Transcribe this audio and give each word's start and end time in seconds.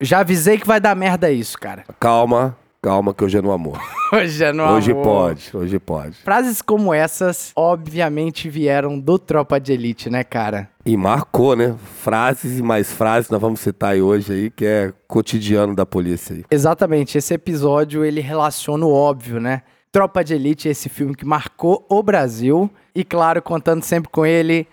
Já 0.00 0.20
avisei 0.20 0.58
que 0.58 0.66
vai 0.66 0.80
dar 0.80 0.94
merda 0.94 1.28
isso, 1.30 1.58
cara. 1.58 1.84
Calma, 1.98 2.56
calma 2.80 3.12
que 3.12 3.24
hoje 3.24 3.36
é 3.38 3.42
no 3.42 3.50
amor. 3.50 3.80
Hoje 4.10 4.42
é 4.42 4.54
no 4.54 4.62
hoje 4.64 4.92
amor. 4.92 5.04
pode, 5.04 5.50
hoje 5.52 5.78
pode. 5.78 6.16
Frases 6.16 6.62
como 6.62 6.94
essas, 6.94 7.52
obviamente, 7.54 8.48
vieram 8.48 8.98
do 8.98 9.18
Tropa 9.18 9.60
de 9.60 9.74
Elite, 9.74 10.08
né, 10.08 10.24
cara? 10.24 10.70
E 10.86 10.96
marcou, 10.96 11.54
né? 11.54 11.74
Frases 12.00 12.58
e 12.58 12.62
mais 12.62 12.90
frases 12.90 13.28
nós 13.28 13.38
vamos 13.38 13.60
citar 13.60 13.90
aí 13.92 14.00
hoje 14.00 14.32
aí, 14.32 14.50
que 14.50 14.64
é 14.64 14.94
cotidiano 15.06 15.74
da 15.74 15.84
polícia 15.84 16.34
aí. 16.36 16.44
Exatamente, 16.50 17.18
esse 17.18 17.34
episódio 17.34 18.02
ele 18.02 18.22
relaciona 18.22 18.86
o 18.86 18.90
óbvio, 18.94 19.38
né? 19.38 19.60
Tropa 19.92 20.24
de 20.24 20.32
Elite, 20.32 20.70
esse 20.70 20.88
filme 20.88 21.14
que 21.14 21.26
marcou 21.26 21.84
o 21.86 22.02
Brasil. 22.02 22.70
E 22.94 23.04
claro, 23.04 23.42
contando 23.42 23.82
sempre 23.82 24.08
com 24.10 24.24
ele, 24.24 24.66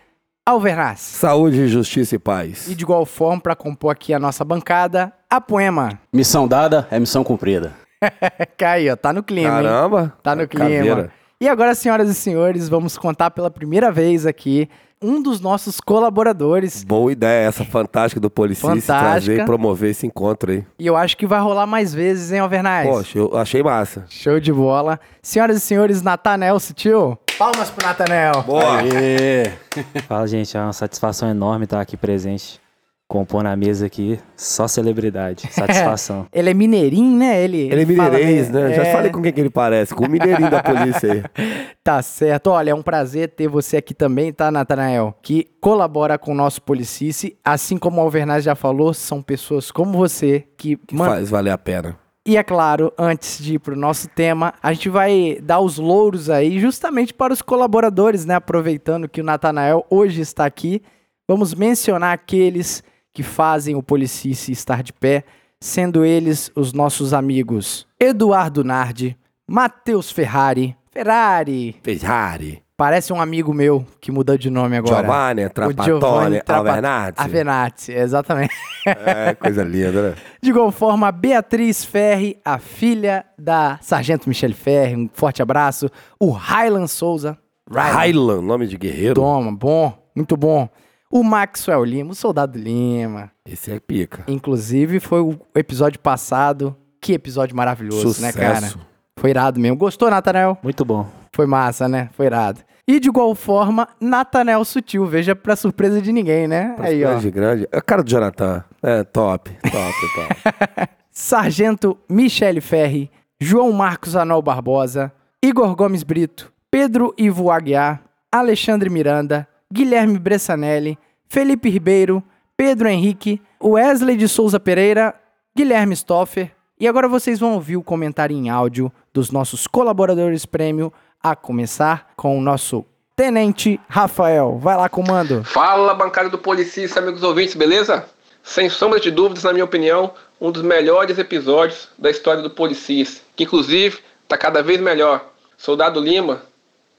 Alvernaz. 0.47 0.99
Saúde, 0.99 1.67
justiça 1.67 2.13
e 2.13 2.19
paz. 2.19 2.67
E 2.67 2.75
de 2.75 2.83
igual 2.83 3.03
forma, 3.03 3.41
para 3.41 3.55
compor 3.55 3.91
aqui 3.91 4.13
a 4.13 4.19
nossa 4.19 4.45
bancada, 4.45 5.11
a 5.27 5.41
Poema. 5.41 5.99
Missão 6.13 6.47
dada 6.47 6.87
é 6.91 6.99
missão 6.99 7.23
cumprida. 7.23 7.73
Cai, 8.55 8.87
ó, 8.91 8.95
tá 8.95 9.11
no 9.11 9.23
clima, 9.23 9.57
hein? 9.57 9.63
Caramba! 9.63 10.13
Tá 10.21 10.35
no 10.35 10.47
clima. 10.47 10.69
Caveira. 10.69 11.11
E 11.41 11.49
agora, 11.49 11.73
senhoras 11.73 12.09
e 12.09 12.13
senhores, 12.13 12.69
vamos 12.69 12.95
contar 12.95 13.31
pela 13.31 13.49
primeira 13.49 13.91
vez 13.91 14.27
aqui 14.27 14.69
um 15.01 15.19
dos 15.19 15.41
nossos 15.41 15.81
colaboradores. 15.81 16.83
Boa 16.83 17.11
ideia 17.11 17.47
essa 17.47 17.65
fantástica 17.65 18.21
do 18.21 18.29
Policice 18.29 18.67
Fantástica. 18.67 18.99
trazer 18.99 19.41
e 19.41 19.45
promover 19.45 19.89
esse 19.89 20.05
encontro 20.05 20.51
aí. 20.51 20.63
E 20.77 20.85
eu 20.85 20.95
acho 20.95 21.17
que 21.17 21.25
vai 21.25 21.39
rolar 21.41 21.65
mais 21.65 21.91
vezes, 21.91 22.31
hein, 22.31 22.39
Alvernaz? 22.39 22.87
Poxa, 22.87 23.17
eu 23.17 23.35
achei 23.35 23.63
massa. 23.63 24.05
Show 24.09 24.39
de 24.39 24.53
bola. 24.53 24.99
Senhoras 25.23 25.57
e 25.57 25.59
senhores, 25.59 26.03
Natanel 26.03 26.59
Sutil. 26.59 27.17
Palmas 27.37 27.69
pro 27.69 27.85
Natanel. 27.85 28.43
Boa! 28.43 28.79
Aê. 28.79 29.51
Fala, 30.07 30.25
gente, 30.27 30.55
é 30.55 30.59
uma 30.61 30.73
satisfação 30.73 31.29
enorme 31.29 31.65
estar 31.65 31.81
aqui 31.81 31.97
presente, 31.97 32.61
compondo 33.09 33.47
a 33.47 33.55
mesa 33.57 33.85
aqui, 33.87 34.17
só 34.37 34.67
celebridade, 34.69 35.47
satisfação. 35.51 36.27
Ele 36.31 36.49
é 36.49 36.53
mineirinho, 36.53 37.17
né? 37.17 37.43
Ele, 37.43 37.69
Ele 37.71 37.81
é 37.93 37.95
fala 37.97 38.11
mineirês, 38.11 38.49
bem. 38.49 38.63
né? 38.63 38.73
Já 38.73 38.83
É, 38.83 38.91
falei 38.93 39.11
com 39.11 39.21
quem 39.21 39.33
que 39.33 39.41
ele 39.41 39.49
parece, 39.49 39.93
com 39.93 40.05
o 40.05 40.09
mineirinho 40.09 40.49
da 40.49 40.63
polícia 40.63 41.11
aí. 41.11 41.23
Tá 41.85 42.01
certo. 42.01 42.47
Olha, 42.47 42.71
é 42.71 42.73
um 42.73 42.81
prazer 42.81 43.29
ter 43.35 43.47
você 43.47 43.77
aqui 43.77 43.93
também, 43.93 44.33
tá, 44.33 44.49
Natanael? 44.49 45.13
Que 45.21 45.45
colabora 45.61 46.17
com 46.17 46.31
o 46.31 46.35
nosso 46.35 46.59
Policice. 46.63 47.37
Assim 47.45 47.77
como 47.77 47.97
o 47.97 48.01
Alvernaz 48.01 48.43
já 48.43 48.55
falou, 48.55 48.91
são 48.91 49.21
pessoas 49.21 49.69
como 49.69 49.95
você 49.95 50.45
que, 50.57 50.77
Que 50.77 50.95
man- 50.95 51.05
faz 51.05 51.29
valer 51.29 51.51
a 51.51 51.57
pena. 51.59 51.95
E 52.27 52.37
é 52.37 52.43
claro, 52.43 52.91
antes 52.97 53.37
de 53.37 53.53
ir 53.53 53.59
pro 53.59 53.75
nosso 53.75 54.07
tema, 54.09 54.55
a 54.61 54.73
gente 54.73 54.89
vai 54.89 55.37
dar 55.43 55.59
os 55.59 55.77
louros 55.77 56.27
aí 56.27 56.59
justamente 56.59 57.13
para 57.13 57.31
os 57.31 57.39
colaboradores, 57.39 58.25
né? 58.25 58.33
Aproveitando 58.33 59.07
que 59.07 59.21
o 59.21 59.23
Natanael 59.23 59.85
hoje 59.91 60.21
está 60.21 60.43
aqui, 60.43 60.81
vamos 61.27 61.53
mencionar 61.53 62.13
aqueles 62.13 62.83
que 63.13 63.21
fazem 63.21 63.75
o 63.75 63.83
Policice 63.83 64.51
estar 64.51 64.81
de 64.81 64.91
pé, 64.91 65.23
sendo 65.61 66.03
eles 66.03 66.51
os 66.55 66.73
nossos 66.73 67.13
amigos 67.13 67.87
Eduardo 67.99 68.63
Nardi, 68.63 69.15
Matheus 69.47 70.11
Ferrari, 70.11 70.75
Ferrari, 70.91 71.75
Ferrari, 71.83 72.63
parece 72.77 73.13
um 73.13 73.21
amigo 73.21 73.53
meu 73.53 73.85
que 73.99 74.11
mudou 74.11 74.37
de 74.37 74.49
nome 74.49 74.77
agora. 74.77 75.01
Giovanni, 75.03 75.45
O 75.45 75.49
Trapattoni, 75.49 76.41
Alvernazzi. 76.47 77.13
Alvernazzi, 77.17 77.91
exatamente. 77.93 78.53
É, 78.85 79.33
coisa 79.35 79.63
linda, 79.63 80.09
né? 80.09 80.15
De 80.41 80.49
igual 80.49 80.71
forma, 80.71 81.11
Beatriz 81.11 81.83
Ferri, 81.83 82.37
a 82.43 82.59
filha 82.59 83.25
da 83.37 83.79
Sargento 83.81 84.29
Michele 84.29 84.53
Ferri, 84.53 84.95
um 84.95 85.09
forte 85.11 85.41
abraço. 85.41 85.89
O 86.19 86.31
Rylan 86.31 86.87
Souza. 86.87 87.37
Highland, 87.69 88.45
nome 88.45 88.67
de 88.67 88.77
guerreiro. 88.77 89.15
Toma, 89.15 89.51
bom, 89.51 89.91
muito 90.15 90.37
bom. 90.37 90.69
O 91.09 91.23
Maxwell 91.23 91.83
Lima, 91.83 92.11
o 92.11 92.15
Soldado 92.15 92.57
Lima. 92.59 93.31
Esse 93.47 93.71
é 93.71 93.79
pica. 93.79 94.23
Inclusive, 94.27 94.99
foi 94.99 95.21
o 95.21 95.39
episódio 95.55 95.99
passado. 95.99 96.75
Que 97.01 97.13
episódio 97.13 97.55
maravilhoso, 97.55 98.21
né, 98.21 98.31
cara? 98.31 98.55
Sucesso. 98.55 98.79
Foi 99.17 99.29
irado 99.29 99.59
mesmo. 99.59 99.77
Gostou, 99.77 100.09
Natanel? 100.09 100.57
Muito 100.61 100.83
bom. 100.83 101.07
Foi 101.35 101.45
massa, 101.45 101.89
né? 101.89 102.07
Foi 102.13 102.27
irado. 102.27 102.61
E 102.87 102.97
de 102.97 103.09
igual 103.09 103.35
forma, 103.35 103.89
Natanel 103.99 104.63
Sutil. 104.63 105.05
Veja 105.05 105.35
pra 105.35 105.57
surpresa 105.57 106.01
de 106.01 106.13
ninguém, 106.13 106.47
né? 106.47 106.73
Aí, 106.79 107.03
ó. 107.03 107.09
Grande, 107.09 107.31
grande. 107.31 107.67
É 107.73 107.77
a 107.77 107.81
cara 107.81 108.01
do 108.01 108.09
Jonathan. 108.09 108.63
É, 108.81 109.03
top, 109.03 109.51
top, 109.51 109.93
top. 110.15 110.89
Sargento 111.11 111.97
Michele 112.07 112.61
Ferri, 112.61 113.11
João 113.37 113.73
Marcos 113.73 114.15
Anol 114.15 114.41
Barbosa, 114.41 115.11
Igor 115.43 115.75
Gomes 115.75 116.03
Brito, 116.03 116.53
Pedro 116.71 117.13
Ivo 117.17 117.51
Aguiar, 117.51 118.01
Alexandre 118.31 118.89
Miranda, 118.89 119.45
Guilherme 119.69 120.17
Bressanelli, 120.17 120.97
Felipe 121.27 121.69
Ribeiro, 121.69 122.23
Pedro 122.55 122.87
Henrique, 122.87 123.41
Wesley 123.61 124.15
de 124.15 124.29
Souza 124.29 124.57
Pereira, 124.57 125.13
Guilherme 125.53 125.97
Stoffer. 125.97 126.51
E 126.79 126.87
agora 126.87 127.09
vocês 127.09 127.41
vão 127.41 127.55
ouvir 127.55 127.75
o 127.75 127.83
comentário 127.83 128.35
em 128.35 128.49
áudio 128.49 128.89
dos 129.13 129.31
nossos 129.31 129.67
colaboradores 129.67 130.45
prêmio, 130.45 130.93
a 131.31 131.35
começar 131.35 132.11
com 132.15 132.37
o 132.37 132.41
nosso 132.41 132.85
Tenente 133.15 133.79
Rafael. 133.89 134.59
Vai 134.59 134.77
lá, 134.77 134.87
comando. 134.87 135.43
Fala, 135.43 135.95
bancada 135.95 136.29
do 136.29 136.37
Policista, 136.37 136.99
amigos 136.99 137.23
ouvintes, 137.23 137.55
beleza? 137.55 138.05
Sem 138.43 138.69
sombra 138.69 138.99
de 138.99 139.09
dúvidas, 139.09 139.43
na 139.43 139.51
minha 139.51 139.65
opinião, 139.65 140.13
um 140.39 140.51
dos 140.51 140.61
melhores 140.61 141.17
episódios 141.17 141.89
da 141.97 142.11
história 142.11 142.43
do 142.43 142.49
Policista, 142.51 143.23
que 143.35 143.43
inclusive 143.43 144.01
está 144.21 144.37
cada 144.37 144.61
vez 144.61 144.79
melhor. 144.79 145.25
Soldado 145.57 145.99
Lima, 145.99 146.43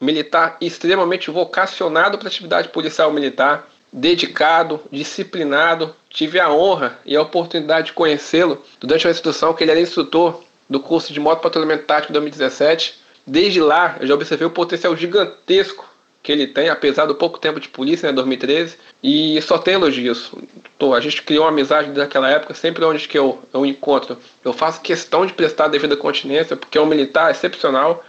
militar 0.01 0.57
extremamente 0.61 1.31
vocacionado 1.31 2.19
para 2.19 2.27
a 2.27 2.31
atividade 2.31 2.71
policial 2.71 3.13
militar, 3.13 3.69
dedicado, 3.93 4.81
disciplinado. 4.91 5.95
Tive 6.11 6.41
a 6.41 6.51
honra 6.51 6.99
e 7.07 7.15
a 7.15 7.23
oportunidade 7.23 7.89
de 7.89 7.93
conhecê-lo 7.93 8.61
durante 8.81 9.07
a 9.07 9.11
instrução 9.13 9.55
que 9.55 9.63
ele 9.63 9.71
era 9.71 9.81
instrutor 9.81 10.43
do 10.69 10.81
curso 10.81 11.13
de 11.13 11.21
moto 11.21 11.43
patrulhamento 11.43 11.85
tático 11.85 12.13
2017. 12.13 13.06
Desde 13.27 13.61
lá, 13.61 13.97
eu 14.01 14.07
já 14.07 14.15
observei 14.15 14.47
o 14.47 14.51
potencial 14.51 14.97
gigantesco 14.97 15.85
que 16.23 16.33
ele 16.33 16.47
tem, 16.47 16.69
apesar 16.69 17.07
do 17.07 17.15
pouco 17.15 17.39
tempo 17.39 17.61
de 17.61 17.69
polícia, 17.69 18.09
né, 18.09 18.13
2013, 18.13 18.77
e 19.03 19.41
só 19.43 19.59
tem 19.59 19.75
elogios. 19.75 20.33
Tô, 20.77 20.93
a 20.93 21.01
gente 21.01 21.23
criou 21.23 21.45
uma 21.45 21.51
amizade 21.51 21.91
daquela 21.91 22.29
época, 22.29 22.53
sempre 22.53 22.85
onde 22.85 23.07
que 23.07 23.17
eu, 23.17 23.41
eu 23.55 23.65
encontro, 23.65 24.19
eu 24.45 24.53
faço 24.53 24.81
questão 24.81 25.25
de 25.25 25.33
prestar 25.33 25.69
devida 25.69 25.97
continência, 25.97 26.57
porque 26.57 26.79
é 26.79 26.81
um 26.81 26.87
militar 26.87 27.31
excepcional, 27.31 28.05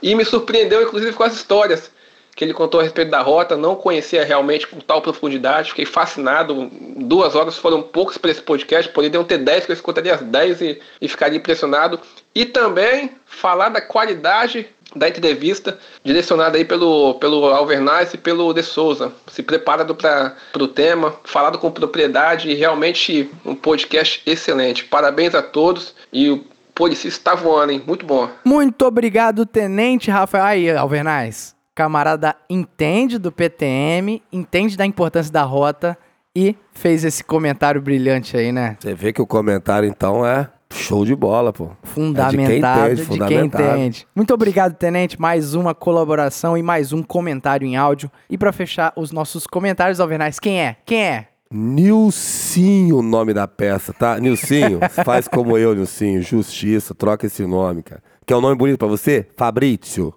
e 0.00 0.14
me 0.14 0.24
surpreendeu, 0.24 0.82
inclusive, 0.82 1.12
com 1.12 1.24
as 1.24 1.34
histórias 1.34 1.90
que 2.36 2.44
ele 2.44 2.52
contou 2.52 2.80
a 2.80 2.82
respeito 2.82 3.10
da 3.10 3.22
rota, 3.22 3.56
não 3.56 3.74
conhecia 3.74 4.22
realmente 4.22 4.66
com 4.66 4.78
tal 4.78 5.00
profundidade, 5.00 5.70
fiquei 5.70 5.86
fascinado, 5.86 6.70
duas 6.98 7.34
horas 7.34 7.56
foram 7.56 7.80
poucos 7.80 8.18
para 8.18 8.30
esse 8.30 8.42
podcast, 8.42 8.92
poderiam 8.92 9.24
ter 9.24 9.38
dez, 9.38 9.64
que 9.64 9.72
eu 9.72 9.74
escutaria 9.74 10.14
as 10.14 10.20
dez 10.20 10.60
e, 10.60 10.78
e 11.00 11.08
ficaria 11.08 11.38
impressionado, 11.38 11.98
e 12.34 12.44
também 12.44 13.10
falar 13.24 13.70
da 13.70 13.80
qualidade 13.80 14.68
da 14.94 15.08
entrevista 15.08 15.78
direcionada 16.04 16.58
aí 16.58 16.64
pelo, 16.64 17.14
pelo 17.14 17.46
Alvernaz 17.46 18.12
e 18.12 18.18
pelo 18.18 18.52
De 18.52 18.62
Souza, 18.62 19.12
se 19.28 19.42
preparado 19.42 19.94
para 19.94 20.36
o 20.58 20.68
tema, 20.68 21.14
falado 21.24 21.58
com 21.58 21.70
propriedade 21.70 22.50
e 22.50 22.54
realmente 22.54 23.30
um 23.44 23.54
podcast 23.54 24.22
excelente. 24.26 24.84
Parabéns 24.84 25.34
a 25.34 25.42
todos 25.42 25.94
e 26.12 26.30
o 26.30 26.44
Policista 26.74 27.08
está 27.08 27.34
voando, 27.34 27.72
hein? 27.72 27.82
Muito 27.86 28.04
bom. 28.04 28.28
Muito 28.44 28.84
obrigado, 28.84 29.46
Tenente 29.46 30.10
Rafael. 30.10 30.44
Aí, 30.44 30.70
Alvernaz. 30.70 31.55
Camarada 31.76 32.34
entende 32.48 33.18
do 33.18 33.30
PTM, 33.30 34.22
entende 34.32 34.78
da 34.78 34.86
importância 34.86 35.30
da 35.30 35.42
rota 35.42 35.96
e 36.34 36.56
fez 36.72 37.04
esse 37.04 37.22
comentário 37.22 37.82
brilhante 37.82 38.34
aí, 38.34 38.50
né? 38.50 38.78
Você 38.80 38.94
vê 38.94 39.12
que 39.12 39.20
o 39.20 39.26
comentário, 39.26 39.86
então, 39.86 40.24
é 40.24 40.48
show 40.72 41.04
de 41.04 41.14
bola, 41.14 41.52
pô. 41.52 41.68
Fundamentado 41.82 42.92
É 42.92 42.94
de 42.94 43.02
de 43.02 43.06
quem, 43.06 43.18
quem 43.18 43.36
entende, 43.38 43.58
fundamentado. 43.58 43.64
entende. 43.78 44.08
Muito 44.16 44.32
obrigado, 44.32 44.72
Tenente. 44.74 45.20
Mais 45.20 45.54
uma 45.54 45.74
colaboração 45.74 46.56
e 46.56 46.62
mais 46.62 46.94
um 46.94 47.02
comentário 47.02 47.66
em 47.66 47.76
áudio. 47.76 48.10
E 48.30 48.38
para 48.38 48.52
fechar 48.54 48.94
os 48.96 49.12
nossos 49.12 49.46
comentários, 49.46 50.00
Alvernaz, 50.00 50.38
quem 50.38 50.58
é? 50.58 50.76
Quem 50.86 51.04
é? 51.04 51.28
Nilcinho 51.52 52.96
o 52.96 53.02
nome 53.02 53.34
da 53.34 53.46
peça, 53.46 53.92
tá? 53.92 54.18
Nilcinho, 54.18 54.80
faz 55.04 55.28
como 55.28 55.58
eu, 55.58 55.74
Nilcinho. 55.74 56.22
Justiça, 56.22 56.94
troca 56.94 57.26
esse 57.26 57.44
nome, 57.46 57.82
cara. 57.82 58.02
Quer 58.24 58.34
um 58.34 58.40
nome 58.40 58.56
bonito 58.56 58.78
pra 58.78 58.88
você? 58.88 59.26
Fabrício. 59.36 60.14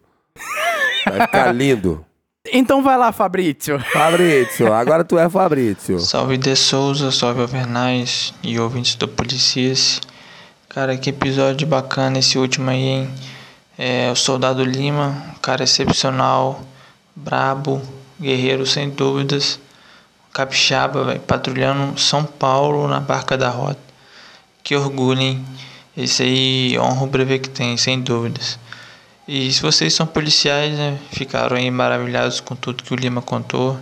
Vai 1.09 1.21
ficar 1.21 1.51
lindo. 1.51 2.05
Então 2.51 2.81
vai 2.81 2.97
lá, 2.97 3.11
Fabrício. 3.11 3.79
Fabrício, 3.91 4.73
agora 4.73 5.03
tu 5.03 5.19
é 5.19 5.29
Fabrício. 5.29 5.99
Salve 5.99 6.37
De 6.37 6.55
Souza, 6.55 7.11
salve 7.11 7.41
Alvernais 7.41 8.33
e 8.41 8.59
ouvintes 8.59 8.95
do 8.95 9.07
Policias. 9.07 9.99
Cara, 10.69 10.97
que 10.97 11.09
episódio 11.09 11.67
bacana 11.67 12.19
esse 12.19 12.37
último 12.37 12.69
aí, 12.69 12.81
hein? 12.81 13.09
É, 13.77 14.11
o 14.11 14.15
Soldado 14.15 14.63
Lima, 14.63 15.15
um 15.35 15.39
cara 15.39 15.63
excepcional, 15.63 16.61
brabo, 17.15 17.81
guerreiro 18.19 18.65
sem 18.65 18.89
dúvidas. 18.89 19.59
Capixaba, 20.33 21.03
velho, 21.03 21.19
patrulhando 21.21 21.99
São 21.99 22.23
Paulo 22.23 22.87
na 22.87 22.99
barca 22.99 23.37
da 23.37 23.49
rota. 23.49 23.79
Que 24.63 24.75
orgulho, 24.75 25.21
hein? 25.21 25.45
Esse 25.97 26.23
aí 26.23 26.79
honra 26.79 27.03
o 27.03 27.07
brevê 27.07 27.39
que 27.39 27.49
tem, 27.49 27.75
sem 27.75 27.99
dúvidas. 27.99 28.59
E 29.31 29.53
se 29.53 29.61
vocês 29.61 29.93
são 29.93 30.07
policiais, 30.07 30.75
né, 30.75 30.97
ficaram 31.11 31.55
aí 31.55 31.69
maravilhados 31.69 32.39
com 32.39 32.55
tudo 32.55 32.81
que 32.81 32.91
o 32.91 32.95
Lima 32.95 33.21
contou. 33.21 33.77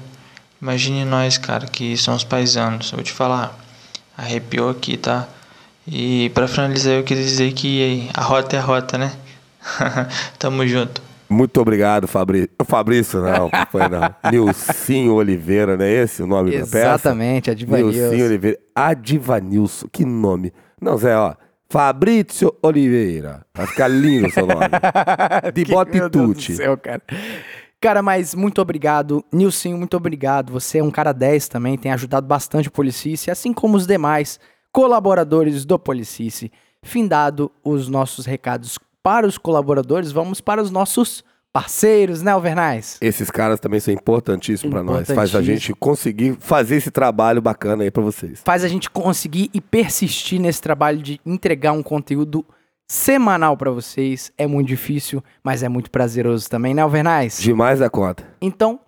Imagine 0.61 1.05
nós, 1.05 1.38
cara, 1.38 1.65
que 1.67 1.95
somos 1.95 2.25
paisanos. 2.25 2.91
Eu 2.91 2.97
vou 2.97 3.03
te 3.05 3.13
falar, 3.13 3.57
arrepiou 4.17 4.69
aqui, 4.69 4.97
tá? 4.97 5.25
E 5.88 6.29
para 6.31 6.49
finalizar, 6.49 6.95
eu 6.95 7.03
queria 7.05 7.23
dizer 7.23 7.53
que 7.53 8.09
a 8.13 8.21
rota 8.23 8.57
é 8.57 8.59
a 8.59 8.61
rota, 8.61 8.97
né? 8.97 9.13
Tamo 10.38 10.67
junto. 10.67 11.01
Muito 11.29 11.61
obrigado, 11.61 12.09
Fabrício. 12.09 12.50
Fabrício, 12.65 13.21
não, 13.21 13.50
foi 13.71 13.88
não. 13.88 14.13
Nilcinho 14.29 15.13
Oliveira, 15.13 15.77
não 15.77 15.85
é 15.85 16.03
esse 16.03 16.21
o 16.21 16.27
nome 16.27 16.51
da 16.51 16.65
peça? 16.65 16.77
Exatamente, 16.79 17.50
Adivanilson. 17.50 17.97
Nilcinho 17.97 18.25
Oliveira. 18.25 18.59
Adivanilson, 18.75 19.88
que 19.93 20.03
nome. 20.03 20.51
Não, 20.81 20.97
Zé, 20.97 21.15
ó. 21.17 21.35
Fabrício 21.69 22.53
Oliveira. 22.61 23.45
Vai 23.53 23.67
ficar 23.67 23.87
lindo 23.87 24.27
o 24.27 24.31
seu 24.31 24.45
nome. 24.47 24.59
De 25.53 25.65
Que- 25.65 25.71
meu 25.71 26.09
Deus 26.09 26.35
do 26.35 26.41
céu, 26.55 26.77
cara. 26.77 27.01
Cara, 27.79 28.01
mas 28.01 28.33
muito 28.33 28.61
obrigado. 28.61 29.23
Nilson, 29.31 29.75
muito 29.77 29.95
obrigado. 29.97 30.51
Você 30.53 30.79
é 30.79 30.83
um 30.83 30.89
cara 30.89 31.11
10 31.13 31.47
também, 31.47 31.77
tem 31.77 31.91
ajudado 31.91 32.25
bastante 32.25 32.69
o 32.69 32.71
Policice, 32.71 33.29
assim 33.29 33.53
como 33.53 33.77
os 33.77 33.85
demais 33.85 34.39
colaboradores 34.71 35.65
do 35.65 35.77
Policice. 35.77 36.51
Findado 36.81 37.51
os 37.63 37.87
nossos 37.87 38.25
recados 38.25 38.79
para 39.03 39.27
os 39.27 39.37
colaboradores, 39.37 40.11
vamos 40.11 40.41
para 40.41 40.61
os 40.61 40.71
nossos 40.71 41.23
parceiros, 41.57 42.21
né, 42.21 42.30
Alvernais? 42.30 43.00
Esses 43.01 43.31
caras 43.31 43.59
também 43.59 43.80
são 43.80 43.92
importantíssimos 43.92 44.71
pra 44.71 44.83
nós. 44.83 45.09
Faz 45.09 45.33
a 45.33 45.42
gente 45.42 45.74
conseguir 45.74 46.38
fazer 46.39 46.75
esse 46.75 46.92
trabalho 46.92 47.42
bacana 47.42 47.83
aí 47.83 47.89
pra 47.89 48.04
vocês. 48.04 48.42
Faz 48.45 48.63
a 48.63 48.68
gente 48.68 48.92
conseguir 48.92 49.50
e 49.51 49.59
persistir 49.59 50.39
nesse 50.39 50.62
trabalho 50.62 51.01
de 51.01 51.19
entregar 51.25 51.71
um 51.71 51.81
conteúdo 51.81 52.45
semanal 52.88 53.57
para 53.57 53.71
vocês. 53.71 54.31
É 54.38 54.45
muito 54.45 54.68
difícil, 54.68 55.24
mas 55.44 55.63
é 55.63 55.68
muito 55.68 55.89
prazeroso 55.89 56.48
também, 56.48 56.75
né, 56.75 56.83
Alvernais? 56.83 57.39
Demais 57.39 57.80
da 57.80 57.89
conta. 57.89 58.24
Então, 58.39 58.80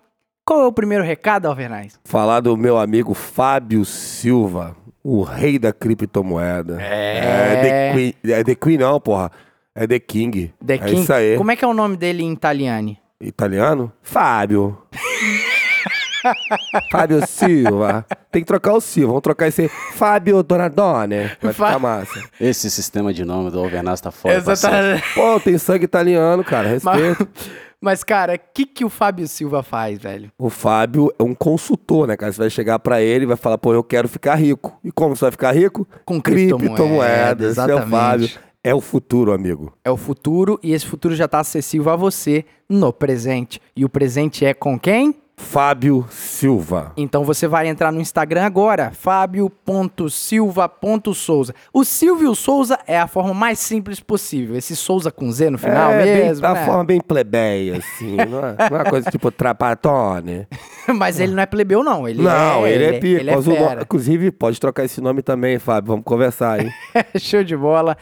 qual 0.44 0.60
é 0.60 0.66
o 0.66 0.72
primeiro 0.72 1.02
recado, 1.02 1.46
Alvernais? 1.46 1.98
Falar 2.04 2.38
do 2.38 2.56
meu 2.56 2.78
amigo 2.78 3.14
Fábio 3.14 3.84
Silva, 3.84 4.76
o 5.02 5.22
rei 5.22 5.58
da 5.58 5.72
criptomoeda. 5.72 6.80
É. 6.80 7.62
The 7.62 7.92
Queen, 7.92 8.14
é 8.32 8.44
The 8.44 8.54
Queen 8.54 8.78
não, 8.78 9.00
porra. 9.00 9.32
É 9.74 9.86
The 9.86 9.98
King. 9.98 10.52
The 10.64 10.74
é 10.74 10.78
King. 10.78 11.00
isso 11.02 11.12
aí. 11.12 11.36
Como 11.36 11.50
é 11.50 11.56
que 11.56 11.64
é 11.64 11.68
o 11.68 11.74
nome 11.74 11.96
dele 11.96 12.22
em 12.22 12.32
italiano? 12.32 12.96
Italiano? 13.20 13.92
Fábio. 14.02 14.78
Fábio 16.90 17.26
Silva. 17.26 18.04
Tem 18.30 18.42
que 18.42 18.46
trocar 18.46 18.74
o 18.74 18.80
Silva. 18.80 19.08
Vamos 19.08 19.22
trocar 19.22 19.46
esse 19.48 19.68
Fábio 19.68 20.42
Donadone. 20.42 21.30
Vai 21.40 21.52
Fa- 21.52 21.66
ficar 21.68 21.78
massa. 21.78 22.22
Esse 22.40 22.70
sistema 22.70 23.12
de 23.14 23.24
nome 23.24 23.50
do 23.50 23.58
Alvernaz 23.58 24.00
tá 24.00 24.10
fora, 24.10 24.40
parceiro. 24.42 25.02
Pô, 25.14 25.40
tem 25.40 25.56
sangue 25.56 25.84
italiano, 25.84 26.44
cara. 26.44 26.68
Respeito. 26.68 27.26
Mas, 27.32 27.50
mas, 27.80 28.04
cara, 28.04 28.34
o 28.34 28.40
que, 28.52 28.66
que 28.66 28.84
o 28.84 28.90
Fábio 28.90 29.26
Silva 29.26 29.62
faz, 29.62 29.98
velho? 29.98 30.30
O 30.38 30.50
Fábio 30.50 31.10
é 31.18 31.22
um 31.22 31.34
consultor, 31.34 32.06
né, 32.06 32.16
cara? 32.16 32.32
Você 32.32 32.38
vai 32.38 32.50
chegar 32.50 32.78
pra 32.80 33.00
ele 33.00 33.24
e 33.24 33.28
vai 33.28 33.36
falar, 33.36 33.56
pô, 33.56 33.72
eu 33.72 33.82
quero 33.84 34.08
ficar 34.08 34.34
rico. 34.34 34.78
E 34.84 34.92
como 34.92 35.16
você 35.16 35.24
vai 35.26 35.32
ficar 35.32 35.52
rico? 35.52 35.88
Com 36.04 36.20
criptomoeda, 36.20 37.46
Esse 37.48 37.58
é 37.58 37.62
o 37.62 37.78
exatamente. 37.78 37.90
Fábio. 37.90 38.30
É 38.62 38.74
o 38.74 38.80
futuro, 38.80 39.32
amigo. 39.32 39.72
É 39.82 39.90
o 39.90 39.96
futuro 39.96 40.60
e 40.62 40.72
esse 40.72 40.84
futuro 40.86 41.16
já 41.16 41.26
tá 41.26 41.40
acessível 41.40 41.90
a 41.90 41.96
você 41.96 42.44
no 42.68 42.92
presente. 42.92 43.58
E 43.74 43.86
o 43.86 43.88
presente 43.88 44.44
é 44.44 44.52
com 44.52 44.78
quem? 44.78 45.14
Fábio 45.34 46.04
Silva. 46.10 46.92
Então 46.94 47.24
você 47.24 47.48
vai 47.48 47.66
entrar 47.66 47.90
no 47.90 47.98
Instagram 47.98 48.44
agora, 48.44 48.90
fábio.silva.souza. 48.92 51.54
O 51.72 51.82
Silvio 51.82 52.34
Souza 52.34 52.78
é 52.86 52.98
a 52.98 53.06
forma 53.06 53.32
mais 53.32 53.58
simples 53.58 54.00
possível. 54.00 54.54
Esse 54.54 54.76
Souza 54.76 55.10
com 55.10 55.32
Z 55.32 55.48
no 55.48 55.56
final 55.56 55.92
é, 55.92 56.04
mesmo, 56.04 56.42
da 56.42 56.52
né? 56.52 56.66
forma 56.66 56.84
bem 56.84 57.00
plebeia, 57.00 57.78
assim. 57.78 58.16
não, 58.28 58.46
é, 58.46 58.54
não 58.58 58.66
é 58.76 58.82
uma 58.82 58.90
coisa 58.90 59.10
tipo 59.10 59.30
trapatone. 59.32 60.46
Mas 60.94 61.18
ele 61.18 61.32
não 61.32 61.42
é 61.42 61.46
plebeu, 61.46 61.82
não. 61.82 62.06
Ele 62.06 62.22
não, 62.22 62.66
é, 62.66 62.72
ele 62.72 62.84
é 62.84 62.92
pico. 63.00 63.20
Ele 63.20 63.30
é 63.30 63.36
mas 63.36 63.46
o 63.46 63.50
no- 63.50 63.56
fera. 63.56 63.80
Inclusive, 63.82 64.30
pode 64.30 64.60
trocar 64.60 64.84
esse 64.84 65.00
nome 65.00 65.22
também, 65.22 65.58
Fábio. 65.58 65.88
Vamos 65.88 66.04
conversar, 66.04 66.60
hein? 66.60 66.70
Show 67.18 67.42
de 67.42 67.56
bola. 67.56 67.96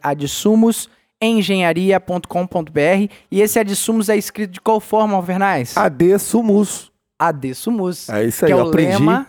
Adsumusengenharia.com.br. 1.23 3.13
E 3.31 3.41
esse 3.41 3.59
Adsumos 3.59 4.09
é 4.09 4.17
escrito 4.17 4.53
de 4.53 4.61
qual 4.61 4.81
forma, 4.81 5.15
Alvernais? 5.17 5.77
AD 5.77 6.19
Sumus. 6.19 6.91
Adsumos. 7.19 8.09
É 8.09 8.25
isso 8.25 8.45
aí, 8.45 8.51
que 8.53 8.57
é 8.57 8.61
eu 8.61 8.65
o 8.65 8.69
aprendi. 8.69 8.93
lema 8.99 9.27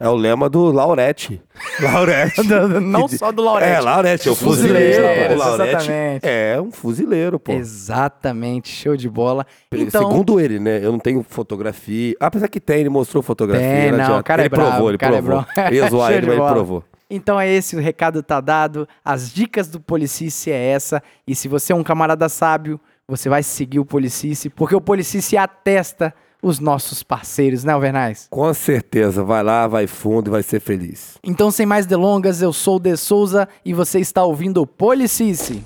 É 0.00 0.08
o 0.08 0.14
lema 0.14 0.48
do 0.48 0.70
Laurete. 0.72 1.40
Laurete. 1.80 2.42
Não 2.82 3.06
só 3.08 3.30
do 3.30 3.42
Laurete. 3.42 3.72
É, 3.72 3.80
Laurete, 3.80 4.28
é 4.28 4.32
o 4.32 4.34
Fuzileiro, 4.34 5.02
fuzileiro. 5.06 5.34
O 5.34 5.38
Laurete 5.38 5.70
exatamente. 5.76 6.20
É 6.26 6.60
um 6.60 6.72
fuzileiro, 6.72 7.38
pô. 7.40 7.52
Exatamente, 7.52 8.68
show 8.68 8.96
de 8.96 9.08
bola. 9.08 9.46
Então, 9.72 10.08
Segundo 10.08 10.40
ele, 10.40 10.58
né? 10.58 10.84
Eu 10.84 10.92
não 10.92 10.98
tenho 10.98 11.24
fotografia. 11.28 12.14
Apesar 12.20 12.48
que 12.48 12.60
tem, 12.60 12.80
ele 12.80 12.88
mostrou 12.88 13.22
fotografia. 13.22 13.66
Tem, 13.68 13.92
não, 13.92 14.18
o 14.18 14.24
cara 14.24 14.42
é 14.42 14.44
ele 14.44 14.50
provou, 14.50 14.70
bravo, 14.70 14.90
ele 14.90 14.98
cara 14.98 15.16
é 15.16 15.22
provou. 15.22 15.46
bravo. 15.54 15.74
Eu 15.74 15.74
ia 15.84 15.90
zoar 15.90 16.12
ele, 16.12 16.26
mas 16.26 16.36
ele 16.36 16.46
provou. 16.46 16.84
Então 17.10 17.40
é 17.40 17.48
esse, 17.48 17.74
o 17.74 17.80
recado 17.80 18.22
tá 18.22 18.40
dado, 18.40 18.86
as 19.04 19.32
dicas 19.32 19.68
do 19.68 19.80
Policice 19.80 20.50
é 20.50 20.70
essa, 20.70 21.02
e 21.26 21.34
se 21.34 21.48
você 21.48 21.72
é 21.72 21.76
um 21.76 21.82
camarada 21.82 22.28
sábio, 22.28 22.78
você 23.06 23.28
vai 23.28 23.42
seguir 23.42 23.78
o 23.78 23.84
Policice, 23.84 24.50
porque 24.50 24.76
o 24.76 24.80
Policice 24.80 25.36
atesta 25.36 26.14
os 26.42 26.60
nossos 26.60 27.02
parceiros, 27.02 27.64
né, 27.64 27.72
Alvernais? 27.72 28.26
Com 28.30 28.52
certeza. 28.54 29.24
Vai 29.24 29.42
lá, 29.42 29.66
vai 29.66 29.86
fundo 29.86 30.28
e 30.28 30.30
vai 30.30 30.42
ser 30.42 30.60
feliz. 30.60 31.18
Então, 31.24 31.50
sem 31.50 31.66
mais 31.66 31.86
delongas, 31.86 32.42
eu 32.42 32.52
sou 32.52 32.76
o 32.76 32.80
De 32.80 32.96
Souza 32.96 33.48
e 33.64 33.74
você 33.74 33.98
está 33.98 34.22
ouvindo 34.22 34.62
o 34.62 34.66
Policice. 34.66 35.64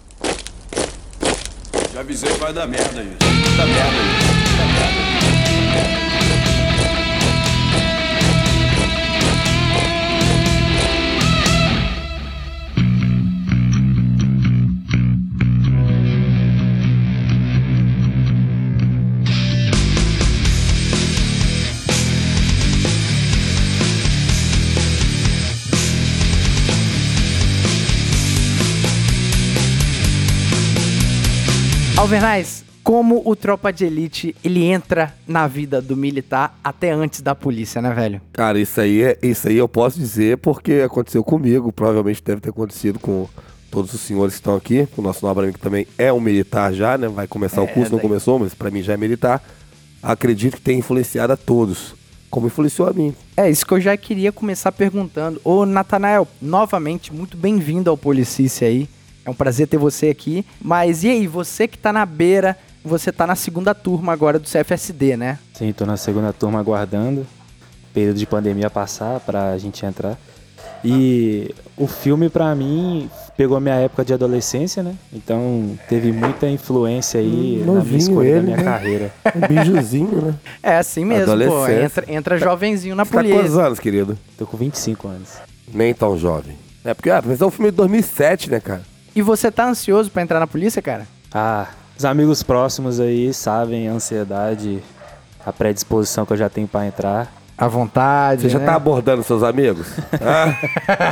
Já 1.92 2.00
avisei 2.00 2.32
que 2.32 2.38
vai 2.38 2.52
dar 2.52 2.66
merda 2.66 3.02
isso. 3.02 3.56
Dá 3.56 3.66
merda 3.66 3.98
isso. 4.18 4.31
Alvernais, 32.02 32.64
como 32.82 33.22
o 33.24 33.36
Tropa 33.36 33.72
de 33.72 33.84
Elite, 33.84 34.34
ele 34.42 34.64
entra 34.64 35.14
na 35.24 35.46
vida 35.46 35.80
do 35.80 35.96
militar 35.96 36.58
até 36.64 36.90
antes 36.90 37.20
da 37.22 37.32
polícia, 37.32 37.80
né, 37.80 37.94
velho? 37.94 38.20
Cara, 38.32 38.58
isso 38.58 38.80
aí, 38.80 39.02
é, 39.02 39.18
isso 39.22 39.46
aí 39.48 39.56
eu 39.56 39.68
posso 39.68 40.00
dizer 40.00 40.38
porque 40.38 40.82
aconteceu 40.84 41.22
comigo, 41.22 41.70
provavelmente 41.70 42.20
deve 42.24 42.40
ter 42.40 42.50
acontecido 42.50 42.98
com 42.98 43.28
todos 43.70 43.94
os 43.94 44.00
senhores 44.00 44.34
que 44.34 44.40
estão 44.40 44.56
aqui. 44.56 44.88
O 44.96 45.00
nosso 45.00 45.24
nobre 45.24 45.44
amigo 45.44 45.60
também 45.60 45.86
é 45.96 46.12
um 46.12 46.18
militar 46.20 46.72
já, 46.74 46.98
né? 46.98 47.06
Vai 47.06 47.28
começar 47.28 47.60
o 47.62 47.66
É, 47.66 47.68
curso, 47.68 47.92
não 47.92 47.98
daí. 47.98 48.08
começou, 48.08 48.36
mas 48.36 48.52
pra 48.52 48.68
mim 48.68 48.82
já 48.82 48.94
é 48.94 48.96
militar. 48.96 49.40
Acredito 50.02 50.56
que 50.56 50.60
tem 50.62 50.80
influenciado 50.80 51.32
a 51.32 51.36
todos, 51.36 51.94
como 52.28 52.48
influenciou 52.48 52.88
a 52.88 52.92
mim. 52.92 53.14
É, 53.36 53.48
isso 53.48 53.64
que 53.64 53.74
eu 53.74 53.80
já 53.80 53.96
queria 53.96 54.32
começar 54.32 54.72
perguntando. 54.72 55.40
Ô, 55.44 55.64
Natanael, 55.64 56.26
novamente, 56.42 57.14
muito 57.14 57.36
bem-vindo 57.36 57.88
ao 57.88 57.96
Policice 57.96 58.64
aí. 58.64 58.88
É 59.24 59.30
um 59.30 59.34
prazer 59.34 59.66
ter 59.68 59.76
você 59.78 60.08
aqui. 60.08 60.44
Mas 60.60 61.04
e 61.04 61.08
aí, 61.08 61.26
você 61.26 61.68
que 61.68 61.78
tá 61.78 61.92
na 61.92 62.04
beira, 62.04 62.56
você 62.84 63.12
tá 63.12 63.26
na 63.26 63.34
segunda 63.36 63.74
turma 63.74 64.12
agora 64.12 64.38
do 64.38 64.48
CFSD, 64.48 65.16
né? 65.16 65.38
Sim, 65.54 65.72
tô 65.72 65.86
na 65.86 65.96
segunda 65.96 66.32
turma 66.32 66.58
aguardando. 66.58 67.26
Período 67.94 68.16
de 68.18 68.26
pandemia 68.26 68.68
passar 68.70 69.20
pra 69.20 69.56
gente 69.58 69.84
entrar. 69.84 70.18
E 70.84 71.54
o 71.76 71.86
filme, 71.86 72.28
pra 72.28 72.52
mim, 72.56 73.08
pegou 73.36 73.60
minha 73.60 73.76
época 73.76 74.04
de 74.04 74.12
adolescência, 74.12 74.82
né? 74.82 74.94
Então 75.12 75.78
teve 75.88 76.10
muita 76.10 76.48
influência 76.48 77.20
aí 77.20 77.62
Hum, 77.64 77.74
na 77.74 77.84
minha 77.84 77.98
escolha 77.98 78.30
da 78.30 78.36
ele, 78.38 78.44
minha 78.46 78.56
né? 78.56 78.64
carreira. 78.64 79.12
Um 79.36 79.46
bijuzinho, 79.46 80.22
né? 80.22 80.34
É 80.62 80.76
assim 80.78 81.04
mesmo, 81.04 81.26
pô. 81.26 81.32
Adolescência. 81.32 81.84
Entra, 81.84 82.12
entra 82.12 82.38
jovenzinho 82.38 82.96
na 82.96 83.04
Você 83.04 83.10
tá 83.12 83.16
com 83.18 83.22
polícia. 83.22 83.40
quantos 83.44 83.58
anos, 83.58 83.78
querido? 83.78 84.18
Tô 84.36 84.46
com 84.46 84.56
25 84.56 85.06
anos. 85.06 85.28
Nem 85.72 85.94
tão 85.94 86.18
jovem. 86.18 86.56
É 86.84 86.92
porque, 86.94 87.10
ah, 87.10 87.22
mas 87.24 87.40
é 87.40 87.46
um 87.46 87.50
filme 87.50 87.70
de 87.70 87.76
2007, 87.76 88.50
né, 88.50 88.58
cara? 88.58 88.82
E 89.14 89.22
você 89.22 89.50
tá 89.50 89.66
ansioso 89.68 90.10
pra 90.10 90.22
entrar 90.22 90.40
na 90.40 90.46
polícia, 90.46 90.80
cara? 90.80 91.06
Ah, 91.32 91.66
os 91.98 92.04
amigos 92.04 92.42
próximos 92.42 92.98
aí 93.00 93.32
sabem 93.32 93.88
a 93.88 93.92
ansiedade, 93.92 94.82
a 95.44 95.52
predisposição 95.52 96.24
que 96.24 96.32
eu 96.32 96.36
já 96.36 96.48
tenho 96.48 96.66
pra 96.66 96.86
entrar. 96.86 97.32
À 97.56 97.68
vontade. 97.68 98.42
Você 98.42 98.48
já 98.48 98.58
né? 98.58 98.64
tá 98.66 98.74
abordando 98.74 99.22
seus 99.22 99.42
amigos? 99.42 99.86
Hã? 100.20 100.56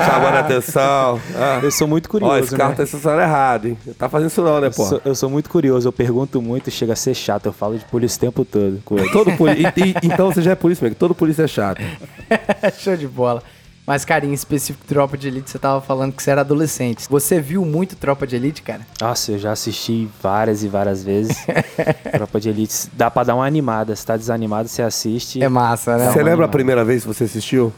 Chamando 0.04 0.34
a 0.36 0.40
atenção? 0.40 1.20
Hã? 1.36 1.60
Eu 1.62 1.70
sou 1.70 1.86
muito 1.86 2.06
Ó, 2.06 2.10
curioso, 2.10 2.38
esse 2.44 2.56
carro 2.56 2.70
né? 2.70 2.76
tá 2.76 2.82
estacionado 2.82 3.20
errado, 3.22 3.68
hein? 3.68 3.78
Tá 3.96 4.08
fazendo 4.08 4.30
isso 4.30 4.42
não, 4.42 4.60
né, 4.60 4.66
Eu 4.68 4.72
pô? 4.72 4.84
sou, 4.86 5.00
eu 5.04 5.14
sou 5.14 5.30
muito 5.30 5.48
curioso, 5.50 5.86
eu 5.86 5.92
pergunto 5.92 6.40
muito, 6.42 6.70
chega 6.70 6.94
a 6.94 6.96
ser 6.96 7.14
chato, 7.14 7.46
eu 7.46 7.52
falo 7.52 7.78
de 7.78 7.84
polícia 7.84 8.16
o 8.16 8.20
tempo 8.20 8.44
todo. 8.44 8.82
Todo 9.12 9.30
poli... 9.36 9.62
e- 9.62 9.80
e- 9.80 9.94
então 10.02 10.32
você 10.32 10.40
já 10.42 10.52
é 10.52 10.54
polícia, 10.56 10.84
amigo. 10.84 10.96
Todo 10.98 11.14
polícia 11.14 11.44
é 11.44 11.46
chato. 11.48 11.82
Show 12.80 12.96
de 12.96 13.06
bola. 13.06 13.42
Mas, 13.90 14.04
cara, 14.04 14.24
em 14.24 14.32
específico, 14.32 14.84
Tropa 14.86 15.18
de 15.18 15.26
Elite, 15.26 15.50
você 15.50 15.58
tava 15.58 15.80
falando 15.80 16.12
que 16.12 16.22
você 16.22 16.30
era 16.30 16.42
adolescente. 16.42 17.06
Você 17.10 17.40
viu 17.40 17.64
muito 17.64 17.96
Tropa 17.96 18.24
de 18.24 18.36
Elite, 18.36 18.62
cara? 18.62 18.82
Nossa, 19.00 19.32
eu 19.32 19.38
já 19.40 19.50
assisti 19.50 20.08
várias 20.22 20.62
e 20.62 20.68
várias 20.68 21.02
vezes. 21.02 21.36
Tropa 22.12 22.38
de 22.38 22.50
Elite, 22.50 22.88
dá 22.92 23.10
pra 23.10 23.24
dar 23.24 23.34
uma 23.34 23.44
animada. 23.44 23.96
Se 23.96 24.06
tá 24.06 24.16
desanimado, 24.16 24.68
você 24.68 24.80
assiste. 24.80 25.42
É 25.42 25.48
massa, 25.48 25.96
né? 25.96 26.12
você 26.12 26.22
lembra 26.22 26.46
a 26.46 26.48
primeira 26.48 26.84
vez 26.84 27.02
que 27.02 27.08
você 27.08 27.24
assistiu? 27.24 27.72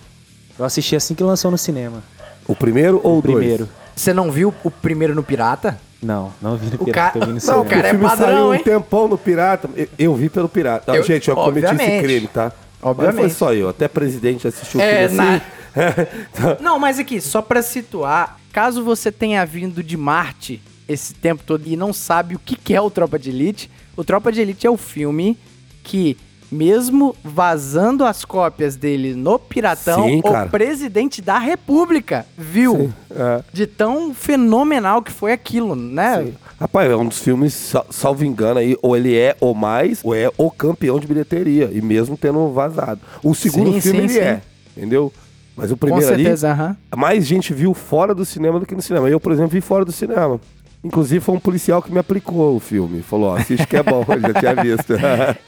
Eu 0.58 0.66
assisti 0.66 0.94
assim 0.94 1.14
que 1.14 1.22
lançou 1.24 1.50
no 1.50 1.56
cinema. 1.56 2.02
O 2.46 2.54
primeiro 2.54 3.00
ou 3.02 3.14
o 3.14 3.18
O 3.20 3.22
primeiro. 3.22 3.66
Você 3.96 4.12
não 4.12 4.30
viu 4.30 4.52
o 4.62 4.70
primeiro 4.70 5.14
no 5.14 5.22
Pirata? 5.22 5.80
Não, 6.02 6.30
não 6.42 6.58
vi 6.58 6.66
no 6.66 6.74
O 6.74 6.84
pirata, 6.84 7.18
ca- 7.20 7.24
vi 7.24 7.32
no 7.32 7.32
Não, 7.36 7.40
cinema. 7.40 7.60
o 7.62 7.64
cara 7.64 7.82
o 7.84 7.86
é 7.86 7.90
filme 7.90 8.04
padrão, 8.04 8.26
saiu 8.26 8.54
hein? 8.54 8.60
um 8.60 8.64
tempão 8.64 9.08
no 9.08 9.16
Pirata. 9.16 9.70
Eu, 9.74 9.88
eu 9.98 10.14
vi 10.14 10.28
pelo 10.28 10.46
Pirata. 10.50 10.94
Eu- 10.94 11.02
gente, 11.04 11.30
eu 11.30 11.36
cometi 11.36 11.64
esse 11.64 11.72
obviamente. 11.74 12.02
crime, 12.04 12.26
tá? 12.26 12.52
Obviamente. 12.82 13.14
Não 13.14 13.22
foi 13.22 13.30
só 13.30 13.54
eu. 13.54 13.68
Até 13.68 13.86
presidente 13.88 14.46
assistiu 14.48 14.80
o 14.80 14.82
É, 14.82 15.08
filme 15.08 15.16
na- 15.16 15.36
assim. 15.36 15.44
Não, 16.60 16.78
mas 16.78 16.98
aqui, 16.98 17.20
só 17.20 17.40
pra 17.40 17.62
situar, 17.62 18.38
caso 18.52 18.82
você 18.84 19.10
tenha 19.10 19.44
vindo 19.46 19.82
de 19.82 19.96
Marte 19.96 20.60
esse 20.88 21.14
tempo 21.14 21.42
todo 21.46 21.62
e 21.66 21.76
não 21.76 21.92
sabe 21.92 22.34
o 22.34 22.38
que 22.38 22.56
que 22.56 22.74
é 22.74 22.80
o 22.80 22.90
Tropa 22.90 23.18
de 23.18 23.30
Elite, 23.30 23.70
o 23.96 24.04
Tropa 24.04 24.30
de 24.32 24.40
Elite 24.40 24.66
é 24.66 24.70
o 24.70 24.76
filme 24.76 25.38
que, 25.82 26.16
mesmo 26.52 27.16
vazando 27.24 28.04
as 28.04 28.24
cópias 28.24 28.76
dele 28.76 29.14
no 29.14 29.38
Piratão, 29.38 30.04
Sim, 30.04 30.20
o 30.22 30.48
presidente 30.50 31.22
da 31.22 31.38
República 31.38 32.26
viu 32.36 32.92
é. 33.10 33.42
de 33.52 33.66
tão 33.66 34.12
fenomenal 34.14 35.02
que 35.02 35.10
foi 35.10 35.32
aquilo, 35.32 35.74
né? 35.74 36.32
Rapaz, 36.60 36.90
é 36.90 36.94
um 36.94 37.06
dos 37.06 37.18
filmes, 37.18 37.54
sal- 37.54 37.86
salvo 37.90 38.24
engano 38.24 38.60
aí, 38.60 38.76
ou 38.82 38.96
ele 38.96 39.16
é 39.16 39.34
o 39.40 39.54
mais, 39.54 40.00
ou 40.04 40.14
é 40.14 40.30
o 40.36 40.50
campeão 40.50 41.00
de 41.00 41.06
bilheteria, 41.06 41.70
e 41.72 41.80
mesmo 41.80 42.16
tendo 42.16 42.52
vazado. 42.52 43.00
O 43.24 43.34
segundo 43.34 43.72
Sim, 43.72 43.80
filme 43.80 43.98
sim, 44.00 44.04
ele 44.04 44.12
sim. 44.12 44.18
é, 44.20 44.42
entendeu? 44.76 45.12
Mas 45.56 45.70
o 45.70 45.74
Com 45.76 45.86
primeiro 45.86 46.12
ali, 46.12 46.22
certeza, 46.22 46.50
aham. 46.52 46.76
mais 46.96 47.26
gente 47.26 47.52
viu 47.52 47.74
fora 47.74 48.14
do 48.14 48.24
cinema 48.24 48.60
do 48.60 48.66
que 48.66 48.74
no 48.74 48.80
cinema. 48.82 49.08
Eu, 49.08 49.18
por 49.18 49.32
exemplo, 49.32 49.50
vi 49.50 49.60
fora 49.60 49.84
do 49.84 49.92
cinema. 49.92 50.40
Inclusive, 50.84 51.20
foi 51.24 51.34
um 51.36 51.40
policial 51.40 51.80
que 51.80 51.92
me 51.92 51.98
aplicou 51.98 52.56
o 52.56 52.60
filme. 52.60 53.02
Falou, 53.02 53.30
ó, 53.30 53.36
assiste 53.36 53.66
que 53.66 53.76
é 53.76 53.82
bom, 53.82 54.04
ele 54.10 54.22
já 54.32 54.34
tinha 54.34 54.54
visto. 54.56 54.94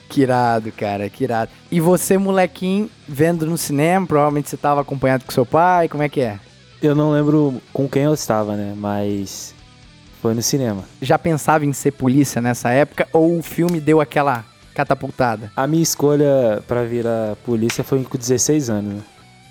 Que 0.09 0.21
irado, 0.23 0.71
cara, 0.71 1.11
que 1.11 1.25
irado. 1.25 1.50
E 1.73 1.81
você, 1.81 2.17
molequinho, 2.17 2.88
vendo 3.09 3.47
no 3.47 3.59
cinema, 3.59 4.07
provavelmente 4.07 4.49
você 4.49 4.57
tava 4.57 4.81
acompanhado 4.81 5.25
com 5.25 5.33
seu 5.33 5.45
pai, 5.45 5.88
como 5.88 6.05
é 6.05 6.09
que 6.09 6.21
é? 6.21 6.38
Eu 6.81 6.95
não 6.95 7.11
lembro 7.11 7.61
com 7.73 7.88
quem 7.88 8.05
eu 8.05 8.14
estava, 8.14 8.55
né? 8.55 8.75
Mas 8.76 9.53
foi 10.23 10.33
no 10.33 10.41
cinema. 10.43 10.85
já 11.03 11.19
pensava 11.19 11.67
em 11.67 11.73
ser 11.73 11.91
polícia 11.93 12.41
nessa 12.41 12.71
época 12.71 13.09
ou 13.12 13.38
o 13.38 13.43
filme 13.43 13.81
deu 13.81 14.00
aquela 14.00 14.45
catapultada? 14.73 15.50
A 15.57 15.67
minha 15.67 15.83
escolha 15.83 16.62
pra 16.69 16.85
virar 16.85 17.35
polícia 17.45 17.83
foi 17.83 18.03
com 18.05 18.17
16 18.17 18.71
anos. 18.71 18.95
né? 18.95 19.00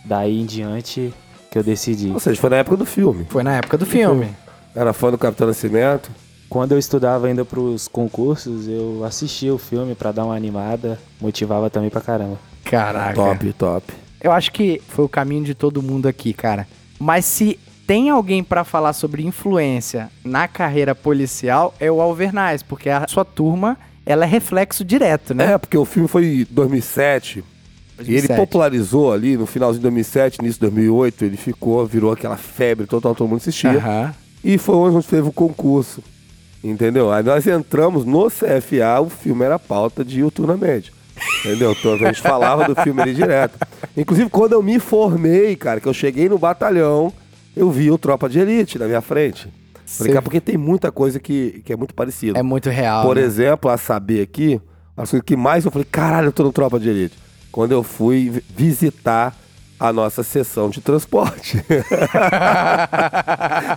Daí 0.05 0.39
em 0.39 0.45
diante 0.45 1.13
que 1.51 1.57
eu 1.57 1.63
decidi. 1.63 2.09
Ou 2.09 2.19
seja, 2.19 2.39
foi 2.39 2.49
na 2.49 2.57
época 2.57 2.77
do 2.77 2.85
filme. 2.85 3.25
Foi 3.29 3.43
na 3.43 3.57
época 3.57 3.77
do 3.77 3.85
filme. 3.85 4.29
Era 4.75 4.93
fã 4.93 5.11
do 5.11 5.17
Capitão 5.17 5.47
Nascimento. 5.47 6.11
Quando 6.49 6.73
eu 6.73 6.79
estudava 6.79 7.27
ainda 7.27 7.43
pros 7.43 7.87
concursos, 7.87 8.67
eu 8.67 9.03
assistia 9.03 9.53
o 9.53 9.57
filme 9.57 9.95
pra 9.95 10.11
dar 10.11 10.25
uma 10.25 10.35
animada, 10.35 10.99
motivava 11.19 11.69
também 11.69 11.89
pra 11.89 12.01
caramba. 12.01 12.37
Caraca. 12.63 13.15
Top, 13.15 13.53
top. 13.53 13.93
Eu 14.21 14.31
acho 14.31 14.51
que 14.51 14.81
foi 14.87 15.03
o 15.05 15.09
caminho 15.09 15.43
de 15.43 15.53
todo 15.53 15.81
mundo 15.81 16.07
aqui, 16.07 16.33
cara. 16.33 16.67
Mas 16.99 17.25
se 17.25 17.59
tem 17.85 18.09
alguém 18.09 18.43
pra 18.43 18.63
falar 18.63 18.93
sobre 18.93 19.25
influência 19.25 20.09
na 20.23 20.47
carreira 20.47 20.95
policial, 20.95 21.73
é 21.79 21.91
o 21.91 21.99
Alvernais, 22.01 22.63
porque 22.63 22.89
a 22.89 23.05
sua 23.07 23.25
turma, 23.25 23.77
ela 24.05 24.23
é 24.23 24.27
reflexo 24.27 24.85
direto, 24.85 25.33
né? 25.33 25.53
É, 25.53 25.57
porque 25.57 25.77
o 25.77 25.85
filme 25.85 26.07
foi 26.07 26.25
em 26.25 26.47
2007. 26.49 27.43
E 27.99 28.01
ele 28.01 28.27
2007. 28.27 28.39
popularizou 28.39 29.11
ali 29.11 29.37
no 29.37 29.45
finalzinho 29.45 29.79
de 29.79 29.83
2007, 29.83 30.39
início 30.39 30.55
de 30.55 30.61
2008. 30.61 31.25
Ele 31.25 31.37
ficou, 31.37 31.85
virou 31.85 32.11
aquela 32.11 32.37
febre 32.37 32.85
total, 32.87 33.13
todo 33.13 33.27
mundo 33.27 33.37
assistia. 33.37 33.71
Aham. 33.71 34.13
E 34.43 34.57
foi 34.57 34.75
onde 34.75 34.97
a 34.97 34.99
gente 34.99 35.09
teve 35.09 35.27
o 35.27 35.31
concurso. 35.31 36.03
Entendeu? 36.63 37.11
Aí 37.11 37.23
nós 37.23 37.45
entramos 37.45 38.05
no 38.05 38.29
CFA, 38.29 39.01
o 39.01 39.09
filme 39.09 39.43
era 39.43 39.59
pauta 39.59 40.03
de 40.03 40.29
Turna 40.31 40.55
Média. 40.55 40.91
Entendeu? 41.39 41.71
Então, 41.73 41.93
a 41.93 41.97
gente 41.97 42.21
falava 42.21 42.65
do 42.65 42.75
filme 42.81 43.01
ali 43.01 43.13
direto. 43.13 43.57
Inclusive, 43.95 44.29
quando 44.29 44.53
eu 44.53 44.63
me 44.63 44.79
formei, 44.79 45.55
cara, 45.55 45.79
que 45.79 45.87
eu 45.87 45.93
cheguei 45.93 46.27
no 46.27 46.37
batalhão, 46.37 47.11
eu 47.55 47.69
vi 47.69 47.91
o 47.91 47.97
Tropa 47.97 48.27
de 48.29 48.39
Elite 48.39 48.79
na 48.79 48.85
minha 48.85 49.01
frente. 49.01 49.47
Falei, 49.85 50.13
cara, 50.13 50.23
porque 50.23 50.41
tem 50.41 50.57
muita 50.57 50.91
coisa 50.91 51.19
que, 51.19 51.61
que 51.65 51.71
é 51.71 51.75
muito 51.75 51.93
parecida. 51.93 52.39
É 52.39 52.41
muito 52.43 52.69
real. 52.69 53.05
Por 53.05 53.17
né? 53.17 53.21
exemplo, 53.21 53.69
a 53.69 53.77
saber 53.77 54.21
aqui, 54.21 54.59
as 54.97 55.11
coisas 55.11 55.25
que 55.25 55.35
mais 55.35 55.65
eu 55.65 55.71
falei, 55.71 55.87
caralho, 55.89 56.27
eu 56.27 56.31
tô 56.31 56.43
no 56.43 56.51
Tropa 56.51 56.79
de 56.79 56.89
Elite. 56.89 57.15
Quando 57.51 57.73
eu 57.73 57.83
fui 57.83 58.29
vi- 58.29 58.43
visitar 58.55 59.37
a 59.83 59.91
nossa 59.91 60.23
sessão 60.23 60.69
de 60.69 60.79
transporte. 60.79 61.61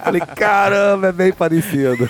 falei, 0.05 0.21
caramba, 0.37 1.09
é 1.09 1.13
bem 1.13 1.33
parecido. 1.33 2.09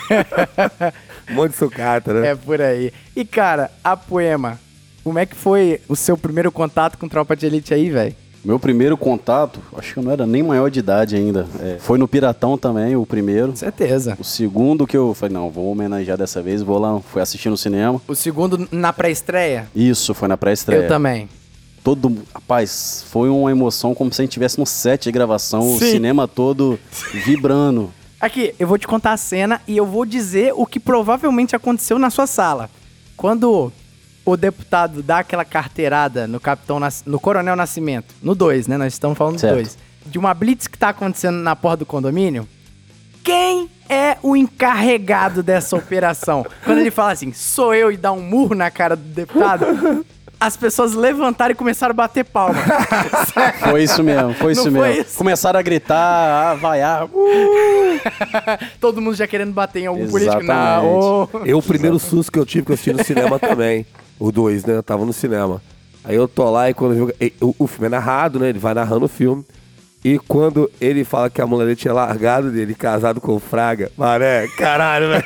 um 1.31 1.35
monte 1.35 1.53
de 1.53 1.57
sucata, 1.57 2.13
né? 2.13 2.33
É 2.33 2.35
por 2.35 2.61
aí. 2.61 2.93
E, 3.17 3.25
cara, 3.25 3.71
a 3.83 3.97
Poema, 3.97 4.61
como 5.03 5.19
é 5.19 5.25
que 5.25 5.35
foi 5.35 5.81
o 5.89 5.97
seu 5.97 6.19
primeiro 6.19 6.53
contato 6.53 6.99
com 6.99 7.09
Tropa 7.09 7.35
de 7.35 7.47
Elite 7.47 7.73
aí, 7.73 7.89
velho? 7.89 8.15
Meu 8.45 8.61
primeiro 8.61 8.99
contato, 8.99 9.61
acho 9.79 9.95
que 9.95 9.99
eu 9.99 10.03
não 10.03 10.13
era 10.13 10.27
nem 10.27 10.43
maior 10.43 10.71
de 10.71 10.79
idade 10.79 11.17
ainda. 11.17 11.47
É, 11.59 11.79
foi 11.81 11.97
no 11.97 12.07
Piratão 12.07 12.59
também, 12.59 12.95
o 12.97 13.07
primeiro. 13.07 13.57
Certeza. 13.57 14.15
O 14.21 14.25
segundo 14.25 14.87
que 14.87 14.97
eu 14.97 15.15
falei, 15.15 15.33
não, 15.33 15.51
vou 15.51 15.73
homenagear 15.73 16.19
dessa 16.19 16.43
vez, 16.43 16.61
vou 16.61 16.79
lá, 16.79 17.01
fui 17.01 17.23
assistir 17.23 17.49
no 17.49 17.57
cinema. 17.57 17.99
O 18.07 18.15
segundo 18.15 18.69
na 18.71 18.93
pré-estreia? 18.93 19.67
Isso, 19.75 20.13
foi 20.13 20.29
na 20.29 20.37
pré-estreia. 20.37 20.83
Eu 20.83 20.89
também. 20.89 21.31
Todo, 21.87 22.13
rapaz, 22.35 23.05
foi 23.13 23.29
uma 23.29 23.49
emoção 23.49 23.95
como 23.95 24.13
se 24.13 24.21
a 24.21 24.25
gente 24.25 24.31
estivesse 24.33 24.59
no 24.59 24.67
set 24.67 25.05
de 25.05 25.13
gravação, 25.13 25.61
o 25.61 25.79
Sim. 25.79 25.93
cinema 25.93 26.27
todo 26.27 26.81
vibrando. 27.25 27.93
Aqui, 28.21 28.53
eu 28.59 28.67
vou 28.67 28.77
te 28.77 28.89
contar 28.89 29.13
a 29.13 29.17
cena 29.17 29.63
e 29.69 29.77
eu 29.77 29.87
vou 29.87 30.05
dizer 30.05 30.53
o 30.57 30.67
que 30.67 30.81
provavelmente 30.81 31.55
aconteceu 31.55 31.97
na 31.97 32.11
sua 32.11 32.27
sala. 32.27 32.69
Quando 33.17 33.73
o 34.25 34.37
deputado 34.37 35.01
dá 35.01 35.19
aquela 35.21 35.45
carteirada 35.45 36.27
no 36.27 36.41
capitão 36.41 36.81
Nas- 36.81 37.05
no 37.07 37.21
Coronel 37.21 37.55
Nascimento, 37.55 38.13
no 38.21 38.35
2, 38.35 38.67
né? 38.67 38.77
Nós 38.77 38.93
estamos 38.93 39.17
falando 39.17 39.35
do 39.37 39.41
Certo. 39.41 39.55
2. 39.55 39.79
De 40.07 40.19
uma 40.19 40.35
blitz 40.35 40.67
que 40.67 40.77
tá 40.77 40.89
acontecendo 40.89 41.37
na 41.37 41.55
porta 41.55 41.77
do 41.77 41.87
condomínio. 41.87 42.49
Quem 43.23 43.71
é 43.89 44.17
o 44.25 44.35
encarregado 44.35 45.41
dessa 45.41 45.77
operação? 45.77 46.45
Quando 46.65 46.79
ele 46.81 46.91
fala 46.91 47.13
assim, 47.13 47.33
sou 47.33 47.73
eu 47.73 47.93
e 47.93 47.97
dá 47.97 48.11
um 48.11 48.23
murro 48.23 48.57
na 48.57 48.73
cara 48.73 48.97
do 48.97 49.05
deputado. 49.05 49.65
as 50.39 50.57
pessoas 50.57 50.95
levantaram 50.95 51.53
e 51.53 51.55
começaram 51.55 51.93
a 51.93 51.95
bater 51.95 52.25
palma. 52.25 52.59
Foi 53.71 53.83
isso 53.83 54.03
mesmo, 54.03 54.35
foi 54.35 54.53
Não 54.55 54.63
isso 54.63 54.63
foi 54.63 54.89
mesmo. 54.89 55.03
isso? 55.03 55.19
Começaram 55.19 55.59
a 55.59 55.63
gritar, 55.63 56.53
a 56.53 56.55
vaiar. 56.55 57.05
Uh! 57.07 58.01
Todo 58.81 59.01
mundo 59.01 59.15
já 59.17 59.27
querendo 59.27 59.53
bater 59.53 59.81
em 59.81 59.87
algum 59.87 60.07
político. 60.09 60.43
Exatamente. 60.43 60.47
Não, 60.47 60.99
ô. 60.99 61.29
Eu, 61.45 61.59
o 61.59 61.63
primeiro 61.63 61.99
susto 61.99 62.31
que 62.31 62.39
eu 62.39 62.47
tive, 62.47 62.67
que 62.67 62.73
eu 62.73 62.75
assisti 62.75 62.93
no 62.93 63.03
cinema 63.05 63.39
também. 63.39 63.87
O 64.19 64.31
2, 64.31 64.65
né? 64.65 64.77
Eu 64.77 64.83
tava 64.83 65.05
no 65.05 65.13
cinema. 65.13 65.61
Aí 66.05 66.15
eu 66.15 66.29
tô 66.29 66.49
lá 66.51 66.71
e 66.71 66.75
quando 66.75 66.95
eu 66.95 67.07
vi, 67.07 67.35
o, 67.41 67.55
o 67.59 67.67
filme 67.67 67.87
é 67.87 67.91
narrado, 67.91 68.39
né? 68.39 68.49
Ele 68.49 68.59
vai 68.59 68.75
narrando 68.75 69.07
o 69.07 69.09
filme. 69.09 69.45
E 70.09 70.21
quando 70.21 70.71
ele 70.81 71.03
fala 71.03 71.29
que 71.29 71.41
a 71.43 71.47
mulher 71.49 71.75
tinha 71.75 71.93
largado 71.93 72.53
dele, 72.53 72.77
casado 72.77 73.21
com 73.21 73.35
o 73.35 73.41
Fraga, 73.41 73.91
maré, 73.97 74.47
caralho, 74.57 75.09
velho. 75.09 75.25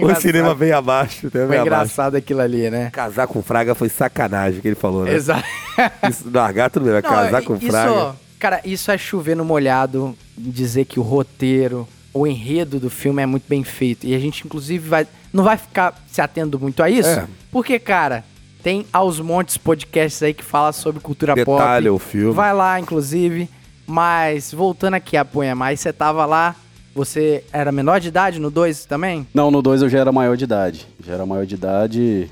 O 0.10 0.14
cinema 0.18 0.54
veio 0.54 0.78
abaixo, 0.78 1.28
Foi 1.30 1.40
né? 1.40 1.46
Veio 1.46 1.60
abaixo. 1.60 1.66
engraçado 1.66 2.14
aquilo 2.16 2.40
ali, 2.40 2.70
né? 2.70 2.88
Casar 2.90 3.26
com 3.26 3.42
Fraga 3.42 3.74
foi 3.74 3.90
sacanagem 3.90 4.62
que 4.62 4.68
ele 4.68 4.74
falou, 4.74 5.04
né? 5.04 5.12
Exato. 5.14 5.44
Isso, 6.08 6.24
largar 6.32 6.70
tudo 6.70 6.84
bem, 6.84 6.94
mas 6.94 7.02
Não, 7.04 7.10
casar 7.10 7.42
com 7.42 7.54
isso, 7.56 7.66
Fraga. 7.66 8.16
Cara, 8.38 8.60
isso 8.64 8.90
é 8.90 8.96
chover 8.96 9.36
no 9.36 9.44
molhado, 9.44 10.16
dizer 10.38 10.86
que 10.86 10.98
o 10.98 11.02
roteiro, 11.02 11.86
o 12.14 12.26
enredo 12.26 12.80
do 12.80 12.88
filme 12.90 13.22
é 13.22 13.26
muito 13.26 13.44
bem 13.46 13.62
feito. 13.62 14.06
E 14.06 14.14
a 14.14 14.18
gente, 14.18 14.44
inclusive, 14.46 14.88
vai, 14.88 15.06
não 15.32 15.44
vai 15.44 15.56
ficar 15.58 15.94
se 16.10 16.20
atendo 16.22 16.58
muito 16.58 16.82
a 16.82 16.88
isso, 16.90 17.08
É. 17.08 17.26
porque, 17.52 17.78
cara, 17.78 18.24
tem 18.62 18.86
aos 18.92 19.20
montes 19.20 19.56
podcasts 19.58 20.22
aí 20.22 20.32
que 20.34 20.42
fala 20.44 20.72
sobre 20.72 21.00
cultura 21.02 21.34
Detalha 21.34 21.90
pop. 21.90 21.96
o 21.96 21.98
filme. 21.98 22.32
Vai 22.34 22.52
lá, 22.54 22.80
inclusive. 22.80 23.48
Mas, 23.86 24.52
voltando 24.52 24.94
aqui 24.94 25.16
a 25.16 25.24
Punha 25.24 25.54
Mais, 25.54 25.80
você 25.80 25.92
tava 25.92 26.24
lá, 26.24 26.54
você 26.94 27.44
era 27.52 27.72
menor 27.72 28.00
de 28.00 28.08
idade 28.08 28.38
no 28.38 28.50
2 28.50 28.84
também? 28.86 29.26
Não, 29.34 29.50
no 29.50 29.60
2 29.62 29.82
eu 29.82 29.88
já 29.88 29.98
era 29.98 30.12
maior 30.12 30.36
de 30.36 30.44
idade. 30.44 30.86
Já 31.04 31.14
era 31.14 31.26
maior 31.26 31.44
de 31.46 31.54
idade. 31.54 32.30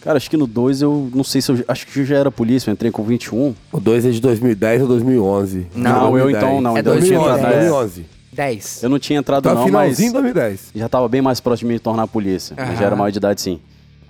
Cara, 0.00 0.16
acho 0.16 0.30
que 0.30 0.36
no 0.36 0.46
2 0.46 0.80
eu 0.82 1.10
não 1.12 1.24
sei 1.24 1.40
se 1.40 1.50
eu. 1.50 1.64
Acho 1.66 1.86
que 1.86 1.98
eu 2.00 2.04
já 2.06 2.16
era 2.16 2.30
polícia, 2.30 2.70
eu 2.70 2.72
entrei 2.72 2.90
com 2.90 3.02
21. 3.02 3.54
O 3.72 3.80
2 3.80 4.06
é 4.06 4.10
de 4.10 4.20
2010 4.20 4.82
ou 4.82 4.88
2011? 4.88 5.66
Não, 5.74 6.16
eu 6.16 6.30
então 6.30 6.60
não, 6.60 6.76
É 6.76 6.80
então 6.80 6.94
eu 6.94 7.02
tinha 7.02 7.18
2011, 7.18 7.38
entrado. 7.40 7.52
é, 7.54 7.58
2011. 7.68 8.06
10. 8.32 8.82
Eu 8.84 8.88
não 8.88 8.98
tinha 9.00 9.18
entrado 9.18 9.42
Tá 9.42 9.50
não, 9.54 9.62
mas 9.62 9.66
finalzinho 9.96 10.08
de 10.10 10.12
2010. 10.12 10.70
já 10.76 10.88
tava 10.88 11.08
bem 11.08 11.20
mais 11.20 11.40
próximo 11.40 11.68
de 11.68 11.74
me 11.74 11.80
tornar 11.80 12.06
polícia. 12.06 12.54
Eu 12.56 12.62
Aham. 12.64 12.76
já 12.76 12.84
era 12.86 12.94
maior 12.94 13.10
de 13.10 13.18
idade 13.18 13.40
sim. 13.40 13.58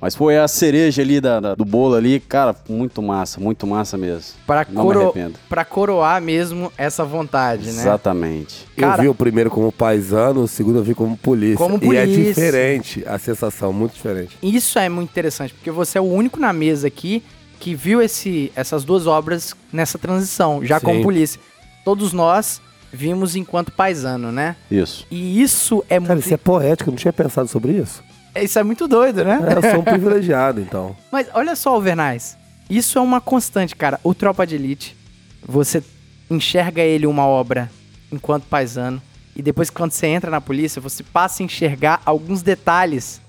Mas 0.01 0.15
foi 0.15 0.39
a 0.39 0.47
cereja 0.47 1.03
ali 1.03 1.21
da, 1.21 1.41
da- 1.41 1.55
do 1.57 1.65
bolo 1.65 1.95
ali, 1.97 2.21
cara, 2.21 2.55
muito 2.69 3.03
massa, 3.03 3.41
muito 3.41 3.67
massa 3.67 3.99
mesmo. 3.99 4.35
Pra, 4.47 4.65
não 4.71 4.83
me 4.83 4.87
coro... 4.93 5.03
arrependo. 5.03 5.39
pra 5.49 5.65
coroar 5.65 6.23
mesmo 6.23 6.73
essa 6.79 7.05
vontade, 7.05 7.65
né? 7.65 7.71
Exatamente. 7.83 8.65
Cara- 8.77 8.99
eu 8.99 9.03
vi 9.03 9.09
o 9.09 9.15
primeiro 9.15 9.51
como 9.51 9.73
paisano, 9.73 10.43
o 10.43 10.49
segundo 10.49 10.79
eu 10.79 10.85
vi 10.85 10.95
como 10.95 11.17
polícia. 11.17 11.57
Como 11.57 11.75
E 11.83 11.97
é 11.97 12.03
polícia. 12.07 12.25
diferente 12.25 13.03
a 13.07 13.19
sensação, 13.19 13.73
muito 13.73 13.95
diferente. 13.95 14.37
Isso 14.41 14.79
é 14.79 14.89
muito 14.89 15.11
interessante, 15.11 15.53
porque 15.53 15.71
você 15.71 15.99
é 15.99 16.01
o 16.01 16.05
único 16.05 16.39
na 16.39 16.53
mesa 16.53 16.87
aqui 16.87 17.23
que 17.59 17.75
viu 17.75 18.01
esse, 18.01 18.53
essas 18.55 18.85
duas 18.85 19.07
obras 19.09 19.53
nessa 19.73 19.99
transição, 19.99 20.65
já 20.65 20.79
Sim. 20.79 20.87
como 20.87 21.03
polícia. 21.03 21.41
Todos 21.85 22.13
nós 22.13 22.61
vimos 22.93 23.35
enquanto 23.35 23.73
paisano, 23.73 24.31
né? 24.31 24.55
Isso. 24.71 25.05
E 25.11 25.43
isso 25.43 25.85
é 25.91 25.99
Cara, 25.99 26.15
muito. 26.15 26.25
isso 26.25 26.35
é 26.35 26.37
poético, 26.37 26.89
eu 26.89 26.93
não 26.93 26.99
tinha 26.99 27.13
pensado 27.13 27.49
sobre 27.49 27.73
isso. 27.73 28.01
Isso 28.43 28.59
é 28.59 28.63
muito 28.63 28.87
doido, 28.89 29.25
né? 29.25 29.41
É, 29.43 29.57
eu 29.57 29.71
sou 29.71 29.81
um 29.81 29.85
privilegiado, 29.85 30.61
então. 30.61 30.97
Mas 31.11 31.29
olha 31.35 31.55
só, 31.57 31.71
Alvernais. 31.71 32.37
Isso 32.69 32.99
é 32.99 33.01
uma 33.01 33.21
constante, 33.21 33.75
cara. 33.75 33.99
O 34.03 34.15
Tropa 34.15 34.47
de 34.47 34.55
Elite, 34.55 34.97
você 35.47 35.83
enxerga 36.31 36.83
ele 36.83 37.07
uma 37.07 37.27
obra 37.27 37.71
enquanto 38.13 38.45
paisano. 38.45 39.01
E 39.35 39.43
depois, 39.43 39.71
quando 39.71 39.93
você 39.93 40.07
entra 40.07 40.31
na 40.31 40.41
polícia, 40.41 40.81
você 40.81 41.03
passa 41.03 41.43
a 41.43 41.47
enxergar 41.47 42.03
alguns 42.05 42.43
detalhes 42.43 43.21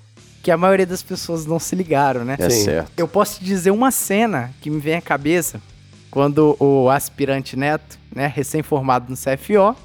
que 0.41 0.51
a 0.51 0.57
maioria 0.57 0.85
das 0.85 1.03
pessoas 1.03 1.45
não 1.45 1.59
se 1.59 1.75
ligaram, 1.75 2.25
né? 2.25 2.35
É 2.39 2.49
Sim. 2.49 2.65
certo. 2.65 2.91
Eu 2.97 3.07
posso 3.07 3.39
te 3.39 3.45
dizer 3.45 3.71
uma 3.71 3.91
cena 3.91 4.51
que 4.61 4.69
me 4.69 4.79
vem 4.79 4.95
à 4.95 5.01
cabeça 5.01 5.61
quando 6.09 6.55
o 6.59 6.89
aspirante 6.89 7.55
Neto, 7.55 7.99
né, 8.13 8.31
recém-formado 8.33 9.09
no 9.09 9.15
CFO, 9.15 9.75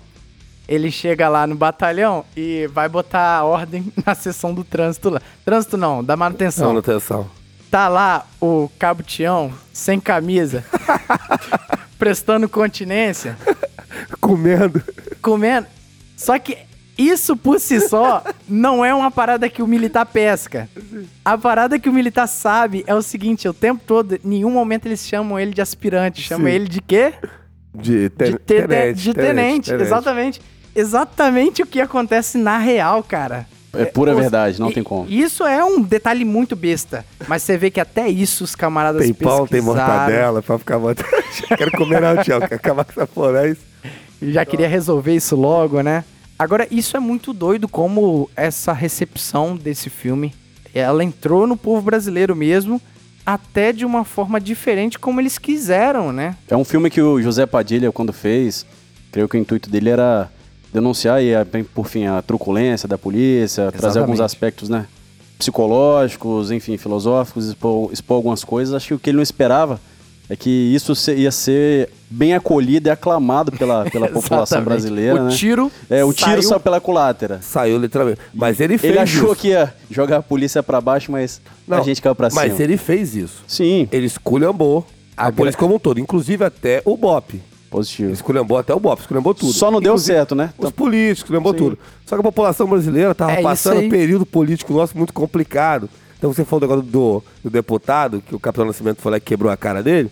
ele 0.68 0.90
chega 0.90 1.28
lá 1.28 1.46
no 1.46 1.54
batalhão 1.54 2.24
e 2.36 2.66
vai 2.72 2.88
botar 2.88 3.38
a 3.38 3.44
ordem 3.44 3.92
na 4.06 4.14
seção 4.14 4.52
do 4.54 4.64
trânsito 4.64 5.10
lá. 5.10 5.20
Trânsito 5.44 5.76
não, 5.76 6.02
da 6.02 6.16
manutenção. 6.16 6.72
Não, 6.72 6.78
atenção. 6.80 7.28
Tá 7.70 7.88
lá 7.88 8.24
o 8.40 8.70
cabo 8.78 9.02
Tião, 9.02 9.52
sem 9.72 9.98
camisa, 9.98 10.64
prestando 11.98 12.48
continência, 12.48 13.36
Comendo. 14.20 14.82
comendo. 15.20 15.66
Só 16.16 16.38
que 16.38 16.56
isso 16.96 17.36
por 17.36 17.58
si 17.58 17.80
só 17.88 18.22
não 18.48 18.84
é 18.84 18.94
uma 18.94 19.10
parada 19.10 19.48
que 19.48 19.62
o 19.62 19.66
militar 19.66 20.06
pesca. 20.06 20.68
A 21.24 21.36
parada 21.36 21.78
que 21.78 21.88
o 21.88 21.92
militar 21.92 22.26
sabe 22.28 22.84
é 22.86 22.94
o 22.94 23.02
seguinte: 23.02 23.48
o 23.48 23.52
tempo 23.54 23.82
todo, 23.84 24.14
em 24.14 24.20
nenhum 24.22 24.50
momento 24.50 24.86
eles 24.86 25.06
chamam 25.06 25.38
ele 25.38 25.52
de 25.52 25.60
aspirante, 25.60 26.22
chamam 26.22 26.46
Sim. 26.46 26.52
ele 26.54 26.68
de 26.68 26.80
quê? 26.80 27.14
De, 27.74 28.08
ten- 28.10 28.32
de, 28.32 28.38
te- 28.38 28.38
tenente, 28.38 29.02
de 29.02 29.14
tenente. 29.14 29.72
Exatamente. 29.74 30.40
Exatamente 30.74 31.62
o 31.62 31.66
que 31.66 31.80
acontece 31.80 32.36
na 32.38 32.58
real, 32.58 33.02
cara. 33.02 33.46
É 33.76 33.84
pura 33.84 34.14
verdade, 34.14 34.60
não 34.60 34.70
e- 34.70 34.74
tem 34.74 34.82
como. 34.82 35.06
Isso 35.08 35.44
é 35.44 35.64
um 35.64 35.80
detalhe 35.80 36.24
muito 36.24 36.54
besta. 36.54 37.04
Mas 37.26 37.42
você 37.42 37.56
vê 37.56 37.70
que 37.70 37.80
até 37.80 38.08
isso 38.08 38.44
os 38.44 38.54
camaradas 38.54 39.02
Tem 39.02 39.12
pão, 39.12 39.46
tem 39.46 39.60
mortadela, 39.60 40.42
pra 40.42 40.58
ficar 40.58 40.78
mortadela. 40.78 41.22
Quero 41.56 41.72
comer 41.72 42.00
não, 42.00 42.22
tio. 42.22 42.38
Quero 42.40 42.54
acabar 42.54 42.84
com 42.84 42.92
essa 42.92 43.06
porra, 43.06 43.46
é 43.46 43.50
isso? 43.50 43.62
Já 44.22 44.44
queria 44.44 44.68
resolver 44.68 45.14
isso 45.14 45.34
logo, 45.36 45.80
né? 45.82 46.04
Agora, 46.38 46.66
isso 46.70 46.96
é 46.96 47.00
muito 47.00 47.32
doido 47.32 47.68
como 47.68 48.28
essa 48.36 48.72
recepção 48.72 49.56
desse 49.56 49.88
filme, 49.90 50.34
ela 50.74 51.04
entrou 51.04 51.46
no 51.46 51.56
povo 51.56 51.82
brasileiro 51.82 52.34
mesmo, 52.34 52.80
até 53.24 53.72
de 53.72 53.84
uma 53.84 54.04
forma 54.04 54.40
diferente 54.40 54.98
como 54.98 55.20
eles 55.20 55.38
quiseram, 55.38 56.12
né? 56.12 56.36
É 56.48 56.56
um 56.56 56.64
filme 56.64 56.90
que 56.90 57.00
o 57.00 57.22
José 57.22 57.46
Padilha, 57.46 57.92
quando 57.92 58.12
fez, 58.12 58.66
creio 59.12 59.28
que 59.28 59.36
o 59.36 59.40
intuito 59.40 59.70
dele 59.70 59.90
era 59.90 60.28
denunciar 60.74 61.22
e, 61.22 61.34
a- 61.34 61.46
por 61.74 61.86
fim, 61.86 62.04
a 62.06 62.20
truculência 62.20 62.86
da 62.88 62.98
polícia, 62.98 63.70
trazer 63.72 64.00
alguns 64.00 64.14
Exatamente. 64.16 64.22
aspectos, 64.22 64.68
né? 64.68 64.86
Psicológicos, 65.38 66.50
enfim, 66.50 66.76
filosóficos, 66.76 67.46
expor, 67.48 67.90
expor 67.92 68.16
algumas 68.16 68.42
coisas. 68.44 68.74
Acho 68.74 68.88
que 68.88 68.94
o 68.94 68.98
que 68.98 69.10
ele 69.10 69.16
não 69.16 69.22
esperava 69.22 69.80
é 70.28 70.34
que 70.34 70.50
isso 70.50 70.92
ia 71.12 71.30
ser 71.30 71.90
bem 72.10 72.34
acolhido 72.34 72.88
e 72.88 72.90
aclamado 72.90 73.52
pela, 73.52 73.84
pela 73.90 74.08
população 74.08 74.58
Exatamente. 74.58 74.64
brasileira, 74.64 75.20
O 75.22 75.24
né? 75.26 75.30
tiro 75.36 75.70
É, 75.90 76.04
o 76.04 76.12
tiro 76.12 76.30
saiu- 76.30 76.42
saiu 76.42 76.60
pela 76.60 76.80
culatra. 76.80 77.38
Saiu 77.42 77.78
literalmente. 77.78 78.20
Mas 78.32 78.58
ele 78.60 78.76
fez 78.78 78.90
Ele 78.92 78.98
achou 79.00 79.32
isso. 79.32 79.36
que 79.40 79.48
ia 79.48 79.72
jogar 79.90 80.16
a 80.18 80.22
polícia 80.22 80.62
pra 80.62 80.80
baixo, 80.80 81.12
mas 81.12 81.40
a 81.70 81.80
gente 81.82 82.00
caiu 82.02 82.14
pra 82.14 82.30
cima. 82.30 82.42
Mas 82.42 82.58
ele 82.58 82.76
fez 82.76 83.14
isso. 83.14 83.42
Sim, 83.46 83.88
Ele 83.92 84.06
esculhambou 84.06 84.84
a, 85.16 85.28
A 85.28 85.32
polícia 85.32 85.58
como 85.58 85.76
um 85.76 85.78
todo, 85.78 86.00
inclusive 86.00 86.44
até 86.44 86.82
o 86.84 86.96
BOP. 86.96 87.40
Positivo. 87.74 88.12
esculhambou 88.12 88.56
até 88.56 88.72
o 88.72 88.78
BOP, 88.78 89.00
esculhambou 89.00 89.34
tudo. 89.34 89.52
Só 89.52 89.68
não 89.70 89.80
deu 89.80 89.92
Inclusive, 89.92 90.16
certo, 90.16 90.34
né? 90.36 90.52
Os 90.56 90.70
políticos, 90.70 91.30
lembrou 91.30 91.52
Sim. 91.52 91.58
tudo. 91.58 91.78
Só 92.06 92.14
que 92.14 92.20
a 92.20 92.22
população 92.22 92.68
brasileira 92.68 93.14
tava 93.14 93.32
É 93.32 93.42
passando 93.42 93.80
um 93.80 93.88
período 93.88 94.24
político 94.24 94.72
nosso 94.72 94.96
muito 94.96 95.12
complicado. 95.12 95.90
Então 96.16 96.32
você 96.32 96.44
falou 96.44 96.60
do 96.60 96.66
negócio 96.68 96.90
do, 96.90 97.22
do 97.42 97.50
deputado, 97.50 98.22
que 98.26 98.34
o 98.34 98.38
Capitão 98.38 98.64
Nascimento 98.64 99.02
foi 99.02 99.10
lá 99.10 99.16
e 99.18 99.20
quebrou 99.20 99.50
a 99.50 99.56
cara 99.56 99.82
dele. 99.82 100.10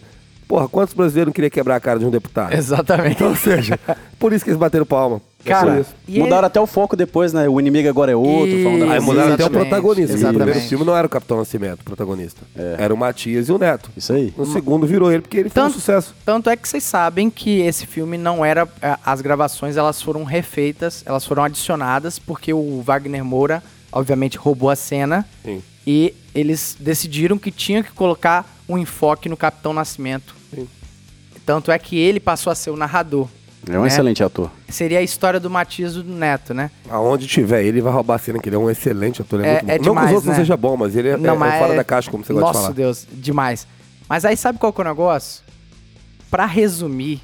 Porra, 0.48 0.68
quantos 0.68 0.92
brasileiros 0.92 1.28
não 1.28 1.32
queriam 1.32 1.50
quebrar 1.50 1.76
a 1.76 1.80
cara 1.80 1.98
de 1.98 2.04
um 2.04 2.10
deputado? 2.10 2.52
Exatamente. 2.52 3.14
Então, 3.14 3.28
ou 3.28 3.36
seja, 3.36 3.78
por 4.18 4.32
isso 4.32 4.44
que 4.44 4.50
eles 4.50 4.58
bateram 4.58 4.84
palma. 4.84 5.20
Cara, 5.44 5.84
e 6.06 6.18
Mudaram 6.20 6.46
até 6.46 6.60
o 6.60 6.66
foco 6.66 6.94
depois, 6.96 7.32
né? 7.32 7.48
O 7.48 7.58
inimigo 7.58 7.88
agora 7.88 8.12
é 8.12 8.16
outro. 8.16 8.46
Isso. 8.48 8.68
Aí 8.92 9.00
mudaram 9.00 9.32
até 9.34 9.42
o 9.44 9.46
Exatamente, 9.46 9.50
protagonista. 9.50 10.12
No 10.12 10.18
exatamente. 10.18 10.42
primeiro 10.44 10.68
filme 10.68 10.84
não 10.84 10.96
era 10.96 11.06
o 11.06 11.10
Capitão 11.10 11.36
Nascimento, 11.38 11.80
o 11.80 11.84
protagonista. 11.84 12.40
É. 12.56 12.76
Era 12.78 12.94
o 12.94 12.96
Matias 12.96 13.48
e 13.48 13.52
o 13.52 13.58
Neto. 13.58 13.90
Isso 13.96 14.12
aí. 14.12 14.32
No 14.36 14.46
segundo 14.46 14.86
virou 14.86 15.10
ele, 15.10 15.22
porque 15.22 15.38
ele 15.38 15.48
foi 15.50 15.62
um 15.62 15.66
Tanto- 15.66 15.74
sucesso. 15.74 16.14
Tanto 16.24 16.48
é 16.50 16.56
que 16.56 16.68
vocês 16.68 16.84
sabem 16.84 17.28
que 17.30 17.60
esse 17.60 17.86
filme 17.86 18.16
não 18.16 18.44
era. 18.44 18.68
é, 18.80 18.96
As 19.04 19.20
gravações 19.20 19.76
elas 19.76 20.00
foram 20.00 20.24
refeitas, 20.24 21.02
elas 21.06 21.24
foram 21.24 21.42
adicionadas, 21.44 22.18
porque 22.18 22.52
o 22.52 22.80
Wagner 22.82 23.24
Moura, 23.24 23.62
obviamente, 23.90 24.36
roubou 24.38 24.70
a 24.70 24.76
cena. 24.76 25.26
Sim. 25.44 25.62
E 25.86 26.14
eles 26.34 26.76
decidiram 26.78 27.36
que 27.36 27.50
tinha 27.50 27.82
que 27.82 27.90
colocar 27.92 28.48
um 28.68 28.78
enfoque 28.78 29.28
no 29.28 29.36
Capitão 29.36 29.72
Nascimento. 29.72 30.34
Sim. 30.54 30.68
Tanto 31.44 31.72
é 31.72 31.78
que 31.78 31.98
ele 31.98 32.20
passou 32.20 32.50
a 32.52 32.54
ser 32.54 32.70
o 32.70 32.76
narrador. 32.76 33.26
É 33.70 33.78
um 33.78 33.84
É. 33.84 33.88
excelente 33.88 34.22
ator. 34.24 34.50
Seria 34.68 34.98
a 34.98 35.02
história 35.02 35.38
do 35.38 35.48
Matias 35.48 35.94
do 35.94 36.02
Neto, 36.04 36.52
né? 36.52 36.70
Aonde 36.90 37.26
tiver 37.28 37.62
ele, 37.64 37.80
vai 37.80 37.92
roubar 37.92 38.16
a 38.16 38.18
cena, 38.18 38.38
que 38.40 38.48
ele 38.48 38.56
é 38.56 38.58
um 38.58 38.68
excelente 38.70 39.22
ator. 39.22 39.40
Ele 39.40 39.48
é, 39.48 39.50
É- 39.50 39.52
muito 39.54 39.66
bom. 39.66 39.72
é 39.72 39.76
não 39.76 39.78
que 39.78 39.80
os 39.82 39.94
demais, 39.94 40.08
outros 40.10 40.24
não 40.26 40.32
né? 40.32 40.38
seja 40.38 40.56
bom, 40.56 40.76
mas 40.76 40.96
ele 40.96 41.08
é, 41.08 41.12
é- 41.12 41.14
é 41.14 41.58
fora 41.58 41.74
da 41.76 41.84
caixa, 41.84 42.10
como 42.10 42.24
você 42.24 42.32
gosta 42.32 42.48
de 42.48 42.52
Nossa 42.54 42.62
falar. 42.62 42.74
Deus, 42.74 43.06
demais. 43.12 43.66
Mas 44.08 44.24
aí 44.24 44.36
sabe 44.36 44.58
qual 44.58 44.72
que 44.72 44.80
é 44.80 44.84
o 44.84 44.88
negócio? 44.88 45.44
Pra 46.30 46.44
resumir, 46.44 47.20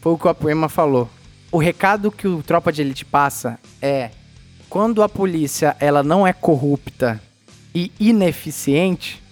foi 0.00 0.12
o 0.12 0.18
que 0.18 0.26
o 0.26 0.30
Apoema 0.30 0.68
falou. 0.68 1.08
O 1.52 1.58
recado 1.58 2.10
que 2.10 2.26
o 2.26 2.42
Tropa 2.42 2.72
de 2.72 2.82
Elite 2.82 3.04
passa 3.04 3.58
é 3.80 4.10
quando 4.68 5.02
a 5.02 5.08
polícia 5.08 5.76
ela 5.78 6.02
não 6.02 6.26
é 6.26 6.32
corrupta 6.32 7.20
e 7.74 7.90
ineficiente, 8.00 9.22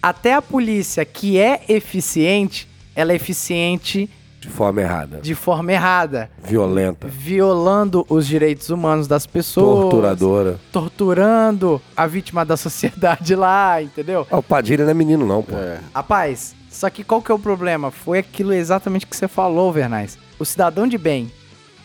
até 0.00 0.34
a 0.34 0.40
polícia 0.42 1.04
que 1.04 1.38
é 1.38 1.62
eficiente, 1.68 2.68
ela 2.94 3.12
é 3.12 3.16
eficiente 3.16 4.08
De 4.42 4.48
forma 4.48 4.80
errada. 4.80 5.20
de 5.22 5.34
forma 5.36 5.70
errada, 5.72 6.28
Violenta. 6.42 7.06
violando 7.06 8.04
os 8.08 8.26
direitos 8.26 8.70
humanos 8.70 9.06
das 9.06 9.24
pessoas, 9.24 9.82
Torturadora. 9.82 10.58
torturando 10.72 11.80
a 11.96 12.06
vítima 12.08 12.44
da 12.44 12.56
sociedade 12.56 13.36
lá, 13.36 13.80
entendeu? 13.80 14.26
Ah, 14.30 14.38
o 14.38 14.42
Padilha 14.42 14.84
não 14.84 14.90
é 14.90 14.94
menino, 14.94 15.24
não, 15.24 15.42
pô. 15.44 15.54
É. 15.56 15.78
Rapaz, 15.94 16.54
só 16.68 16.90
que 16.90 17.04
qual 17.04 17.22
que 17.22 17.30
é 17.30 17.34
o 17.34 17.38
problema? 17.38 17.90
Foi 17.92 18.18
aquilo 18.18 18.52
exatamente 18.52 19.06
que 19.06 19.16
você 19.16 19.28
falou, 19.28 19.72
Vernais. 19.72 20.18
O 20.38 20.44
cidadão 20.44 20.86
de 20.88 20.98
bem 20.98 21.30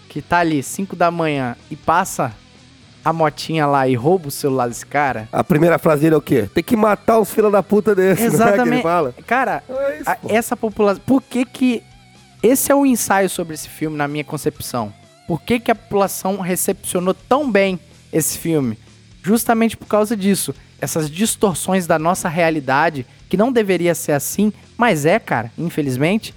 que 0.09 0.19
tá 0.21 0.39
ali 0.39 0.63
5 0.63 0.95
da 0.95 1.11
manhã 1.11 1.55
e 1.69 1.75
passa 1.75 2.33
a 3.05 3.13
motinha 3.13 3.65
lá 3.67 3.87
e 3.87 3.93
rouba 3.95 4.29
o 4.29 4.31
celular 4.31 4.67
desse 4.67 4.85
cara. 4.85 5.29
A 5.31 5.43
primeira 5.43 5.77
frase 5.77 6.01
dele 6.01 6.15
é 6.15 6.17
o 6.17 6.21
quê? 6.21 6.49
Tem 6.53 6.63
que 6.63 6.75
matar 6.75 7.19
os 7.19 7.29
filhos 7.31 7.51
da 7.51 7.61
puta 7.63 7.93
desse, 7.95 8.23
não 8.27 8.27
é 8.27 8.29
que 8.29 8.35
ele 8.35 8.43
Exatamente. 8.53 8.83
fala? 8.83 9.13
Cara, 9.27 9.63
É 9.69 9.97
isso, 10.01 10.09
a- 10.09 10.17
essa 10.27 10.57
população. 10.57 11.01
Por 11.05 11.21
que 11.21 11.45
que. 11.45 11.83
Esse 12.47 12.71
é 12.71 12.75
o 12.75 12.85
ensaio 12.85 13.29
sobre 13.29 13.55
esse 13.55 13.67
filme, 13.67 13.97
na 13.97 14.07
minha 14.07 14.23
concepção. 14.23 14.93
Por 15.27 15.41
que, 15.41 15.59
que 15.59 15.69
a 15.69 15.75
população 15.75 16.39
recepcionou 16.39 17.13
tão 17.13 17.51
bem 17.51 17.77
esse 18.13 18.37
filme? 18.37 18.79
Justamente 19.21 19.75
por 19.75 19.85
causa 19.85 20.15
disso. 20.15 20.55
Essas 20.79 21.11
distorções 21.11 21.85
da 21.85 21.99
nossa 21.99 22.29
realidade, 22.29 23.05
que 23.27 23.35
não 23.35 23.51
deveria 23.51 23.93
ser 23.93 24.13
assim, 24.13 24.53
mas 24.77 25.05
é, 25.05 25.19
cara, 25.19 25.51
infelizmente. 25.57 26.33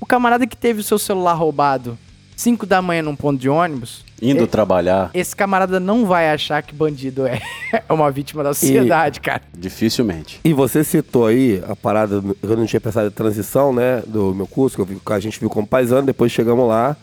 O 0.00 0.06
camarada 0.06 0.46
que 0.46 0.56
teve 0.56 0.80
o 0.80 0.82
seu 0.82 0.98
celular 0.98 1.34
roubado 1.34 1.98
5 2.34 2.64
da 2.64 2.80
manhã 2.80 3.02
num 3.02 3.14
ponto 3.14 3.38
de 3.38 3.50
ônibus, 3.50 4.02
Indo 4.22 4.44
É- 4.44 4.46
trabalhar, 4.46 5.10
esse 5.14 5.34
camarada 5.34 5.80
não 5.80 6.04
vai 6.04 6.30
achar 6.30 6.62
que 6.62 6.74
bandido 6.74 7.26
é, 7.26 7.40
é 7.88 7.92
uma 7.92 8.10
vítima 8.10 8.42
da 8.42 8.52
sociedade, 8.52 9.20
cara. 9.20 9.42
dificilmente. 9.56 10.40
E 10.44 10.52
você 10.52 10.84
citou 10.84 11.26
aí 11.26 11.62
a 11.66 11.74
parada, 11.74 12.22
eu 12.42 12.56
não 12.56 12.66
tinha 12.66 12.80
pensado 12.80 13.08
em 13.08 13.10
transição, 13.10 13.72
né, 13.72 14.02
do 14.06 14.34
meu 14.34 14.46
curso, 14.46 14.76
que, 14.76 14.92
vi, 14.94 15.00
que 15.00 15.12
a 15.12 15.20
gente 15.20 15.40
viu 15.40 15.48
como 15.48 15.66
paisano, 15.66 16.06
depois 16.06 16.30
chegamos 16.30 16.68
lá, 16.68 16.96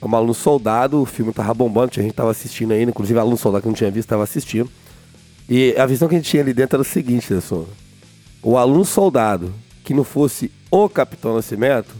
como 0.00 0.16
aluno 0.16 0.34
soldado, 0.34 1.00
o 1.00 1.06
filme 1.06 1.32
tava 1.32 1.54
bombando, 1.54 1.92
a 1.96 2.02
gente 2.02 2.12
tava 2.12 2.30
assistindo 2.30 2.72
ainda, 2.72 2.90
inclusive 2.90 3.18
aluno 3.18 3.36
soldado 3.36 3.62
que 3.62 3.68
não 3.68 3.74
tinha 3.74 3.90
visto, 3.90 4.08
tava 4.08 4.24
assistindo. 4.24 4.68
E 5.48 5.74
a 5.78 5.86
visão 5.86 6.08
que 6.08 6.14
a 6.14 6.18
gente 6.18 6.28
tinha 6.28 6.42
ali 6.42 6.52
dentro 6.52 6.76
era 6.76 6.82
o 6.82 6.84
seguinte, 6.84 7.32
Nelson, 7.32 7.66
o 8.42 8.56
aluno 8.58 8.84
soldado 8.84 9.52
que 9.84 9.94
não 9.94 10.04
fosse 10.04 10.50
o 10.70 10.88
Capitão 10.88 11.34
Nascimento, 11.36 11.94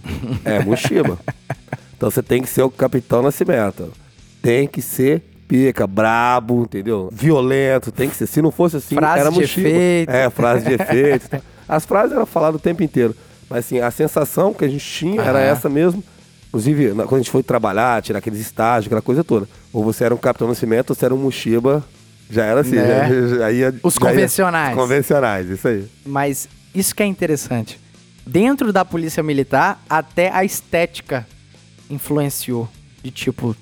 é 0.44 0.58
Mushiba. 0.58 1.18
então 1.96 2.10
você 2.10 2.22
tem 2.22 2.42
que 2.42 2.48
ser 2.48 2.62
o 2.62 2.70
Capitão 2.70 3.22
Nascimento. 3.22 3.92
Tem 4.44 4.68
que 4.68 4.82
ser 4.82 5.22
pica, 5.48 5.86
brabo, 5.86 6.62
entendeu? 6.64 7.08
Violento, 7.10 7.90
tem 7.90 8.08
que 8.10 8.16
ser. 8.16 8.26
Se 8.26 8.42
não 8.42 8.50
fosse 8.50 8.76
assim, 8.76 8.94
Frase 8.94 9.20
era 9.20 9.30
de 9.30 9.42
efeito. 9.42 10.10
É, 10.10 10.28
frase 10.30 10.66
de 10.66 10.74
efeito. 10.80 11.42
As 11.66 11.84
frases 11.86 12.12
eram 12.14 12.26
faladas 12.26 12.60
o 12.60 12.62
tempo 12.62 12.82
inteiro. 12.82 13.16
Mas 13.48 13.60
assim, 13.64 13.78
a 13.80 13.90
sensação 13.90 14.52
que 14.52 14.64
a 14.64 14.68
gente 14.68 14.84
tinha 14.84 15.22
era 15.22 15.38
Aham. 15.38 15.46
essa 15.48 15.68
mesmo. 15.70 16.04
Inclusive, 16.48 16.90
quando 16.94 17.14
a 17.14 17.18
gente 17.18 17.30
foi 17.30 17.42
trabalhar, 17.42 18.02
tirar 18.02 18.18
aqueles 18.18 18.38
estágios, 18.38 18.86
aquela 18.86 19.02
coisa 19.02 19.24
toda. 19.24 19.48
Ou 19.72 19.82
você 19.82 20.04
era 20.04 20.14
um 20.14 20.18
Capitão 20.18 20.46
Nascimento, 20.46 20.90
ou 20.90 20.96
você 20.96 21.04
era 21.06 21.14
um 21.14 21.18
Mushiba. 21.18 21.82
Já 22.30 22.44
era 22.44 22.60
assim, 22.60 22.76
Né? 22.76 23.08
já- 23.08 23.36
já 23.38 23.52
ia- 23.52 23.74
Os 23.82 23.94
já 23.94 24.00
ia- 24.00 24.10
convencionais. 24.10 24.70
Os 24.76 24.80
convencionais, 24.82 25.48
isso 25.50 25.66
aí. 25.68 25.84
Mas 26.06 26.48
isso 26.74 26.94
que 26.94 27.02
é 27.02 27.06
interessante. 27.06 27.80
Dentro 28.26 28.72
da 28.72 28.84
polícia 28.84 29.22
militar, 29.22 29.82
até 29.90 30.30
a 30.30 30.44
estética 30.44 31.26
influenciou. 31.90 32.68
De 33.02 33.10
tipo, 33.10 33.54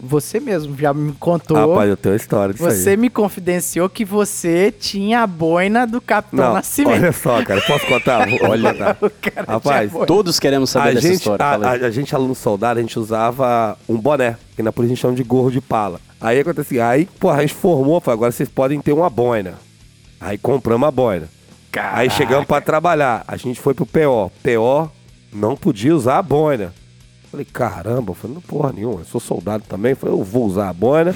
você 0.00 0.38
mesmo 0.40 0.76
já 0.76 0.94
me 0.94 1.12
contou. 1.14 1.56
Rapaz, 1.70 1.90
eu 1.90 1.96
tenho 1.96 2.12
uma 2.14 2.16
história 2.16 2.54
disso 2.54 2.64
você 2.68 2.90
aí. 2.90 2.96
me 2.96 3.10
confidenciou 3.10 3.88
que 3.88 4.04
você 4.04 4.70
tinha 4.72 5.22
a 5.22 5.26
boina 5.26 5.86
do 5.86 6.00
Capitão 6.00 6.46
Não, 6.46 6.54
Nascimento. 6.54 6.94
olha 7.02 7.12
só, 7.12 7.42
cara, 7.44 7.60
posso 7.62 7.86
contar? 7.86 8.28
Olha. 8.48 8.94
contar. 8.94 9.44
Rapaz. 9.46 9.92
Todos 10.06 10.38
queremos 10.38 10.70
saber 10.70 10.90
a 10.90 10.94
dessa 10.94 11.08
gente, 11.08 11.16
história. 11.18 11.44
a, 11.44 11.70
a- 11.70 11.72
a 11.86 11.90
gente, 11.90 12.14
aluno 12.14 12.34
soldado, 12.34 12.78
a 12.78 12.82
gente 12.82 12.98
usava 12.98 13.76
um 13.88 13.96
boné, 13.96 14.36
que 14.56 14.62
na 14.62 14.72
polícia 14.72 14.92
a 14.92 14.94
gente 14.94 15.02
chama 15.02 15.14
de 15.14 15.22
gorro 15.24 15.50
de 15.50 15.60
pala. 15.60 16.00
Aí 16.20 16.40
acontece, 16.40 16.80
aí, 16.80 17.08
pô, 17.18 17.30
a 17.30 17.40
gente 17.40 17.54
formou, 17.54 18.00
falou, 18.00 18.14
agora 18.18 18.32
vocês 18.32 18.48
podem 18.48 18.80
ter 18.80 18.92
uma 18.92 19.08
boina. 19.10 19.54
Aí 20.20 20.36
compramos 20.38 20.88
a 20.88 20.90
boina. 20.90 21.28
Aí 21.92 22.10
chegamos 22.10 22.46
pra 22.46 22.60
trabalhar, 22.60 23.24
a 23.28 23.36
gente 23.36 23.60
foi 23.60 23.72
pro 23.74 23.86
PO. 23.86 24.32
PO 24.42 24.90
não 25.32 25.56
podia 25.56 25.94
usar 25.94 26.18
a 26.18 26.22
boina. 26.22 26.72
Falei, 27.30 27.44
caramba, 27.44 28.12
eu 28.12 28.14
falei, 28.14 28.34
não 28.34 28.40
porra 28.40 28.72
nenhuma, 28.72 29.00
eu 29.00 29.04
sou 29.04 29.20
soldado 29.20 29.64
também. 29.68 29.94
Falei, 29.94 30.14
eu 30.14 30.24
vou 30.24 30.46
usar 30.46 30.70
a 30.70 30.72
boina 30.72 31.14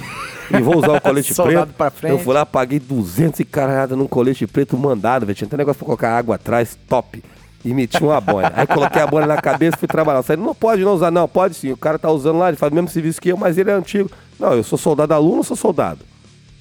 e 0.50 0.60
vou 0.60 0.76
usar 0.76 0.92
o 0.92 1.00
colete 1.02 1.34
preto. 1.34 1.72
pra 1.72 1.90
frente. 1.90 2.12
Eu 2.12 2.18
fui 2.18 2.34
lá, 2.34 2.44
paguei 2.44 2.78
200 2.78 3.40
e 3.40 3.44
caralhada 3.44 3.96
num 3.96 4.06
colete 4.06 4.46
preto 4.46 4.76
mandado, 4.76 5.24
velho. 5.24 5.36
Tinha 5.36 5.46
até 5.46 5.56
negócio 5.56 5.78
pra 5.78 5.86
colocar 5.86 6.16
água 6.16 6.34
atrás, 6.34 6.76
top. 6.86 7.22
E 7.64 7.72
meti 7.72 8.02
uma 8.02 8.20
boina. 8.20 8.52
Aí 8.54 8.66
coloquei 8.66 9.00
a 9.00 9.06
boina 9.06 9.26
na 9.26 9.40
cabeça 9.40 9.76
e 9.76 9.78
fui 9.78 9.88
trabalhar. 9.88 10.18
Eu 10.18 10.22
falei, 10.22 10.44
não 10.44 10.54
pode 10.54 10.82
não 10.82 10.94
usar, 10.94 11.10
não, 11.10 11.26
pode 11.26 11.54
sim. 11.54 11.70
O 11.70 11.76
cara 11.76 11.98
tá 11.98 12.10
usando 12.10 12.38
lá, 12.38 12.48
ele 12.48 12.56
faz 12.56 12.70
o 12.70 12.74
mesmo 12.74 12.88
serviço 12.88 13.20
que 13.20 13.30
eu, 13.30 13.36
mas 13.36 13.56
ele 13.56 13.70
é 13.70 13.74
antigo. 13.74 14.10
Não, 14.38 14.52
eu 14.52 14.62
sou 14.64 14.76
soldado 14.76 15.14
aluno 15.14 15.38
ou 15.38 15.44
sou 15.44 15.56
soldado? 15.56 16.00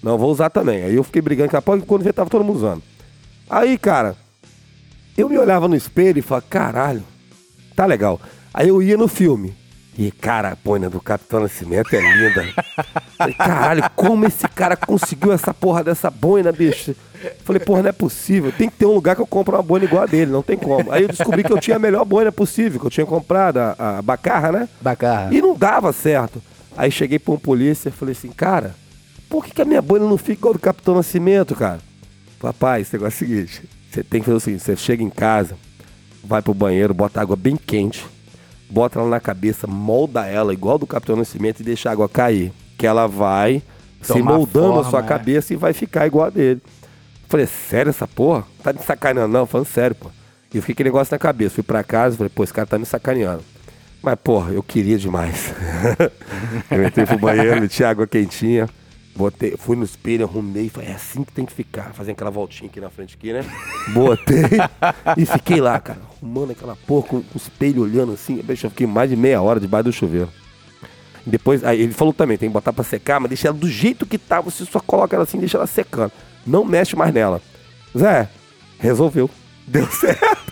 Não, 0.02 0.18
vou 0.18 0.32
usar 0.32 0.50
também. 0.50 0.84
Aí 0.84 0.96
eu 0.96 1.04
fiquei 1.04 1.22
brigando 1.22 1.50
com 1.50 1.58
a 1.58 1.62
porra, 1.62 1.80
e 1.80 1.82
quando 1.82 2.04
vê, 2.04 2.14
tava 2.14 2.30
todo 2.30 2.44
mundo 2.44 2.56
usando. 2.58 2.84
Aí, 3.50 3.78
cara, 3.78 4.16
eu 5.18 5.28
me 5.28 5.38
olhava 5.38 5.68
no 5.68 5.76
espelho 5.76 6.20
e 6.20 6.22
falava, 6.22 6.46
caralho, 6.50 7.04
tá 7.76 7.86
legal. 7.86 8.20
Aí 8.54 8.68
eu 8.68 8.82
ia 8.82 8.98
no 8.98 9.08
filme. 9.08 9.56
E, 9.98 10.10
cara, 10.10 10.52
a 10.52 10.56
boina 10.56 10.90
do 10.90 11.02
Capitão 11.02 11.42
Nascimento 11.42 11.94
é 11.94 12.00
linda. 12.00 12.48
Falei, 13.18 13.36
caralho, 13.36 13.84
como 13.96 14.26
esse 14.26 14.48
cara 14.48 14.76
conseguiu 14.76 15.32
essa 15.32 15.54
porra 15.54 15.84
dessa 15.84 16.10
boina, 16.10 16.52
bicho? 16.52 16.96
Falei, 17.44 17.60
porra, 17.60 17.84
não 17.84 17.90
é 17.90 17.94
possível. 17.94 18.52
Tem 18.52 18.70
que 18.70 18.78
ter 18.78 18.86
um 18.86 18.94
lugar 18.94 19.16
que 19.16 19.22
eu 19.22 19.28
compro 19.28 19.56
uma 19.56 19.62
boina 19.62 19.86
igual 19.86 20.04
a 20.04 20.06
dele, 20.06 20.32
não 20.32 20.42
tem 20.42 20.58
como. 20.58 20.92
Aí 20.92 21.04
eu 21.04 21.10
descobri 21.10 21.44
que 21.44 21.52
eu 21.52 21.60
tinha 21.60 21.76
a 21.76 21.80
melhor 21.80 22.06
boina 22.06 22.32
possível, 22.32 22.80
que 22.80 22.86
eu 22.86 22.92
tinha 22.92 23.06
comprado, 23.06 23.58
a, 23.58 23.98
a 23.98 24.02
Bacarra, 24.02 24.52
né? 24.52 24.70
Bacana. 24.82 25.34
E 25.34 25.42
não 25.42 25.56
dava 25.56 25.92
certo. 25.92 26.42
Aí 26.76 26.90
cheguei 26.90 27.20
pra 27.20 27.34
um 27.34 27.38
polícia 27.38 27.90
e 27.90 27.92
falei 27.92 28.14
assim, 28.14 28.30
cara, 28.30 28.74
por 29.30 29.46
que, 29.46 29.52
que 29.52 29.62
a 29.62 29.66
minha 29.66 29.82
boina 29.82 30.08
não 30.08 30.18
fica 30.18 30.34
igual 30.34 30.54
do 30.54 30.60
Capitão 30.60 30.96
Nascimento, 30.96 31.54
cara? 31.54 31.80
Papai, 32.40 32.82
esse 32.82 32.94
negócio 32.94 33.24
é 33.24 33.28
o 33.28 33.30
seguinte: 33.30 33.70
você 33.92 34.04
tem 34.04 34.22
que 34.22 34.26
fazer 34.26 34.38
o 34.38 34.40
seguinte, 34.40 34.64
você 34.64 34.76
chega 34.76 35.04
em 35.04 35.10
casa, 35.10 35.56
vai 36.24 36.42
pro 36.42 36.54
banheiro, 36.54 36.94
bota 36.94 37.22
água 37.22 37.36
bem 37.36 37.56
quente, 37.56 38.06
bota 38.72 39.00
ela 39.00 39.10
na 39.10 39.20
cabeça, 39.20 39.68
molda 39.68 40.26
ela 40.26 40.54
igual 40.54 40.78
do 40.78 40.88
Capitão 40.88 41.16
Nascimento 41.16 41.60
e 41.60 41.64
deixa 41.64 41.90
a 41.90 41.92
água 41.92 42.08
cair. 42.08 42.52
Que 42.78 42.88
ela 42.88 43.06
vai 43.06 43.62
se 44.02 44.14
Tomar 44.14 44.34
moldando 44.34 44.68
a 44.68 44.74
forma, 44.76 44.90
sua 44.90 45.00
é. 45.02 45.04
cabeça 45.04 45.54
e 45.54 45.56
vai 45.56 45.74
ficar 45.74 46.08
igual 46.08 46.28
a 46.28 46.30
dele. 46.30 46.62
Falei, 47.28 47.46
sério 47.46 47.90
essa 47.90 48.08
porra? 48.08 48.46
Tá 48.64 48.74
me 48.74 48.80
sacaneando? 48.80 49.32
Não, 49.32 49.46
falando 49.46 49.68
sério, 49.68 49.96
pô. 49.96 50.10
E 50.54 50.58
eu 50.58 50.62
fiquei 50.62 50.76
com 50.76 50.84
negócio 50.84 51.14
na 51.14 51.20
cabeça. 51.20 51.56
Fui 51.56 51.64
pra 51.64 51.84
casa, 51.84 52.18
falei, 52.18 52.32
pô, 52.34 52.44
esse 52.44 52.54
cara 52.54 52.68
tá 52.68 52.78
me 52.78 52.86
sacaneando. 52.86 53.44
Mas, 54.02 54.16
porra, 54.22 54.52
eu 54.52 54.64
queria 54.64 54.98
demais. 54.98 55.54
eu 56.72 56.84
entrei 56.86 57.06
pro 57.06 57.20
banheiro, 57.20 57.62
meti 57.62 57.84
água 57.84 58.08
quentinha, 58.08 58.68
botei, 59.16 59.56
fui 59.58 59.76
no 59.76 59.84
espelho, 59.84 60.26
arrumei, 60.26 60.70
falei, 60.70 60.90
é 60.90 60.94
assim 60.94 61.24
que 61.24 61.32
tem 61.32 61.46
que 61.46 61.54
ficar. 61.54 61.94
Fazendo 61.94 62.14
aquela 62.14 62.32
voltinha 62.32 62.70
aqui 62.70 62.80
na 62.80 62.90
frente 62.90 63.16
aqui, 63.16 63.34
né? 63.34 63.46
Botei 63.94 64.44
e 65.18 65.26
fiquei 65.26 65.60
lá, 65.60 65.80
cara, 65.80 66.00
arrumando 66.00 66.52
aquela 66.52 66.76
porra, 66.76 67.08
com 67.08 67.18
o 67.18 67.26
espelho 67.36 67.84
olhando 67.84 68.14
assim. 68.14 68.36
Bicho, 68.38 68.66
eu 68.66 68.70
fiquei 68.70 68.88
mais 68.88 69.10
de 69.10 69.16
meia 69.16 69.42
hora 69.42 69.60
debaixo 69.60 69.86
do 69.86 69.94
chuveiro. 69.94 70.30
Depois, 71.26 71.64
aí 71.64 71.82
ele 71.82 71.94
falou 71.94 72.14
também, 72.14 72.38
tem 72.38 72.50
que 72.50 72.54
botar 72.54 72.74
pra 72.74 72.84
secar, 72.84 73.20
mas 73.20 73.30
deixa 73.30 73.48
ela 73.48 73.58
do 73.58 73.70
jeito 73.70 74.06
que 74.06 74.18
tá, 74.18 74.42
você 74.42 74.66
só 74.66 74.80
coloca 74.80 75.16
ela 75.16 75.24
assim, 75.24 75.38
deixa 75.38 75.58
ela 75.58 75.68
secando. 75.68 76.12
Não 76.46 76.66
mexe 76.66 76.96
mais 76.96 77.14
nela. 77.14 77.42
Zé, 77.96 78.28
resolveu. 78.80 79.30
Deu 79.68 79.86
certo. 79.88 80.52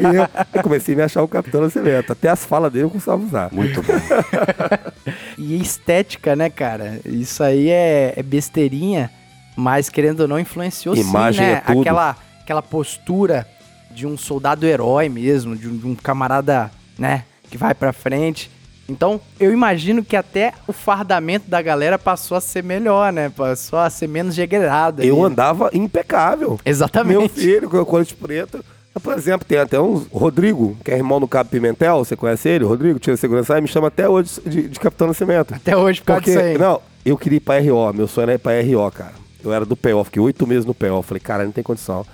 e 0.00 0.16
eu, 0.16 0.28
eu 0.54 0.62
comecei 0.62 0.94
a 0.94 0.96
me 0.96 1.02
achar 1.02 1.22
o 1.22 1.28
Capitão 1.28 1.60
Nascimento. 1.60 2.12
Até 2.12 2.28
as 2.28 2.44
falas 2.44 2.72
dele 2.72 2.84
eu 2.84 2.90
começava 2.90 3.22
a 3.22 3.26
usar. 3.26 3.52
Muito 3.52 3.82
bom. 3.82 3.92
E 5.36 5.60
estética, 5.60 6.36
né, 6.36 6.48
cara? 6.48 7.00
Isso 7.04 7.42
aí 7.42 7.68
é, 7.68 8.14
é 8.16 8.22
besteirinha, 8.22 9.10
mas 9.56 9.88
querendo 9.88 10.20
ou 10.20 10.28
não, 10.28 10.38
influenciou 10.38 10.96
Imagem 10.96 11.44
sim, 11.44 11.52
né? 11.52 11.58
é 11.58 11.60
tudo. 11.60 11.80
Aquela, 11.80 12.16
aquela 12.40 12.62
postura 12.62 13.46
de 13.90 14.06
um 14.06 14.16
soldado 14.16 14.64
herói 14.66 15.08
mesmo, 15.08 15.56
de 15.56 15.68
um, 15.68 15.76
de 15.76 15.86
um 15.86 15.94
camarada, 15.94 16.70
né, 16.98 17.24
que 17.50 17.58
vai 17.58 17.74
pra 17.74 17.92
frente. 17.92 18.50
Então, 18.88 19.20
eu 19.40 19.52
imagino 19.52 20.04
que 20.04 20.16
até 20.16 20.52
o 20.66 20.72
fardamento 20.72 21.48
da 21.48 21.62
galera 21.62 21.98
passou 21.98 22.36
a 22.36 22.40
ser 22.40 22.62
melhor, 22.62 23.12
né? 23.12 23.30
Passou 23.30 23.78
a 23.78 23.88
ser 23.88 24.06
menos 24.06 24.36
degradado. 24.36 25.02
Eu 25.02 25.16
ali. 25.16 25.32
andava 25.32 25.70
impecável. 25.72 26.60
Exatamente. 26.64 27.18
Meu 27.18 27.28
filho, 27.28 27.70
com 27.70 27.78
o 27.78 27.86
colete 27.86 28.14
preto. 28.14 28.64
Por 29.02 29.14
exemplo, 29.14 29.46
tem 29.46 29.58
até 29.58 29.80
um 29.80 30.06
Rodrigo, 30.12 30.76
que 30.84 30.90
é 30.90 30.96
irmão 30.96 31.18
do 31.18 31.26
Cabo 31.26 31.50
Pimentel, 31.50 32.04
você 32.04 32.14
conhece 32.14 32.48
ele? 32.48 32.64
Rodrigo, 32.64 32.98
tira 33.00 33.16
segurança, 33.16 33.54
aí 33.54 33.60
me 33.60 33.66
chama 33.66 33.88
até 33.88 34.08
hoje 34.08 34.40
de, 34.46 34.68
de 34.68 34.78
Capitão 34.78 35.08
Nascimento. 35.08 35.52
Até 35.52 35.76
hoje, 35.76 36.00
por 36.00 36.06
causa 36.06 36.22
Porque, 36.22 36.36
disso 36.36 36.44
aí. 36.44 36.58
não, 36.58 36.80
eu 37.04 37.18
queria 37.18 37.38
ir 37.38 37.40
pra 37.40 37.58
RO, 37.58 37.92
meu 37.92 38.06
sonho 38.06 38.24
era 38.24 38.34
ir 38.34 38.38
pra 38.38 38.52
RO, 38.60 38.90
cara. 38.92 39.14
Eu 39.42 39.52
era 39.52 39.66
do 39.66 39.76
PO, 39.76 40.04
fiquei 40.04 40.22
oito 40.22 40.46
meses 40.46 40.64
no 40.64 40.72
PO. 40.72 41.02
Falei, 41.02 41.20
cara, 41.20 41.44
não 41.44 41.52
tem 41.52 41.62
condição. 41.62 42.06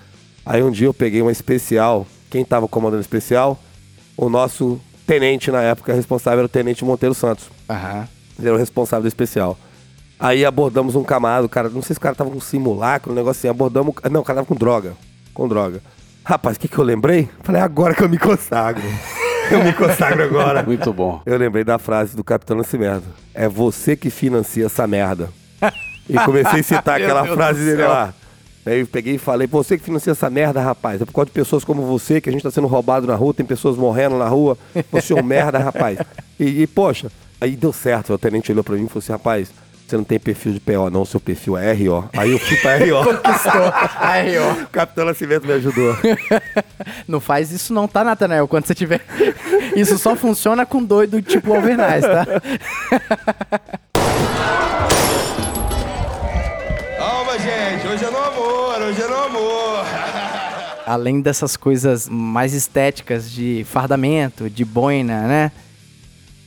Aí 0.45 0.63
um 0.63 0.71
dia 0.71 0.87
eu 0.87 0.95
peguei 0.95 1.21
uma 1.23 1.31
especial. 1.31 2.07
Quem 2.29 2.45
tava 2.45 2.67
comandando 2.67 2.99
a 2.99 3.03
especial? 3.03 3.59
O 4.17 4.29
nosso 4.29 4.81
tenente 5.11 5.51
na 5.51 5.61
época, 5.61 5.93
responsável 5.93 6.39
era 6.39 6.47
o 6.47 6.49
tenente 6.49 6.85
Monteiro 6.85 7.15
Santos. 7.17 7.51
Aham. 7.69 8.07
Ele 8.39 8.47
era 8.47 8.55
o 8.55 8.59
responsável 8.59 9.03
do 9.03 9.09
especial. 9.09 9.59
Aí 10.21 10.45
abordamos 10.45 10.95
um 10.95 11.03
camarada, 11.03 11.45
o 11.47 11.49
cara, 11.49 11.69
não 11.69 11.83
sei 11.83 11.95
se 11.95 11.99
o 11.99 12.01
cara 12.01 12.15
tava 12.15 12.31
com 12.31 12.39
simulacro, 12.39 13.11
um 13.11 13.15
negócio 13.17 13.41
assim, 13.41 13.49
abordamos. 13.49 13.93
Não, 14.09 14.21
o 14.21 14.25
cara 14.25 14.37
tava 14.37 14.47
com 14.47 14.55
droga. 14.55 14.93
Com 15.35 15.49
droga. 15.49 15.83
Rapaz, 16.25 16.57
o 16.57 16.61
que, 16.61 16.69
que 16.69 16.79
eu 16.79 16.85
lembrei? 16.85 17.29
Falei, 17.43 17.61
agora 17.61 17.93
que 17.93 18.05
eu 18.05 18.09
me 18.09 18.19
consagro. 18.19 18.83
Eu 19.51 19.65
me 19.65 19.73
consagro 19.73 20.23
agora. 20.23 20.63
Muito 20.63 20.93
bom. 20.93 21.21
Eu 21.27 21.37
lembrei 21.37 21.65
da 21.65 21.77
frase 21.77 22.15
do 22.15 22.23
Capitão 22.23 22.57
Nascimento. 22.57 23.09
É 23.35 23.49
você 23.49 23.97
que 23.97 24.09
financia 24.09 24.67
essa 24.67 24.87
merda. 24.87 25.29
E 26.09 26.17
comecei 26.21 26.61
a 26.61 26.63
citar 26.63 27.01
aquela 27.03 27.23
Deus 27.23 27.35
frase 27.35 27.65
dele 27.65 27.83
lá. 27.83 28.15
Aí 28.65 28.81
eu 28.81 28.87
peguei 28.87 29.15
e 29.15 29.19
falei, 29.19 29.47
você 29.47 29.79
que 29.79 29.85
financia 29.85 30.13
essa 30.13 30.29
merda, 30.29 30.61
rapaz. 30.61 31.01
É 31.01 31.05
por 31.05 31.13
causa 31.13 31.27
de 31.27 31.33
pessoas 31.33 31.65
como 31.65 31.83
você 31.83 32.21
que 32.21 32.29
a 32.29 32.33
gente 32.33 32.43
tá 32.43 32.51
sendo 32.51 32.67
roubado 32.67 33.07
na 33.07 33.15
rua, 33.15 33.33
tem 33.33 33.47
pessoas 33.47 33.77
morrendo 33.77 34.19
na 34.19 34.29
rua. 34.29 34.57
Você 34.93 35.13
é 35.13 35.17
um 35.17 35.23
merda, 35.23 35.59
rapaz. 35.61 35.99
E, 36.39 36.63
e, 36.63 36.67
poxa, 36.67 37.11
aí 37.41 37.57
deu 37.57 37.73
certo. 37.73 38.13
O 38.13 38.19
tenente 38.19 38.53
olhou 38.53 38.63
pra 38.63 38.75
mim 38.77 38.85
e 38.85 38.89
falou 38.89 38.99
assim, 38.99 39.13
rapaz, 39.13 39.51
você 39.91 39.97
não 39.97 40.05
tem 40.05 40.21
perfil 40.21 40.53
de 40.53 40.61
PO 40.61 40.89
não, 40.89 41.05
seu 41.05 41.19
perfil 41.19 41.57
é 41.57 41.73
RO. 41.73 42.09
Aí 42.13 42.31
eu 42.31 42.39
fui 42.39 42.57
pra 42.59 42.77
RO. 42.77 43.03
Conquistou. 43.05 43.73
Aí, 43.99 44.39
ó. 44.39 44.53
O 44.63 44.67
Capitão 44.69 45.05
Nascimento 45.05 45.47
me 45.47 45.53
ajudou. 45.55 45.97
Não 47.09 47.19
faz 47.19 47.51
isso 47.51 47.73
não, 47.75 47.89
tá, 47.89 48.05
Nathanael? 48.05 48.47
Quando 48.47 48.67
você 48.67 48.75
tiver... 48.75 49.01
Isso 49.75 49.99
só 49.99 50.15
funciona 50.15 50.65
com 50.65 50.85
doido 50.85 51.21
tipo 51.21 51.53
Alvernaz, 51.53 52.05
tá? 52.05 52.27
Gente. 57.39 57.87
Hoje 57.87 58.05
é 58.05 58.11
no 58.11 58.19
amor, 58.19 58.83
hoje 58.83 59.01
é 59.01 59.07
no 59.07 59.15
amor. 59.15 59.85
Além 60.85 61.21
dessas 61.21 61.57
coisas 61.57 62.09
mais 62.09 62.53
estéticas 62.53 63.31
de 63.31 63.65
fardamento, 63.69 64.51
de 64.51 64.65
boina, 64.65 65.29
né? 65.29 65.53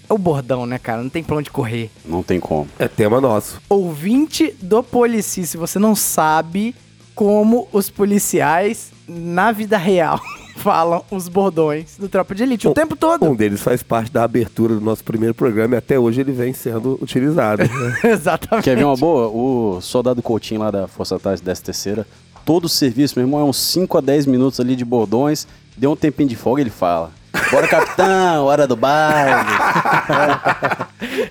É 0.09 0.13
o 0.13 0.17
bordão, 0.17 0.65
né, 0.65 0.77
cara? 0.77 1.01
Não 1.01 1.09
tem 1.09 1.23
pra 1.23 1.37
onde 1.37 1.49
correr. 1.49 1.89
Não 2.03 2.21
tem 2.21 2.39
como. 2.39 2.67
É 2.77 2.89
tema 2.89 3.21
nosso. 3.21 3.61
Ouvinte 3.69 4.53
do 4.61 4.83
Polici, 4.83 5.47
se 5.47 5.55
você 5.55 5.79
não 5.79 5.95
sabe 5.95 6.75
como 7.15 7.67
os 7.71 7.89
policiais 7.89 8.91
na 9.07 9.53
vida 9.53 9.77
real 9.77 10.19
falam 10.55 11.03
os 11.11 11.27
bordões 11.27 11.97
do 11.97 12.07
Tropa 12.07 12.33
de 12.35 12.43
Elite 12.43 12.67
o 12.67 12.71
Um- 12.71 12.73
tempo 12.73 12.95
todo. 12.95 13.25
Um 13.25 13.35
deles 13.35 13.61
faz 13.61 13.81
parte 13.83 14.11
da 14.11 14.23
abertura 14.23 14.75
do 14.75 14.81
nosso 14.81 15.03
primeiro 15.03 15.33
programa 15.33 15.75
e 15.75 15.77
até 15.77 15.99
hoje 15.99 16.21
ele 16.21 16.31
vem 16.31 16.53
sendo 16.53 16.97
utilizado. 17.01 17.63
né? 17.63 17.69
Exatamente. 18.11 18.63
Quer 18.65 18.77
ver 18.77 18.85
uma 18.85 18.95
boa? 18.95 19.27
O 19.27 19.81
soldado 19.81 20.21
Coutinho 20.21 20.61
lá 20.61 20.71
da 20.71 20.87
Força 20.87 21.19
Tática 21.19 21.43
13 21.45 21.61
terceira, 21.63 22.07
todo 22.45 22.65
o 22.65 22.69
serviço, 22.69 23.15
meu 23.17 23.25
irmão, 23.27 23.39
é 23.39 23.43
uns 23.43 23.57
5 23.57 23.97
a 23.97 24.01
10 24.01 24.25
minutos 24.25 24.59
ali 24.59 24.75
de 24.75 24.85
bordões, 24.85 25.47
deu 25.75 25.91
um 25.91 25.95
tempinho 25.95 26.29
de 26.29 26.35
folga, 26.35 26.61
ele 26.61 26.69
fala. 26.69 27.11
Bora, 27.51 27.67
capitão, 27.67 28.45
hora 28.45 28.67
do 28.67 28.75
baile. 28.75 29.49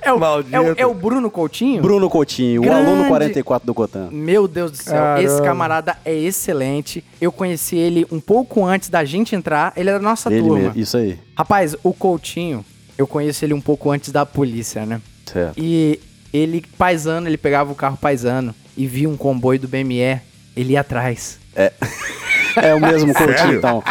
É 0.02 0.12
o, 0.12 0.18
Maldito. 0.18 0.54
é, 0.56 0.60
o, 0.60 0.74
é 0.78 0.86
o 0.86 0.94
Bruno 0.94 1.30
Coutinho? 1.30 1.80
Bruno 1.80 2.10
Coutinho, 2.10 2.60
o 2.60 2.64
Grande. 2.64 2.86
aluno 2.88 3.08
44 3.08 3.66
do 3.66 3.72
Cotan. 3.74 4.08
Meu 4.10 4.46
Deus 4.48 4.70
do 4.72 4.76
céu, 4.76 4.94
Caramba. 4.94 5.22
esse 5.22 5.42
camarada 5.42 5.96
é 6.04 6.14
excelente. 6.14 7.04
Eu 7.20 7.30
conheci 7.32 7.76
ele 7.76 8.06
um 8.10 8.20
pouco 8.20 8.64
antes 8.64 8.88
da 8.88 9.04
gente 9.04 9.34
entrar. 9.34 9.72
Ele 9.76 9.88
era 9.90 9.98
da 9.98 10.04
nossa 10.04 10.30
Ele 10.32 10.42
turma. 10.42 10.58
mesmo, 10.64 10.80
isso 10.80 10.96
aí. 10.96 11.18
Rapaz, 11.36 11.74
o 11.82 11.92
Coutinho, 11.92 12.64
eu 12.98 13.06
conheço 13.06 13.44
ele 13.44 13.54
um 13.54 13.60
pouco 13.60 13.90
antes 13.90 14.10
da 14.10 14.26
polícia, 14.26 14.84
né? 14.84 15.00
Certo. 15.24 15.54
E 15.56 15.98
ele, 16.32 16.64
paisano, 16.76 17.28
ele 17.28 17.36
pegava 17.38 17.70
o 17.72 17.74
carro 17.76 17.96
paisano 17.96 18.54
e 18.76 18.86
via 18.86 19.08
um 19.08 19.16
comboio 19.16 19.58
do 19.60 19.68
BME, 19.68 20.20
ele 20.56 20.72
ia 20.72 20.80
atrás. 20.80 21.38
É 21.54 21.72
o 22.74 22.80
mesmo 22.80 23.12
Coutinho, 23.14 23.36
Sério? 23.38 23.58
então. 23.58 23.82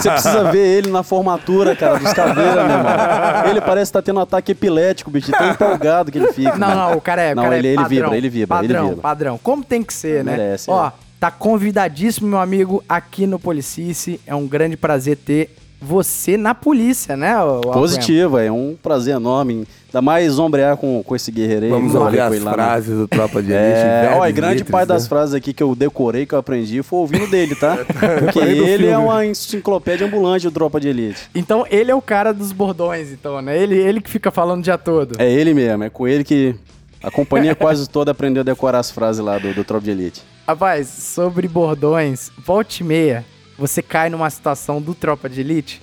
Você 0.00 0.10
precisa 0.10 0.50
ver 0.50 0.78
ele 0.78 0.90
na 0.90 1.02
formatura, 1.02 1.76
cara, 1.76 1.98
dos 1.98 2.12
caveiras, 2.12 2.66
meu 2.66 2.76
irmão. 2.76 3.46
Ele 3.50 3.60
parece 3.60 3.90
estar 3.90 4.02
tendo 4.02 4.18
um 4.18 4.22
ataque 4.22 4.52
epilético, 4.52 5.10
bicho, 5.10 5.26
de 5.30 5.38
tão 5.38 5.50
empolgado 5.50 6.10
que 6.10 6.18
ele 6.18 6.32
fica. 6.32 6.56
Não, 6.56 6.68
né? 6.68 6.74
não, 6.74 6.96
o 6.96 7.00
cara 7.00 7.22
é, 7.22 7.32
o 7.32 7.36
Não, 7.36 7.42
cara 7.44 7.58
ele, 7.58 7.68
é 7.68 7.72
ele 7.72 7.84
vibra, 7.84 8.16
ele 8.16 8.28
vibra, 8.28 8.56
padrão, 8.56 8.80
ele 8.80 8.88
vibra. 8.88 9.02
padrão. 9.02 9.40
Como 9.42 9.62
tem 9.64 9.82
que 9.82 9.92
ser, 9.92 10.24
né? 10.24 10.32
Merece, 10.36 10.70
Ó, 10.70 10.86
é. 10.88 10.92
tá 11.20 11.30
convidadíssimo, 11.30 12.28
meu 12.28 12.38
amigo, 12.38 12.82
aqui 12.88 13.26
no 13.26 13.38
Policice. 13.38 14.20
É 14.26 14.34
um 14.34 14.46
grande 14.46 14.76
prazer 14.76 15.16
ter 15.16 15.54
você 15.80 16.36
na 16.36 16.54
polícia, 16.54 17.16
né? 17.16 17.34
Positivo, 17.72 18.38
é 18.38 18.50
um 18.50 18.76
prazer 18.82 19.16
enorme. 19.16 19.66
Ainda 19.94 20.02
mais 20.02 20.40
ombrear 20.40 20.76
com, 20.76 21.04
com 21.04 21.14
esse 21.14 21.30
guerreiro 21.30 21.66
aí. 21.66 21.70
Vamos 21.70 21.92
com 21.92 22.02
as 22.02 22.12
ele 22.12 22.44
lá 22.44 22.50
no- 22.50 22.56
frases 22.56 22.98
do 22.98 23.06
Tropa 23.06 23.40
de 23.40 23.52
Elite. 23.52 23.78
É, 23.78 24.12
ó, 24.16 24.26
e 24.26 24.32
grande 24.32 24.64
parte 24.64 24.88
das 24.88 25.04
né? 25.04 25.08
frases 25.08 25.34
aqui 25.36 25.52
que 25.52 25.62
eu 25.62 25.72
decorei, 25.76 26.26
que 26.26 26.34
eu 26.34 26.38
aprendi, 26.40 26.82
foi 26.82 26.98
ouvindo 26.98 27.28
dele, 27.28 27.54
tá? 27.54 27.78
Porque 28.18 28.40
ele 28.40 28.88
é 28.88 28.98
uma 28.98 29.24
enciclopédia 29.24 30.04
ambulante 30.04 30.46
do 30.46 30.50
Tropa 30.50 30.80
de 30.80 30.88
Elite. 30.88 31.30
Então 31.32 31.64
ele 31.70 31.92
é 31.92 31.94
o 31.94 32.02
cara 32.02 32.34
dos 32.34 32.50
bordões, 32.50 33.12
então, 33.12 33.40
né? 33.40 33.56
Ele, 33.56 33.76
ele 33.76 34.00
que 34.00 34.10
fica 34.10 34.32
falando 34.32 34.58
o 34.58 34.62
dia 34.64 34.76
todo. 34.76 35.14
É 35.16 35.30
ele 35.30 35.54
mesmo, 35.54 35.84
é 35.84 35.90
com 35.90 36.08
ele 36.08 36.24
que 36.24 36.56
a 37.00 37.10
companhia 37.12 37.54
quase 37.56 37.88
toda 37.88 38.10
aprendeu 38.10 38.40
a 38.40 38.44
decorar 38.44 38.80
as 38.80 38.90
frases 38.90 39.24
lá 39.24 39.38
do, 39.38 39.54
do 39.54 39.62
Tropa 39.62 39.84
de 39.84 39.92
Elite. 39.92 40.22
Rapaz, 40.44 40.88
sobre 40.88 41.46
bordões, 41.46 42.32
volte 42.44 42.80
e 42.80 42.84
meia, 42.84 43.24
você 43.56 43.80
cai 43.80 44.10
numa 44.10 44.28
situação 44.28 44.82
do 44.82 44.92
Tropa 44.92 45.28
de 45.28 45.40
Elite 45.40 45.80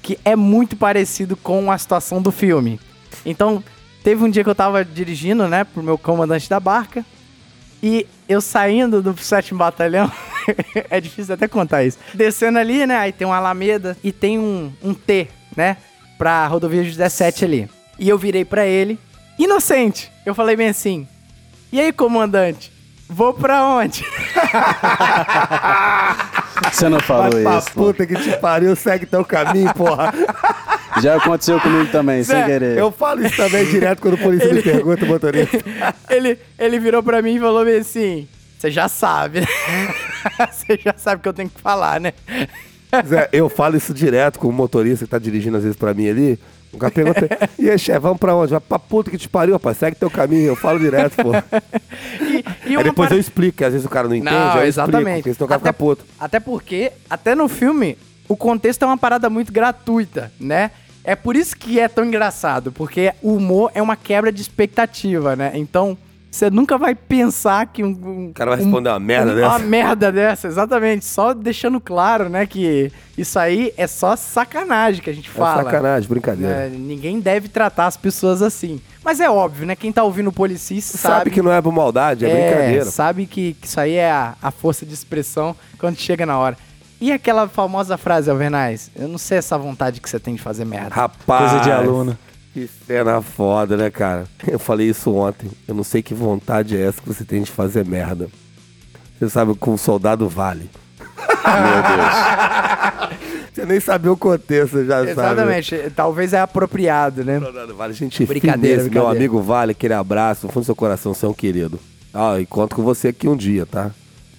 que 0.00 0.18
é 0.24 0.36
muito 0.36 0.76
parecido 0.76 1.36
com 1.36 1.70
a 1.70 1.76
situação 1.76 2.22
do 2.22 2.30
filme. 2.30 2.80
Então, 3.24 3.62
teve 4.02 4.24
um 4.24 4.30
dia 4.30 4.42
que 4.42 4.50
eu 4.50 4.54
tava 4.54 4.84
dirigindo, 4.84 5.48
né, 5.48 5.64
pro 5.64 5.82
meu 5.82 5.98
comandante 5.98 6.48
da 6.48 6.58
barca, 6.58 7.04
e 7.82 8.06
eu 8.28 8.40
saindo 8.40 9.02
do 9.02 9.16
7 9.16 9.54
Batalhão, 9.54 10.10
é 10.90 11.00
difícil 11.00 11.34
até 11.34 11.46
contar 11.46 11.84
isso, 11.84 11.98
descendo 12.14 12.58
ali, 12.58 12.86
né, 12.86 12.96
aí 12.96 13.12
tem 13.12 13.26
uma 13.26 13.36
alameda 13.36 13.96
e 14.02 14.12
tem 14.12 14.38
um, 14.38 14.72
um 14.82 14.94
T, 14.94 15.28
né, 15.56 15.76
pra 16.16 16.46
rodovia 16.46 16.82
de 16.82 16.90
17 16.90 17.44
ali. 17.44 17.70
E 17.98 18.08
eu 18.08 18.18
virei 18.18 18.44
pra 18.44 18.66
ele, 18.66 18.98
inocente, 19.38 20.10
eu 20.24 20.34
falei 20.34 20.56
bem 20.56 20.68
assim, 20.68 21.06
e 21.70 21.78
aí, 21.80 21.92
comandante, 21.92 22.72
vou 23.08 23.32
pra 23.34 23.64
onde? 23.64 24.04
Você 26.72 26.88
não 26.88 27.00
falou 27.00 27.30
Vai 27.32 27.42
pra 27.42 27.58
isso. 27.58 27.72
puta 27.72 28.06
que 28.06 28.14
te 28.16 28.36
pariu, 28.38 28.74
segue 28.76 29.06
teu 29.06 29.24
caminho, 29.24 29.72
porra. 29.74 30.12
Já 31.00 31.16
aconteceu 31.16 31.60
comigo 31.60 31.90
também, 31.90 32.22
sem 32.24 32.36
Zé, 32.36 32.44
querer. 32.44 32.78
Eu 32.78 32.90
falo 32.90 33.24
isso 33.24 33.36
também 33.36 33.64
direto 33.66 34.00
quando 34.00 34.14
o 34.14 34.18
polícia 34.18 34.52
me 34.52 34.62
pergunta, 34.62 35.06
motorista. 35.06 35.58
ele, 36.10 36.38
ele 36.58 36.78
virou 36.78 37.02
pra 37.02 37.22
mim 37.22 37.36
e 37.36 37.40
falou 37.40 37.64
bem 37.64 37.78
assim: 37.78 38.28
Você 38.58 38.70
já 38.70 38.88
sabe, 38.88 39.40
né? 39.40 39.46
Você 40.50 40.78
já 40.82 40.94
sabe 40.96 41.20
o 41.20 41.22
que 41.22 41.28
eu 41.28 41.32
tenho 41.32 41.48
que 41.48 41.60
falar, 41.60 42.00
né? 42.00 42.12
Zé, 43.06 43.28
eu 43.32 43.48
falo 43.48 43.76
isso 43.76 43.92
direto 43.94 44.38
com 44.38 44.48
o 44.48 44.52
motorista 44.52 45.04
que 45.04 45.10
tá 45.10 45.18
dirigindo 45.18 45.56
às 45.56 45.62
vezes 45.62 45.76
pra 45.78 45.94
mim 45.94 46.08
ali. 46.08 46.38
O 46.72 46.78
cara 46.78 46.92
pergunta, 46.92 47.28
e 47.58 47.70
aí, 47.70 47.78
chefe, 47.78 47.98
vamos 47.98 48.18
pra 48.18 48.34
onde? 48.34 48.50
Vai 48.52 48.60
pra 48.60 48.78
puta 48.78 49.10
que 49.10 49.16
te 49.18 49.28
pariu, 49.28 49.54
rapaz, 49.54 49.78
segue 49.78 49.96
teu 49.96 50.10
caminho. 50.10 50.46
Eu 50.48 50.56
falo 50.56 50.78
direto, 50.78 51.16
pô. 51.16 51.30
E, 52.20 52.72
e 52.72 52.76
Aí 52.76 52.84
depois 52.84 53.08
para- 53.08 53.16
eu 53.16 53.20
explico, 53.20 53.58
que 53.58 53.64
às 53.64 53.72
vezes 53.72 53.86
o 53.86 53.90
cara 53.90 54.06
não 54.06 54.14
entende, 54.14 54.34
Não, 54.34 54.56
eu 54.58 54.66
exatamente. 54.66 54.98
explico, 55.08 55.22
porque 55.22 55.34
senão 55.34 55.46
o 55.46 55.48
cara 55.48 55.60
até, 55.60 55.68
fica 55.70 55.72
puto. 55.72 56.04
até 56.20 56.40
porque, 56.40 56.92
até 57.08 57.34
no 57.34 57.48
filme, 57.48 57.96
o 58.28 58.36
contexto 58.36 58.82
é 58.82 58.86
uma 58.86 58.98
parada 58.98 59.28
muito 59.30 59.52
gratuita, 59.52 60.30
né? 60.38 60.70
É 61.02 61.16
por 61.16 61.34
isso 61.36 61.56
que 61.56 61.80
é 61.80 61.88
tão 61.88 62.04
engraçado, 62.04 62.70
porque 62.70 63.12
o 63.22 63.32
humor 63.34 63.70
é 63.74 63.80
uma 63.82 63.96
quebra 63.96 64.30
de 64.30 64.42
expectativa, 64.42 65.34
né? 65.34 65.52
Então, 65.54 65.96
você 66.38 66.50
nunca 66.50 66.78
vai 66.78 66.94
pensar 66.94 67.66
que 67.66 67.82
um. 67.82 67.88
um 67.88 68.28
O 68.30 68.32
cara 68.34 68.50
vai 68.50 68.60
responder 68.60 68.88
uma 68.90 68.98
merda 69.00 69.32
Uma 69.32 69.40
dessa. 69.54 69.58
merda 69.60 70.12
dessa, 70.12 70.46
exatamente. 70.46 71.04
Só 71.04 71.34
deixando 71.34 71.80
claro, 71.80 72.28
né, 72.28 72.46
que 72.46 72.92
isso 73.16 73.38
aí 73.38 73.72
é 73.76 73.86
só 73.86 74.14
sacanagem 74.16 75.02
que 75.02 75.10
a 75.10 75.12
gente 75.12 75.28
É 75.28 75.32
fala. 75.32 75.64
sacanagem, 75.64 76.08
brincadeira. 76.08 76.68
né? 76.68 76.76
Ninguém 76.76 77.20
deve 77.20 77.48
tratar 77.48 77.86
as 77.86 77.96
pessoas 77.96 78.40
assim. 78.42 78.80
Mas 79.04 79.20
é 79.20 79.28
óbvio, 79.30 79.66
né? 79.66 79.74
Quem 79.74 79.90
tá 79.92 80.02
ouvindo 80.04 80.28
o 80.28 80.32
Policis 80.32 80.84
Sabe, 80.84 81.00
sabe, 81.14 81.30
que 81.30 81.42
não 81.42 81.52
é 81.52 81.60
por 81.62 81.72
maldade, 81.72 82.24
é, 82.26 82.30
é, 82.30 82.50
brincadeira. 82.50 82.84
sabe 82.84 83.26
que, 83.26 83.54
que 83.54 83.66
isso 83.66 83.80
aí 83.80 83.94
é 83.94 84.10
a, 84.10 84.34
a 84.42 84.50
força 84.50 84.84
de 84.86 84.92
expressão 84.94 85.56
quando 85.78 85.96
chega 85.96 86.24
na 86.26 86.38
hora. 86.38 86.56
E 87.00 87.12
aquela 87.12 87.48
famosa 87.48 87.96
frase, 87.96 88.28
Alvernaz? 88.30 88.90
Eu 88.96 89.06
não 89.08 89.18
sei 89.18 89.38
essa 89.38 89.56
vontade 89.56 90.00
que 90.00 90.10
você 90.10 90.18
tem 90.18 90.34
de 90.34 90.42
fazer 90.42 90.64
merda. 90.64 90.94
Rapaz. 90.94 91.50
Coisa 91.52 91.64
de 91.64 91.70
aluno. 91.70 92.18
Que 92.58 92.68
cena 92.88 93.22
foda, 93.22 93.76
né, 93.76 93.88
cara? 93.88 94.24
Eu 94.46 94.58
falei 94.58 94.88
isso 94.88 95.14
ontem. 95.14 95.48
Eu 95.66 95.76
não 95.76 95.84
sei 95.84 96.02
que 96.02 96.12
vontade 96.12 96.76
é 96.76 96.80
essa 96.80 97.00
que 97.00 97.06
você 97.06 97.24
tem 97.24 97.42
de 97.42 97.52
fazer 97.52 97.84
merda. 97.84 98.28
Você 99.16 99.28
sabe 99.28 99.52
o 99.52 99.56
que 99.56 99.70
um 99.70 99.76
soldado 99.76 100.28
vale. 100.28 100.68
Meu 100.98 101.82
Deus. 101.96 103.48
Você 103.52 103.64
nem 103.64 103.78
sabia 103.78 104.12
o 104.12 104.16
contexto, 104.16 104.84
já 104.84 104.98
sabe. 104.98 105.10
Exatamente. 105.10 105.90
Talvez 105.94 106.32
é 106.32 106.40
apropriado, 106.40 107.24
né? 107.24 107.38
Soldado 107.40 107.74
Vale, 107.76 107.92
gente 107.92 108.24
Brincadeira, 108.24 108.82
brincadeira, 108.82 108.90
meu 108.90 109.08
amigo 109.08 109.40
Vale, 109.40 109.72
aquele 109.72 109.94
abraço 109.94 110.46
no 110.46 110.52
fundo 110.52 110.62
do 110.62 110.66
seu 110.66 110.76
coração, 110.76 111.14
você 111.14 111.26
é 111.26 111.28
um 111.28 111.34
querido. 111.34 111.78
Ah, 112.12 112.40
e 112.40 112.46
conto 112.46 112.76
com 112.76 112.82
você 112.82 113.08
aqui 113.08 113.28
um 113.28 113.36
dia, 113.36 113.66
tá? 113.66 113.90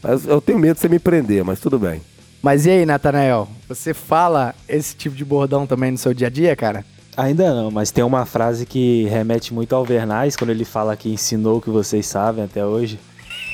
Mas 0.02 0.26
eu 0.26 0.40
tenho 0.40 0.60
medo 0.60 0.76
de 0.76 0.82
você 0.82 0.90
me 0.90 1.00
prender, 1.00 1.44
mas 1.44 1.60
tudo 1.60 1.78
bem. 1.78 2.02
Mas 2.42 2.66
e 2.66 2.70
aí, 2.70 2.86
Natanael? 2.86 3.50
Você 3.68 3.94
fala 3.94 4.56
esse 4.68 4.96
tipo 4.96 5.16
de 5.16 5.26
bordão 5.26 5.68
também 5.68 5.92
no 5.92 5.98
seu 5.98 6.14
dia 6.14 6.28
a 6.28 6.30
dia, 6.30 6.56
cara? 6.56 6.86
Ainda 7.20 7.54
não, 7.54 7.70
mas 7.70 7.92
tem 7.92 8.04
uma 8.04 8.26
frase 8.26 8.66
que 8.66 9.04
remete 9.06 9.54
muito 9.54 9.76
ao 9.76 9.84
Vernais, 9.84 10.36
quando 10.38 10.52
ele 10.52 10.64
fala 10.64 10.96
que 10.96 11.10
ensinou 11.10 11.58
o 11.58 11.62
que 11.62 11.70
vocês 11.70 12.06
sabem 12.06 12.46
até 12.46 12.66
hoje. 12.66 12.98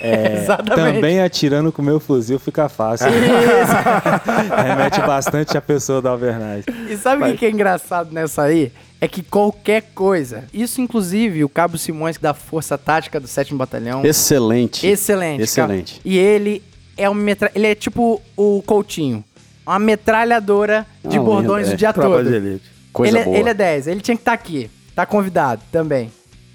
É, 0.01 0.37
Exatamente. 0.43 0.95
Também 0.95 1.19
atirando 1.21 1.71
com 1.71 1.81
o 1.81 1.85
meu 1.85 1.99
fuzil 1.99 2.37
fica 2.37 2.69
fácil. 2.69 3.07
remete 4.55 4.99
bastante 5.01 5.57
à 5.57 5.61
pessoa 5.61 6.01
do 6.01 6.07
Alvernais. 6.09 6.65
E 6.89 6.95
sabe 6.97 7.23
o 7.23 7.25
que 7.31 7.37
que 7.37 7.45
é 7.45 7.49
engraçado 7.49 8.11
nessa 8.11 8.43
aí? 8.43 8.71
É 9.01 9.07
que 9.07 9.21
qualquer 9.23 9.83
coisa, 9.93 10.45
isso 10.53 10.79
inclusive 10.79 11.43
o 11.43 11.49
Cabo 11.49 11.77
Simões 11.77 12.17
da 12.17 12.33
Força 12.33 12.77
Tática 12.77 13.19
do 13.19 13.27
7 13.27 13.53
Batalhão, 13.55 14.05
Excelente. 14.05 14.85
excelente, 14.87 15.43
Excelente. 15.43 15.93
cara. 15.95 16.01
E 16.05 16.17
ele 16.17 16.63
é 16.97 17.09
um 17.09 17.13
metra... 17.13 17.51
ele 17.53 17.67
é 17.67 17.75
tipo 17.75 18.21
o 18.37 18.61
Coutinho. 18.65 19.23
uma 19.65 19.79
metralhadora 19.79 20.85
de 21.03 21.17
Não, 21.17 21.25
bordões 21.25 21.69
é, 21.69 21.73
o 21.73 21.77
dia 21.77 21.91
Tropa 21.91 22.17
todo. 22.17 22.29
de 22.29 22.35
elite. 22.35 22.74
Coisa 22.95 23.11
ele, 23.11 23.19
é- 23.19 23.25
boa. 23.25 23.37
ele 23.37 23.49
é 23.49 23.53
10, 23.53 23.87
ele 23.87 23.99
tinha 24.01 24.15
que 24.15 24.21
estar 24.21 24.31
aqui. 24.33 24.69
Tá 24.95 25.05
convidado 25.05 25.61
também. 25.71 26.09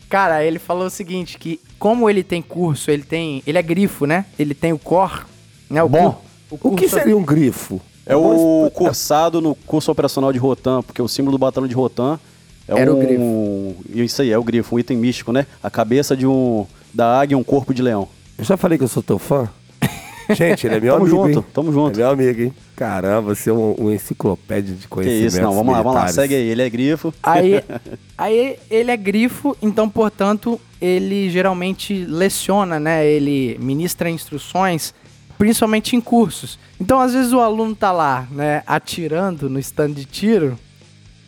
Cara, 0.08 0.42
ele 0.42 0.58
falou 0.58 0.86
o 0.86 0.90
seguinte, 0.90 1.38
que 1.38 1.60
como 1.78 2.08
ele 2.08 2.22
tem 2.24 2.40
curso, 2.42 2.90
ele 2.90 3.02
tem. 3.02 3.42
Ele 3.46 3.58
é 3.58 3.62
grifo, 3.62 4.06
né? 4.06 4.24
Ele 4.38 4.54
tem 4.54 4.72
o 4.72 4.78
core, 4.78 5.20
né? 5.68 5.82
O 5.82 5.88
Bom, 5.88 6.12
cur- 6.12 6.20
O 6.50 6.58
curso- 6.58 6.76
que 6.78 6.88
seria 6.88 7.16
um 7.16 7.22
grifo? 7.22 7.80
É 8.06 8.16
o 8.16 8.70
cursado 8.74 9.40
no 9.40 9.54
curso 9.54 9.92
operacional 9.92 10.32
de 10.32 10.38
Rotan, 10.38 10.82
porque 10.82 11.00
o 11.00 11.06
símbolo 11.06 11.36
do 11.36 11.40
batalhão 11.40 11.68
de 11.68 11.74
Rotan 11.74 12.18
é 12.66 12.80
Era 12.80 12.92
o 12.92 12.98
um... 12.98 13.76
Isso 13.90 14.22
aí, 14.22 14.32
é 14.32 14.38
o 14.38 14.42
grifo, 14.42 14.74
um 14.74 14.78
item 14.78 14.96
místico, 14.96 15.30
né? 15.32 15.46
A 15.62 15.70
cabeça 15.70 16.16
de 16.16 16.26
um... 16.26 16.66
da 16.94 17.20
águia 17.20 17.34
e 17.34 17.36
um 17.36 17.44
corpo 17.44 17.72
de 17.74 17.82
leão. 17.82 18.08
Eu 18.38 18.44
já 18.44 18.56
falei 18.56 18.78
que 18.78 18.82
eu 18.84 18.88
sou 18.88 19.02
teu 19.02 19.18
fã. 19.18 19.48
Gente, 20.30 20.66
ele 20.66 20.76
é 20.76 20.80
meu 20.80 20.94
Tamo 20.94 21.04
amigo, 21.06 21.16
junto, 21.26 21.38
hein? 21.38 21.44
tamo 21.52 21.72
junto. 21.72 22.00
É 22.00 22.02
meu 22.02 22.10
amigo, 22.10 22.42
hein? 22.42 22.54
Caramba, 22.80 23.34
você 23.34 23.50
é 23.50 23.52
um, 23.52 23.74
um 23.78 23.92
enciclopédia 23.92 24.74
de 24.74 24.84
Que 24.84 24.88
conhecimentos 24.88 25.34
isso, 25.34 25.42
não, 25.42 25.52
vamos 25.52 25.70
lá, 25.70 25.82
vamos 25.82 25.96
lá, 25.96 26.04
militares. 26.04 26.14
segue 26.14 26.34
aí, 26.34 26.48
ele 26.48 26.62
é 26.62 26.70
grifo. 26.70 27.12
Aí, 27.22 27.62
aí 28.16 28.56
ele 28.70 28.90
é 28.90 28.96
grifo, 28.96 29.54
então, 29.60 29.86
portanto, 29.86 30.58
ele 30.80 31.28
geralmente 31.28 32.06
leciona, 32.06 32.80
né? 32.80 33.06
Ele 33.06 33.58
ministra 33.60 34.08
instruções, 34.08 34.94
principalmente 35.36 35.94
em 35.94 36.00
cursos. 36.00 36.58
Então, 36.80 36.98
às 37.00 37.12
vezes 37.12 37.34
o 37.34 37.40
aluno 37.40 37.76
tá 37.76 37.92
lá, 37.92 38.26
né, 38.30 38.62
atirando 38.66 39.50
no 39.50 39.58
stand 39.58 39.90
de 39.90 40.06
tiro, 40.06 40.58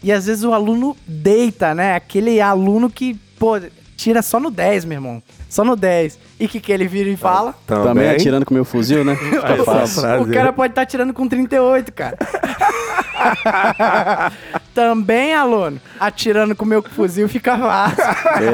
e 0.02 0.10
às 0.10 0.24
vezes 0.24 0.44
o 0.44 0.54
aluno 0.54 0.96
deita, 1.06 1.74
né? 1.74 1.94
Aquele 1.94 2.40
aluno 2.40 2.88
que, 2.88 3.12
pô, 3.38 3.60
tira 4.02 4.20
só 4.20 4.40
no 4.40 4.50
10, 4.50 4.84
meu 4.84 4.96
irmão. 4.96 5.22
Só 5.48 5.64
no 5.64 5.76
10. 5.76 6.18
E 6.40 6.46
o 6.46 6.48
que, 6.48 6.58
que 6.58 6.72
ele 6.72 6.88
vira 6.88 7.08
e 7.08 7.16
fala? 7.16 7.54
Também, 7.66 8.10
atirando 8.10 8.44
com 8.44 8.52
meu 8.52 8.64
fuzil, 8.64 9.04
né? 9.04 9.16
O 10.20 10.32
cara 10.32 10.52
pode 10.52 10.72
estar 10.72 10.82
atirando 10.82 11.14
com 11.14 11.28
38, 11.28 11.92
cara. 11.92 12.18
Também, 14.74 15.34
aluno, 15.34 15.80
atirando 16.00 16.56
com 16.56 16.64
meu 16.64 16.82
fuzil 16.82 17.28
fica 17.28 17.56
fácil. 17.56 18.02
É, 18.02 18.46
é, 18.46 18.50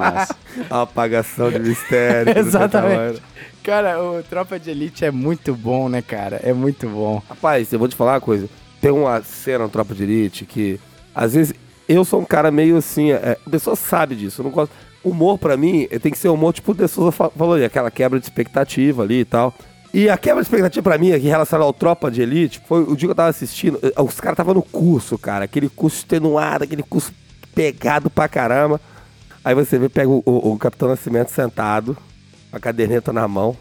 mas... 0.00 0.32
Apagação 0.68 1.50
de 1.50 1.60
mistério. 1.60 2.32
sei 2.42 2.42
Exatamente. 2.42 3.22
Cara, 3.62 4.02
o 4.02 4.22
Tropa 4.22 4.58
de 4.58 4.70
Elite 4.70 5.04
é 5.04 5.10
muito 5.10 5.54
bom, 5.54 5.88
né, 5.88 6.02
cara? 6.02 6.40
É 6.42 6.52
muito 6.52 6.88
bom. 6.88 7.22
Rapaz, 7.28 7.72
eu 7.72 7.78
vou 7.78 7.86
te 7.86 7.94
falar 7.94 8.14
uma 8.14 8.20
coisa. 8.20 8.48
Tem 8.80 8.90
uma 8.90 9.22
cena 9.22 9.64
no 9.64 9.70
Tropa 9.70 9.94
de 9.94 10.02
Elite 10.02 10.44
que, 10.44 10.80
às 11.14 11.34
vezes, 11.34 11.54
eu 11.88 12.04
sou 12.04 12.20
um 12.20 12.24
cara 12.24 12.50
meio 12.50 12.76
assim. 12.76 13.12
É, 13.12 13.36
a 13.44 13.50
pessoa 13.50 13.74
sabe 13.74 14.14
disso. 14.14 14.40
Eu 14.40 14.44
não 14.44 14.50
gosto. 14.50 14.72
Humor, 15.04 15.38
pra 15.38 15.56
mim, 15.56 15.86
eh, 15.90 15.98
tem 15.98 16.10
que 16.12 16.18
ser 16.18 16.28
humor, 16.28 16.52
tipo, 16.52 16.72
o 16.72 16.74
De 16.74 16.86
Souza 16.88 17.12
fa- 17.12 17.30
falou 17.30 17.54
ali, 17.54 17.64
aquela 17.64 17.90
quebra 17.90 18.18
de 18.18 18.24
expectativa 18.26 19.02
ali 19.02 19.20
e 19.20 19.24
tal. 19.24 19.54
E 19.94 20.08
a 20.10 20.18
quebra 20.18 20.42
de 20.42 20.46
expectativa 20.46 20.82
pra 20.82 20.98
mim, 20.98 21.12
aqui, 21.12 21.26
relacionada 21.28 21.64
ao 21.64 21.72
Tropa 21.72 22.10
de 22.10 22.20
Elite, 22.20 22.60
foi 22.66 22.82
o 22.82 22.96
dia 22.96 23.06
que 23.08 23.12
eu 23.12 23.14
tava 23.14 23.28
assistindo. 23.30 23.78
eh, 23.82 23.92
Os 24.02 24.20
caras 24.20 24.34
estavam 24.34 24.54
no 24.54 24.62
curso, 24.62 25.16
cara. 25.16 25.44
Aquele 25.44 25.68
curso 25.68 25.98
extenuado, 25.98 26.64
aquele 26.64 26.82
curso 26.82 27.12
pegado 27.54 28.10
pra 28.10 28.28
caramba. 28.28 28.80
Aí 29.44 29.54
você 29.54 29.78
vê, 29.78 29.88
pega 29.88 30.08
o, 30.10 30.22
o- 30.26 30.52
o 30.52 30.58
Capitão 30.58 30.88
Nascimento 30.88 31.30
sentado, 31.30 31.96
a 32.52 32.58
caderneta 32.60 33.12
na 33.12 33.26
mão. 33.26 33.56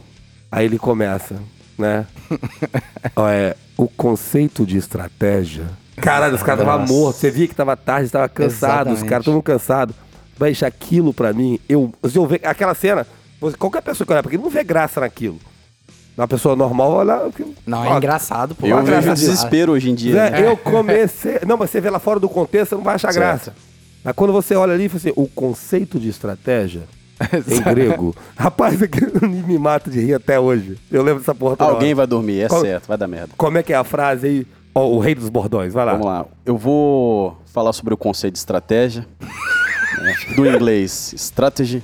Aí 0.52 0.65
ele 0.65 0.78
começa, 0.80 1.36
né? 1.78 2.06
Ó, 3.15 3.28
é, 3.30 3.56
o 3.78 3.88
conceito 3.88 4.65
de 4.65 4.78
estratégia. 4.78 5.65
Caralho, 5.97 6.36
os 6.36 6.43
caras 6.43 6.62
estavam 6.62 6.86
mortos. 6.88 7.21
Você 7.21 7.32
via 7.32 7.47
que 7.47 7.56
tava 7.56 7.76
tarde, 7.78 8.10
tava 8.10 8.28
cansado, 8.30 8.88
os 8.88 8.93
Exatamente. 8.97 9.06
caras 9.10 9.26
todo 9.26 9.34
mundo 9.36 9.43
cansado. 9.43 9.95
Mas 10.39 10.62
aquilo 10.63 11.13
pra 11.13 11.34
mim, 11.34 11.60
eu, 11.67 11.91
se 12.10 12.15
eu 12.17 12.26
ver 12.28 12.41
aquela 12.43 12.73
cena, 12.76 13.06
qualquer 13.58 13.82
pessoa 13.82 14.06
que 14.06 14.12
olhar 14.13 14.21
pra 14.21 14.30
aquilo 14.30 14.43
não 14.43 14.50
vê 14.50 14.63
graça 14.63 15.00
naquilo. 15.00 15.39
Uma 16.17 16.28
pessoa 16.28 16.56
normal 16.56 16.91
vai 16.91 17.00
olhar. 17.06 17.26
aquilo- 17.28 17.54
Não, 17.65 17.86
é 17.86 17.89
Ó, 17.89 17.97
engraçado, 17.97 18.56
pô. 18.56 18.65
Eu 18.65 18.84
vejo 18.84 19.13
desespero 19.13 19.71
hoje 19.73 19.89
em 19.91 19.95
dia. 19.95 20.13
Zé, 20.13 20.30
né? 20.32 20.47
eu 20.47 20.58
comecei. 20.58 21.39
Não, 21.45 21.58
mas 21.58 21.69
você 21.69 21.80
vê 21.80 21.89
lá 21.91 22.00
fora 22.00 22.19
do 22.19 22.28
contexto, 22.28 22.69
você 22.69 22.76
não 22.76 22.84
vai 22.84 22.95
achar 22.95 23.13
Certo. 23.13 23.23
graça. 23.23 23.54
Mas 24.04 24.15
quando 24.15 24.34
você 24.34 24.56
olha 24.56 24.73
ali 24.73 24.86
e 24.86 24.89
fala 24.89 24.97
assim, 25.00 25.13
o 25.15 25.28
conceito 25.28 26.00
de 26.00 26.10
estratégia 26.10 26.84
em 27.47 27.62
grego. 27.62 28.15
Rapaz, 28.36 28.80
me 29.21 29.60
mata 29.60 29.91
de 29.91 30.00
rir 30.00 30.15
até 30.15 30.39
hoje. 30.39 30.78
Eu 30.91 31.04
lembro 31.04 31.19
dessa 31.19 31.36
porra 31.36 31.56
toda 31.56 31.69
Alguém 31.71 31.89
hora. 31.89 31.95
vai 31.97 32.08
dormir, 32.08 32.41
é 32.41 32.47
Qual- 32.47 32.62
certo, 32.62 32.88
vai 32.88 32.97
dar 32.97 33.08
merda. 33.08 33.30
Como 33.38 33.58
é 33.58 33.62
que 33.63 33.71
é 33.73 33.76
a 33.76 33.84
frase 33.84 34.26
aí? 34.28 34.47
Ó, 34.73 34.88
o 34.89 35.00
rei 35.00 35.13
dos 35.13 35.30
bordões, 35.30 35.71
vai 35.73 35.86
lá. 35.86 35.91
Vamos 35.93 36.08
lá. 36.08 36.26
Eu 36.45 36.58
vou 36.58 37.38
falar 37.54 37.73
sobre 37.73 37.93
o 37.93 37.97
conceito 37.97 38.34
de 38.34 38.39
estratégia. 38.39 39.06
Né? 39.97 40.15
Do 40.36 40.45
inglês, 40.45 41.13
strategy. 41.13 41.84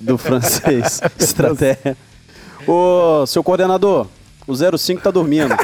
Do 0.00 0.18
francês, 0.18 1.00
estratégia. 1.18 1.96
Ô, 2.66 3.24
seu 3.26 3.42
coordenador, 3.42 4.06
o 4.46 4.54
05 4.54 5.00
tá 5.02 5.10
dormindo. 5.10 5.54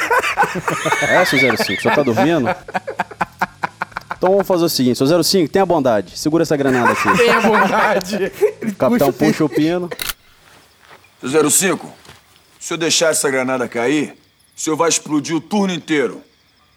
É, 1.03 1.25
seu 1.25 1.39
05, 1.39 1.63
o 1.63 1.83
senhor 1.83 1.95
tá 1.95 2.03
dormindo? 2.03 2.49
Então 4.17 4.31
vamos 4.31 4.47
fazer 4.47 4.65
o 4.65 4.69
seguinte, 4.69 4.99
seu 4.99 5.23
05, 5.23 5.49
tenha 5.49 5.65
bondade, 5.65 6.19
segura 6.19 6.43
essa 6.43 6.57
granada 6.57 6.93
aqui. 6.93 7.17
Tenha 7.17 7.41
vontade. 7.41 8.33
O 8.63 8.75
capitão 8.75 9.13
puxa 9.13 9.45
o 9.45 9.49
pino. 9.49 9.89
Seu 11.21 11.51
05, 11.51 11.93
se 12.59 12.75
eu 12.75 12.79
deixar 12.79 13.11
essa 13.11 13.31
granada 13.31 13.69
cair, 13.69 14.17
o 14.57 14.61
senhor 14.61 14.77
vai 14.77 14.89
explodir 14.89 15.37
o 15.37 15.41
turno 15.41 15.73
inteiro. 15.73 16.23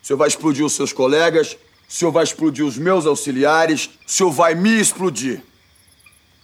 O 0.02 0.06
senhor 0.06 0.18
vai 0.18 0.28
explodir 0.28 0.64
os 0.64 0.74
seus 0.74 0.94
colegas, 0.94 1.58
o 1.92 1.94
senhor 1.94 2.12
vai 2.12 2.24
explodir 2.24 2.66
os 2.66 2.78
meus 2.78 3.06
auxiliares, 3.06 3.90
o 4.08 4.10
senhor 4.10 4.32
vai 4.32 4.56
me 4.56 4.80
explodir. 4.80 5.42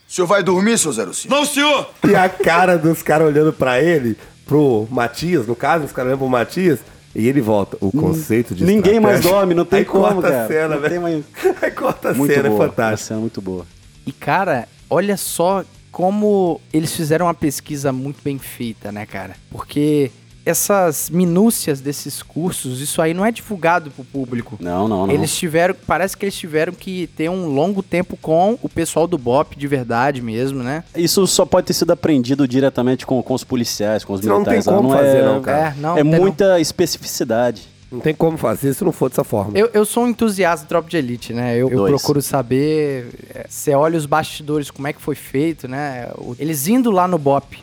O 0.09 0.11
senhor 0.11 0.27
vai 0.27 0.43
dormir, 0.43 0.77
seu 0.77 0.91
05? 0.91 1.33
Não, 1.33 1.45
senhor! 1.45 1.89
E 2.05 2.13
a 2.15 2.27
cara 2.27 2.77
dos 2.77 3.01
caras 3.01 3.27
olhando 3.27 3.53
pra 3.53 3.81
ele, 3.81 4.17
pro 4.45 4.85
Matias, 4.91 5.47
no 5.47 5.55
caso, 5.55 5.85
os 5.85 5.91
caras 5.93 6.09
olhando 6.09 6.19
pro 6.19 6.27
Matias, 6.29 6.79
e 7.15 7.27
ele 7.29 7.39
volta. 7.39 7.77
O 7.79 7.91
conceito 7.91 8.53
de 8.53 8.65
Ninguém 8.65 8.99
mais 8.99 9.21
dorme, 9.21 9.53
não 9.53 9.63
tem 9.65 9.79
Aí 9.79 9.85
como, 9.85 10.03
corta 10.03 10.21
cara. 10.29 10.43
a 10.43 10.47
cena, 10.47 10.67
Não 10.75 10.81
velho. 10.81 10.91
tem 10.93 10.99
mais- 10.99 11.23
Aí 11.63 11.71
corta 11.71 12.09
a 12.09 12.13
Muito 12.13 12.33
cena, 12.33 12.49
boa. 12.49 12.65
é 12.65 12.67
fantástico. 12.67 13.07
Cena 13.07 13.19
é 13.19 13.21
muito 13.21 13.41
boa. 13.41 13.65
E, 14.05 14.11
cara, 14.11 14.67
olha 14.89 15.15
só 15.17 15.63
como 15.91 16.59
eles 16.73 16.93
fizeram 16.93 17.25
uma 17.25 17.33
pesquisa 17.33 17.91
muito 17.93 18.19
bem 18.21 18.37
feita, 18.37 18.91
né, 18.91 19.05
cara? 19.05 19.35
Porque 19.49 20.11
essas 20.47 21.09
minúcias 21.09 21.81
desses 21.81 22.23
cursos, 22.23 22.79
isso 22.79 23.01
aí 23.01 23.13
não 23.13 23.25
é 23.25 23.31
divulgado 23.31 23.91
pro 23.91 24.03
público. 24.03 24.57
Não, 24.59 24.87
não, 24.87 25.07
não. 25.07 25.13
Eles 25.13 25.35
tiveram, 25.35 25.75
parece 25.85 26.15
que 26.15 26.23
eles 26.23 26.35
tiveram 26.35 26.71
que 26.73 27.07
ter 27.07 27.29
um 27.29 27.47
longo 27.47 27.83
tempo 27.83 28.15
com 28.15 28.57
o 28.61 28.69
pessoal 28.69 29.07
do 29.07 29.17
BOP 29.17 29.55
de 29.57 29.67
verdade 29.67 30.21
mesmo, 30.21 30.63
né? 30.63 30.83
Isso 30.95 31.27
só 31.27 31.45
pode 31.45 31.67
ter 31.67 31.73
sido 31.73 31.91
aprendido 31.91 32.47
diretamente 32.47 33.05
com, 33.05 33.21
com 33.21 33.33
os 33.33 33.43
policiais, 33.43 34.05
com 34.05 34.13
os 34.13 34.21
Não 34.21 34.43
tem 34.43 34.53
militares. 34.53 34.65
como 34.65 34.93
é, 34.93 34.97
fazer, 34.97 35.23
não, 35.23 35.41
cara. 35.41 35.57
É, 35.57 35.81
não, 35.81 35.97
é 35.97 36.01
tem 36.01 36.11
não. 36.11 36.19
muita 36.19 36.59
especificidade. 36.59 37.67
Não 37.91 37.99
tem 38.01 38.13
como 38.13 38.37
fazer 38.37 38.73
se 38.73 38.83
não 38.83 38.91
for 38.91 39.09
dessa 39.09 39.23
forma. 39.23 39.57
Eu, 39.57 39.69
eu 39.73 39.85
sou 39.85 40.03
um 40.03 40.09
entusiasta 40.09 40.65
do 40.65 40.69
Tropa 40.69 40.89
de 40.89 40.97
Elite, 40.97 41.33
né? 41.33 41.55
Eu, 41.55 41.69
eu 41.69 41.85
procuro 41.85 42.21
saber. 42.21 43.07
é, 43.33 43.45
Você 43.47 43.73
olha 43.73 43.97
os 43.97 44.05
bastidores, 44.05 44.69
como 44.69 44.87
é 44.87 44.93
que 44.93 45.01
foi 45.01 45.15
feito, 45.15 45.67
né? 45.69 46.09
Eles 46.37 46.67
indo 46.67 46.91
lá 46.91 47.07
no 47.07 47.17
BOP 47.17 47.59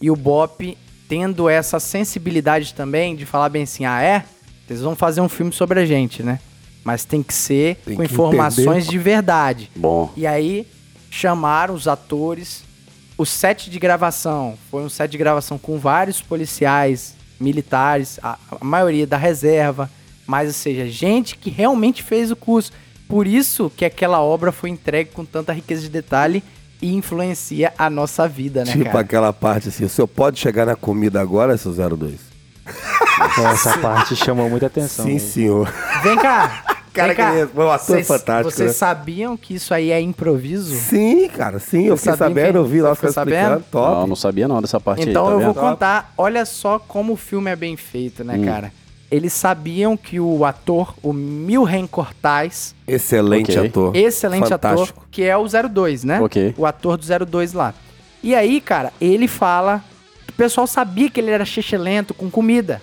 e 0.00 0.10
o 0.10 0.16
BOP 0.16 0.76
tendo 1.08 1.48
essa 1.48 1.78
sensibilidade 1.80 2.74
também 2.74 3.14
de 3.16 3.26
falar 3.26 3.48
bem 3.48 3.64
assim: 3.64 3.84
ah, 3.84 4.00
é? 4.00 4.24
Vocês 4.66 4.80
vão 4.80 4.96
fazer 4.96 5.20
um 5.20 5.28
filme 5.28 5.52
sobre 5.52 5.80
a 5.80 5.86
gente, 5.86 6.22
né? 6.22 6.40
Mas 6.82 7.04
tem 7.04 7.22
que 7.22 7.32
ser 7.32 7.76
Tem 7.84 7.96
com 7.96 8.06
que 8.06 8.12
informações 8.12 8.84
entender. 8.84 8.90
de 8.90 8.98
verdade. 8.98 9.70
Bom. 9.74 10.12
E 10.16 10.26
aí 10.26 10.66
chamaram 11.10 11.74
os 11.74 11.88
atores. 11.88 12.62
O 13.16 13.24
set 13.24 13.70
de 13.70 13.78
gravação 13.78 14.58
foi 14.70 14.82
um 14.82 14.88
set 14.88 15.10
de 15.10 15.16
gravação 15.16 15.56
com 15.56 15.78
vários 15.78 16.20
policiais, 16.20 17.14
militares, 17.38 18.18
a, 18.22 18.38
a 18.60 18.64
maioria 18.64 19.06
da 19.06 19.16
reserva, 19.16 19.88
mas 20.26 20.48
ou 20.48 20.54
seja, 20.54 20.86
gente 20.88 21.36
que 21.36 21.48
realmente 21.48 22.02
fez 22.02 22.30
o 22.30 22.36
curso. 22.36 22.72
Por 23.08 23.26
isso 23.26 23.70
que 23.76 23.84
aquela 23.84 24.20
obra 24.20 24.50
foi 24.50 24.70
entregue 24.70 25.10
com 25.10 25.24
tanta 25.24 25.52
riqueza 25.52 25.82
de 25.82 25.88
detalhe 25.88 26.42
e 26.82 26.94
influencia 26.94 27.72
a 27.78 27.88
nossa 27.88 28.28
vida, 28.28 28.64
né, 28.64 28.72
tipo 28.72 28.84
cara? 28.84 29.00
aquela 29.00 29.32
parte 29.32 29.68
assim, 29.68 29.84
o 29.84 29.88
senhor 29.88 30.06
pode 30.08 30.38
chegar 30.38 30.66
na 30.66 30.76
comida 30.76 31.20
agora, 31.20 31.56
seu 31.56 31.72
02? 31.72 32.14
Essa 33.52 33.78
parte 33.78 34.16
chamou 34.16 34.48
muita 34.50 34.66
atenção. 34.66 35.04
Sim, 35.06 35.14
né? 35.14 35.18
senhor. 35.18 35.72
Vem 36.02 36.16
cá. 36.16 36.64
Cara, 36.94 37.08
vem 37.08 37.16
cá. 37.16 37.32
que 37.32 37.38
é 37.38 37.44
um 37.64 37.70
ator 37.72 37.86
Vocês- 37.86 38.06
fantástico, 38.06 38.50
Vocês 38.52 38.68
né? 38.70 38.72
sabiam 38.74 39.36
que 39.36 39.54
isso 39.54 39.74
aí 39.74 39.90
é 39.90 40.00
improviso? 40.00 40.76
Sim, 40.76 41.28
cara, 41.28 41.58
sim, 41.58 41.86
eu 41.86 41.96
Você 41.96 42.02
fiquei 42.12 42.16
sabia 42.18 42.42
sabendo, 42.42 42.58
eu 42.58 42.64
vi 42.64 42.80
lá 42.80 42.94
ficou 42.94 43.10
explicando, 43.10 43.42
sabendo? 43.48 43.64
top. 43.68 43.94
Não, 44.00 44.06
não 44.06 44.14
sabia 44.16 44.46
não 44.46 44.60
dessa 44.60 44.78
parte 44.78 45.08
Então 45.10 45.24
aí, 45.24 45.30
tá 45.30 45.34
eu 45.34 45.40
vou 45.40 45.52
vendo? 45.54 45.60
contar, 45.70 46.12
olha 46.16 46.44
só 46.46 46.78
como 46.78 47.14
o 47.14 47.16
filme 47.16 47.50
é 47.50 47.56
bem 47.56 47.76
feito, 47.76 48.22
né, 48.22 48.36
Hum. 48.38 48.44
cara? 48.44 48.72
Eles 49.10 49.32
sabiam 49.32 49.96
que 49.96 50.18
o 50.18 50.44
ator, 50.44 50.94
o 51.02 51.12
Milren 51.12 51.86
Cortais, 51.86 52.74
Excelente 52.86 53.52
Ok. 53.56 53.68
ator. 53.68 53.96
excelente 53.96 54.48
Fantástico. 54.48 54.98
ator, 55.00 55.06
que 55.10 55.22
é 55.22 55.36
o 55.36 55.46
02, 55.46 56.04
né? 56.04 56.20
Ok. 56.20 56.54
O 56.56 56.66
ator 56.66 56.96
do 56.96 57.26
02 57.26 57.52
lá. 57.52 57.74
E 58.22 58.34
aí, 58.34 58.60
cara, 58.60 58.92
ele 59.00 59.28
fala. 59.28 59.84
O 60.28 60.32
pessoal 60.32 60.66
sabia 60.66 61.08
que 61.08 61.20
ele 61.20 61.30
era 61.30 61.44
lento 61.76 62.12
com 62.14 62.28
comida. 62.30 62.82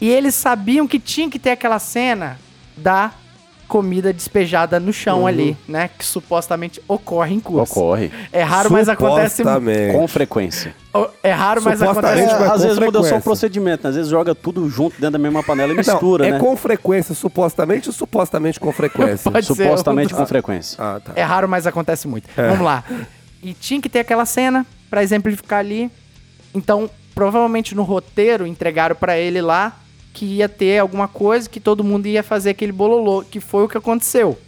E 0.00 0.08
eles 0.08 0.34
sabiam 0.34 0.88
que 0.88 0.98
tinha 0.98 1.30
que 1.30 1.38
ter 1.38 1.50
aquela 1.50 1.78
cena 1.78 2.38
da 2.76 3.12
comida 3.70 4.12
despejada 4.12 4.80
no 4.80 4.86
Uhum. 4.86 4.92
chão 4.92 5.26
ali, 5.28 5.56
né? 5.68 5.88
Que 5.96 6.04
supostamente 6.04 6.82
ocorre 6.88 7.36
em 7.36 7.38
curso. 7.40 7.72
Ocorre. 7.72 8.10
É 8.32 8.42
raro, 8.42 8.68
mas 8.70 8.88
acontece. 8.88 9.44
Com 9.92 10.08
frequência. 10.08 10.74
É 11.22 11.30
raro, 11.30 11.62
mas 11.62 11.80
acontece. 11.80 12.26
mas 12.26 12.50
às 12.50 12.62
vezes 12.64 12.78
muda 12.80 13.00
só 13.04 13.16
o 13.18 13.22
procedimento, 13.22 13.84
né? 13.84 13.90
às 13.90 13.94
vezes 13.94 14.10
joga 14.10 14.34
tudo 14.34 14.68
junto 14.68 14.94
dentro 15.00 15.12
da 15.12 15.18
mesma 15.18 15.40
panela 15.44 15.72
e 15.72 15.76
mistura, 15.76 16.24
não, 16.24 16.28
é 16.28 16.32
né? 16.32 16.38
com 16.40 16.56
frequência, 16.56 17.14
supostamente 17.14 17.88
ou 17.88 17.92
supostamente 17.92 18.58
com 18.58 18.72
frequência? 18.72 19.30
Pode 19.30 19.46
ser 19.46 19.54
Supostamente 19.54 20.12
um 20.12 20.16
com 20.18 20.26
frequência. 20.26 20.76
Ah, 20.82 21.00
tá. 21.02 21.12
É 21.14 21.22
raro, 21.22 21.48
mas 21.48 21.64
acontece 21.64 22.08
muito. 22.08 22.28
Vamos 22.34 22.64
lá. 22.64 22.82
E 23.40 23.54
tinha 23.54 23.80
que 23.80 23.88
ter 23.88 24.00
aquela 24.00 24.26
cena 24.26 24.66
pra 24.90 25.02
exemplificar 25.04 25.60
ali. 25.60 25.88
Então, 26.52 26.90
provavelmente 27.14 27.74
no 27.74 27.84
roteiro 27.84 28.44
entregaram 28.44 28.96
pra 28.96 29.16
ele 29.16 29.40
lá 29.40 29.76
que 30.12 30.24
ia 30.24 30.48
ter 30.48 30.78
alguma 30.78 31.08
coisa 31.08 31.48
que 31.48 31.60
todo 31.60 31.84
mundo 31.84 32.06
ia 32.06 32.22
fazer 32.22 32.50
aquele 32.50 32.72
bololô, 32.72 33.22
que 33.22 33.40
foi 33.40 33.64
o 33.64 33.68
que 33.68 33.78
aconteceu. 33.78 34.38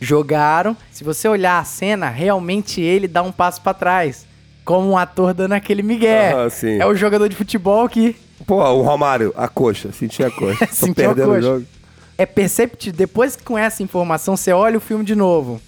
Jogaram. 0.00 0.76
Se 0.90 1.02
você 1.02 1.28
olhar 1.28 1.58
a 1.58 1.64
cena, 1.64 2.08
realmente 2.08 2.80
ele 2.80 3.08
dá 3.08 3.22
um 3.22 3.32
passo 3.32 3.62
pra 3.62 3.72
trás, 3.72 4.26
como 4.64 4.90
um 4.90 4.98
ator 4.98 5.32
dando 5.32 5.52
aquele 5.52 5.82
migué. 5.82 6.32
Ah. 6.34 6.48
É 6.78 6.86
o 6.86 6.94
jogador 6.94 7.28
de 7.28 7.36
futebol 7.36 7.88
que 7.88 8.16
Pô, 8.44 8.62
o 8.62 8.82
Romário, 8.82 9.32
a 9.36 9.48
coxa, 9.48 9.92
senti 9.92 10.22
a 10.22 10.30
coxa. 10.30 10.66
Tô 10.78 10.92
perdendo 10.92 11.30
o 11.30 11.34
coxa. 11.34 11.42
jogo. 11.42 11.66
é 12.18 12.26
perceptível. 12.26 12.96
Depois 12.96 13.34
que 13.36 13.42
com 13.42 13.56
essa 13.56 13.82
informação, 13.82 14.36
você 14.36 14.52
olha 14.52 14.76
o 14.76 14.80
filme 14.80 15.04
de 15.04 15.14
novo. 15.14 15.60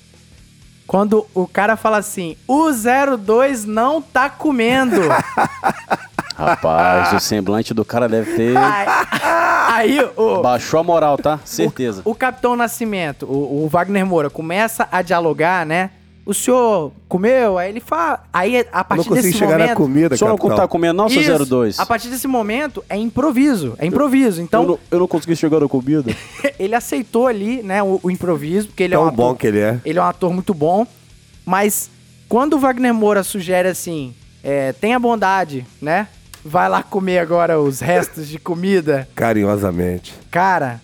Quando 0.87 1.27
o 1.35 1.47
cara 1.47 1.77
fala 1.77 1.99
assim, 1.99 2.37
o 2.47 2.71
02 2.71 3.65
não 3.65 4.01
tá 4.01 4.29
comendo. 4.31 5.01
Rapaz, 6.39 7.13
o 7.13 7.21
semblante 7.21 7.75
do 7.75 7.85
cara 7.85 8.09
deve 8.09 8.35
ter. 8.35 8.57
aí, 8.57 9.99
aí 9.99 10.11
o, 10.17 10.41
Baixou 10.41 10.81
a 10.81 10.83
moral, 10.85 11.19
tá? 11.19 11.41
Certeza. 11.45 12.03
o 12.05 12.15
Capitão 12.15 12.55
Nascimento, 12.55 13.27
o, 13.27 13.65
o 13.65 13.69
Wagner 13.69 14.07
Moura, 14.07 14.31
começa 14.31 14.89
a 14.91 15.03
dialogar, 15.03 15.67
né? 15.67 15.91
O 16.25 16.35
senhor 16.35 16.93
comeu? 17.09 17.57
Aí 17.57 17.71
ele 17.71 17.81
fala. 17.81 18.23
Aí 18.31 18.57
a 18.57 18.61
Eu 18.61 18.65
não 18.65 18.85
partir 18.85 19.09
consegui 19.09 19.29
desse 19.29 19.39
chegar 19.39 19.53
momento. 19.53 19.69
na 19.71 19.75
comida, 19.75 20.15
O 20.15 20.19
senhor 20.19 20.39
não 20.39 20.57
tá 20.57 20.69
comendo, 20.69 20.93
não, 20.93 21.09
seu 21.09 21.23
Isso, 21.23 21.47
02? 21.47 21.79
A 21.79 21.87
partir 21.87 22.09
desse 22.09 22.29
momento 22.29 22.85
é 22.87 22.99
improviso. 22.99 23.75
É 23.79 23.87
improviso. 23.87 24.43
Então, 24.43 24.63
eu, 24.63 24.69
não, 24.69 24.79
eu 24.91 24.99
não 24.99 25.09
consegui 25.09 25.35
chegar 25.35 25.59
na 25.59 25.67
comida. 25.67 26.15
ele 26.61 26.75
aceitou 26.75 27.27
ali, 27.27 27.63
né, 27.63 27.83
o, 27.83 27.99
o 28.03 28.11
improviso, 28.11 28.69
porque 28.69 28.83
ele 28.83 28.93
é 28.95 28.99
Tão 28.99 29.09
um 29.09 29.11
bom 29.11 29.29
ator, 29.29 29.39
que 29.39 29.47
ele 29.47 29.59
é. 29.59 29.81
ele 29.87 29.99
é 29.99 30.03
um 30.03 30.05
ator 30.05 30.31
muito 30.31 30.53
bom. 30.53 30.87
Mas 31.47 31.91
quando 32.29 32.55
o 32.55 32.59
Wagner 32.59 32.93
Moura 32.93 33.23
sugere 33.23 33.69
assim, 33.69 34.15
é, 34.45 34.75
tenha 34.75 34.99
bondade, 34.99 35.67
né? 35.81 36.09
Vai 36.45 36.69
lá 36.69 36.83
comer 36.83 37.19
agora 37.19 37.61
os 37.61 37.81
restos 37.81 38.29
de 38.29 38.39
comida. 38.39 39.09
Carinhosamente. 39.15 40.15
Cara, 40.31 40.81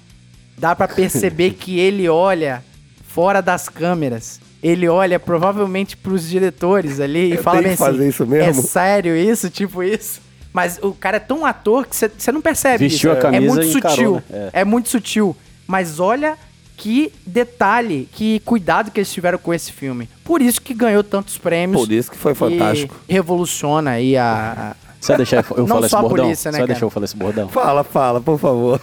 dá 0.58 0.74
pra 0.74 0.88
perceber 0.88 1.50
que 1.52 1.78
ele 1.78 2.08
olha 2.08 2.62
fora 3.08 3.40
das 3.40 3.68
câmeras. 3.68 4.40
Ele 4.62 4.88
olha 4.88 5.20
provavelmente 5.20 5.96
pros 5.96 6.28
diretores 6.28 6.98
ali 7.00 7.28
e 7.28 7.32
Eu 7.36 7.42
fala 7.42 7.58
tenho 7.58 7.68
bem 7.68 7.76
que 7.76 7.82
assim, 7.82 7.92
fazer 7.92 8.08
isso 8.08 8.26
mesmo? 8.26 8.60
é 8.60 8.64
sério 8.64 9.16
isso? 9.16 9.50
Tipo 9.50 9.82
isso? 9.82 10.20
Mas 10.52 10.78
o 10.82 10.92
cara 10.92 11.16
é 11.18 11.20
tão 11.20 11.44
ator 11.44 11.86
que 11.86 11.94
você 11.96 12.32
não 12.32 12.40
percebe 12.40 12.88
Vestiu 12.88 13.10
isso. 13.10 13.18
a 13.18 13.22
camisa 13.22 13.44
é 13.44 13.48
muito 13.48 13.62
e 13.66 13.72
sutil. 13.72 14.22
né? 14.30 14.50
É. 14.52 14.64
muito 14.64 14.88
sutil. 14.88 15.36
Mas 15.66 16.00
olha 16.00 16.36
que 16.76 17.12
detalhe, 17.26 18.08
que 18.12 18.40
cuidado 18.40 18.90
que 18.90 18.98
eles 19.00 19.12
tiveram 19.12 19.38
com 19.38 19.52
esse 19.52 19.70
filme. 19.70 20.08
Por 20.24 20.40
isso 20.40 20.60
que 20.62 20.72
ganhou 20.74 21.04
tantos 21.04 21.36
prêmios. 21.38 21.80
Por 21.80 21.92
isso 21.92 22.10
que 22.10 22.16
foi 22.16 22.34
fantástico. 22.34 22.94
E 23.08 23.12
revoluciona 23.12 23.92
aí 23.92 24.16
a... 24.16 24.74
Você 25.04 25.12
vai 25.12 25.16
deixar 25.18 25.36
eu 25.36 25.66
falar 25.66 25.80
esse 25.80 25.88
só 25.90 26.00
bordão? 26.00 26.24
polícia, 26.24 26.50
né, 26.50 26.58
Você 26.58 26.66
deixar 26.66 26.86
eu 26.86 26.90
falar 26.90 27.04
esse 27.04 27.16
bordão? 27.16 27.48
Fala, 27.48 27.84
fala, 27.84 28.20
por 28.22 28.38
favor. 28.38 28.80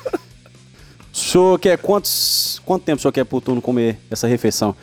O 1.12 1.18
senhor 1.18 1.60
quer 1.60 1.80
quantos. 1.80 2.62
Quanto 2.64 2.84
tempo 2.84 3.00
o 3.00 3.02
senhor 3.02 3.12
quer 3.12 3.26
pro 3.26 3.42
turno 3.42 3.60
comer 3.60 4.00
essa 4.10 4.28
refeição? 4.28 4.76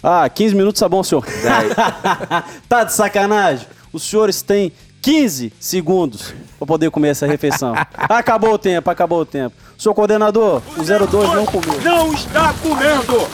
Ah, 0.00 0.28
15 0.28 0.54
minutos 0.54 0.78
tá 0.78 0.88
bom, 0.88 1.02
senhor. 1.02 1.26
tá 2.68 2.84
de 2.84 2.92
sacanagem? 2.92 3.66
Os 3.92 4.04
senhores 4.04 4.40
têm 4.40 4.72
15 5.02 5.52
segundos 5.58 6.32
pra 6.56 6.66
poder 6.66 6.88
comer 6.92 7.08
essa 7.08 7.26
refeição. 7.26 7.74
Acabou 7.94 8.52
o 8.52 8.58
tempo, 8.58 8.88
acabou 8.88 9.22
o 9.22 9.26
tempo. 9.26 9.56
Senhor 9.76 9.92
coordenador, 9.92 10.62
o 10.76 10.84
02 10.84 11.32
não 11.32 11.46
comeu. 11.46 11.80
Não 11.82 12.14
está 12.14 12.54
comendo! 12.62 13.28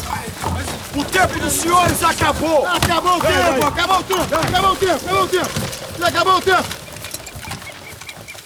O 0.97 1.05
tempo 1.05 1.39
dos 1.39 1.53
senhores 1.53 2.03
acabou! 2.03 2.67
Acabou 2.67 3.19
o 3.19 3.21
tempo, 3.21 3.67
acabou 3.67 3.99
o 3.99 4.03
tempo, 4.05 4.23
acabou 4.23 4.73
o 4.73 4.77
tempo, 4.77 4.95
acabou 4.95 5.23
o 5.25 5.29
tempo. 5.29 5.51
Acabou 6.03 6.37
o 6.39 6.41
tempo. 6.41 6.84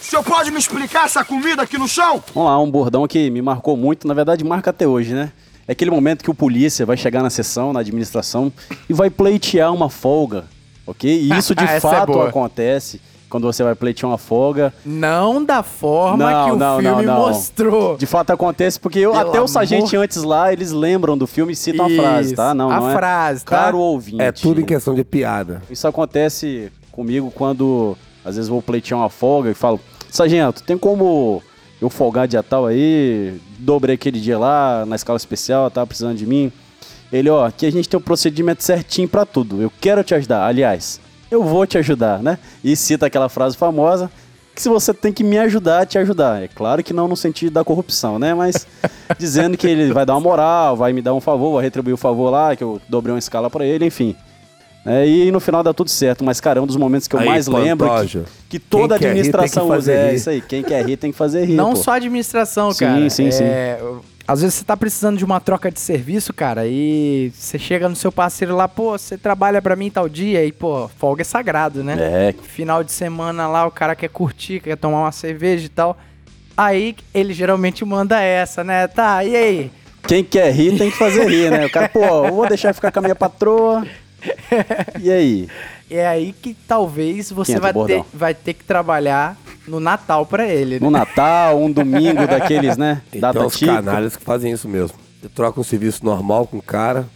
O 0.09 0.11
senhor 0.11 0.23
pode 0.23 0.49
me 0.49 0.57
explicar 0.57 1.05
essa 1.05 1.23
comida 1.23 1.61
aqui 1.61 1.77
no 1.77 1.87
chão? 1.87 2.19
Vamos 2.33 2.49
lá, 2.49 2.59
um 2.59 2.71
bordão 2.71 3.07
que 3.07 3.29
me 3.29 3.43
marcou 3.43 3.77
muito, 3.77 4.07
na 4.07 4.15
verdade 4.15 4.43
marca 4.43 4.71
até 4.71 4.87
hoje, 4.87 5.13
né? 5.13 5.31
É 5.67 5.73
aquele 5.73 5.91
momento 5.91 6.23
que 6.23 6.31
o 6.31 6.33
polícia 6.33 6.83
vai 6.83 6.97
chegar 6.97 7.21
na 7.21 7.29
sessão, 7.29 7.71
na 7.71 7.81
administração, 7.81 8.51
e 8.89 8.93
vai 8.93 9.11
pleitear 9.11 9.71
uma 9.71 9.87
folga, 9.87 10.45
ok? 10.87 11.07
E 11.11 11.29
isso 11.37 11.53
de 11.53 11.63
é 11.63 11.79
fato 11.79 12.11
boa. 12.13 12.27
acontece 12.27 12.99
quando 13.29 13.43
você 13.43 13.63
vai 13.63 13.75
pleitear 13.75 14.09
uma 14.09 14.17
folga. 14.17 14.73
Não 14.83 15.45
da 15.45 15.61
forma 15.61 16.31
Não, 16.31 16.45
que 16.45 16.51
o 16.53 16.55
não, 16.57 16.79
filme 16.79 17.05
não, 17.05 17.13
não. 17.13 17.27
mostrou. 17.27 17.95
De 17.95 18.07
fato 18.07 18.31
acontece 18.31 18.79
porque 18.79 18.97
eu- 18.97 19.13
até 19.13 19.39
os 19.39 19.55
amor- 19.55 19.67
sargentos 19.67 20.23
lá, 20.23 20.51
eles 20.51 20.71
lembram 20.71 21.15
do 21.15 21.27
filme 21.27 21.53
e 21.53 21.55
citam 21.55 21.85
a 21.85 21.89
frase, 21.91 22.33
tá? 22.33 22.47
Isso, 22.47 22.55
Não, 22.55 22.71
a 22.71 22.79
não 22.79 22.89
é. 22.89 22.93
frase, 22.93 23.45
tá? 23.45 23.57
Caro 23.57 23.77
ouvinte. 23.77 24.23
É 24.23 24.31
tudo 24.31 24.59
em 24.59 24.65
questão 24.65 24.95
de 24.95 25.03
piada. 25.03 25.61
Isso 25.69 25.87
acontece 25.87 26.71
comigo 26.91 27.29
quando 27.29 27.95
às 28.25 28.37
vezes 28.37 28.49
vou 28.49 28.59
pleitear 28.59 28.99
uma 28.99 29.09
folga 29.09 29.51
e 29.51 29.53
falo, 29.53 29.79
sargento, 30.11 30.63
tem 30.63 30.77
como 30.77 31.41
eu 31.81 31.89
folgar 31.89 32.27
dia 32.27 32.43
tal 32.43 32.65
aí? 32.65 33.39
Dobrei 33.57 33.95
aquele 33.95 34.19
dia 34.19 34.37
lá 34.37 34.85
na 34.85 34.95
escala 34.95 35.17
especial, 35.17 35.69
tava 35.71 35.87
precisando 35.87 36.17
de 36.17 36.25
mim. 36.25 36.51
Ele, 37.11 37.29
ó, 37.29 37.45
aqui 37.45 37.65
a 37.65 37.71
gente 37.71 37.89
tem 37.89 37.97
um 37.97 38.03
procedimento 38.03 38.63
certinho 38.63 39.07
pra 39.07 39.25
tudo. 39.25 39.61
Eu 39.61 39.71
quero 39.81 40.03
te 40.03 40.13
ajudar. 40.13 40.45
Aliás, 40.45 40.99
eu 41.31 41.43
vou 41.43 41.65
te 41.65 41.77
ajudar, 41.77 42.21
né? 42.21 42.37
E 42.63 42.75
cita 42.75 43.05
aquela 43.05 43.29
frase 43.29 43.57
famosa 43.57 44.11
que 44.59 44.63
se 44.63 44.67
você 44.67 44.93
tem 44.93 45.13
que 45.13 45.23
me 45.23 45.37
ajudar, 45.37 45.85
te 45.85 45.97
ajudar. 45.97 46.43
É 46.43 46.47
claro 46.49 46.83
que 46.83 46.91
não 46.91 47.07
no 47.07 47.15
sentido 47.15 47.53
da 47.53 47.63
corrupção, 47.63 48.19
né? 48.19 48.33
Mas 48.33 48.67
dizendo 49.17 49.57
que 49.57 49.65
ele 49.65 49.93
vai 49.93 50.05
dar 50.05 50.13
uma 50.13 50.19
moral, 50.19 50.75
vai 50.75 50.91
me 50.91 51.01
dar 51.01 51.13
um 51.13 51.21
favor, 51.21 51.53
vai 51.53 51.63
retribuir 51.63 51.93
o 51.93 51.97
favor 51.97 52.29
lá, 52.29 52.55
que 52.55 52.63
eu 52.63 52.81
dobrei 52.89 53.13
uma 53.13 53.19
escala 53.19 53.49
pra 53.49 53.65
ele, 53.65 53.85
enfim. 53.85 54.15
É, 54.89 55.07
e 55.07 55.31
no 55.31 55.39
final 55.39 55.61
dá 55.61 55.71
tudo 55.71 55.87
certo, 55.87 56.23
mas 56.23 56.41
cara, 56.41 56.57
é 56.57 56.61
um 56.61 56.65
dos 56.65 56.75
momentos 56.75 57.07
que 57.07 57.15
eu 57.15 57.19
Aí, 57.19 57.27
mais 57.27 57.47
lembro 57.47 57.87
que, 58.07 58.23
que 58.49 58.59
toda 58.59 58.97
Quem 58.97 59.07
quer 59.07 59.15
rir, 59.15 59.21
tem 59.21 59.31
que 59.31 59.37
administração 59.39 59.69
usa. 59.69 59.91
É 59.93 60.15
isso 60.15 60.29
aí, 60.31 60.41
quem 60.41 60.63
quer 60.63 60.83
rir 60.83 60.97
tem 60.97 61.11
que 61.11 61.17
fazer 61.17 61.45
rir. 61.45 61.53
Não 61.53 61.73
pô. 61.73 61.75
só 61.75 61.91
a 61.91 61.95
administração, 61.95 62.71
Sim, 62.71 62.79
cara. 62.79 63.09
sim, 63.11 63.29
sim. 63.29 63.43
É, 63.43 63.79
Às 64.27 64.41
vezes 64.41 64.55
você 64.55 64.65
tá 64.65 64.75
precisando 64.75 65.15
de 65.15 65.23
uma 65.23 65.39
troca 65.39 65.69
de 65.69 65.79
serviço, 65.79 66.33
cara, 66.33 66.65
e 66.65 67.31
você 67.35 67.59
chega 67.59 67.87
no 67.87 67.95
seu 67.95 68.11
parceiro 68.11 68.55
lá, 68.55 68.67
pô, 68.67 68.97
você 68.97 69.15
trabalha 69.15 69.61
pra 69.61 69.75
mim 69.75 69.91
tal 69.91 70.09
dia, 70.09 70.43
e, 70.43 70.51
pô, 70.51 70.89
folga 70.97 71.21
é 71.21 71.23
sagrado, 71.23 71.83
né? 71.83 71.95
É, 71.99 72.35
Final 72.41 72.83
de 72.83 72.91
semana 72.91 73.47
lá, 73.47 73.67
o 73.67 73.71
cara 73.71 73.95
quer 73.95 74.09
curtir, 74.09 74.59
quer 74.59 74.75
tomar 74.75 75.01
uma 75.01 75.11
cerveja 75.11 75.67
e 75.67 75.69
tal. 75.69 75.95
Aí 76.57 76.95
ele 77.13 77.31
geralmente 77.31 77.85
manda 77.85 78.19
essa, 78.19 78.63
né? 78.63 78.87
Tá, 78.87 79.23
e 79.23 79.35
aí? 79.35 79.71
quem 80.07 80.23
quer 80.23 80.51
rir 80.51 80.79
tem 80.79 80.89
que 80.89 80.97
fazer 80.97 81.27
rir, 81.29 81.51
né? 81.51 81.67
O 81.67 81.69
cara, 81.69 81.87
pô, 81.87 82.25
eu 82.25 82.33
vou 82.33 82.47
deixar 82.47 82.73
ficar 82.73 82.91
com 82.91 82.97
a 82.97 83.01
minha 83.03 83.15
patroa. 83.15 83.85
E 84.99 85.11
aí? 85.11 85.47
É 85.89 86.07
aí 86.07 86.33
que 86.33 86.55
talvez 86.67 87.31
você 87.31 87.53
Quinto 87.53 87.61
vai 87.61 87.85
ter, 87.85 88.03
vai 88.13 88.33
ter 88.33 88.53
que 88.53 88.63
trabalhar 88.63 89.37
no 89.67 89.79
Natal 89.79 90.25
pra 90.25 90.47
ele, 90.47 90.75
né? 90.75 90.79
No 90.81 90.91
Natal, 90.91 91.59
um 91.59 91.71
domingo 91.71 92.27
daqueles, 92.27 92.77
né? 92.77 93.01
Então, 93.11 93.33
Data 93.33 93.45
os 93.45 93.55
canalhas 93.55 94.15
que 94.15 94.23
fazem 94.23 94.51
isso 94.51 94.67
mesmo. 94.67 94.97
Você 95.21 95.29
troca 95.29 95.59
um 95.59 95.63
serviço 95.63 96.05
normal 96.05 96.45
com 96.47 96.57
o 96.57 96.61
cara. 96.61 97.07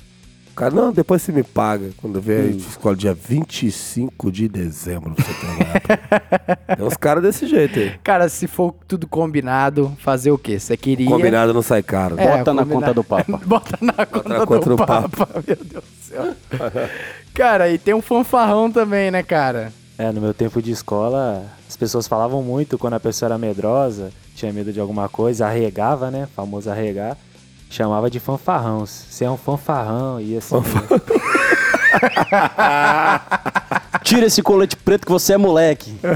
Cara, 0.56 0.70
não, 0.74 0.91
depois 0.91 1.22
você 1.22 1.32
me 1.32 1.41
paga. 1.43 1.89
Quando 1.97 2.22
vê, 2.22 2.36
a 2.36 2.39
Hum. 2.41 2.47
gente 2.51 2.68
escolhe 2.68 2.95
dia 2.97 3.14
25 3.14 4.32
de 4.32 4.47
dezembro 4.47 5.16
pra 5.16 5.26
você 5.26 5.34
trabalhar. 5.34 6.68
Tem 6.78 6.86
uns 6.86 6.95
caras 6.97 7.24
desse 7.24 7.47
jeito 7.47 7.80
aí. 7.80 7.91
Cara, 8.04 8.30
se 8.30 8.45
for 8.47 8.74
tudo 8.88 9.08
combinado, 9.08 9.91
fazer 9.99 10.32
o 10.32 10.38
quê? 10.38 10.60
Você 10.60 10.78
queria... 10.78 11.08
Combinado 11.08 11.54
não 11.54 11.62
sai 11.64 11.82
caro. 11.82 12.20
É, 12.20 12.38
Bota 12.38 12.54
na 12.54 12.66
conta 12.66 12.93
do 12.93 13.04
Papa. 13.04 13.41
Bota 13.45 13.78
na 13.82 14.06
conta, 14.06 14.30
na 14.30 14.45
conta 14.45 14.70
do 14.70 14.76
do 14.76 14.86
Papa. 14.86 15.28
Meu 15.47 15.56
Deus 15.56 15.68
do 15.68 15.84
céu. 16.01 16.36
cara, 17.34 17.70
e 17.70 17.78
tem 17.80 17.93
um 17.93 18.01
fanfarrão 18.01 18.72
também, 18.72 19.10
né, 19.10 19.24
cara? 19.24 19.74
É, 19.97 20.12
no 20.12 20.20
meu 20.22 20.34
tempo 20.34 20.60
de 20.62 20.72
escola, 20.72 21.45
as 21.70 21.78
pessoas 21.78 22.08
falavam 22.08 22.41
muito 22.41 22.80
quando 22.80 22.95
a 22.95 22.99
pessoa 22.99 23.28
era 23.28 23.38
medrosa, 23.38 24.12
tinha 24.36 24.51
medo 24.51 24.74
de 24.74 24.80
alguma 24.80 25.08
coisa, 25.08 25.45
arregava, 25.45 26.10
né? 26.10 26.28
Famoso 26.36 26.70
arregar. 26.70 27.16
Chamava 27.74 28.07
de 28.07 28.19
fanfarrão. 28.19 28.86
Você 28.86 29.26
é 29.26 29.32
um 29.32 29.36
fanfarrão 29.38 30.21
e 30.21 30.38
assim. 30.38 30.53
Tira 34.03 34.28
esse 34.28 34.43
colete 34.43 34.76
preto 34.78 35.05
que 35.07 35.11
você 35.11 35.34
é 35.34 35.38
moleque. 35.38 35.97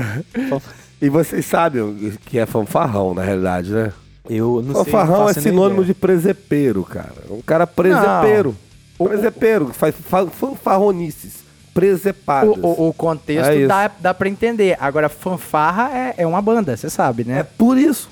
E 0.99 1.09
vocês 1.09 1.45
sabem 1.45 1.79
o 1.83 2.17
que 2.25 2.39
é 2.39 2.47
fanfarrão, 2.47 3.13
na 3.13 3.21
realidade, 3.21 3.71
né? 3.71 3.93
Eu 4.27 4.63
não 4.65 4.73
sei. 4.83 4.85
fanfarrão 4.85 5.19
não 5.19 5.29
é 5.29 5.33
sinônimo 5.35 5.81
ideia. 5.83 5.85
de 5.85 5.93
presepeiro, 5.93 6.83
cara. 6.83 7.13
Um 7.29 7.39
cara 7.39 7.67
presepeiro. 7.67 8.55
Presepeiro, 8.97 9.67
que 9.67 9.75
faz 9.75 9.93
fa- 9.95 10.25
fanfarronices. 10.25 11.43
Presepadas. 11.71 12.49
O, 12.57 12.65
o- 12.67 12.87
o 12.89 12.93
contexto 12.93 13.47
É 13.51 13.67
dá, 13.67 13.91
dá 13.99 14.11
pra 14.11 14.27
entender. 14.27 14.75
Agora, 14.79 15.07
fanfarra 15.07 15.91
é, 15.95 16.15
é 16.17 16.25
uma 16.25 16.41
banda, 16.41 16.75
você 16.75 16.89
sabe, 16.89 17.21
É 17.21 17.25
né? 17.25 17.43
por 17.55 17.77
isso. 17.77 18.09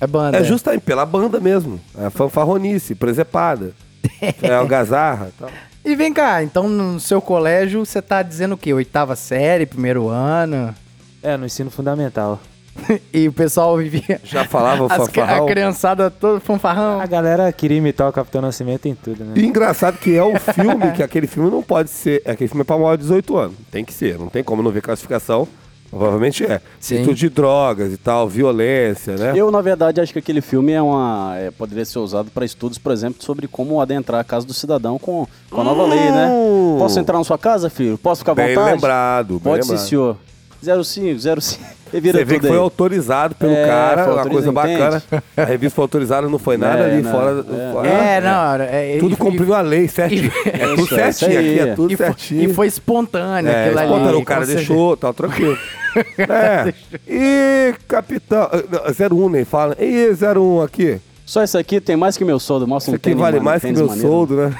É 0.00 0.06
banda. 0.06 0.38
É 0.38 0.44
justamente 0.44 0.82
pela 0.82 1.04
banda 1.04 1.40
mesmo. 1.40 1.80
É 1.98 2.10
fanfarronice, 2.10 2.94
presepada. 2.94 3.72
é 4.42 4.54
algazarra 4.54 5.28
e 5.28 5.40
tal. 5.40 5.50
E 5.84 5.96
vem 5.96 6.12
cá, 6.12 6.42
então 6.42 6.68
no 6.68 7.00
seu 7.00 7.20
colégio 7.20 7.84
você 7.84 8.02
tá 8.02 8.22
dizendo 8.22 8.54
o 8.54 8.58
quê? 8.58 8.72
Oitava 8.72 9.16
série, 9.16 9.64
primeiro 9.64 10.08
ano? 10.08 10.74
É, 11.22 11.36
no 11.36 11.46
ensino 11.46 11.70
fundamental. 11.70 12.40
e 13.12 13.28
o 13.28 13.32
pessoal 13.32 13.76
vivia. 13.76 14.20
Já 14.24 14.44
falava 14.44 14.86
As, 14.86 15.06
fanfarrão? 15.06 15.44
a 15.44 15.48
criançada 15.48 16.10
toda 16.10 16.40
fanfarrão. 16.40 17.00
A 17.00 17.06
galera 17.06 17.50
queria 17.52 17.78
imitar 17.78 18.08
o 18.08 18.12
Capitão 18.12 18.40
Nascimento 18.40 18.86
em 18.86 18.94
tudo, 18.94 19.24
né? 19.24 19.34
E 19.36 19.44
engraçado 19.44 19.98
que 19.98 20.16
é 20.16 20.24
um 20.24 20.36
filme, 20.36 20.92
que 20.92 21.02
aquele 21.02 21.26
filme 21.26 21.50
não 21.50 21.62
pode 21.62 21.90
ser. 21.90 22.22
Aquele 22.24 22.48
filme 22.48 22.62
é 22.62 22.64
pra 22.64 22.76
maior 22.76 22.96
de 22.96 23.02
18 23.02 23.36
anos. 23.36 23.56
Tem 23.70 23.84
que 23.84 23.92
ser, 23.92 24.18
não 24.18 24.28
tem 24.28 24.44
como 24.44 24.62
não 24.62 24.70
ver 24.70 24.82
classificação. 24.82 25.48
Provavelmente 25.90 26.44
é. 26.44 26.60
Sim. 26.78 27.02
Tudo 27.04 27.14
de 27.14 27.28
drogas 27.28 27.92
e 27.92 27.96
tal, 27.96 28.28
violência, 28.28 29.16
né? 29.16 29.32
Eu, 29.34 29.50
na 29.50 29.60
verdade, 29.60 30.00
acho 30.00 30.12
que 30.12 30.18
aquele 30.18 30.40
filme 30.40 30.72
é 30.72 30.82
uma, 30.82 31.34
é, 31.36 31.50
poderia 31.50 31.84
ser 31.84 31.98
usado 31.98 32.30
para 32.30 32.44
estudos, 32.44 32.76
por 32.78 32.92
exemplo, 32.92 33.22
sobre 33.24 33.48
como 33.48 33.80
adentrar 33.80 34.20
a 34.20 34.24
casa 34.24 34.46
do 34.46 34.52
cidadão 34.52 34.98
com, 34.98 35.26
com 35.50 35.60
a 35.60 35.64
nova 35.64 35.86
lei, 35.86 36.10
né? 36.10 36.30
Posso 36.78 36.98
entrar 37.00 37.16
na 37.18 37.24
sua 37.24 37.38
casa, 37.38 37.70
filho? 37.70 37.96
Posso 37.96 38.18
ficar 38.20 38.32
à 38.32 38.34
Bem 38.34 38.54
vontade? 38.54 38.74
lembrado, 38.74 39.28
bem 39.28 39.38
Pode 39.40 39.64
sim, 39.64 39.72
lembrado. 39.72 39.88
senhor. 39.88 40.16
05, 40.60 41.20
05. 41.40 41.78
Revira 41.92 42.18
Você 42.18 42.24
vê 42.24 42.34
que 42.40 42.46
foi 42.48 42.56
aí. 42.56 42.62
autorizado 42.62 43.34
pelo 43.36 43.52
É, 43.52 43.64
cara, 43.64 44.04
foi 44.04 44.12
uma 44.14 44.26
coisa 44.28 44.48
autorizado, 44.50 44.92
bacana. 45.08 45.22
A 45.36 45.44
revista 45.44 45.74
foi 45.76 45.82
autorizada, 45.84 46.28
não 46.28 46.38
foi 46.38 46.56
nada 46.58 46.80
É, 46.80 46.92
ali 46.92 47.02
não, 47.02 47.10
fora. 47.12 47.30
é. 47.48 47.72
fora- 47.72 47.88
É, 47.88 48.20
não, 48.20 48.54
é, 48.66 48.96
Tudo 48.98 49.14
e- 49.14 49.16
cumprindo 49.16 49.54
a 49.54 49.60
lei, 49.62 49.86
certinho. 49.88 50.30
É 50.44 50.66
tudo 50.74 50.86
certinho 50.88 51.30
aqui, 51.38 51.48
aí. 51.48 51.58
é 51.60 51.74
tudo 51.74 51.92
e, 51.92 51.96
foi, 51.96 52.06
certinho. 52.06 52.42
e 52.42 52.52
foi 52.52 52.66
espontâneo 52.66 53.50
É, 53.50 53.64
aquilo 53.66 53.78
ali. 53.78 53.88
espontâneo, 53.88 54.18
o 54.18 54.24
cara 54.24 54.44
deixou, 54.44 54.96
tal, 54.96 55.14
tranquilo. 55.14 55.56
é. 56.18 56.74
E 57.06 57.74
capitão. 57.86 58.48
eh, 58.52 59.08
01, 59.12 59.28
nem 59.30 59.44
fala. 59.44 59.76
E 59.78 60.10
01 60.12 60.62
aqui? 60.62 60.98
Só 61.24 61.42
isso 61.44 61.58
aqui 61.58 61.80
tem 61.80 61.96
mais 61.96 62.16
que 62.16 62.24
meu 62.24 62.38
soldo. 62.38 62.66
Mostra 62.66 62.90
Isso 62.90 62.92
um 62.92 62.96
aqui 62.96 63.04
tênis, 63.10 63.18
vale 63.20 63.36
mano, 63.36 63.44
mais 63.44 63.62
que 63.62 63.72
meu 63.72 63.86
maneiro. 63.86 64.08
soldo, 64.08 64.36
né? 64.36 64.54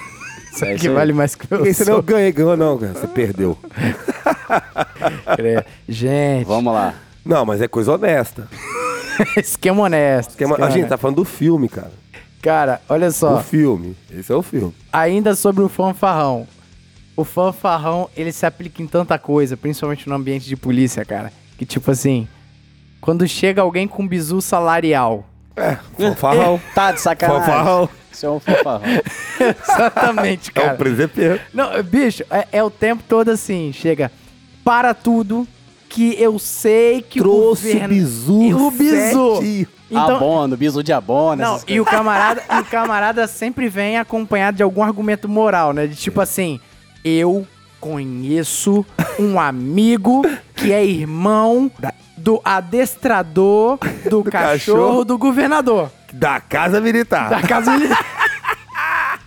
Isso 0.52 0.64
É 0.64 0.68
aqui 0.68 0.76
isso 0.80 0.88
aí. 0.88 0.94
vale 0.94 1.12
mais 1.12 1.34
que 1.34 1.46
eu 1.52 1.66
Esse 1.66 1.88
não 1.88 2.02
ganhei, 2.02 2.32
ganhou 2.32 2.56
não, 2.56 2.76
cara. 2.78 2.92
Você 2.94 3.06
perdeu. 3.06 3.56
É, 5.38 5.64
Gente, 5.88 6.46
Vamos 6.46 6.72
lá. 6.72 6.94
Não, 7.24 7.44
mas 7.44 7.60
é 7.60 7.68
coisa 7.68 7.92
honesta. 7.92 8.48
esquema 9.36 9.82
honesto. 9.84 10.30
Esquema- 10.30 10.52
esquema 10.54 10.66
A 10.66 10.70
gente 10.70 10.78
honesto. 10.80 10.88
tá 10.90 10.98
falando 10.98 11.16
do 11.16 11.24
filme, 11.24 11.68
cara. 11.68 11.92
Cara, 12.42 12.80
olha 12.88 13.08
O 13.08 13.12
só. 13.12 13.40
filme. 13.40 13.96
Esse 14.16 14.32
é 14.32 14.34
o 14.34 14.42
filme. 14.42 14.74
Ainda 14.92 15.34
sobre 15.34 15.62
o 15.62 15.68
fanfarrão. 15.68 16.46
O 17.18 17.24
fanfarrão, 17.24 18.08
ele 18.16 18.30
se 18.30 18.46
aplica 18.46 18.80
em 18.80 18.86
tanta 18.86 19.18
coisa, 19.18 19.56
principalmente 19.56 20.08
no 20.08 20.14
ambiente 20.14 20.46
de 20.46 20.54
polícia, 20.54 21.04
cara. 21.04 21.32
Que 21.58 21.66
tipo 21.66 21.90
assim, 21.90 22.28
quando 23.00 23.26
chega 23.26 23.60
alguém 23.60 23.88
com 23.88 24.06
bizu 24.06 24.40
salarial. 24.40 25.26
Fanfarrão. 25.98 26.60
Tá 26.72 26.92
de 26.92 27.00
sacanagem. 27.00 27.44
Fanfarrão. 27.44 27.88
Isso 28.12 28.24
é 28.24 28.30
um 28.30 28.38
fanfarrão. 28.38 28.82
Exatamente, 29.64 30.50
É 30.50 30.52
cara. 30.52 30.74
o 30.74 30.76
presepeiro. 30.76 31.40
Não, 31.52 31.82
bicho, 31.82 32.22
é, 32.30 32.46
é 32.52 32.62
o 32.62 32.70
tempo 32.70 33.02
todo 33.08 33.30
assim, 33.30 33.72
chega, 33.72 34.12
para 34.62 34.94
tudo 34.94 35.44
que 35.88 36.14
eu 36.22 36.38
sei 36.38 37.02
que 37.02 37.18
Trouxe 37.18 37.66
o 37.68 37.72
governo... 37.72 37.94
bizu 37.94 38.42
E 38.42 38.54
o 38.54 38.70
bizu. 38.70 39.66
Então, 39.90 40.16
abono, 40.16 40.56
biso 40.56 40.84
de 40.84 40.92
abono. 40.92 41.42
não, 41.42 41.56
essas 41.56 41.64
e 41.66 41.80
o 41.80 41.84
camarada, 41.84 42.44
e 42.48 42.60
o 42.60 42.64
camarada 42.66 43.26
sempre 43.26 43.68
vem 43.68 43.98
acompanhado 43.98 44.56
de 44.58 44.62
algum 44.62 44.84
argumento 44.84 45.28
moral, 45.28 45.72
né? 45.72 45.88
De 45.88 45.96
tipo 45.96 46.20
assim, 46.20 46.60
eu 47.16 47.46
conheço 47.80 48.84
um 49.18 49.40
amigo 49.40 50.22
que 50.54 50.70
é 50.72 50.84
irmão 50.84 51.70
do 52.16 52.40
adestrador 52.44 53.78
do, 54.10 54.24
cachorro, 54.24 54.24
cachorro. 54.24 55.04
do 55.04 55.16
governador. 55.16 55.90
Da 56.12 56.40
Casa 56.40 56.80
Militar. 56.80 57.30
Da 57.30 57.40
casa 57.42 57.76
militar. 57.76 58.04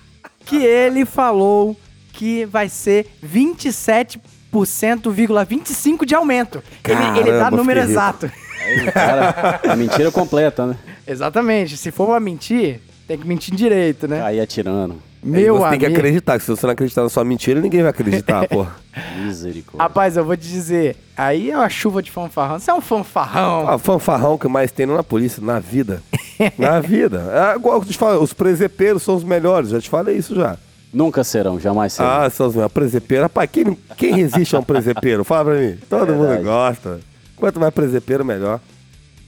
que 0.46 0.58
ele 0.58 1.06
falou 1.06 1.78
que 2.14 2.44
vai 2.46 2.68
ser 2.68 3.08
27,25% 3.26 6.06
de 6.06 6.14
aumento. 6.14 6.62
Ele, 6.84 7.20
ele 7.20 7.32
dá 7.32 7.38
Caramba, 7.40 7.58
número 7.58 7.80
exato. 7.80 8.30
Aí, 8.64 8.92
cara, 8.92 9.60
a 9.68 9.76
mentira 9.76 10.12
completa, 10.12 10.68
né? 10.68 10.78
Exatamente. 11.08 11.76
Se 11.78 11.90
for 11.92 12.06
pra 12.08 12.20
mentir, 12.20 12.80
tem 13.08 13.18
que 13.18 13.28
mentir 13.28 13.56
direito, 13.56 14.08
né? 14.08 14.20
Cair 14.20 14.42
atirando. 14.42 15.02
Meu 15.24 15.58
você 15.60 15.70
tem 15.70 15.80
que 15.80 15.86
amigo. 15.86 16.00
acreditar, 16.00 16.38
que 16.40 16.44
se 16.46 16.50
você 16.50 16.66
não 16.66 16.74
acreditar 16.74 17.04
na 17.04 17.10
sua 17.10 17.24
mentira, 17.24 17.62
ninguém 17.62 17.82
vai 17.82 17.92
acreditar, 17.92 18.48
porra. 18.50 18.76
Misericórdia. 19.24 19.82
Rapaz, 19.84 20.18
eu 20.18 20.26
vou 20.26 20.36
te 20.36 20.48
dizer, 20.48 20.96
aí 21.16 21.52
é 21.52 21.58
uma 21.58 21.70
chuva 21.70 22.02
de 22.02 22.10
fanfarrão. 22.10 22.60
Você 22.60 22.72
é 22.72 22.74
um 22.74 22.82
fanfarrão. 22.82 23.70
Ah, 23.70 23.78
fanfarrão 23.78 24.38
que 24.38 24.48
mais 24.48 24.72
tem 24.72 24.86
não 24.86 24.96
na 24.96 25.04
polícia, 25.04 25.42
na 25.44 25.60
vida. 25.60 26.02
na 26.58 26.80
vida. 26.80 27.32
É 27.54 27.56
igual 27.56 27.80
que 27.82 27.88
eu 27.88 27.92
te 27.92 27.98
falo, 27.98 28.22
os 28.22 28.34
presepeiros 28.34 29.04
são 29.04 29.16
os 29.16 29.24
melhores, 29.24 29.70
já 29.70 29.80
te 29.80 29.90
falei 29.90 30.18
isso 30.18 30.34
já. 30.36 30.58
Nunca 30.94 31.24
serão, 31.24 31.60
jamais 31.60 31.94
serão. 31.94 32.10
Ah, 32.10 32.30
são 32.30 32.48
os 32.48 32.54
melhores. 32.56 32.74
Presepeiro, 32.74 33.24
rapaz, 33.24 33.50
quem, 33.52 33.78
quem 33.96 34.14
resiste 34.16 34.56
a 34.56 34.60
um 34.60 34.64
presepeiro? 34.64 35.24
Fala 35.24 35.46
pra 35.52 35.54
mim. 35.62 35.78
Todo 35.90 36.14
mundo 36.14 36.28
verdade. 36.28 36.44
gosta. 36.44 37.00
Quanto 37.38 37.60
mais 37.60 37.74
presepeiro, 37.74 38.26
melhor. 38.26 38.60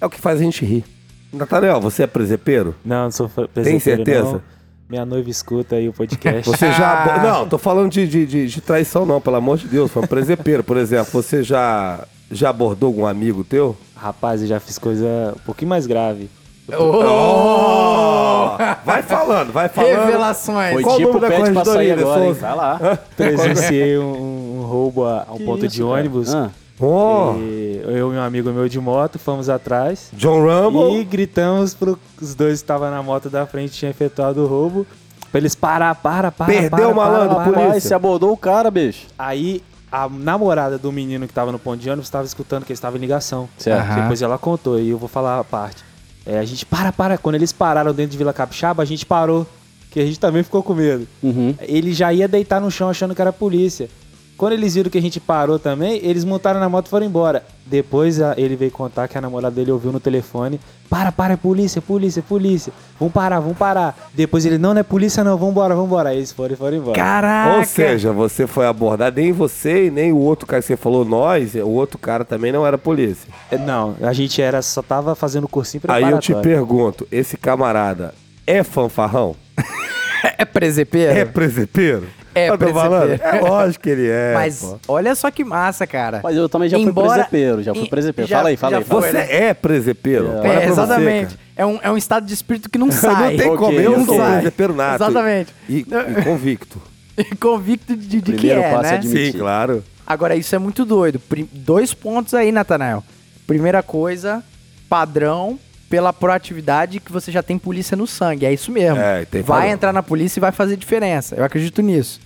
É 0.02 0.06
o 0.06 0.10
que 0.10 0.20
faz 0.20 0.40
a 0.40 0.44
gente 0.44 0.66
rir. 0.66 0.84
Nathaniel, 1.32 1.80
você 1.80 2.04
é 2.04 2.08
presepeiro? 2.08 2.76
Não, 2.84 3.06
não 3.06 3.12
sou 3.12 3.30
fa- 3.30 3.44
Tem 3.48 3.64
presepeiro, 3.64 3.98
certeza? 4.04 4.24
não. 4.34 4.42
Minha 4.90 5.06
noiva 5.06 5.30
escuta 5.30 5.76
aí 5.76 5.88
o 5.90 5.94
podcast. 5.94 6.48
Você 6.50 6.72
já. 6.72 7.04
Ah. 7.16 7.24
Não, 7.24 7.48
tô 7.50 7.58
falando 7.58 7.92
de, 7.92 8.08
de, 8.08 8.26
de- 8.26 8.48
de 8.48 8.62
traição, 8.62 9.06
não, 9.06 9.20
pelo 9.22 9.38
amor 9.38 9.58
de 9.58 9.68
Deus. 9.68 9.90
Foi 9.92 10.04
um 10.04 10.08
presepeiro, 10.08 10.64
por 10.64 10.78
exemplo. 10.78 11.12
Você 11.12 11.42
já, 11.42 12.06
já 12.32 12.50
abordou 12.50 12.88
algum 12.88 13.06
amigo 13.06 13.44
teu? 13.44 13.76
Rapaz, 13.96 14.42
eu 14.42 14.48
já 14.48 14.60
fiz 14.60 14.78
coisa 14.78 15.34
um 15.36 15.40
pouquinho 15.46 15.70
mais 15.70 15.88
grave. 15.88 16.30
Oh! 16.72 18.56
Vai 18.86 19.02
falando, 19.04 19.52
vai 19.52 19.68
falando. 19.70 20.06
Revelações. 20.06 20.74
Foi 20.74 20.84
qual 20.84 20.96
o 20.96 20.98
tipo 21.00 21.14
nome 21.14 21.22
da 21.22 21.28
pede 21.30 21.52
pra 21.52 21.66
sair 21.66 21.92
agora, 21.92 22.26
hein? 22.26 22.34
Vai 22.34 22.56
lá. 22.56 23.00
Presenciei 23.18 23.98
um, 23.98 24.60
um 24.60 24.62
roubo 24.64 25.06
a, 25.06 25.26
a 25.28 25.34
um 25.34 25.38
Que 25.38 25.44
ponto 25.46 25.66
isso, 25.66 25.76
de 25.76 25.82
cara? 25.82 25.92
ônibus. 25.94 26.34
Ah, 26.34 26.50
Oh, 26.86 27.36
E 27.38 27.82
eu 27.86 28.14
e 28.14 28.18
um 28.18 28.22
amigo 28.22 28.52
meu 28.52 28.68
de 28.68 28.80
moto 28.80 29.18
fomos 29.20 29.50
atrás 29.50 30.10
John 30.14 30.42
Rumble. 30.44 31.00
e 31.00 31.04
gritamos 31.04 31.74
para 31.74 31.92
os 32.22 32.36
dois 32.36 32.60
que 32.60 32.64
estavam 32.64 32.90
na 32.92 33.02
moto 33.02 33.30
da 33.30 33.46
frente 33.46 33.74
tinham 33.74 33.90
efetuado 33.92 34.44
o 34.44 34.48
roubo 34.48 34.86
pra 35.32 35.40
eles 35.40 35.56
parar, 35.56 35.96
para, 35.96 36.32
para, 36.32 36.46
Perdeu 36.46 36.70
para, 36.70 36.88
o 36.90 36.96
malandro, 36.96 37.36
para, 37.36 37.36
para. 37.36 37.44
polícia. 37.46 37.66
Rapaz, 37.68 37.84
você 37.84 37.94
abordou 37.94 38.32
o 38.32 38.38
cara, 38.38 38.70
bicho. 38.70 39.08
Aí 39.18 39.64
a 39.92 40.08
namorada 40.10 40.78
do 40.78 40.92
menino 40.92 41.28
que 41.28 41.34
tava 41.34 41.52
no 41.52 41.58
ponto 41.60 41.80
de 41.80 41.90
ônibus 41.90 42.08
estava 42.08 42.26
escutando 42.26 42.66
que 42.66 42.72
ele 42.72 42.78
estava 42.78 42.98
em 42.98 43.00
ligação. 43.00 43.48
Certo. 43.58 43.80
Aham. 43.90 44.02
Depois 44.02 44.22
ela 44.22 44.38
contou 44.38 44.80
e 44.80 44.90
eu 44.90 44.98
vou 44.98 45.08
falar 45.10 45.40
a 45.40 45.44
parte. 45.44 45.84
É, 46.26 46.40
a 46.40 46.46
gente 46.46 46.66
para, 46.66 46.92
para. 46.92 47.18
Quando 47.18 47.36
eles 47.36 47.52
pararam 47.52 47.94
dentro 47.94 48.12
de 48.12 48.18
Vila 48.18 48.32
Capixaba, 48.34 48.82
a 48.84 48.86
gente 48.86 49.06
parou. 49.06 49.46
Que 49.92 50.00
a 50.00 50.06
gente 50.06 50.20
também 50.20 50.42
ficou 50.42 50.64
com 50.64 50.74
medo. 50.74 51.08
Uhum. 51.22 51.54
Ele 51.62 51.94
já 51.94 52.12
ia 52.12 52.28
deitar 52.28 52.60
no 52.60 52.72
chão 52.72 52.90
achando 52.90 53.14
que 53.14 53.22
era 53.22 53.30
a 53.30 53.34
polícia. 53.34 53.90
Quando 54.38 54.54
eles 54.54 54.76
viram 54.76 54.90
que 54.90 54.98
a 54.98 55.02
gente 55.02 55.20
parou 55.20 55.60
também, 55.60 56.00
eles 56.04 56.26
montaram 56.26 56.60
na 56.60 56.68
moto 56.68 56.88
e 56.88 56.90
foram 56.90 57.06
embora. 57.06 57.44
Depois 57.66 58.20
ele 58.36 58.56
veio 58.56 58.72
contar 58.72 59.08
que 59.08 59.18
a 59.18 59.22
namorada 59.22 59.56
dele 59.56 59.72
ouviu 59.72 59.92
no 59.92 60.00
telefone: 60.00 60.60
Para, 60.90 61.12
para, 61.12 61.34
é 61.34 61.38
polícia, 61.38 61.82
polícia, 61.82 62.22
polícia. 62.22 62.74
Vamos 63.00 63.14
parar, 63.14 63.40
vamos 63.40 63.58
parar. 63.58 64.10
Depois 64.14 64.46
ele: 64.46 64.58
Não, 64.58 64.74
não 64.74 64.82
é 64.82 64.84
polícia, 64.84 65.24
não, 65.24 65.38
vambora, 65.38 65.76
vambora. 65.76 66.10
Aí 66.10 66.18
eles 66.18 66.32
foram 66.32 66.54
e 66.54 66.58
foram 66.58 66.78
embora. 66.78 66.98
Caraca. 66.98 67.58
Ou 67.58 67.66
seja, 67.66 68.12
você 68.12 68.46
foi 68.46 68.66
abordado, 68.66 69.22
nem 69.22 69.32
você 69.32 69.88
e 69.88 69.92
nem 69.92 70.12
o 70.12 70.18
outro 70.18 70.46
cara 70.46 70.62
que 70.62 70.68
você 70.68 70.76
falou, 70.76 71.06
nós, 71.06 71.56
o 71.56 71.70
outro 71.70 71.98
cara 71.98 72.26
também 72.26 72.52
não 72.52 72.66
era 72.66 72.78
polícia. 72.78 73.32
É, 73.50 73.58
Não, 73.58 73.96
a 74.02 74.12
gente 74.14 74.42
era, 74.42 74.62
só 74.62 74.82
tava 74.82 75.16
fazendo 75.16 75.48
cursinho 75.48 75.82
Aí 75.88 76.04
eu 76.04 76.20
te 76.20 76.34
preparatório. 76.34 76.42
pergunto, 76.42 77.08
esse 77.12 77.38
camarada 77.38 78.14
é 78.46 78.64
fanfarrão? 78.64 79.36
é 80.38 80.44
presepeiro? 80.44 81.12
É 81.12 81.24
presepeiro? 81.26 82.08
É 82.36 82.50
Eu 82.50 82.58
tô 82.58 82.68
falando? 82.74 83.08
presepeiro. 83.10 83.38
É 83.46 83.50
lógico 83.50 83.84
que 83.84 83.90
ele 83.90 84.08
é. 84.10 84.34
Mas 84.34 84.60
pô. 84.62 84.80
olha 84.88 85.14
só 85.16 85.30
que 85.32 85.44
massa, 85.44 85.86
cara. 85.88 86.22
Mas 86.24 86.36
eu 86.36 86.50
também 86.50 86.68
já 86.70 86.78
fui 86.78 86.86
Embora- 86.88 87.10
presepeiro, 87.14 87.62
já 87.64 87.74
fui 87.76 87.88
presepeiro. 87.88 88.30
já- 88.30 88.38
Fala 88.38 88.50
aí, 88.50 88.58
fala 88.58 88.78
aí. 88.78 88.84
Fala 88.84 89.02
foi. 89.02 89.12
Você 89.12 89.18
é 89.18 89.54
presepeiro? 89.54 90.30
É, 90.44 90.48
É, 90.48 90.60
você, 90.62 90.70
exatamente. 90.70 91.28
cara. 91.36 91.40
é, 91.56 91.66
um, 91.66 91.80
é 91.84 91.92
um 91.92 91.98
estado 91.98 92.26
de 92.26 92.34
espírito 92.34 92.70
que 92.70 92.78
não 92.78 92.90
sai. 92.92 93.32
Não 93.32 93.38
tem 93.38 93.48
Ok, 93.52 93.58
como, 93.58 93.80
eu 93.80 93.98
não 93.98 94.06
sou 94.06 94.20
presepeiro 94.20 94.74
nato. 94.76 95.04
Exatamente. 95.04 95.54
E, 95.70 95.80
e 95.80 96.24
convicto. 96.24 96.82
Convicto 97.40 97.96
de, 97.96 98.08
de 98.08 98.22
que 98.22 98.32
Primeiro 98.34 98.62
é, 98.62 98.72
passo 98.72 98.84
né? 98.84 98.90
é 98.90 98.94
admitir. 98.96 99.32
Sim, 99.34 99.38
claro. 99.38 99.84
Agora, 100.06 100.36
isso 100.36 100.56
é 100.56 100.58
muito 100.60 100.84
doido. 100.84 101.20
Prim- 101.20 101.48
dois 101.54 101.94
pontos 101.94 102.34
aí, 102.34 102.52
Natanael. 102.52 103.04
Primeira 103.46 103.84
coisa, 103.84 104.44
padrão 104.90 105.60
pela 105.94 106.12
proatividade 106.12 107.00
que 107.00 107.12
você 107.12 107.32
já 107.32 107.44
tem 107.44 107.56
polícia 107.56 107.96
no 107.96 108.08
sangue. 108.08 108.48
É 108.48 108.52
isso 108.52 108.72
mesmo. 108.72 108.98
É, 109.00 109.26
tem 109.26 109.44
vai 109.44 109.60
padrão. 109.60 109.74
entrar 109.76 109.94
na 109.94 110.02
polícia 110.02 110.40
e 110.40 110.42
vai 110.42 110.52
fazer 110.52 110.76
diferença. 110.76 111.36
Eu 111.36 111.44
acredito 111.44 111.84
nisso. 111.84 112.20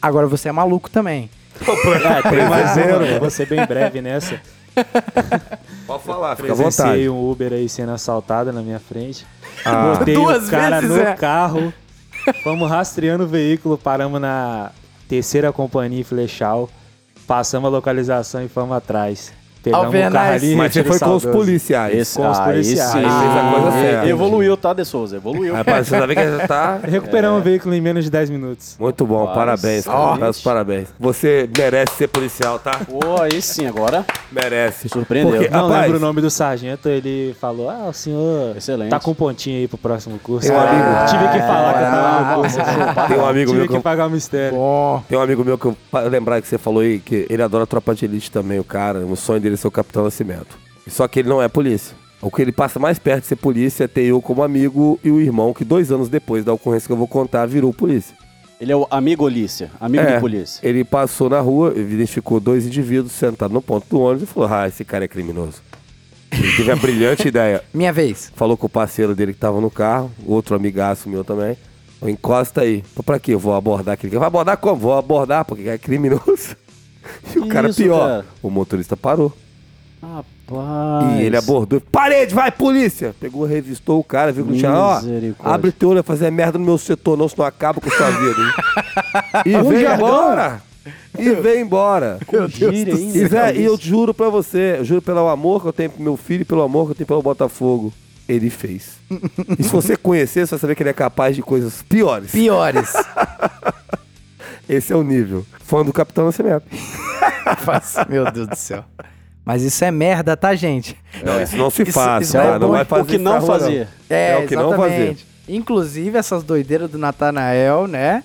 Agora, 0.00 0.26
você 0.26 0.48
é 0.48 0.52
maluco 0.52 0.88
também. 0.88 1.28
É, 1.60 2.30
tem 2.30 2.48
mais 2.48 2.74
uma, 2.74 3.04
eu 3.04 3.20
vou 3.20 3.28
ser 3.28 3.44
bem 3.46 3.66
breve 3.66 4.00
nessa. 4.00 4.40
Pode 5.86 6.02
falar, 6.04 6.36
fica 6.36 6.52
à 6.52 6.54
vontade. 6.54 7.06
um 7.06 7.30
Uber 7.30 7.52
aí 7.52 7.68
sendo 7.68 7.92
assaltado 7.92 8.50
na 8.50 8.62
minha 8.62 8.80
frente. 8.80 9.26
Ah. 9.64 9.94
Botei 9.96 10.14
Duas 10.14 10.48
o 10.48 10.50
cara 10.50 10.80
vezes, 10.80 10.96
no 10.96 11.02
é. 11.02 11.14
carro. 11.14 11.72
Fomos 12.42 12.68
rastreando 12.68 13.24
o 13.24 13.28
veículo, 13.28 13.76
paramos 13.76 14.20
na 14.20 14.72
terceira 15.06 15.52
companhia 15.52 16.00
em 16.00 16.02
Flechal. 16.02 16.68
Passamos 17.26 17.68
a 17.68 17.70
localização 17.70 18.42
e 18.42 18.48
fomos 18.48 18.74
atrás. 18.74 19.32
Pegamos 19.62 19.86
Alvenares. 19.86 20.12
o 20.14 20.18
carro 20.18 20.34
ali, 20.34 20.56
Mas 20.56 20.72
você 20.72 20.84
foi 20.84 20.98
com 20.98 21.14
os 21.16 21.24
policiais. 21.24 21.96
Esse, 21.98 22.16
Com 22.18 22.30
os 22.30 22.38
aí 22.38 22.44
policiais. 22.46 22.90
sim. 22.90 22.98
Aí 22.98 23.02
fez 23.04 23.12
a 23.36 23.50
coisa 23.52 23.68
Ah, 23.68 23.80
certa. 23.82 24.08
Evoluiu, 24.08 24.56
tá, 24.56 24.72
De 24.72 24.84
Souza? 24.84 25.16
Evoluiu. 25.16 25.54
Rapaz, 25.54 25.86
você 25.86 25.98
sabe 25.98 26.14
que 26.14 26.24
já 26.38 26.46
tá... 26.48 26.78
Recuperamos 26.84 27.40
o 27.40 27.42
veículo 27.42 27.74
em 27.74 27.80
menos 27.80 28.04
de 28.04 28.10
10 28.10 28.30
minutos. 28.30 28.76
Muito 28.78 29.06
bom, 29.06 29.26
parabéns. 29.32 29.86
Ó. 29.86 30.16
Meus 30.16 30.40
parabéns. 30.42 30.88
Você 30.98 31.48
merece 31.56 31.94
ser 31.94 32.08
policial, 32.08 32.58
tá? 32.58 32.72
Pô, 32.88 33.20
aí 33.22 33.40
sim, 33.40 33.66
agora 33.66 34.04
Merece. 34.30 34.88
surpreendeu. 34.88 35.32
Porque- 35.36 35.48
Não 35.48 35.68
Rapaz. 35.68 35.82
lembro 35.82 35.98
o 35.98 36.00
nome 36.00 36.20
do 36.20 36.30
sargento, 36.30 36.88
ele 36.88 37.34
falou: 37.40 37.70
Ah, 37.70 37.86
o 37.88 37.92
senhor 37.92 38.56
Excelente. 38.56 38.90
tá 38.90 38.98
com 38.98 39.10
um 39.10 39.14
pontinho 39.14 39.58
aí 39.58 39.68
pro 39.68 39.78
próximo 39.78 40.18
curso. 40.18 40.48
Tem 40.48 40.56
um 40.56 40.60
amigo- 40.60 40.82
Ah, 40.82 41.04
Tive 41.08 41.28
que 41.28 41.38
falar 41.38 41.72
que 41.74 41.80
eu 41.80 41.86
Ah, 41.86 41.90
tava 41.90 42.36
no 42.36 42.40
curso. 42.42 42.56
Tem 43.08 43.18
um 43.18 43.26
amigo 43.26 43.46
Tive 43.46 43.58
meu 43.58 43.62
que 43.66 43.72
que 43.72 43.76
eu- 43.78 43.82
pagar 43.82 44.06
o 44.06 44.10
mistério. 44.10 44.56
Bom. 44.56 45.02
Tem 45.08 45.18
um 45.18 45.20
amigo 45.22 45.44
meu 45.44 45.58
que 45.58 45.66
eu 45.66 45.76
lembrar 46.10 46.40
que 46.40 46.48
você 46.48 46.58
falou 46.58 46.80
aí 46.82 46.98
que 46.98 47.26
ele 47.28 47.42
adora 47.42 47.66
tropa 47.66 47.94
de 47.94 48.04
elite 48.04 48.30
também, 48.30 48.58
o 48.58 48.64
cara. 48.64 49.00
O 49.00 49.16
sonho 49.16 49.40
dele 49.40 49.51
é 49.54 49.56
ser 49.56 49.68
o 49.68 49.70
Capitão 49.70 50.04
Nascimento. 50.04 50.58
Só 50.86 51.06
que 51.08 51.20
ele 51.20 51.28
não 51.28 51.42
é 51.42 51.48
polícia. 51.48 51.94
O 52.20 52.30
que 52.30 52.40
ele 52.40 52.52
passa 52.52 52.78
mais 52.78 52.98
perto 52.98 53.22
de 53.22 53.28
ser 53.28 53.36
polícia 53.36 53.84
é 53.84 53.88
ter 53.88 54.02
eu 54.04 54.22
como 54.22 54.42
amigo 54.42 54.98
e 55.02 55.10
o 55.10 55.20
irmão 55.20 55.52
que 55.52 55.64
dois 55.64 55.90
anos 55.90 56.08
depois 56.08 56.44
da 56.44 56.52
ocorrência 56.52 56.86
que 56.86 56.92
eu 56.92 56.96
vou 56.96 57.08
contar 57.08 57.46
virou 57.46 57.72
polícia. 57.72 58.16
Ele 58.60 58.70
é 58.70 58.76
o 58.76 58.86
amigo 58.92 59.24
Olícia, 59.24 59.72
amigo 59.80 60.04
É, 60.04 60.14
de 60.14 60.20
polícia. 60.20 60.60
Ele 60.66 60.84
passou 60.84 61.28
na 61.28 61.40
rua, 61.40 61.74
identificou 61.76 62.38
dois 62.38 62.64
indivíduos 62.64 63.10
sentados 63.10 63.52
no 63.52 63.60
ponto 63.60 63.88
do 63.90 64.00
ônibus 64.00 64.22
e 64.30 64.32
falou: 64.32 64.48
Ah, 64.52 64.68
esse 64.68 64.84
cara 64.84 65.04
é 65.04 65.08
criminoso. 65.08 65.60
Ele 66.30 66.52
teve 66.56 66.70
a 66.70 66.76
brilhante 66.76 67.26
ideia. 67.28 67.60
Minha 67.74 67.92
vez. 67.92 68.30
Falou 68.36 68.56
com 68.56 68.66
o 68.66 68.70
parceiro 68.70 69.16
dele 69.16 69.32
que 69.32 69.40
tava 69.40 69.60
no 69.60 69.68
carro, 69.68 70.12
outro 70.24 70.54
amigaço 70.54 71.08
meu 71.08 71.24
também. 71.24 71.56
Encosta 72.02 72.60
aí. 72.60 72.84
Pra 73.04 73.18
quê? 73.18 73.34
Eu 73.34 73.38
vou 73.40 73.52
abordar 73.52 73.94
aquele. 73.94 74.16
Vai 74.16 74.28
abordar 74.28 74.56
como? 74.56 74.76
Vou 74.76 74.96
abordar, 74.96 75.44
porque 75.44 75.68
é 75.68 75.76
criminoso. 75.76 76.56
E 77.34 77.38
o 77.38 77.42
Que 77.42 77.48
cara 77.48 77.68
isso, 77.68 77.82
pior. 77.82 77.98
cara? 78.08 78.24
O 78.42 78.50
motorista 78.50 78.96
parou. 78.96 79.32
Rapaz. 80.00 81.18
E 81.20 81.22
ele 81.22 81.36
abordou. 81.36 81.80
Parede, 81.80 82.34
vai, 82.34 82.50
polícia! 82.50 83.14
Pegou, 83.20 83.44
revistou 83.44 84.00
o 84.00 84.04
cara, 84.04 84.32
viu 84.32 84.44
que 84.44 84.50
não 84.50 84.58
tinha. 84.58 84.72
Ó, 84.74 85.00
abre 85.38 85.70
teu 85.72 85.90
olho, 85.90 86.02
fazer 86.02 86.30
merda 86.30 86.58
no 86.58 86.64
meu 86.64 86.76
setor, 86.76 87.16
não, 87.16 87.28
senão 87.28 87.46
acaba 87.46 87.80
com 87.80 87.88
sua 87.88 88.10
vida. 88.10 88.40
hein? 88.40 89.42
e 89.46 89.62
vem 89.62 89.84
embora! 89.94 90.62
E 91.16 91.30
vem 91.30 91.60
embora. 91.60 92.18
Gíria 92.48 92.94
ainda, 92.94 93.18
E, 93.18 93.26
Zé, 93.28 93.28
cara, 93.28 93.52
e 93.54 93.64
eu 93.64 93.76
juro 93.78 94.12
pra 94.12 94.28
você, 94.28 94.76
eu 94.78 94.84
juro 94.84 95.00
pelo 95.00 95.28
amor 95.28 95.62
que 95.62 95.68
eu 95.68 95.72
tenho 95.72 95.90
pro 95.90 96.02
meu 96.02 96.16
filho 96.16 96.42
e 96.42 96.44
pelo 96.44 96.62
amor 96.62 96.86
que 96.86 96.90
eu 96.92 96.96
tenho 96.96 97.06
pelo 97.06 97.22
Botafogo. 97.22 97.92
Ele 98.28 98.50
fez. 98.50 98.96
e 99.58 99.62
se 99.62 99.68
você 99.68 99.96
conhecer, 99.96 100.46
você 100.46 100.50
vai 100.52 100.58
saber 100.60 100.74
que 100.74 100.82
ele 100.82 100.90
é 100.90 100.94
capaz 100.94 101.36
de 101.36 101.42
coisas 101.42 101.82
piores. 101.82 102.32
Piores. 102.32 102.92
Esse 104.68 104.92
é 104.92 104.96
o 104.96 105.02
nível. 105.02 105.44
Fã 105.64 105.84
do 105.84 105.92
Capitão 105.92 106.26
Nascimento. 106.26 106.64
Meu 108.08 108.30
Deus 108.30 108.46
do 108.48 108.56
céu. 108.56 108.84
Mas 109.44 109.62
isso 109.62 109.84
é 109.84 109.90
merda, 109.90 110.36
tá, 110.36 110.54
gente? 110.54 110.96
Não, 111.24 111.42
isso 111.42 111.56
não 111.56 111.68
se 111.68 111.82
Isso- 111.82 111.92
faz, 111.92 112.26
isso 112.28 112.36
tá? 112.36 112.44
é 112.44 112.58
não 112.58 112.70
vai 112.70 112.84
fazer 112.84 113.02
O 113.02 113.06
que 113.06 113.14
isso 113.16 113.24
não 113.24 113.42
fazer. 113.42 113.88
É, 114.08 114.32
É 114.32 114.38
o 114.38 114.46
que 114.46 114.54
não 114.54 114.70
fazer. 114.76 114.94
exatamente. 114.94 115.26
Inclusive, 115.48 116.16
essas 116.16 116.44
doideiras 116.44 116.88
do 116.88 116.96
Natanael, 116.98 117.88
né? 117.88 118.22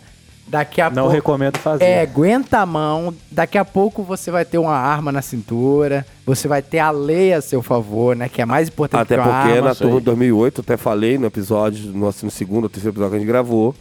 Daqui 0.48 0.80
a 0.80 0.90
Não 0.90 1.04
pouco. 1.04 1.10
recomendo 1.16 1.58
fazer. 1.58 1.84
É, 1.84 2.02
aguenta 2.04 2.60
a 2.60 2.66
mão. 2.66 3.14
Daqui 3.32 3.58
a 3.58 3.66
pouco 3.66 4.04
você 4.04 4.30
vai 4.32 4.46
ter 4.46 4.60
uma 4.60 4.76
arma 4.78 5.12
na 5.12 5.22
cintura. 5.22 6.06
Você 6.26 6.48
vai 6.48 6.62
ter 6.62 6.80
a 6.80 6.92
lei 6.92 7.34
a 7.34 7.42
seu 7.42 7.62
favor, 7.64 8.16
né? 8.16 8.30
Que 8.30 8.42
é 8.42 8.46
mais 8.46 8.70
importante 8.70 9.02
Até 9.02 9.16
que 9.16 9.22
uma 9.22 9.42
porque 9.42 9.54
arma. 9.58 9.70
na 9.70 9.76
turma 9.76 10.00
de 10.00 10.06
2008, 10.06 10.62
até 10.62 10.78
falei 10.78 11.18
no 11.18 11.26
episódio, 11.26 11.90
no, 11.92 12.06
no 12.06 12.32
segundo 12.32 12.64
ou 12.66 12.70
terceiro 12.70 12.94
episódio 12.94 13.12
que 13.12 13.16
a 13.18 13.20
gente 13.20 13.28
gravou, 13.28 13.76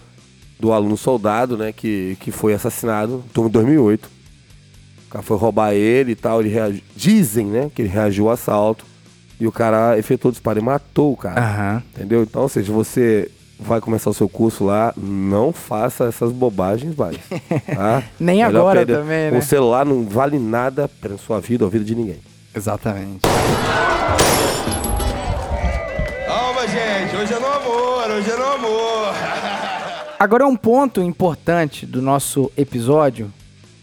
do 0.58 0.72
aluno 0.72 0.96
soldado, 0.96 1.56
né, 1.56 1.72
que, 1.72 2.16
que 2.20 2.30
foi 2.30 2.54
assassinado, 2.54 3.22
de 3.34 3.48
2008. 3.50 4.06
O 5.06 5.10
cara 5.10 5.22
foi 5.22 5.36
roubar 5.36 5.72
ele 5.74 6.12
e 6.12 6.16
tal, 6.16 6.40
ele 6.40 6.48
reagiu, 6.48 6.82
dizem, 6.96 7.46
né, 7.46 7.70
que 7.74 7.82
ele 7.82 7.88
reagiu 7.88 8.26
ao 8.28 8.32
assalto 8.34 8.84
e 9.38 9.46
o 9.46 9.52
cara 9.52 9.98
efetuou 9.98 10.30
o 10.30 10.32
disparo 10.32 10.58
e 10.58 10.62
matou 10.62 11.12
o 11.12 11.16
cara. 11.16 11.40
Aham. 11.40 11.82
Entendeu? 11.94 12.22
Então, 12.22 12.42
ou 12.42 12.48
seja, 12.48 12.72
você 12.72 13.30
vai 13.58 13.80
começar 13.80 14.10
o 14.10 14.14
seu 14.14 14.28
curso 14.28 14.64
lá, 14.64 14.92
não 14.96 15.52
faça 15.52 16.04
essas 16.04 16.32
bobagens 16.32 16.94
mais. 16.96 17.16
Tá? 17.74 18.02
Nem 18.18 18.36
Melhor 18.44 18.48
agora 18.60 18.78
perder- 18.80 18.96
também, 18.98 19.30
né? 19.30 19.38
O 19.38 19.42
celular 19.42 19.84
não 19.86 20.04
vale 20.04 20.38
nada 20.38 20.88
para 20.88 21.16
sua 21.18 21.40
vida 21.40 21.64
ou 21.64 21.68
a 21.68 21.70
vida 21.70 21.84
de 21.84 21.94
ninguém. 21.94 22.18
Exatamente. 22.54 23.20
Calma, 26.26 26.66
gente. 26.66 27.16
Hoje 27.16 27.34
é 27.34 27.38
no 27.38 27.46
amor, 27.46 28.10
hoje 28.10 28.30
é 28.30 28.36
no 28.36 28.44
amor. 28.44 29.14
Agora 30.18 30.46
um 30.46 30.56
ponto 30.56 31.02
importante 31.02 31.84
do 31.84 32.00
nosso 32.00 32.50
episódio 32.56 33.30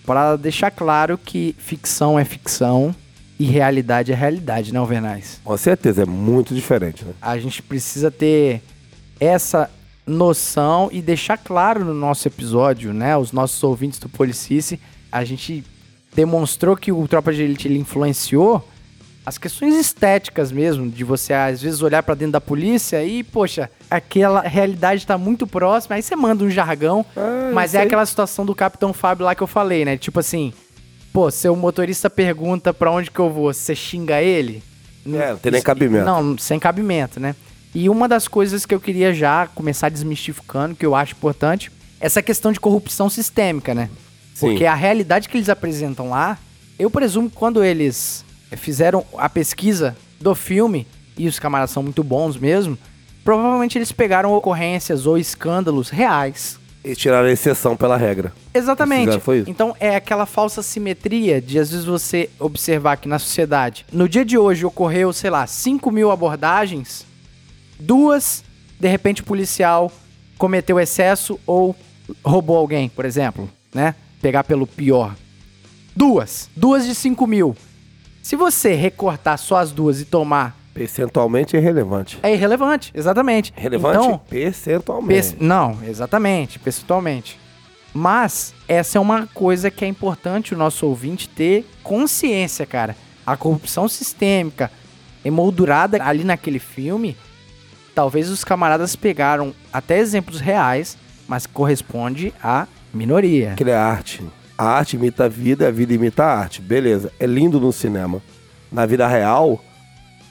para 0.03 0.35
deixar 0.35 0.71
claro 0.71 1.15
que 1.15 1.55
ficção 1.59 2.17
é 2.17 2.25
ficção 2.25 2.93
e 3.39 3.45
realidade 3.45 4.11
é 4.11 4.15
realidade, 4.15 4.73
né, 4.73 4.79
Alvernais? 4.79 5.39
Com 5.43 5.55
certeza, 5.57 6.01
é 6.01 6.05
muito 6.05 6.55
diferente, 6.55 7.05
né? 7.05 7.13
A 7.21 7.37
gente 7.37 7.61
precisa 7.61 8.09
ter 8.09 8.63
essa 9.19 9.69
noção 10.07 10.89
e 10.91 11.03
deixar 11.03 11.37
claro 11.37 11.85
no 11.85 11.93
nosso 11.93 12.27
episódio, 12.27 12.93
né? 12.93 13.15
Os 13.15 13.31
nossos 13.31 13.63
ouvintes 13.63 13.99
do 13.99 14.09
Policice, 14.09 14.79
a 15.11 15.23
gente 15.23 15.63
demonstrou 16.15 16.75
que 16.75 16.91
o 16.91 17.07
Tropa 17.07 17.31
de 17.31 17.43
Elite 17.43 17.67
ele 17.67 17.77
influenciou 17.77 18.67
as 19.25 19.37
questões 19.37 19.75
estéticas 19.75 20.51
mesmo, 20.51 20.89
de 20.89 21.03
você 21.03 21.33
às 21.33 21.61
vezes 21.61 21.81
olhar 21.81 22.03
pra 22.03 22.13
dentro 22.13 22.33
da 22.33 22.41
polícia 22.41 23.03
e, 23.03 23.23
poxa, 23.23 23.69
aquela 23.89 24.41
realidade 24.41 25.05
tá 25.05 25.17
muito 25.17 25.47
próxima, 25.47 25.95
aí 25.95 26.01
você 26.01 26.15
manda 26.15 26.43
um 26.43 26.49
jargão, 26.49 27.05
Ah, 27.15 27.51
mas 27.53 27.73
é 27.73 27.81
aquela 27.81 28.05
situação 28.05 28.45
do 28.45 28.53
Capitão 28.53 28.91
Fábio 28.91 29.25
lá 29.25 29.33
que 29.33 29.41
eu 29.41 29.47
falei, 29.47 29.85
né? 29.85 29.97
Tipo 29.97 30.19
assim, 30.19 30.53
pô, 31.13 31.31
seu 31.31 31.55
motorista 31.55 32.09
pergunta 32.09 32.73
pra 32.73 32.91
onde 32.91 33.09
que 33.09 33.19
eu 33.19 33.29
vou, 33.29 33.53
você 33.53 33.73
xinga 33.73 34.21
ele? 34.21 34.61
É, 35.05 35.31
não 35.31 35.37
tem 35.37 35.51
nem 35.51 35.61
cabimento. 35.61 36.05
Não, 36.05 36.37
sem 36.37 36.59
cabimento, 36.59 37.19
né? 37.19 37.35
E 37.75 37.89
uma 37.89 38.07
das 38.07 38.27
coisas 38.27 38.65
que 38.65 38.73
eu 38.75 38.79
queria 38.79 39.13
já 39.13 39.47
começar 39.47 39.89
desmistificando, 39.89 40.75
que 40.75 40.85
eu 40.85 40.95
acho 40.95 41.13
importante, 41.13 41.71
essa 41.99 42.21
questão 42.21 42.51
de 42.51 42.59
corrupção 42.59 43.09
sistêmica, 43.09 43.73
né? 43.73 43.89
Sim. 44.33 44.47
Porque 44.47 44.65
a 44.65 44.75
realidade 44.75 45.29
que 45.29 45.37
eles 45.37 45.49
apresentam 45.49 46.09
lá, 46.09 46.37
eu 46.77 46.89
presumo 46.89 47.29
que 47.29 47.35
quando 47.35 47.63
eles 47.63 48.22
fizeram 48.55 49.05
a 49.17 49.29
pesquisa 49.29 49.95
do 50.19 50.33
filme, 50.33 50.87
e 51.17 51.27
os 51.27 51.39
camaradas 51.39 51.71
são 51.71 51.83
muito 51.83 52.03
bons 52.03 52.37
mesmo, 52.37 52.77
provavelmente 53.23 53.77
eles 53.77 53.91
pegaram 53.91 54.33
ocorrências 54.33 55.05
ou 55.05 55.17
escândalos 55.17 55.89
reais. 55.89 56.59
E 56.83 56.95
tiraram 56.95 57.27
a 57.27 57.31
exceção 57.31 57.77
pela 57.77 57.95
regra. 57.95 58.33
Exatamente. 58.53 59.19
Foi 59.19 59.39
isso? 59.39 59.49
Então 59.49 59.73
é 59.79 59.95
aquela 59.95 60.25
falsa 60.25 60.61
simetria 60.61 61.41
de 61.41 61.57
às 61.57 61.71
vezes 61.71 61.85
você 61.85 62.29
observar 62.37 62.97
que 62.97 63.07
na 63.07 63.19
sociedade, 63.19 63.85
no 63.91 64.09
dia 64.09 64.25
de 64.25 64.37
hoje 64.37 64.65
ocorreu, 64.65 65.13
sei 65.13 65.29
lá, 65.29 65.47
5 65.47 65.89
mil 65.91 66.11
abordagens, 66.11 67.05
duas, 67.79 68.43
de 68.79 68.87
repente 68.87 69.21
o 69.21 69.25
policial 69.25 69.91
cometeu 70.37 70.77
excesso 70.77 71.39
ou 71.47 71.73
roubou 72.23 72.57
alguém, 72.57 72.89
por 72.89 73.05
exemplo, 73.05 73.49
né? 73.73 73.95
Pegar 74.21 74.43
pelo 74.43 74.67
pior. 74.67 75.15
Duas. 75.95 76.49
Duas 76.55 76.85
de 76.85 76.93
5 76.93 77.25
mil. 77.25 77.55
Se 78.23 78.37
você 78.37 78.73
recortar 78.73 79.37
só 79.37 79.57
as 79.57 79.71
duas 79.73 79.99
e 79.99 80.05
tomar, 80.05 80.55
Percentualmente 80.73 81.55
é 81.55 81.59
irrelevante. 81.59 82.17
é 82.23 82.33
irrelevante, 82.33 82.89
exatamente. 82.95 83.53
Relevante 83.55 83.97
Então, 83.97 84.21
percentualmente. 84.29 85.35
Não, 85.39 85.77
exatamente, 85.85 86.57
percentualmente. 86.57 87.37
Mas 87.93 88.55
essa 88.67 88.97
é 88.97 89.01
uma 89.01 89.27
coisa 89.27 89.69
que 89.69 89.83
é 89.83 89.87
importante 89.89 90.55
o 90.55 90.57
nosso 90.57 90.87
ouvinte 90.87 91.27
ter 91.27 91.69
consciência, 91.83 92.65
cara. 92.65 92.95
A 93.25 93.35
corrupção 93.35 93.89
sistêmica 93.89 94.71
emoldurada 95.23 96.01
ali 96.01 96.23
naquele 96.23 96.59
filme, 96.59 97.17
talvez 97.93 98.29
os 98.29 98.43
camaradas 98.45 98.95
pegaram 98.95 99.53
até 99.71 99.99
exemplos 99.99 100.39
reais, 100.39 100.97
mas 101.27 101.45
corresponde 101.45 102.33
à 102.41 102.67
minoria. 102.93 103.51
Aquilo 103.51 103.69
é 103.69 103.75
arte. 103.75 104.23
A 104.57 104.65
arte 104.65 104.95
imita 104.95 105.25
a 105.25 105.27
vida, 105.27 105.67
a 105.67 105.71
vida 105.71 105.93
imita 105.93 106.23
a 106.23 106.39
arte. 106.39 106.61
Beleza. 106.61 107.11
É 107.19 107.25
lindo 107.25 107.59
no 107.59 107.73
cinema. 107.73 108.21
Na 108.71 108.85
vida 108.85 109.07
real, 109.07 109.63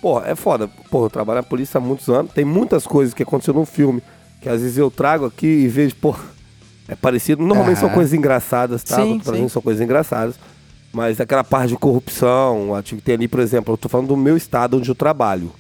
pô, 0.01 0.21
é 0.21 0.35
foda. 0.35 0.69
Pô, 0.91 1.07
eu 1.07 1.11
trabalho 1.11 1.39
na 1.39 1.43
polícia 1.43 1.79
há 1.79 1.81
muitos 1.81 2.09
anos. 2.09 2.33
Tem 2.33 2.45
muitas 2.45 2.87
coisas 2.87 3.15
que 3.15 3.23
aconteceram 3.23 3.61
no 3.61 3.67
filme 3.67 4.03
que 4.43 4.49
às 4.49 4.61
vezes 4.61 4.77
eu 4.77 4.91
trago 4.91 5.25
aqui 5.25 5.47
e 5.47 5.69
vejo, 5.69 5.95
pô, 5.97 6.15
é 6.89 6.97
parecido. 6.97 7.43
Normalmente 7.43 7.79
são 7.79 7.89
coisas 7.89 8.13
engraçadas, 8.13 8.83
tá? 8.83 8.97
Sim, 8.97 9.21
trazendo 9.21 9.45
sim. 9.45 9.49
são 9.49 9.63
coisas 9.63 9.81
engraçadas. 9.81 10.35
Mas 10.93 11.21
aquela 11.21 11.45
parte 11.45 11.69
de 11.69 11.77
corrupção, 11.77 12.75
a 12.75 12.83
que 12.83 12.97
tem 12.97 13.15
ali, 13.15 13.29
por 13.29 13.41
exemplo, 13.41 13.73
eu 13.73 13.79
tô 13.79 13.89
falando 13.89 14.09
do 14.09 14.17
meu 14.17 14.37
estado 14.37 14.77
onde 14.77 14.91
eu 14.91 14.95
trabalho. 14.95 15.53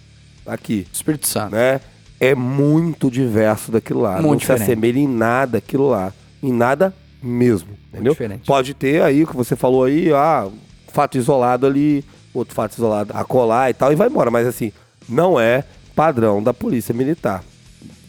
Aqui 0.44 0.86
Espírito 0.92 1.28
Santo. 1.28 1.52
né? 1.52 1.80
É 2.18 2.34
muito 2.34 3.08
diverso 3.08 3.70
daquilo 3.70 4.00
lá. 4.00 4.14
Muito 4.14 4.26
não 4.26 4.36
diferente. 4.36 4.58
se 4.58 4.72
assemelha 4.72 4.98
em 4.98 5.08
nada 5.08 5.58
aquilo 5.58 5.88
lá. 5.88 6.12
Em 6.42 6.52
nada 6.52 6.92
mesmo. 7.22 7.70
Entendeu? 7.92 8.12
diferente. 8.12 8.46
Pode 8.46 8.74
ter 8.74 9.02
aí, 9.02 9.22
o 9.22 9.26
que 9.26 9.36
você 9.36 9.54
falou 9.54 9.84
aí, 9.84 10.12
ah, 10.12 10.48
fato 10.88 11.16
isolado 11.16 11.66
ali, 11.66 12.04
outro 12.34 12.54
fato 12.54 12.72
isolado 12.72 13.12
a 13.14 13.24
colar 13.24 13.70
e 13.70 13.74
tal, 13.74 13.92
e 13.92 13.96
vai 13.96 14.08
embora. 14.08 14.30
Mas 14.30 14.46
assim, 14.46 14.72
não 15.08 15.38
é 15.38 15.64
padrão 15.94 16.42
da 16.42 16.52
polícia 16.54 16.94
militar. 16.94 17.44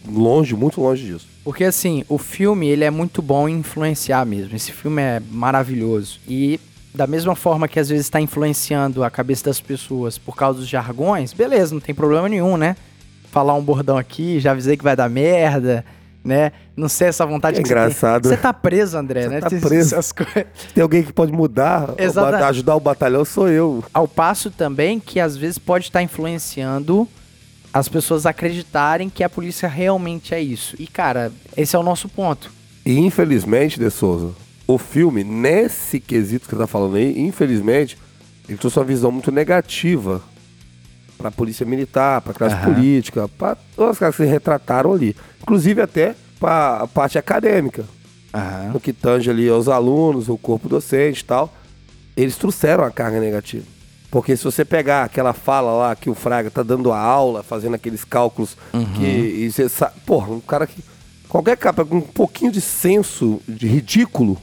Longe, 0.07 0.55
muito 0.55 0.81
longe 0.81 1.05
disso. 1.05 1.27
Porque 1.43 1.63
assim, 1.63 2.03
o 2.07 2.17
filme 2.17 2.67
ele 2.67 2.83
é 2.83 2.89
muito 2.89 3.21
bom 3.21 3.47
em 3.47 3.59
influenciar 3.59 4.25
mesmo. 4.25 4.55
Esse 4.55 4.71
filme 4.71 5.01
é 5.01 5.21
maravilhoso. 5.31 6.19
E 6.27 6.59
da 6.93 7.07
mesma 7.07 7.35
forma 7.35 7.67
que 7.67 7.79
às 7.79 7.89
vezes 7.89 8.05
está 8.05 8.21
influenciando 8.21 9.03
a 9.03 9.09
cabeça 9.09 9.45
das 9.45 9.59
pessoas 9.59 10.17
por 10.17 10.35
causa 10.35 10.59
dos 10.59 10.67
jargões, 10.67 11.33
beleza, 11.33 11.73
não 11.73 11.81
tem 11.81 11.95
problema 11.95 12.29
nenhum, 12.29 12.55
né? 12.55 12.75
Falar 13.31 13.55
um 13.55 13.63
bordão 13.63 13.97
aqui, 13.97 14.39
já 14.39 14.51
avisei 14.51 14.77
que 14.77 14.83
vai 14.83 14.95
dar 14.95 15.09
merda, 15.09 15.83
né? 16.23 16.51
Não 16.75 16.89
sei 16.89 17.07
essa 17.09 17.25
vontade 17.25 17.59
É 17.59 17.61
que 17.61 17.67
você 17.67 17.73
tem. 17.73 17.83
engraçado. 17.83 18.27
Você 18.27 18.37
tá 18.37 18.51
preso, 18.51 18.97
André, 18.97 19.23
Você 19.23 19.29
né? 19.29 19.39
tá 19.41 19.49
Tem 19.49 19.59
preso. 19.59 19.93
essas 19.93 20.11
coisas. 20.11 20.45
Tem 20.73 20.81
alguém 20.81 21.03
que 21.03 21.13
pode 21.13 21.31
mudar, 21.31 21.93
ajudar 22.49 22.75
o 22.75 22.79
batalhão, 22.79 23.23
sou 23.23 23.47
eu. 23.47 23.83
Ao 23.93 24.07
passo 24.07 24.49
também 24.49 24.99
que 24.99 25.19
às 25.19 25.37
vezes 25.37 25.57
pode 25.59 25.85
estar 25.85 26.01
influenciando 26.01 27.07
as 27.71 27.87
pessoas 27.87 28.25
a 28.25 28.31
acreditarem 28.31 29.09
que 29.09 29.23
a 29.23 29.29
polícia 29.29 29.67
realmente 29.69 30.33
é 30.33 30.41
isso. 30.41 30.75
E, 30.79 30.87
cara, 30.87 31.31
esse 31.55 31.75
é 31.75 31.79
o 31.79 31.83
nosso 31.83 32.09
ponto. 32.09 32.51
E 32.85 32.97
infelizmente, 32.99 33.79
De 33.79 33.89
Souza, 33.91 34.31
o 34.67 34.77
filme, 34.77 35.23
nesse 35.23 35.99
quesito 35.99 36.45
que 36.47 36.55
você 36.55 36.61
tá 36.61 36.67
falando 36.67 36.95
aí, 36.95 37.19
infelizmente, 37.19 37.97
ele 38.49 38.57
trouxe 38.57 38.79
uma 38.79 38.85
visão 38.85 39.11
muito 39.11 39.31
negativa 39.31 40.21
pra 41.17 41.31
polícia 41.31 41.65
militar, 41.65 42.21
pra 42.21 42.33
classe 42.33 42.55
Aham. 42.55 42.73
política, 42.73 43.27
pra 43.27 43.55
todas 43.75 43.91
as 43.91 43.99
caras 43.99 44.15
que 44.15 44.23
se 44.23 44.29
retrataram 44.29 44.91
ali. 44.93 45.15
Inclusive 45.41 45.81
até 45.81 46.15
pra 46.43 46.85
parte 46.93 47.17
acadêmica, 47.17 47.85
no 48.73 48.77
que 48.77 48.91
tange 48.91 49.29
ali 49.29 49.47
aos 49.47 49.69
alunos, 49.69 50.27
o 50.27 50.37
corpo 50.37 50.67
docente 50.67 51.21
e 51.21 51.23
tal. 51.23 51.53
Eles 52.17 52.35
trouxeram 52.35 52.83
a 52.83 52.91
carga 52.91 53.17
negativa. 53.17 53.63
Porque 54.11 54.35
se 54.35 54.43
você 54.43 54.65
pegar 54.65 55.05
aquela 55.05 55.31
fala 55.31 55.71
lá 55.71 55.95
que 55.95 56.09
o 56.09 56.13
Fraga 56.13 56.51
tá 56.51 56.61
dando 56.61 56.91
a 56.91 56.99
aula, 56.99 57.43
fazendo 57.43 57.75
aqueles 57.75 58.03
cálculos 58.03 58.57
que. 58.95 59.05
E 59.05 59.49
você 59.49 59.69
sabe, 59.69 59.93
porra, 60.05 60.33
um 60.33 60.41
cara 60.41 60.67
que. 60.67 60.83
Qualquer 61.29 61.55
capa 61.55 61.85
com 61.85 61.95
um 61.95 62.01
pouquinho 62.01 62.51
de 62.51 62.59
senso 62.59 63.39
de 63.47 63.65
ridículo, 63.65 64.37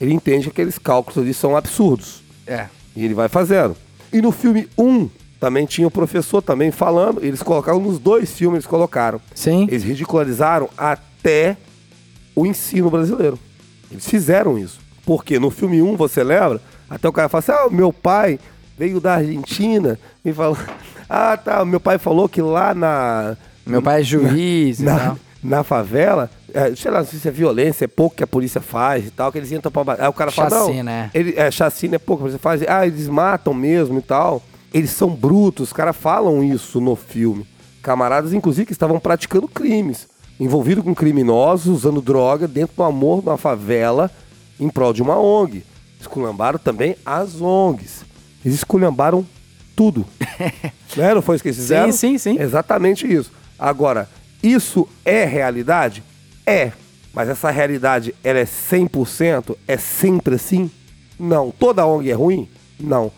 ele 0.00 0.14
entende 0.14 0.44
que 0.44 0.50
aqueles 0.50 0.78
cálculos 0.78 1.18
ali 1.18 1.34
são 1.34 1.56
absurdos. 1.56 2.22
É. 2.46 2.68
E 2.94 3.04
ele 3.04 3.12
vai 3.12 3.28
fazendo. 3.28 3.76
E 4.12 4.22
no 4.22 4.30
filme 4.30 4.68
1, 4.78 5.10
também 5.40 5.66
tinha 5.66 5.88
o 5.88 5.90
professor 5.90 6.40
também 6.40 6.70
falando. 6.70 7.24
Eles 7.24 7.42
colocaram 7.42 7.80
nos 7.80 7.98
dois 7.98 8.30
filmes, 8.30 8.58
eles 8.58 8.66
colocaram. 8.66 9.20
Sim. 9.34 9.64
Eles 9.68 9.82
ridicularizaram 9.82 10.70
até 10.78 11.09
o 12.34 12.46
ensino 12.46 12.90
brasileiro. 12.90 13.38
Eles 13.90 14.06
fizeram 14.06 14.58
isso. 14.58 14.80
Porque 15.04 15.38
no 15.38 15.50
filme 15.50 15.82
1, 15.82 15.96
você 15.96 16.22
lembra? 16.22 16.60
Até 16.88 17.08
o 17.08 17.12
cara 17.12 17.28
fala 17.28 17.40
assim: 17.40 17.52
ah, 17.52 17.68
meu 17.70 17.92
pai 17.92 18.38
veio 18.78 19.00
da 19.00 19.14
Argentina 19.14 19.98
e 20.24 20.32
falou: 20.32 20.56
ah, 21.08 21.36
tá, 21.36 21.64
meu 21.64 21.80
pai 21.80 21.98
falou 21.98 22.28
que 22.28 22.40
lá 22.40 22.74
na. 22.74 23.36
Meu 23.66 23.82
pai 23.82 24.00
é 24.00 24.04
juiz 24.04 24.80
e 24.80 24.84
na, 24.84 24.98
tal. 24.98 25.18
na 25.42 25.62
favela, 25.62 26.30
é, 26.52 26.74
sei 26.74 26.90
lá, 26.90 26.98
não 26.98 27.06
sei 27.06 27.18
se 27.18 27.28
é 27.28 27.30
violência, 27.30 27.84
é 27.84 27.88
pouco 27.88 28.16
que 28.16 28.24
a 28.24 28.26
polícia 28.26 28.60
faz 28.60 29.06
e 29.06 29.10
tal, 29.10 29.30
que 29.30 29.38
eles 29.38 29.52
entram 29.52 29.70
pra. 29.70 29.96
Aí 29.98 30.08
o 30.08 30.12
cara 30.12 30.30
fala, 30.30 30.50
não, 30.50 30.66
Chacina, 30.66 30.90
é. 30.90 31.10
ele, 31.14 31.34
é, 31.36 31.50
chacina 31.50 31.96
é 31.96 31.98
pouco, 31.98 32.28
você 32.28 32.38
faz, 32.38 32.62
ah, 32.66 32.86
eles 32.86 33.08
matam 33.08 33.54
mesmo 33.54 33.98
e 33.98 34.02
tal. 34.02 34.42
Eles 34.72 34.90
são 34.90 35.10
brutos, 35.10 35.68
os 35.68 35.72
caras 35.72 35.96
falam 35.96 36.44
isso 36.44 36.80
no 36.80 36.94
filme. 36.94 37.44
Camaradas, 37.82 38.32
inclusive, 38.32 38.66
que 38.66 38.72
estavam 38.72 39.00
praticando 39.00 39.48
crimes, 39.48 40.06
envolvidos 40.40 40.82
com 40.82 40.94
criminosos, 40.94 41.66
usando 41.66 42.00
droga 42.00 42.48
dentro 42.48 42.74
do 42.74 42.82
amor 42.82 43.20
de 43.20 43.28
uma 43.28 43.36
favela 43.36 44.10
em 44.58 44.70
prol 44.70 44.94
de 44.94 45.02
uma 45.02 45.20
ONG. 45.20 45.62
Esculhambaram 46.00 46.58
também 46.58 46.96
as 47.04 47.40
ONGs. 47.42 48.06
Eles 48.42 48.56
esculhambaram 48.56 49.24
tudo. 49.76 50.06
né? 50.96 51.14
Não 51.14 51.20
foi 51.20 51.36
isso 51.36 51.42
que 51.42 51.48
eles 51.48 51.58
fizeram? 51.58 51.92
sim, 51.92 52.16
sim. 52.16 52.40
Exatamente 52.40 53.06
isso. 53.06 53.30
Agora, 53.58 54.08
isso 54.42 54.88
é 55.04 55.26
realidade? 55.26 56.02
É. 56.46 56.72
Mas 57.12 57.28
essa 57.28 57.50
realidade, 57.50 58.14
ela 58.24 58.38
é 58.38 58.44
100%? 58.44 59.56
É 59.68 59.76
sempre 59.76 60.36
assim? 60.36 60.70
Não. 61.18 61.50
Toda 61.50 61.84
ONG 61.84 62.10
é 62.10 62.14
ruim? 62.14 62.48
Não. 62.78 63.12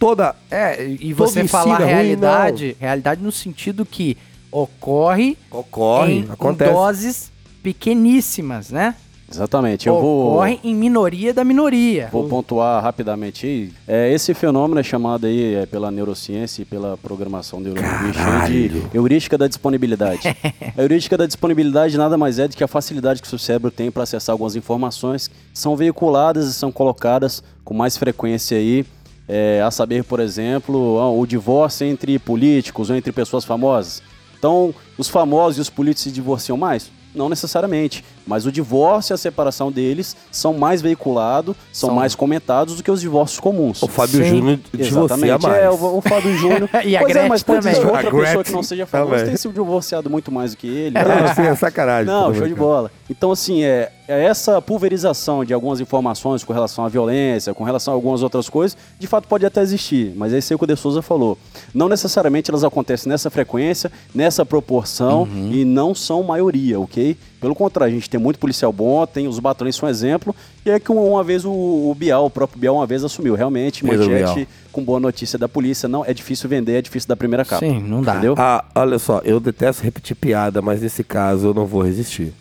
Toda... 0.00 0.34
É, 0.50 0.84
e 0.84 1.12
você 1.12 1.46
falar 1.46 1.80
é 1.80 1.84
ruim, 1.84 1.92
realidade, 1.92 2.76
realidade 2.80 3.22
no 3.22 3.30
sentido 3.30 3.86
que 3.86 4.16
ocorre, 4.50 5.36
Ocorre, 5.50 6.12
em, 6.12 6.18
em 6.20 6.30
acontece. 6.30 6.72
doses 6.72 7.32
pequeníssimas, 7.62 8.70
né? 8.70 8.94
Exatamente. 9.28 9.88
Eu 9.88 10.00
vou, 10.00 10.34
Ocorre 10.34 10.60
em 10.62 10.72
minoria 10.72 11.34
da 11.34 11.42
minoria. 11.42 12.08
vou 12.12 12.28
pontuar 12.28 12.80
rapidamente 12.80 13.44
aí. 13.44 13.72
É, 13.86 14.12
esse 14.12 14.32
fenômeno 14.34 14.78
é 14.78 14.84
chamado 14.84 15.26
aí 15.26 15.54
é, 15.56 15.66
pela 15.66 15.90
neurociência 15.90 16.62
e 16.62 16.64
pela 16.64 16.96
programação 16.96 17.58
neurolinguística 17.58 18.46
de 18.46 18.82
heurística 18.96 19.36
da 19.36 19.48
disponibilidade. 19.48 20.28
a 20.78 20.80
heurística 20.80 21.16
da 21.16 21.26
disponibilidade 21.26 21.98
nada 21.98 22.16
mais 22.16 22.38
é 22.38 22.46
do 22.46 22.56
que 22.56 22.62
a 22.62 22.68
facilidade 22.68 23.20
que 23.20 23.26
o 23.26 23.30
seu 23.30 23.38
cérebro 23.38 23.70
tem 23.72 23.90
para 23.90 24.04
acessar 24.04 24.32
algumas 24.32 24.54
informações 24.54 25.26
que 25.26 25.34
são 25.58 25.74
veiculadas 25.76 26.46
e 26.46 26.54
são 26.54 26.70
colocadas 26.70 27.42
com 27.64 27.74
mais 27.74 27.96
frequência 27.96 28.56
aí. 28.56 28.84
é, 29.28 29.60
a 29.60 29.72
saber, 29.72 30.04
por 30.04 30.20
exemplo, 30.20 31.00
ah, 31.00 31.10
o 31.10 31.26
divórcio 31.26 31.84
entre 31.84 32.16
políticos 32.16 32.90
ou 32.90 32.96
entre 32.96 33.10
pessoas 33.10 33.44
famosas. 33.44 34.00
Então, 34.38 34.74
os 34.98 35.08
famosos 35.08 35.58
e 35.58 35.60
os 35.60 35.70
políticos 35.70 36.04
se 36.04 36.10
divorciam 36.10 36.56
mais? 36.56 36.90
Não 37.14 37.28
necessariamente, 37.28 38.04
mas 38.26 38.44
o 38.46 38.52
divórcio 38.52 39.12
e 39.12 39.14
a 39.14 39.18
separação 39.18 39.70
deles 39.70 40.16
são 40.32 40.54
mais 40.54 40.82
veiculados, 40.82 41.54
são, 41.72 41.88
São- 41.90 41.96
mais 41.96 42.14
comentados 42.14 42.76
do 42.76 42.82
que 42.82 42.90
os 42.90 43.00
divórcios 43.00 43.38
comuns. 43.40 43.82
O 43.82 43.86
Fábio 43.88 44.22
Sim, 44.24 44.28
Júnior 44.30 44.58
divorcia 44.72 44.98
Exatamente, 45.16 45.42
mais. 45.46 45.62
é, 45.62 45.70
o, 45.70 45.96
o 45.98 46.00
Fábio 46.00 46.36
Júnior. 46.36 46.68
E 46.84 46.96
a 46.96 47.00
pois 47.00 47.10
é, 47.10 47.12
Gretchen 47.14 47.28
mas 47.28 47.42
pode 47.42 47.60
também. 47.66 47.78
outra 47.80 47.92
A 47.92 48.02
pessoa 48.02 48.20
Gretchen 48.22 48.42
que 48.44 48.52
não 48.52 48.62
seja 48.62 48.86
famosa 48.86 49.10
também. 49.10 49.26
tem 49.26 49.36
se 49.36 49.48
divorciado 49.48 50.10
muito 50.10 50.30
mais 50.32 50.50
do 50.52 50.56
que 50.56 50.66
ele. 50.66 50.90
Não, 50.98 51.24
assim, 51.24 51.42
é 51.42 51.54
sacanagem. 51.54 52.06
Não, 52.06 52.34
show 52.34 52.46
de 52.46 52.54
bola. 52.54 52.90
Então, 53.08 53.30
assim, 53.30 53.62
é, 53.62 53.90
é 54.08 54.24
essa 54.24 54.60
pulverização 54.60 55.44
de 55.44 55.52
algumas 55.54 55.80
informações 55.80 56.42
com 56.44 56.52
relação 56.52 56.84
à 56.84 56.88
violência, 56.88 57.54
com 57.54 57.64
relação 57.64 57.92
a 57.92 57.96
algumas 57.96 58.22
outras 58.22 58.48
coisas, 58.48 58.76
de 58.98 59.06
fato 59.06 59.26
pode 59.28 59.44
até 59.46 59.60
existir, 59.62 60.12
mas 60.16 60.32
é 60.32 60.38
isso 60.38 60.52
aí 60.52 60.58
que 60.58 60.64
o 60.64 60.66
De 60.66 60.76
Souza 60.76 61.02
falou. 61.02 61.38
Não 61.74 61.88
necessariamente 61.88 62.50
elas 62.50 62.64
acontecem 62.64 63.08
nessa 63.10 63.30
frequência, 63.30 63.90
nessa 64.14 64.44
proporção 64.44 65.22
Uhum. 65.22 65.50
e 65.52 65.64
não 65.64 65.94
são 65.94 66.22
maioria, 66.22 66.78
ok? 66.80 67.16
Pelo 67.46 67.54
contrário, 67.54 67.92
a 67.92 67.94
gente 67.94 68.10
tem 68.10 68.18
muito 68.18 68.40
policial 68.40 68.72
bom, 68.72 69.06
tem 69.06 69.28
os 69.28 69.38
batalhões 69.38 69.76
são 69.76 69.88
exemplo, 69.88 70.34
e 70.64 70.70
é 70.70 70.80
que 70.80 70.90
uma 70.90 71.22
vez 71.22 71.44
o, 71.44 71.52
o 71.52 71.94
Bial, 71.96 72.26
o 72.26 72.30
próprio 72.30 72.58
Bial, 72.58 72.74
uma 72.74 72.86
vez 72.88 73.04
assumiu. 73.04 73.36
Realmente, 73.36 73.86
manchete 73.86 74.48
com 74.72 74.82
boa 74.82 74.98
notícia 74.98 75.38
da 75.38 75.48
polícia, 75.48 75.88
não 75.88 76.04
é 76.04 76.12
difícil 76.12 76.50
vender, 76.50 76.72
é 76.76 76.82
difícil 76.82 77.06
dar 77.08 77.14
primeira 77.14 77.44
capa. 77.44 77.64
Sim, 77.64 77.80
não 77.80 78.02
dá. 78.02 78.14
Entendeu? 78.14 78.34
Ah, 78.36 78.64
olha 78.74 78.98
só, 78.98 79.20
eu 79.22 79.38
detesto 79.38 79.84
repetir 79.84 80.16
piada, 80.16 80.60
mas 80.60 80.82
nesse 80.82 81.04
caso 81.04 81.46
eu 81.46 81.54
não 81.54 81.66
vou 81.66 81.82
resistir. 81.82 82.34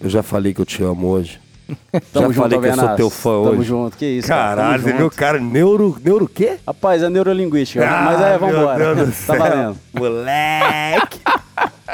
Eu 0.00 0.08
já 0.08 0.22
falei 0.22 0.54
que 0.54 0.60
eu 0.60 0.64
te 0.66 0.84
amo 0.84 1.08
hoje. 1.08 1.40
Tamo 2.12 2.26
já 2.28 2.32
junto, 2.34 2.34
falei 2.34 2.60
que 2.60 2.66
eu 2.68 2.74
sou 2.76 2.94
teu 2.94 3.10
fã 3.10 3.30
Tamo 3.42 3.48
hoje. 3.58 3.64
junto, 3.64 3.96
que 3.96 4.06
isso. 4.06 4.28
cara. 4.28 4.62
Caralho, 4.62 4.82
Tamo 4.84 4.94
você 4.94 4.98
viu 4.98 5.10
cara 5.10 5.40
neuro, 5.40 5.98
neuro 6.00 6.26
o 6.26 6.28
quê? 6.28 6.58
Rapaz, 6.64 7.02
é 7.02 7.10
neurolinguística, 7.10 7.80
né? 7.80 7.90
mas 8.04 8.20
é, 8.20 8.34
Ah, 8.34 8.38
vambora. 8.38 9.06
Tá 9.26 9.34
valendo. 9.34 9.76
Moleque! 9.92 11.18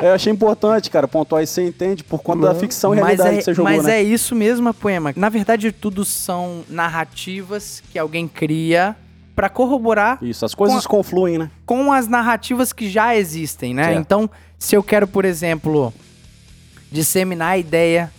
Eu 0.02 0.12
achei 0.12 0.32
importante, 0.32 0.90
cara, 0.90 1.06
pontuar 1.06 1.42
isso, 1.42 1.54
você 1.54 1.66
entende, 1.66 2.02
por 2.02 2.20
conta 2.22 2.46
da 2.48 2.54
ficção 2.54 2.92
e 2.94 2.96
Mas, 3.00 3.04
realidade 3.06 3.34
é, 3.36 3.38
que 3.38 3.44
você 3.44 3.54
jogou, 3.54 3.72
mas 3.72 3.84
né? 3.84 3.98
é 3.98 4.02
isso 4.02 4.34
mesmo, 4.34 4.74
Poema. 4.74 5.12
Na 5.16 5.28
verdade, 5.28 5.70
tudo 5.72 6.04
são 6.04 6.64
narrativas 6.68 7.82
que 7.92 7.98
alguém 7.98 8.26
cria 8.26 8.96
pra 9.36 9.48
corroborar 9.48 10.18
Isso, 10.22 10.44
as 10.44 10.54
coisas 10.54 10.86
Com 10.86 10.96
confluem, 10.96 11.38
né? 11.38 11.50
com 11.66 11.92
as 11.92 12.06
narrativas 12.08 12.72
que 12.72 12.88
já 12.90 13.16
existem, 13.16 13.72
né? 13.74 13.84
Certo. 13.84 14.00
Então, 14.00 14.30
se 14.58 14.76
eu 14.76 14.82
quero, 14.82 15.06
por 15.06 15.24
exemplo, 15.24 15.92
disseminar 16.90 17.52
a 17.52 17.58
ideia 17.58 18.12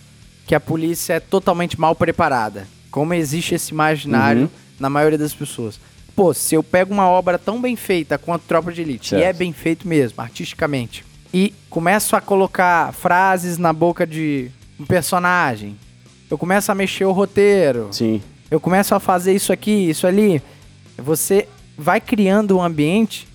que 0.46 0.54
a 0.54 0.60
polícia 0.60 1.14
é 1.14 1.20
totalmente 1.20 1.78
mal 1.80 1.94
preparada, 1.94 2.66
como 2.90 3.12
existe 3.14 3.54
esse 3.54 3.72
imaginário 3.72 4.42
Uhum. 4.42 4.48
na 4.78 4.88
maioria 4.90 5.18
das 5.18 5.34
pessoas. 5.34 5.78
Pô, 6.14 6.32
se 6.32 6.54
eu 6.54 6.62
pego 6.62 6.92
uma 6.94 7.08
obra 7.08 7.38
tão 7.38 7.60
bem 7.60 7.76
feita 7.76 8.16
quanto 8.16 8.42
Tropa 8.46 8.72
de 8.72 8.80
Elite, 8.82 9.06
e 9.06 9.18
Certo. 9.18 9.22
é 9.24 9.32
bem 9.32 9.52
feito 9.52 9.86
mesmo, 9.86 10.20
artisticamente, 10.22 11.04
e 11.32 11.52
começo 11.70 12.14
a 12.16 12.20
colocar 12.20 12.92
frases 12.92 13.58
na 13.58 13.72
boca 13.72 14.06
de 14.06 14.50
um 14.78 14.84
personagem, 14.84 15.76
eu 16.30 16.36
começo 16.38 16.70
a 16.70 16.74
mexer 16.74 17.04
o 17.04 17.12
roteiro, 17.12 17.88
Sim. 17.92 18.20
eu 18.50 18.58
começo 18.60 18.94
a 18.94 19.00
fazer 19.00 19.34
isso 19.34 19.52
aqui, 19.52 19.88
isso 19.90 20.06
ali, 20.06 20.42
você 20.96 21.48
vai 21.76 22.00
criando 22.00 22.56
um 22.58 22.62
ambiente 22.62 23.26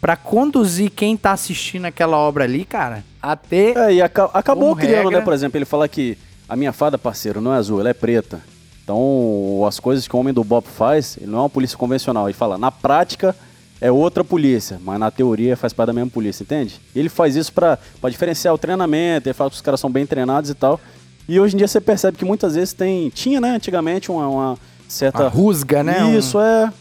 pra 0.00 0.16
conduzir 0.16 0.90
quem 0.90 1.16
tá 1.16 1.32
assistindo 1.32 1.84
aquela 1.86 2.16
obra 2.16 2.44
ali, 2.44 2.64
cara, 2.64 3.04
a 3.22 3.34
ter 3.34 3.76
É, 3.76 3.94
e 3.94 4.02
aca- 4.02 4.30
acabou 4.34 4.74
criando, 4.76 5.04
regra- 5.04 5.18
né? 5.18 5.24
Por 5.24 5.32
exemplo, 5.32 5.58
ele 5.58 5.64
fala 5.64 5.88
que 5.88 6.16
a 6.48 6.54
minha 6.54 6.72
fada, 6.72 6.96
parceiro, 6.98 7.40
não 7.40 7.52
é 7.52 7.56
azul, 7.56 7.80
ela 7.80 7.88
é 7.88 7.94
preta. 7.94 8.40
Então, 8.84 9.64
as 9.66 9.80
coisas 9.80 10.06
que 10.06 10.14
o 10.14 10.18
homem 10.20 10.32
do 10.32 10.44
Bob 10.44 10.64
faz, 10.68 11.16
ele 11.20 11.26
não 11.30 11.38
é 11.38 11.42
uma 11.42 11.50
polícia 11.50 11.76
convencional. 11.76 12.28
Ele 12.28 12.34
fala, 12.38 12.56
na 12.56 12.70
prática, 12.70 13.34
é 13.80 13.90
outra 13.92 14.24
polícia, 14.24 14.78
mas 14.84 14.98
na 14.98 15.10
teoria 15.10 15.56
faz 15.56 15.72
parte 15.72 15.88
da 15.88 15.92
mesma 15.92 16.10
polícia, 16.10 16.42
entende? 16.42 16.80
Ele 16.94 17.08
faz 17.08 17.36
isso 17.36 17.52
pra, 17.52 17.78
pra 18.00 18.08
diferenciar 18.10 18.54
o 18.54 18.58
treinamento, 18.58 19.28
ele 19.28 19.34
fala 19.34 19.50
que 19.50 19.56
os 19.56 19.62
caras 19.62 19.78
são 19.80 19.90
bem 19.90 20.06
treinados 20.06 20.48
e 20.50 20.54
tal. 20.54 20.80
E 21.28 21.38
hoje 21.40 21.54
em 21.54 21.58
dia 21.58 21.68
você 21.68 21.80
percebe 21.80 22.16
que 22.16 22.24
muitas 22.24 22.54
vezes 22.54 22.72
tem. 22.72 23.10
Tinha, 23.10 23.40
né, 23.40 23.50
antigamente, 23.50 24.10
uma, 24.10 24.28
uma 24.28 24.58
certa. 24.88 25.24
a 25.26 25.28
rusga, 25.28 25.82
né? 25.82 26.04
Um- 26.04 26.16
Isso, 26.18 26.38
é. 26.40 26.72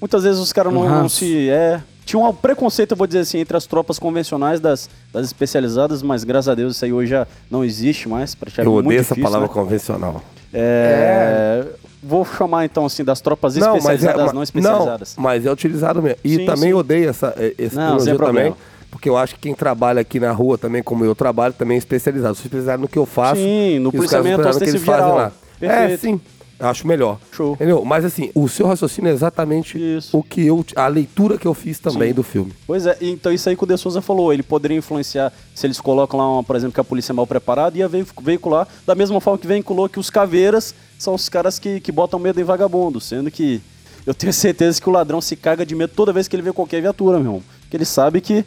Muitas 0.00 0.24
vezes 0.24 0.40
os 0.40 0.52
caras 0.52 0.72
Um 0.72 0.76
não, 0.76 1.02
não 1.02 1.08
se. 1.08 1.48
É. 1.50 1.80
Tinha 2.04 2.18
um 2.20 2.34
preconceito, 2.34 2.92
eu 2.92 2.96
vou 2.96 3.06
dizer 3.06 3.20
assim, 3.20 3.38
entre 3.38 3.56
as 3.56 3.64
tropas 3.64 3.96
convencionais 3.98 4.58
das, 4.58 4.90
das 5.12 5.26
especializadas, 5.26 6.02
mas 6.02 6.24
graças 6.24 6.48
a 6.48 6.54
Deus 6.54 6.74
isso 6.74 6.84
aí 6.84 6.92
hoje 6.92 7.10
já 7.10 7.26
não 7.48 7.64
existe 7.64 8.08
mais. 8.08 8.36
Eu 8.58 8.64
muito 8.72 8.86
odeio 8.86 9.00
essa 9.00 9.14
difícil, 9.14 9.22
palavra 9.22 9.46
né? 9.46 9.54
convencional. 9.54 10.22
É, 10.52 11.64
vou 12.02 12.24
chamar 12.24 12.64
então 12.64 12.84
assim 12.86 13.04
das 13.04 13.20
tropas 13.20 13.54
Não, 13.56 13.74
mas 13.74 13.74
é, 13.74 13.78
especializadas, 13.94 14.26
ma- 14.26 14.32
não 14.32 14.42
especializadas. 14.42 15.16
Não, 15.16 15.22
mas 15.24 15.46
é 15.46 15.52
utilizado 15.52 16.02
mesmo. 16.02 16.18
E 16.24 16.36
Sim, 16.36 16.44
também 16.46 16.70
sim. 16.70 16.74
odeio 16.74 17.08
essa, 17.08 17.34
eh, 17.36 17.54
esse 17.58 17.76
Não, 17.76 17.96
também. 18.16 18.54
Porque 18.90 19.08
eu 19.08 19.16
acho 19.16 19.34
que 19.36 19.40
quem 19.42 19.54
trabalha 19.54 20.00
aqui 20.02 20.20
na 20.20 20.32
rua 20.32 20.58
também, 20.58 20.82
como 20.82 21.04
eu 21.04 21.14
trabalho, 21.14 21.54
também 21.54 21.76
é 21.76 21.78
especializado. 21.78 22.34
Sou 22.34 22.42
especializado 22.44 22.82
no 22.82 22.88
que 22.88 22.98
eu 22.98 23.06
faço. 23.06 23.40
Sim, 23.40 23.78
no 23.78 23.90
policiamento 23.90 24.42
no 24.42 24.42
que 24.58 24.64
eles 24.64 24.84
fazem 24.84 24.84
geral. 24.84 25.16
lá. 25.16 25.32
É, 25.60 25.68
Perfeito. 25.88 26.00
sim. 26.00 26.20
Acho 26.60 26.86
melhor. 26.86 27.18
Show. 27.32 27.54
Entendeu? 27.54 27.84
Mas 27.84 28.04
assim, 28.04 28.30
o 28.36 28.48
seu 28.48 28.66
raciocínio 28.68 29.08
é 29.10 29.12
exatamente 29.12 29.76
Isso. 29.96 30.16
o 30.16 30.22
que 30.22 30.46
eu. 30.46 30.64
A 30.76 30.86
leitura 30.86 31.36
que 31.36 31.44
eu 31.46 31.54
fiz 31.54 31.80
também 31.80 32.08
Sim. 32.10 32.14
do 32.14 32.22
filme. 32.22 32.52
Pois 32.66 32.86
é, 32.86 32.96
então 33.00 33.32
isso 33.32 33.48
aí 33.48 33.56
que 33.56 33.64
o 33.64 33.66
De 33.66 33.76
Souza 33.76 34.00
falou, 34.00 34.32
ele 34.32 34.44
poderia 34.44 34.76
influenciar, 34.76 35.32
se 35.54 35.66
eles 35.66 35.80
colocam 35.80 36.20
lá, 36.20 36.30
uma, 36.34 36.44
por 36.44 36.54
exemplo, 36.54 36.72
que 36.74 36.80
a 36.80 36.84
polícia 36.84 37.12
é 37.12 37.14
mal 37.14 37.26
preparada, 37.26 37.76
ia 37.76 37.88
veic- 37.88 38.06
veicular 38.22 38.68
da 38.86 38.94
mesma 38.94 39.20
forma 39.20 39.38
que 39.38 39.46
veiculou 39.46 39.88
que 39.88 39.98
os 39.98 40.08
caveiras 40.08 40.72
são 41.02 41.14
os 41.14 41.28
caras 41.28 41.58
que, 41.58 41.80
que 41.80 41.90
botam 41.90 42.18
medo 42.18 42.40
em 42.40 42.44
vagabundo, 42.44 43.00
sendo 43.00 43.30
que 43.30 43.60
eu 44.06 44.14
tenho 44.14 44.32
certeza 44.32 44.80
que 44.80 44.88
o 44.88 44.92
ladrão 44.92 45.20
se 45.20 45.34
caga 45.34 45.66
de 45.66 45.74
medo 45.74 45.92
toda 45.94 46.12
vez 46.12 46.28
que 46.28 46.36
ele 46.36 46.42
vê 46.42 46.52
qualquer 46.52 46.80
viatura, 46.80 47.18
meu 47.18 47.26
irmão. 47.26 47.42
Porque 47.62 47.76
ele 47.76 47.84
sabe 47.84 48.20
que, 48.20 48.44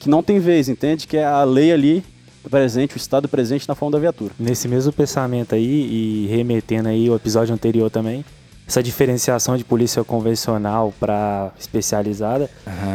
que 0.00 0.08
não 0.08 0.22
tem 0.22 0.38
vez, 0.38 0.68
entende? 0.68 1.06
Que 1.06 1.18
é 1.18 1.24
a 1.24 1.44
lei 1.44 1.70
ali 1.70 2.04
presente, 2.50 2.96
o 2.96 2.96
Estado 2.96 3.28
presente 3.28 3.68
na 3.68 3.74
forma 3.74 3.92
da 3.92 3.98
viatura. 3.98 4.32
Nesse 4.38 4.66
mesmo 4.68 4.90
pensamento 4.90 5.54
aí, 5.54 5.64
e 5.64 6.26
remetendo 6.28 6.88
aí 6.88 7.10
o 7.10 7.14
episódio 7.14 7.54
anterior 7.54 7.90
também, 7.90 8.24
essa 8.66 8.82
diferenciação 8.82 9.56
de 9.56 9.64
polícia 9.64 10.02
convencional 10.02 10.94
para 10.98 11.52
especializada. 11.58 12.48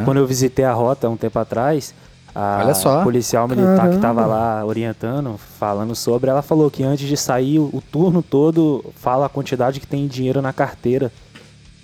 Quando 0.05 0.18
eu 0.18 0.26
visitei 0.26 0.66
a 0.66 0.74
rota 0.74 1.07
um 1.09 1.18
tempo 1.18 1.38
atrás, 1.38 1.93
a 2.36 2.62
Olha 2.64 2.74
só. 2.74 3.04
policial 3.04 3.48
militar 3.48 3.90
que 3.90 3.96
estava 3.96 4.26
lá 4.26 4.66
orientando, 4.66 5.40
falando 5.60 5.96
sobre, 5.96 6.30
ela 6.30 6.42
falou 6.42 6.70
que 6.72 6.84
antes 6.84 7.08
de 7.08 7.16
sair 7.16 7.60
o, 7.60 7.82
turno 7.92 8.22
todo, 8.24 8.84
fala 8.96 9.26
a 9.28 9.30
quantidade 9.30 9.80
que 9.80 9.88
tem 9.88 10.08
dinheiro 10.08 10.42
na 10.42 10.52
carteira 10.52 11.12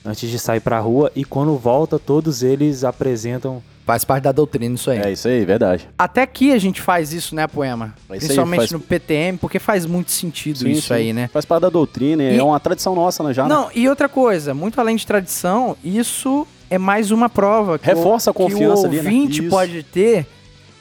antes 0.04 0.30
de 0.30 0.39
sair 0.39 0.60
para 0.60 0.78
a 0.78 0.80
rua 0.80 1.12
e 1.16 1.24
quando 1.24 1.56
volta 1.58 2.00
todos 2.00 2.41
eles 2.43 2.84
apresentam 2.84 3.62
Faz 3.86 4.04
parte 4.06 4.26
da 4.26 4.32
doutrina 4.32 4.76
isso 4.76 4.91
aí. 4.91 5.00
É 5.00 5.12
isso 5.12 5.28
aí, 5.28 5.43
verdade. 5.43 5.89
Até 5.97 6.22
aqui 6.22 6.52
a 6.54 6.60
gente 6.60 6.80
faz 6.80 7.12
isso, 7.12 7.34
né, 7.34 7.47
Poema? 7.47 7.95
É 8.02 8.02
isso 8.02 8.12
aí, 8.14 8.20
Principalmente 8.20 8.60
faz- 8.60 8.72
no 8.72 8.80
PTM, 8.80 9.38
porque 9.39 9.58
faz 9.58 9.84
muito 9.88 10.12
sentido 10.12 10.60
Sim, 10.60 10.70
isso 10.70 10.89
sim. 10.89 10.93
aí, 10.93 11.12
né? 11.12 11.28
Faz 11.34 11.43
parte 11.43 11.64
da 11.64 11.70
doutrina, 11.70 12.22
E- 12.22 12.38
é 12.38 12.43
uma 12.43 12.60
tradição 12.60 12.93
nossa, 12.93 13.24
né, 13.24 13.34
já. 13.34 13.47
né? 13.47 13.50
Não, 13.50 13.68
e 13.74 13.89
outra 13.89 14.08
coisa, 14.08 14.54
muito 14.54 14.80
além 14.80 14.95
de 14.95 15.08
tradição, 15.08 15.76
isso 15.84 16.45
é 16.70 16.78
mais 16.78 17.10
uma 17.10 17.30
prova 17.30 17.80
que 17.80 17.86
Reforça 17.88 18.30
o, 18.30 18.32
a 18.32 18.34
confiança 18.36 18.88
que 18.88 18.95
o 18.95 19.00
ali, 19.00 19.02
né? 19.02 19.04
ouvinte 19.10 19.41
pode 19.50 19.82
ter 19.82 20.28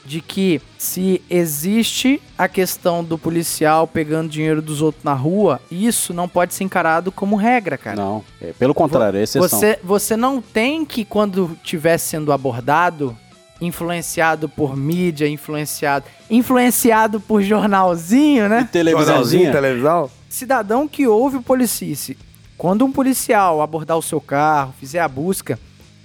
de 0.09 0.23
que 0.23 0.59
se 0.79 1.21
existe 1.29 2.21
a 2.37 2.49
questão 2.49 3.05
do 3.05 3.19
policial 3.19 3.87
pegando 3.87 4.31
dinheiro 4.31 4.63
dos 4.63 4.81
outros 4.81 5.05
na 5.05 5.13
rua, 5.13 5.61
isso 5.71 6.15
não 6.15 6.27
pode 6.27 6.55
ser 6.55 6.65
encarado 6.65 7.13
como 7.13 7.37
regra, 7.37 7.77
cara. 7.77 7.97
Não, 7.97 8.25
é, 8.41 8.55
pelo 8.55 8.73
contrário, 8.73 9.21
é 9.21 9.23
exceção. 9.25 9.47
Você, 9.47 9.79
você 9.85 10.17
não 10.17 10.41
tem 10.41 10.83
que, 10.87 11.05
quando 11.05 11.55
estiver 11.63 11.99
sendo 11.99 12.33
abordado, 12.33 13.15
influenciado 13.61 14.49
por 14.49 14.75
mídia, 14.75 15.29
influenciado. 15.29 16.07
Influenciado 16.31 17.21
por 17.21 17.43
jornalzinho, 17.43 18.49
né? 18.49 18.67
televisãozinha. 18.73 19.53
televisão? 19.53 20.11
cidadão 20.27 20.89
que 20.89 21.07
ouve 21.07 21.37
o 21.37 21.43
policice. 21.43 22.17
Quando 22.57 22.85
um 22.85 22.91
policial 22.91 23.61
abordar 23.61 23.99
o 23.99 24.03
seu 24.03 24.21
carro, 24.23 24.75
fizer 24.81 25.01
a 25.01 25.09
busca, 25.09 25.59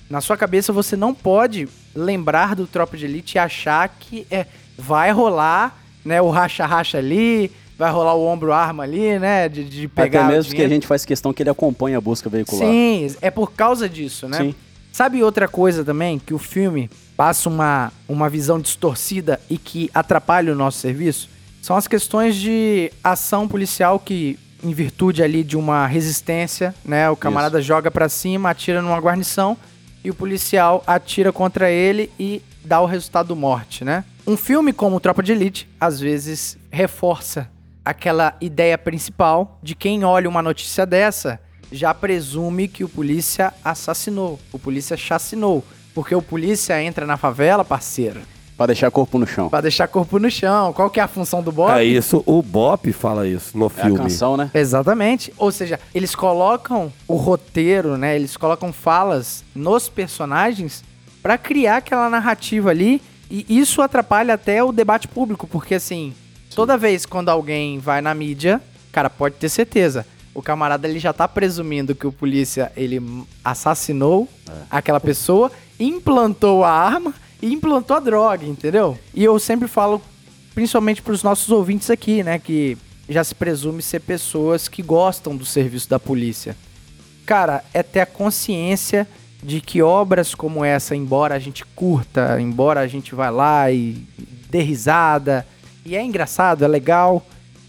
na 0.09 0.19
sua 0.19 0.35
cabeça 0.35 0.73
você 0.73 0.97
não 0.97 1.13
pode 1.13 1.69
lembrar 1.95 2.55
do 2.55 2.65
Tropa 2.67 2.97
de 2.97 3.05
Elite 3.05 3.37
e 3.37 3.39
achar 3.39 3.87
que 3.87 4.25
é, 4.29 4.45
vai 4.77 5.11
rolar 5.11 5.77
né, 6.03 6.21
o 6.21 6.29
racha-racha 6.29 6.97
ali, 6.97 7.51
vai 7.77 7.91
rolar 7.91 8.15
o 8.15 8.25
ombro-arma 8.25 8.83
ali, 8.83 9.17
né? 9.19 9.47
De, 9.49 9.63
de 9.63 9.87
pegar 9.87 10.25
Até 10.25 10.33
mesmo 10.33 10.53
que 10.53 10.61
a 10.61 10.67
gente 10.67 10.87
faz 10.87 11.05
questão 11.05 11.33
que 11.33 11.43
ele 11.43 11.49
acompanhe 11.49 11.95
a 11.95 12.01
busca 12.01 12.29
veicular. 12.29 12.67
Sim, 12.67 13.15
é 13.21 13.31
por 13.31 13.51
causa 13.51 13.87
disso, 13.87 14.27
né? 14.27 14.37
Sim. 14.37 14.55
Sabe 14.91 15.23
outra 15.23 15.47
coisa 15.47 15.83
também? 15.83 16.19
Que 16.19 16.33
o 16.33 16.37
filme 16.37 16.89
passa 17.17 17.49
uma, 17.49 17.91
uma 18.07 18.29
visão 18.29 18.59
distorcida 18.59 19.39
e 19.49 19.57
que 19.57 19.89
atrapalha 19.93 20.53
o 20.53 20.55
nosso 20.55 20.79
serviço? 20.79 21.29
São 21.61 21.75
as 21.75 21.87
questões 21.87 22.35
de 22.35 22.91
ação 23.03 23.47
policial 23.47 23.97
que, 23.97 24.37
em 24.63 24.71
virtude 24.71 25.23
ali 25.23 25.43
de 25.43 25.57
uma 25.57 25.87
resistência, 25.87 26.75
né? 26.85 27.09
O 27.09 27.15
camarada 27.15 27.61
joga 27.61 27.89
pra 27.89 28.07
cima, 28.07 28.51
atira 28.51 28.81
numa 28.81 28.99
guarnição 28.99 29.57
e 30.03 30.09
o 30.09 30.13
policial 30.13 30.83
atira 30.85 31.31
contra 31.31 31.69
ele 31.69 32.11
e 32.19 32.41
dá 32.63 32.81
o 32.81 32.85
resultado 32.85 33.35
morte, 33.35 33.83
né? 33.83 34.03
Um 34.25 34.37
filme 34.37 34.71
como 34.71 34.99
Tropa 34.99 35.21
de 35.21 35.31
Elite, 35.31 35.69
às 35.79 35.99
vezes, 35.99 36.57
reforça 36.71 37.49
aquela 37.83 38.35
ideia 38.39 38.77
principal 38.77 39.59
de 39.61 39.75
quem 39.75 40.03
olha 40.03 40.29
uma 40.29 40.41
notícia 40.41 40.85
dessa 40.85 41.39
já 41.71 41.93
presume 41.93 42.67
que 42.67 42.83
o 42.83 42.89
polícia 42.89 43.51
assassinou, 43.63 44.39
o 44.51 44.59
polícia 44.59 44.95
chacinou. 44.95 45.63
Porque 45.93 46.15
o 46.15 46.21
polícia 46.21 46.81
entra 46.81 47.05
na 47.05 47.17
favela, 47.17 47.63
parceiro, 47.63 48.21
Pra 48.55 48.67
deixar 48.67 48.91
corpo 48.91 49.17
no 49.17 49.25
chão. 49.25 49.49
pra 49.49 49.61
deixar 49.61 49.87
corpo 49.87 50.19
no 50.19 50.29
chão. 50.29 50.71
Qual 50.73 50.89
que 50.89 50.99
é 50.99 51.03
a 51.03 51.07
função 51.07 51.41
do 51.41 51.51
Bob? 51.51 51.71
É 51.71 51.83
isso, 51.83 52.21
o 52.25 52.41
Bop 52.41 52.91
fala 52.93 53.27
isso 53.27 53.57
no 53.57 53.65
É 53.65 53.67
a 53.67 53.69
filme. 53.69 53.97
canção, 53.97 54.37
né? 54.37 54.51
Exatamente. 54.53 55.33
Ou 55.37 55.51
seja, 55.51 55.79
eles 55.93 56.13
colocam 56.13 56.93
o 57.07 57.15
roteiro, 57.15 57.97
né? 57.97 58.15
Eles 58.15 58.37
colocam 58.37 58.71
falas 58.71 59.43
nos 59.55 59.89
personagens 59.89 60.83
pra 61.21 61.37
criar 61.37 61.77
aquela 61.77 62.09
narrativa 62.09 62.69
ali. 62.69 63.01
E 63.29 63.45
isso 63.49 63.81
atrapalha 63.81 64.35
até 64.35 64.63
o 64.63 64.71
debate 64.71 65.07
público, 65.07 65.47
porque 65.47 65.73
assim, 65.75 66.13
toda 66.53 66.77
vez 66.77 67.05
quando 67.07 67.29
alguém 67.29 67.79
vai 67.79 67.99
na 68.01 68.13
mídia, 68.13 68.61
cara, 68.91 69.09
pode 69.09 69.35
ter 69.35 69.49
certeza. 69.49 70.05
O 70.35 70.41
camarada 70.41 70.87
ele 70.87 70.99
já 70.99 71.11
tá 71.13 71.27
presumindo 71.27 71.95
que 71.95 72.05
o 72.05 72.11
polícia 72.11 72.71
ele 72.75 73.01
assassinou 73.43 74.27
aquela 74.69 74.99
pessoa, 74.99 75.51
implantou 75.79 76.63
a 76.63 76.71
arma 76.71 77.13
e 77.43 77.51
implantou 77.51 77.97
a 77.97 77.99
droga, 77.99 78.45
entendeu? 78.45 78.97
E 79.13 79.21
eu 79.21 79.37
sempre 79.37 79.67
falo 79.67 80.01
principalmente 80.55 81.01
para 81.01 81.11
os 81.11 81.23
nossos 81.23 81.49
ouvintes 81.49 81.89
aqui, 81.89 82.23
né, 82.23 82.39
que 82.39 82.77
já 83.09 83.21
se 83.21 83.35
presume 83.35 83.81
ser 83.81 83.99
pessoas 83.99 84.69
que 84.69 84.81
gostam 84.81 85.35
do 85.35 85.43
serviço 85.43 85.89
da 85.89 85.99
polícia. 85.99 86.55
Cara, 87.25 87.61
é 87.73 87.83
ter 87.83 87.99
a 87.99 88.05
consciência 88.05 89.05
de 89.43 89.59
que 89.59 89.81
obras 89.81 90.33
como 90.33 90.63
essa, 90.63 90.95
embora 90.95 91.35
a 91.35 91.39
gente 91.39 91.65
curta, 91.75 92.39
embora 92.39 92.79
a 92.79 92.87
gente 92.87 93.13
vá 93.13 93.29
lá 93.29 93.69
e 93.69 94.07
dê 94.49 94.61
risada, 94.61 95.45
e 95.85 95.97
é 95.97 96.01
engraçado, 96.01 96.63
é 96.63 96.67
legal, 96.67 97.25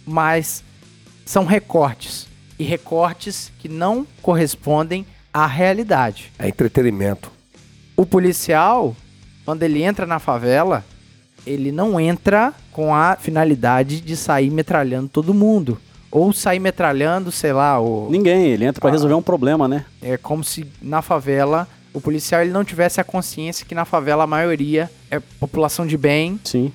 mas 0.06 0.62
são 1.26 1.44
recortes. 1.44 2.28
E 2.60 2.62
recortes 2.62 3.50
que 3.58 3.68
não 3.68 4.06
correspondem 4.22 5.04
à 5.32 5.48
realidade. 5.48 6.30
É 6.38 6.46
entretenimento. 6.46 7.32
O 7.96 8.06
policial, 8.06 8.94
quando 9.44 9.62
ele 9.62 9.82
entra 9.82 10.06
na 10.06 10.18
favela, 10.18 10.84
ele 11.46 11.70
não 11.70 11.98
entra 12.00 12.52
com 12.72 12.94
a 12.94 13.16
finalidade 13.16 14.00
de 14.00 14.16
sair 14.16 14.50
metralhando 14.50 15.08
todo 15.08 15.34
mundo. 15.34 15.78
Ou 16.10 16.32
sair 16.32 16.60
metralhando, 16.60 17.32
sei 17.32 17.52
lá, 17.52 17.80
o... 17.80 18.08
Ninguém, 18.10 18.46
ele 18.46 18.64
entra 18.64 18.80
pra 18.80 18.88
Ah. 18.90 18.92
resolver 18.92 19.14
um 19.14 19.22
problema, 19.22 19.66
né? 19.66 19.84
é 20.00 20.16
como 20.16 20.44
se 20.44 20.64
na 20.80 21.02
favela 21.02 21.66
o 21.92 22.00
policial 22.00 22.40
ele 22.42 22.50
não 22.52 22.64
tivesse 22.64 23.00
a 23.00 23.04
consciência 23.04 23.66
que 23.66 23.74
na 23.74 23.84
favela 23.84 24.24
a 24.24 24.26
maioria 24.26 24.90
é 25.10 25.18
população 25.20 25.86
de 25.86 25.96
bem, 25.96 26.40
Sim, 26.44 26.72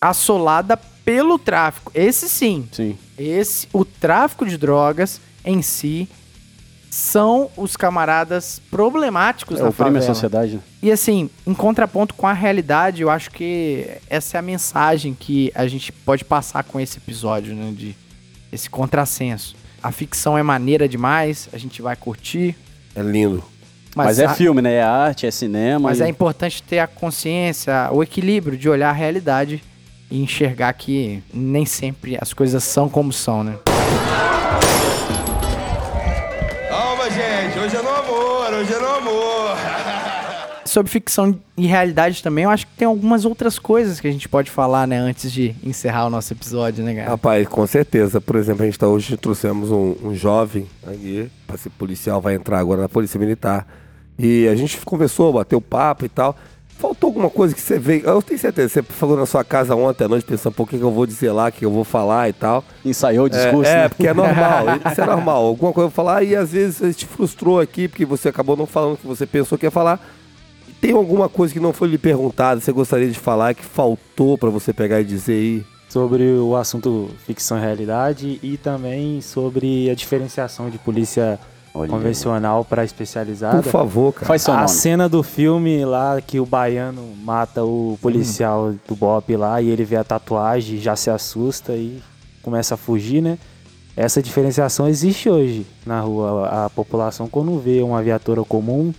assolada 0.00 0.76
pelo 0.76 1.38
tráfico. 1.38 1.90
Esse 1.94 2.28
sim, 2.28 2.68
sim. 2.72 2.96
esse 3.16 3.66
o 3.72 3.84
tráfico 3.84 4.44
de 4.46 4.56
drogas 4.56 5.20
em 5.44 5.62
si 5.62 6.08
são 6.90 7.50
os 7.56 7.76
camaradas 7.76 8.60
problemáticos 8.70 9.58
É, 9.58 9.62
na 9.62 9.68
oprime 9.68 9.90
a 9.90 9.92
favela. 10.00 10.14
sociedade. 10.14 10.54
né? 10.56 10.60
E 10.82 10.90
assim, 10.90 11.28
em 11.46 11.54
contraponto 11.54 12.14
com 12.14 12.26
a 12.26 12.32
realidade, 12.32 13.02
eu 13.02 13.10
acho 13.10 13.30
que 13.30 13.86
essa 14.08 14.36
é 14.36 14.38
a 14.38 14.42
mensagem 14.42 15.14
que 15.18 15.52
a 15.54 15.66
gente 15.66 15.92
pode 15.92 16.24
passar 16.24 16.64
com 16.64 16.80
esse 16.80 16.96
episódio, 16.98 17.54
né? 17.54 17.72
De 17.76 17.94
esse 18.50 18.70
contrassenso. 18.70 19.54
A 19.82 19.92
ficção 19.92 20.36
é 20.38 20.42
maneira 20.42 20.88
demais, 20.88 21.48
a 21.52 21.58
gente 21.58 21.82
vai 21.82 21.94
curtir. 21.94 22.56
É 22.96 23.02
lindo. 23.02 23.44
Mas, 23.94 24.18
é 24.18 24.24
a- 24.26 24.34
filme, 24.34 24.62
né? 24.62 24.74
É 24.74 24.82
arte, 24.82 25.26
é 25.26 25.30
cinema. 25.30 25.88
Mas 25.88 26.00
e- 26.00 26.04
é 26.04 26.08
importante 26.08 26.62
ter 26.62 26.78
a 26.78 26.86
consciência, 26.86 27.88
o 27.92 28.02
equilíbrio 28.02 28.56
de 28.56 28.68
olhar 28.68 28.90
a 28.90 28.92
realidade 28.92 29.62
e 30.10 30.22
enxergar 30.22 30.72
que 30.72 31.22
nem 31.34 31.66
sempre 31.66 32.16
as 32.20 32.32
coisas 32.32 32.62
são 32.64 32.88
como 32.88 33.12
são, 33.12 33.44
né? 33.44 33.56
Amor, 38.58 38.72
é 38.72 38.80
no 38.80 38.86
amor. 38.88 39.56
Sobre 40.64 40.90
ficção 40.90 41.38
e 41.56 41.66
realidade 41.66 42.22
também, 42.22 42.44
eu 42.44 42.50
acho 42.50 42.66
que 42.66 42.72
tem 42.74 42.86
algumas 42.86 43.24
outras 43.24 43.58
coisas 43.58 44.00
que 44.00 44.06
a 44.06 44.12
gente 44.12 44.28
pode 44.28 44.50
falar, 44.50 44.86
né, 44.86 44.98
antes 44.98 45.32
de 45.32 45.54
encerrar 45.62 46.06
o 46.06 46.10
nosso 46.10 46.32
episódio, 46.32 46.84
né, 46.84 46.94
cara? 46.94 47.10
Rapaz, 47.10 47.48
com 47.48 47.66
certeza. 47.66 48.20
Por 48.20 48.36
exemplo, 48.36 48.62
a 48.62 48.66
gente 48.66 48.78
tá 48.78 48.86
hoje 48.86 49.16
trouxemos 49.16 49.70
um, 49.70 49.96
um 50.02 50.14
jovem 50.14 50.66
aqui, 50.86 51.30
para 51.46 51.56
ser 51.56 51.70
policial, 51.70 52.20
vai 52.20 52.34
entrar 52.34 52.58
agora 52.58 52.82
na 52.82 52.88
Polícia 52.88 53.18
Militar. 53.18 53.66
E 54.18 54.46
a 54.48 54.54
gente 54.54 54.76
conversou, 54.78 55.32
bateu 55.32 55.60
papo 55.60 56.04
e 56.04 56.08
tal. 56.08 56.36
Faltou 56.78 57.08
alguma 57.08 57.28
coisa 57.28 57.52
que 57.52 57.60
você 57.60 57.76
veio. 57.76 58.04
Eu 58.04 58.22
tenho 58.22 58.38
certeza, 58.38 58.68
você 58.68 58.82
falou 58.82 59.16
na 59.16 59.26
sua 59.26 59.42
casa 59.42 59.74
ontem 59.74 60.04
à 60.04 60.08
noite, 60.08 60.24
pensando, 60.24 60.52
pô, 60.54 60.62
o 60.62 60.66
que, 60.66 60.76
eu 60.76 60.90
vou 60.92 61.04
dizer 61.06 61.32
lá, 61.32 61.48
o 61.48 61.52
que 61.52 61.64
eu 61.64 61.72
vou 61.72 61.82
falar 61.82 62.28
e 62.28 62.32
tal. 62.32 62.62
Ensaiou 62.84 63.26
o 63.26 63.28
discurso, 63.28 63.68
É, 63.68 63.74
né? 63.74 63.84
é, 63.84 63.88
porque 63.88 64.06
é 64.06 64.14
normal, 64.14 64.64
isso 64.92 65.00
é 65.00 65.04
normal. 65.06 65.44
Alguma 65.44 65.72
coisa 65.72 65.86
eu 65.86 65.90
vou 65.90 65.94
falar 65.96 66.22
e 66.22 66.36
às 66.36 66.52
vezes 66.52 66.76
você 66.76 66.94
te 66.94 67.04
frustrou 67.04 67.58
aqui, 67.58 67.88
porque 67.88 68.04
você 68.04 68.28
acabou 68.28 68.56
não 68.56 68.64
falando 68.64 68.94
o 68.94 68.96
que 68.96 69.06
você 69.08 69.26
pensou 69.26 69.58
que 69.58 69.66
ia 69.66 69.72
falar. 69.72 70.00
Tem 70.80 70.92
alguma 70.92 71.28
coisa 71.28 71.52
que 71.52 71.58
não 71.58 71.72
foi 71.72 71.88
lhe 71.88 71.98
perguntada, 71.98 72.60
você 72.60 72.70
gostaria 72.70 73.10
de 73.10 73.18
falar, 73.18 73.54
que 73.54 73.64
faltou 73.64 74.38
pra 74.38 74.48
você 74.48 74.72
pegar 74.72 75.00
e 75.00 75.04
dizer 75.04 75.32
aí? 75.32 75.66
Sobre 75.88 76.22
o 76.34 76.54
assunto 76.54 77.10
ficção 77.26 77.58
e 77.58 77.60
realidade 77.60 78.38
e 78.40 78.56
também 78.56 79.20
sobre 79.20 79.90
a 79.90 79.94
diferenciação 79.96 80.70
de 80.70 80.78
polícia 80.78 81.40
Olha. 81.74 81.90
convencional 81.90 82.64
para 82.64 82.84
especializada. 82.84 83.62
Por 83.62 83.70
favor, 83.70 84.12
cara. 84.12 84.26
Faz 84.26 84.42
seu 84.42 84.54
a 84.54 84.58
nome. 84.58 84.68
cena 84.68 85.08
do 85.08 85.22
filme 85.22 85.84
lá 85.84 86.20
que 86.20 86.40
o 86.40 86.46
baiano 86.46 87.02
mata 87.22 87.62
o 87.64 87.98
policial 88.02 88.74
do 88.86 88.96
Bop 88.96 89.34
lá 89.36 89.60
e 89.62 89.68
ele 89.68 89.84
vê 89.84 89.96
a 89.96 90.04
tatuagem, 90.04 90.78
já 90.78 90.96
se 90.96 91.10
assusta 91.10 91.74
e 91.74 92.02
começa 92.42 92.74
a 92.74 92.76
fugir, 92.76 93.20
né? 93.22 93.38
Essa 93.96 94.22
diferenciação 94.22 94.86
existe 94.88 95.28
hoje 95.28 95.66
na 95.84 96.00
rua. 96.00 96.46
A, 96.46 96.64
a 96.66 96.70
população, 96.70 97.28
quando 97.28 97.58
vê 97.58 97.82
uma 97.82 98.00
viatura 98.02 98.44
comum, 98.44 98.92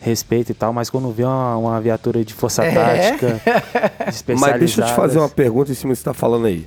respeita 0.00 0.52
e 0.52 0.54
tal, 0.54 0.72
mas 0.72 0.88
quando 0.90 1.10
vê 1.10 1.24
uma, 1.24 1.56
uma 1.56 1.80
viatura 1.80 2.24
de 2.24 2.32
força 2.32 2.64
É. 2.64 2.72
tática, 2.72 3.40
especializada... 4.08 4.50
Mas 4.52 4.58
deixa 4.60 4.80
eu 4.82 4.86
te 4.86 4.92
fazer 4.92 5.18
uma 5.18 5.28
pergunta 5.28 5.72
em 5.72 5.74
cima 5.74 5.92
do 5.92 5.96
que 5.96 6.00
você 6.00 6.04
tá 6.04 6.14
falando 6.14 6.46
aí. 6.46 6.66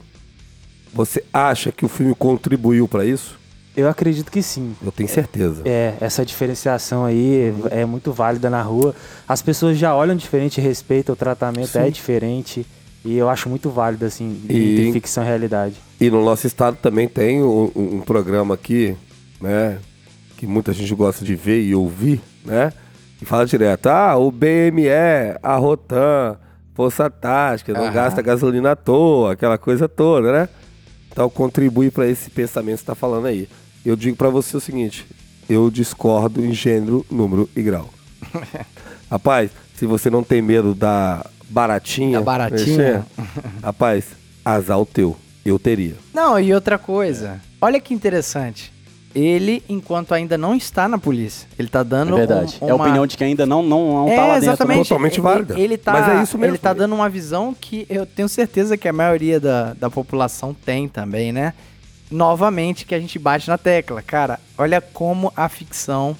Você 0.94 1.24
acha 1.32 1.72
que 1.72 1.86
o 1.86 1.88
filme 1.88 2.14
contribuiu 2.16 2.88
pra 2.88 3.06
isso? 3.06 3.37
Eu 3.78 3.88
acredito 3.88 4.32
que 4.32 4.42
sim. 4.42 4.76
Eu 4.84 4.92
tenho 4.92 5.08
certeza. 5.08 5.62
É, 5.64 5.94
essa 6.02 6.26
diferenciação 6.26 7.06
aí 7.06 7.54
é 7.70 7.86
muito 7.86 8.12
válida 8.12 8.50
na 8.50 8.62
rua. 8.64 8.96
As 9.28 9.44
pessoas 9.44 9.78
já 9.78 9.96
olham 9.96 10.16
diferente, 10.16 10.60
respeitam 10.60 11.14
o 11.14 11.16
tratamento, 11.16 11.78
é 11.78 11.88
diferente. 11.92 12.66
E 13.06 13.16
eu 13.16 13.30
acho 13.30 13.48
muito 13.48 13.70
válido, 13.70 14.04
assim, 14.06 14.42
E- 14.50 14.72
entre 14.88 14.94
ficção 14.94 15.24
e 15.24 15.28
realidade. 15.28 15.76
E 16.02 16.10
no 16.10 16.26
nosso 16.26 16.48
estado 16.48 16.76
também 16.82 17.08
tem 17.08 17.44
um, 17.44 17.72
um- 17.76 18.02
programa 18.02 18.56
aqui, 18.56 18.98
né? 19.40 19.78
Que 20.38 20.48
muita 20.48 20.74
gente 20.74 20.94
gosta 20.96 21.24
de 21.24 21.36
ver 21.36 21.62
e 21.62 21.76
ouvir, 21.76 22.20
né? 22.44 22.74
E 23.22 23.26
fala 23.26 23.46
direto, 23.46 23.88
ah, 23.88 24.18
o 24.18 24.32
BME, 24.32 24.90
a 25.44 25.56
Rotan, 25.56 26.36
Força 26.74 27.10
Tática, 27.12 27.74
não 27.74 27.84
Aham. 27.86 27.94
gasta 27.94 28.22
gasolina 28.24 28.72
à 28.72 28.76
toa, 28.76 29.34
aquela 29.34 29.58
coisa 29.60 29.88
toda, 29.88 30.32
né? 30.32 30.50
Então 31.12 31.30
contribui 31.30 31.90
para 31.92 32.08
esse 32.08 32.30
pensamento 32.32 32.76
que 32.78 32.82
você 32.82 32.86
tá 32.88 32.96
falando 32.96 33.28
aí. 33.28 33.48
Eu 33.86 33.96
digo 33.96 34.16
para 34.18 34.30
você 34.30 34.56
o 34.58 34.60
seguinte, 34.60 35.06
eu 35.50 35.70
discordo 35.70 36.44
em 36.44 36.54
gênero, 36.54 37.06
número 37.10 37.50
e 37.56 37.62
grau. 37.62 37.90
Rapaz, 39.10 39.52
se 39.76 39.86
você 39.86 40.10
não 40.10 40.24
tem 40.24 40.42
medo 40.42 40.74
da 40.76 41.26
baratinha, 41.50 42.20
Da 42.20 42.26
baratinha. 42.26 42.78
mexer, 42.78 43.04
rapaz, 43.64 44.06
azar 44.44 44.80
o 44.80 44.86
teu. 44.86 45.16
Eu 45.46 45.58
teria. 45.58 45.96
Não, 46.14 46.38
e 46.38 46.54
outra 46.54 46.78
coisa. 46.78 47.40
Olha 47.62 47.80
que 47.80 47.94
interessante. 47.94 48.74
Ele, 49.16 49.64
enquanto 49.70 50.14
ainda 50.14 50.38
não 50.38 50.54
está 50.54 50.88
na 50.90 50.98
polícia, 50.98 51.48
ele 51.58 51.70
tá 51.70 51.80
É 51.80 51.84
dando 51.86 52.16
verdade. 52.18 52.58
um- 52.62 52.68
É 52.68 52.72
a 52.72 52.76
uma... 52.76 52.84
opinião 52.84 53.08
de 53.08 53.16
quem 53.18 53.28
ainda 53.28 53.46
não, 53.46 53.64
não, 53.64 53.94
não 54.06 54.10
é, 54.10 54.16
tá 54.16 54.22
lá 54.22 54.28
dentro. 54.34 54.42
né? 54.42 54.54
exatamente. 54.54 54.90
Totalmente 54.90 55.14
Ele- 55.14 55.22
válida. 55.22 55.60
Ele 55.60 55.78
tá, 55.78 55.94
Mas 55.94 56.10
é 56.10 56.24
isso 56.24 56.38
mesmo. 56.38 56.52
Ele 56.52 56.58
tá 56.58 56.74
dando 56.74 56.94
uma 56.94 57.10
visão 57.10 57.56
que 57.60 57.88
eu 57.90 58.06
tenho 58.06 58.28
certeza 58.28 58.76
que 58.78 58.88
a 58.88 58.94
maioria 58.94 59.40
da, 59.40 59.74
da 59.74 59.90
população 59.90 60.54
tem 60.54 60.88
também, 60.90 61.32
né? 61.32 61.54
Novamente, 62.10 62.86
que 62.86 62.96
a 62.96 63.00
gente 63.00 63.20
bate 63.20 63.48
na 63.48 63.58
tecla. 63.58 64.02
Cara, 64.02 64.40
olha 64.58 64.80
como 64.80 65.32
a 65.36 65.50
ficção, 65.50 66.16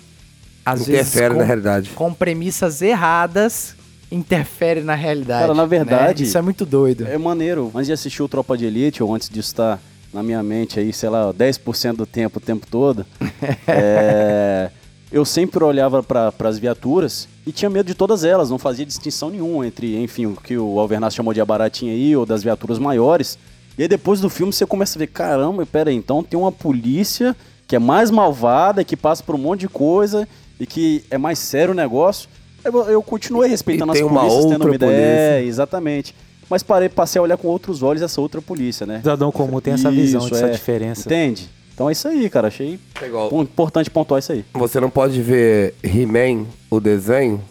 às 0.66 0.86
vezes, 0.86 1.08
Interfere 1.08 1.34
com, 1.34 1.40
na 1.40 1.46
realidade. 1.46 1.90
com 1.92 2.14
premissas 2.14 2.82
erradas, 2.82 3.76
interfere 4.12 4.82
na 4.82 4.96
realidade. 4.96 5.42
Cara, 5.42 5.54
na 5.54 5.64
né? 5.64 5.70
verdade, 5.70 6.24
Isso 6.24 6.38
é 6.38 6.42
muito 6.42 6.66
doido. 6.66 7.08
É 7.08 7.18
maneiro. 7.18 7.72
Antes 7.74 7.88
de 7.88 7.94
assistir 7.94 8.22
o 8.22 8.28
Tropa 8.28 8.58
de 8.58 8.66
Elite, 8.66 9.02
ou 9.02 9.14
antes 9.14 9.30
disso 9.30 9.50
estar 9.50 9.80
na 10.14 10.24
minha 10.24 10.42
mente 10.42 10.80
aí, 10.80 10.92
sei 10.94 11.10
lá, 11.10 11.34
10% 11.34 11.96
do 11.96 12.06
tempo, 12.06 12.38
o 12.40 12.42
tempo 12.42 12.66
todo, 12.70 13.06
é, 13.68 14.70
eu 15.12 15.24
sempre 15.26 15.64
olhava 15.64 16.02
para 16.02 16.34
as 16.40 16.58
viaturas 16.58 17.28
e 17.46 17.52
tinha 17.52 17.70
medo 17.70 17.88
de 17.88 17.94
todas 17.94 18.24
elas, 18.24 18.50
não 18.50 18.58
fazia 18.58 18.86
distinção 18.86 19.30
nenhuma 19.30 19.68
entre, 19.68 19.98
enfim, 20.02 20.26
o 20.26 20.36
que 20.36 20.58
o 20.58 20.80
Alvernaz 20.80 21.14
chamou 21.14 21.34
de 21.34 21.44
baratinha 21.44 21.94
aí, 21.94 22.16
ou 22.16 22.26
das 22.26 22.44
viaturas 22.44 22.80
maiores. 22.80 23.38
E 23.78 23.84
aí 23.84 23.88
depois 23.88 24.20
do 24.20 24.30
filme 24.30 24.52
você 24.52 24.66
começa 24.66 24.98
a 24.98 25.00
ver, 25.00 25.08
caramba, 25.08 25.66
pera 25.66 25.90
aí, 25.90 25.96
então 25.96 26.24
tem 26.24 26.40
uma 26.40 26.52
polícia 26.52 27.36
que 27.68 27.76
é 27.76 27.80
mais 27.80 28.10
malvada, 28.10 28.84
que 28.84 28.96
passa 28.98 29.22
por 29.24 29.36
um 29.36 29.38
monte 29.38 29.62
de 29.62 29.70
coisa 29.70 30.28
e 30.60 30.66
que 30.66 31.04
é 31.12 31.18
mais 31.18 31.38
sério 31.40 31.74
o 31.74 31.76
negócio. 31.76 32.28
Eu, 32.64 32.74
eu 32.90 33.04
continuei 33.04 33.50
respeitando 33.50 33.92
E 33.92 33.94
as 33.94 33.98
tem 34.00 34.08
uma 34.08 34.22
polícias, 34.22 34.44
tendo 34.46 34.54
outra 34.54 34.68
uma 34.70 34.76
ideia. 34.76 34.92
polícia. 34.92 35.12
É, 35.20 35.44
exatamente. 35.44 36.16
Mas 36.50 36.64
parei, 36.64 36.90
passei 36.90 37.20
a 37.20 37.24
olhar 37.24 37.38
com 37.38 37.48
outros 37.50 37.84
olhos 37.84 38.02
essa 38.02 38.20
outra 38.22 38.42
polícia, 38.42 38.86
né? 38.86 38.96
O 38.96 39.00
cidadão 39.00 39.32
comum 39.32 39.60
tem 39.60 39.74
essa 39.74 39.92
visão, 39.92 40.26
Isso, 40.26 40.34
essa 40.36 40.48
é. 40.48 40.50
diferença. 40.52 41.02
Entende? 41.08 41.50
Então 41.74 41.90
é 41.90 41.92
isso 41.92 42.08
aí, 42.08 42.30
cara. 42.30 42.48
Achei 42.48 42.80
É 43.02 43.06
igual. 43.06 43.30
pon- 43.30 43.44
importante 43.44 43.90
pontuar 43.90 44.20
isso 44.20 44.32
aí. 44.32 44.44
Você 44.54 44.80
não 44.80 44.90
pode 44.90 45.22
ver 45.22 45.76
He-Man, 45.84 46.46
o 46.72 46.80
desenho, 46.80 47.44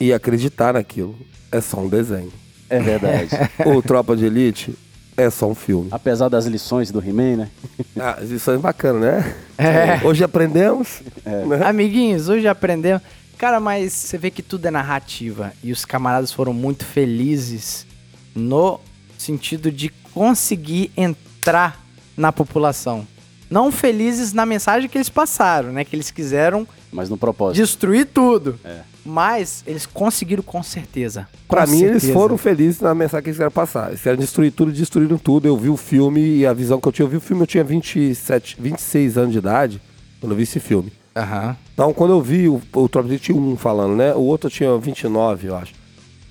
e 0.00 0.12
acreditar 0.12 0.74
naquilo. 0.74 1.16
É 1.50 1.60
só 1.60 1.78
um 1.78 1.88
desenho. 1.88 2.32
É 2.68 2.80
verdade. 2.80 3.30
o 3.64 3.80
Tropa 3.80 4.16
de 4.16 4.26
Elite 4.26 4.74
é 5.16 5.28
só 5.30 5.46
um 5.48 5.54
filme. 5.54 5.88
Apesar 5.90 6.28
das 6.28 6.46
lições 6.46 6.90
do 6.90 7.00
He-Man, 7.00 7.36
né? 7.36 7.50
Ah, 7.98 8.16
as 8.20 8.30
lições 8.30 8.60
bacanas, 8.60 9.02
né? 9.02 9.34
É. 9.58 10.06
Hoje 10.06 10.24
aprendemos. 10.24 11.02
É. 11.24 11.44
né? 11.44 11.64
Amiguinhos, 11.66 12.28
hoje 12.28 12.48
aprendemos. 12.48 13.02
Cara, 13.36 13.60
mas 13.60 13.92
você 13.92 14.16
vê 14.16 14.30
que 14.30 14.42
tudo 14.42 14.66
é 14.66 14.70
narrativa. 14.70 15.52
E 15.62 15.72
os 15.72 15.84
camaradas 15.84 16.32
foram 16.32 16.52
muito 16.52 16.84
felizes 16.84 17.86
no 18.34 18.80
sentido 19.18 19.70
de 19.70 19.88
conseguir 20.14 20.90
entrar 20.96 21.80
na 22.16 22.32
população. 22.32 23.06
Não 23.50 23.70
felizes 23.70 24.32
na 24.32 24.46
mensagem 24.46 24.88
que 24.88 24.96
eles 24.96 25.08
passaram, 25.08 25.72
né? 25.72 25.84
Que 25.84 25.94
eles 25.94 26.10
quiseram 26.10 26.66
Mas 26.90 27.10
no 27.10 27.18
propósito. 27.18 27.56
destruir 27.60 28.06
tudo. 28.06 28.58
É. 28.64 28.80
Mas 29.04 29.64
eles 29.66 29.84
conseguiram 29.84 30.42
com 30.42 30.62
certeza. 30.62 31.28
Pra 31.48 31.64
Com 31.64 31.72
mim, 31.72 31.82
eles 31.82 32.02
certeza. 32.02 32.12
foram 32.12 32.38
felizes 32.38 32.80
na 32.80 32.94
mensagem 32.94 33.24
que 33.24 33.30
eles 33.30 33.36
queriam 33.38 33.50
passar. 33.50 33.88
Eles 33.88 34.00
queriam 34.00 34.16
destruir 34.18 34.52
tudo, 34.52 34.70
destruíram 34.72 35.18
tudo. 35.18 35.46
Eu 35.48 35.56
vi 35.56 35.68
o 35.68 35.76
filme 35.76 36.20
e 36.38 36.46
a 36.46 36.52
visão 36.52 36.80
que 36.80 36.86
eu 36.86 36.92
tinha. 36.92 37.04
Eu 37.04 37.10
vi 37.10 37.16
o 37.16 37.20
filme, 37.20 37.42
eu 37.42 37.46
tinha 37.46 37.64
27, 37.64 38.56
26 38.60 39.18
anos 39.18 39.32
de 39.32 39.38
idade 39.38 39.82
quando 40.20 40.32
eu 40.32 40.36
vi 40.36 40.44
esse 40.44 40.60
filme. 40.60 40.92
Aham. 41.16 41.56
Então, 41.74 41.92
quando 41.92 42.12
eu 42.12 42.22
vi 42.22 42.48
o, 42.48 42.62
o 42.74 42.88
Tropa 42.88 43.08
de 43.08 43.14
Elite 43.14 43.32
1 43.32 43.56
falando, 43.56 43.96
né? 43.96 44.14
O 44.14 44.20
outro 44.20 44.46
eu 44.46 44.50
tinha 44.52 44.78
29, 44.78 45.48
eu 45.48 45.56
acho. 45.56 45.72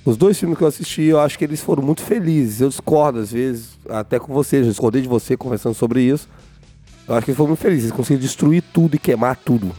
Os 0.03 0.15
dois 0.17 0.39
filmes 0.39 0.57
que 0.57 0.63
eu 0.63 0.67
assisti, 0.67 1.03
eu 1.03 1.19
acho 1.19 1.37
que 1.37 1.43
eles 1.43 1.61
foram 1.61 1.83
muito 1.83 2.01
felizes. 2.01 2.61
Eu 2.61 2.69
discordo, 2.69 3.19
às 3.19 3.31
vezes, 3.31 3.77
até 3.89 4.17
com 4.17 4.33
você. 4.33 4.57
Eu 4.57 4.63
discordei 4.63 5.01
de 5.01 5.07
você 5.07 5.35
conversando 5.37 5.75
sobre 5.75 6.01
isso. 6.01 6.27
Eu 7.07 7.15
acho 7.15 7.25
que 7.25 7.31
eles 7.31 7.37
foram 7.37 7.49
muito 7.49 7.59
felizes. 7.59 7.83
Eles 7.85 7.95
conseguiram 7.95 8.21
destruir 8.21 8.63
tudo 8.73 8.95
e 8.95 8.97
queimar 8.99 9.35
tudo. 9.35 9.71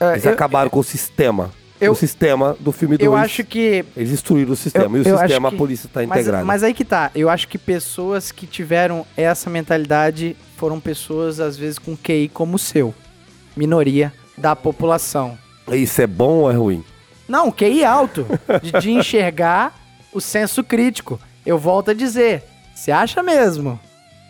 É, 0.00 0.12
Eles 0.14 0.24
eu- 0.24 0.32
acabaram 0.32 0.70
com 0.70 0.80
o 0.80 0.84
sistema. 0.84 1.50
Eu- 1.86 1.92
o 1.92 1.96
sistema 1.96 2.56
do 2.60 2.72
filme 2.72 2.96
2. 2.96 3.04
Eu 3.06 3.16
acho 3.16 3.44
que 3.44 3.84
Eles 3.96 4.10
destruíram 4.10 4.52
o 4.52 4.56
sistema. 4.56 4.96
Eu- 4.98 5.04
e 5.04 5.12
o 5.12 5.18
sistema, 5.18 5.48
que- 5.50 5.54
a 5.54 5.58
polícia 5.58 5.86
está 5.86 6.06
Mas, 6.06 6.20
integrada. 6.20 6.44
mas 6.44 6.62
aí 6.62 6.72
que 6.74 6.84
tá. 6.84 7.10
Eu 7.14 7.28
acho 7.28 7.46
que 7.48 7.58
pessoas 7.58 8.30
que 8.32 8.46
tiveram 8.46 9.06
essa 9.16 9.48
mentalidade 9.50 10.36
foram 10.56 10.78
pessoas, 10.80 11.40
às 11.40 11.56
vezes, 11.56 11.78
com 11.78 11.96
QI 11.96 12.28
como 12.28 12.56
o 12.56 12.58
seu. 12.58 12.94
Minoria 13.56 14.12
da 14.36 14.56
população. 14.56 15.36
Isso 15.70 16.00
é 16.00 16.06
bom 16.06 16.38
ou 16.40 16.50
é 16.50 16.54
ruim? 16.54 16.84
Não, 17.28 17.50
QI 17.52 17.84
alto. 17.84 18.26
De, 18.62 18.72
de 18.80 18.90
enxergar 18.90 19.78
o 20.12 20.20
senso 20.20 20.62
crítico. 20.64 21.18
Eu 21.44 21.58
volto 21.58 21.90
a 21.90 21.94
dizer. 21.94 22.42
Você 22.74 22.90
acha 22.90 23.22
mesmo 23.22 23.78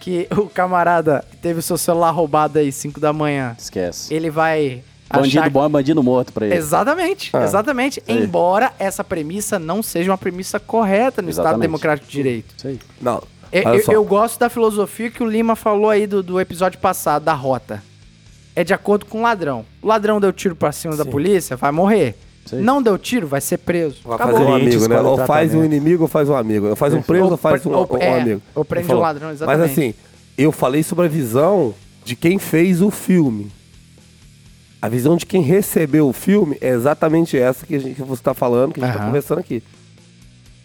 que 0.01 0.27
o 0.37 0.47
camarada 0.47 1.25
que 1.31 1.37
teve 1.37 1.61
o 1.61 1.63
seu 1.63 1.79
celular 1.79 2.11
roubado 2.11 2.59
aí 2.59 2.73
5 2.73 2.99
da 2.99 3.13
manhã, 3.13 3.55
Esquece. 3.59 4.13
ele 4.13 4.29
vai 4.31 4.83
Bandido 5.21 5.41
achar 5.41 5.51
bom 5.51 5.65
é 5.65 5.69
bandido 5.69 6.03
morto 6.03 6.33
pra 6.33 6.47
ele. 6.47 6.55
Exatamente, 6.55 7.31
Ah. 7.33 7.45
exatamente. 7.45 8.03
Embora 8.09 8.73
essa 8.79 9.03
premissa 9.05 9.59
não 9.59 9.83
seja 9.83 10.11
uma 10.11 10.19
premissa 10.19 10.59
correta 10.59 11.21
no 11.23 11.29
Estado 11.31 11.47
Exatamente. 11.47 11.63
Democrático 11.69 12.07
de 12.09 12.13
Direito. 12.13 12.55
Isso 12.57 12.69
aí. 12.69 12.79
Não. 13.01 13.23
Eu, 13.53 13.63
olha 13.67 13.77
eu- 13.79 13.85
só. 13.85 13.93
eu 13.93 14.05
gosto 14.05 14.39
da 14.39 14.49
filosofia 14.49 15.11
que 15.11 15.23
o 15.23 15.27
Lima 15.27 15.55
falou 15.55 15.91
aí 15.91 16.07
do, 16.07 16.23
do 16.23 16.41
episódio 16.41 16.79
passado, 16.79 17.25
da 17.25 17.35
rota. 17.35 17.83
É 18.57 18.63
de 18.65 18.73
acordo 18.75 19.07
com 19.07 19.19
o 19.21 19.23
ladrão. 19.23 19.65
O 19.83 19.87
ladrão 19.87 20.21
deu 20.21 20.33
tiro 20.33 20.55
pra 20.57 20.73
cima 20.73 20.97
da 20.97 21.05
Sim. 21.05 21.11
polícia, 21.11 21.57
vai 21.57 21.71
morrer. 21.71 22.15
Não 22.53 22.83
deu 22.83 22.99
tiro, 22.99 23.27
vai 23.27 23.41
ser 23.41 23.59
preso. 23.59 24.01
Vai 24.05 24.17
Acabou. 24.17 24.35
fazer 24.35 24.45
um 24.45 24.55
amigo, 24.55 24.89
né? 24.89 25.01
o 25.01 25.07
Ou 25.07 25.19
faz 25.27 25.55
um 25.55 25.65
inimigo 25.65 26.03
ou 26.03 26.09
faz 26.09 26.29
um 26.29 26.35
amigo. 26.35 26.67
Ou 26.69 26.77
faz 26.77 26.93
um 26.93 27.01
preso 27.01 27.31
ou 27.31 27.37
faz 27.37 27.65
um, 27.65 27.73
Ou- 27.73 27.89
um 27.95 27.97
é, 27.99 28.21
amigo. 28.21 28.43
ou 28.55 28.65
prende 28.65 28.93
um 28.93 28.99
ladrão, 28.99 29.29
Mas 29.29 29.37
exatamente. 29.41 29.71
assim, 29.71 29.95
eu 30.37 30.51
falei 30.51 30.83
sobre 30.83 31.07
a 31.07 31.09
visão 31.09 31.73
de 32.05 32.17
quem 32.17 32.39
fez 32.39 32.83
o 32.83 32.91
filme. 32.91 33.51
A 34.83 34.89
visão 34.89 35.17
de 35.17 35.25
quem 35.25 35.43
recebeu 35.43 36.09
o 36.09 36.13
filme 36.13 36.59
é 36.61 36.71
exatamente 36.71 37.39
essa 37.39 37.65
que, 37.65 37.77
a 37.77 37.79
gente, 37.79 37.95
que 37.95 38.03
você 38.03 38.21
está 38.21 38.35
falando, 38.35 38.73
que 38.73 38.81
a 38.81 38.85
gente 38.85 38.95
está 38.95 39.07
conversando 39.07 39.39
aqui. 39.39 39.63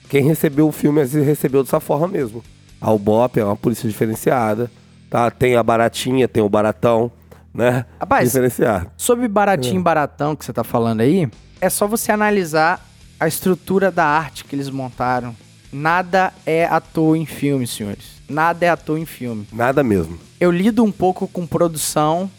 Quem 0.09 0.23
recebeu 0.23 0.67
o 0.67 0.71
filme, 0.71 1.01
às 1.01 1.13
vezes, 1.13 1.27
recebeu 1.27 1.63
dessa 1.63 1.79
forma 1.79 2.07
mesmo. 2.07 2.43
A 2.81 2.91
UBOP 2.91 3.39
é 3.39 3.45
uma 3.45 3.55
polícia 3.55 3.87
diferenciada, 3.87 4.71
tá? 5.07 5.29
Tem 5.29 5.55
a 5.55 5.61
baratinha, 5.61 6.27
tem 6.27 6.41
o 6.41 6.49
baratão, 6.49 7.11
né? 7.53 7.85
Rapaz, 7.99 8.29
Diferenciado. 8.29 8.89
Sobre 8.97 9.27
baratinho 9.27 9.79
e 9.79 9.83
baratão 9.83 10.35
que 10.35 10.43
você 10.43 10.51
tá 10.51 10.63
falando 10.63 11.01
aí, 11.01 11.29
é 11.61 11.69
só 11.69 11.85
você 11.85 12.11
analisar 12.11 12.83
a 13.19 13.27
estrutura 13.27 13.91
da 13.91 14.05
arte 14.05 14.45
que 14.45 14.55
eles 14.55 14.71
montaram. 14.71 15.35
Nada 15.71 16.33
é 16.43 16.65
à 16.65 16.81
toa 16.81 17.15
em 17.15 17.25
filme, 17.27 17.67
senhores. 17.67 18.17
Nada 18.27 18.65
é 18.65 18.69
à 18.69 18.77
toa 18.77 18.99
em 18.99 19.05
filme. 19.05 19.47
Nada 19.53 19.83
mesmo. 19.83 20.17
Eu 20.39 20.49
lido 20.49 20.83
um 20.83 20.91
pouco 20.91 21.27
com 21.27 21.45
produção. 21.45 22.31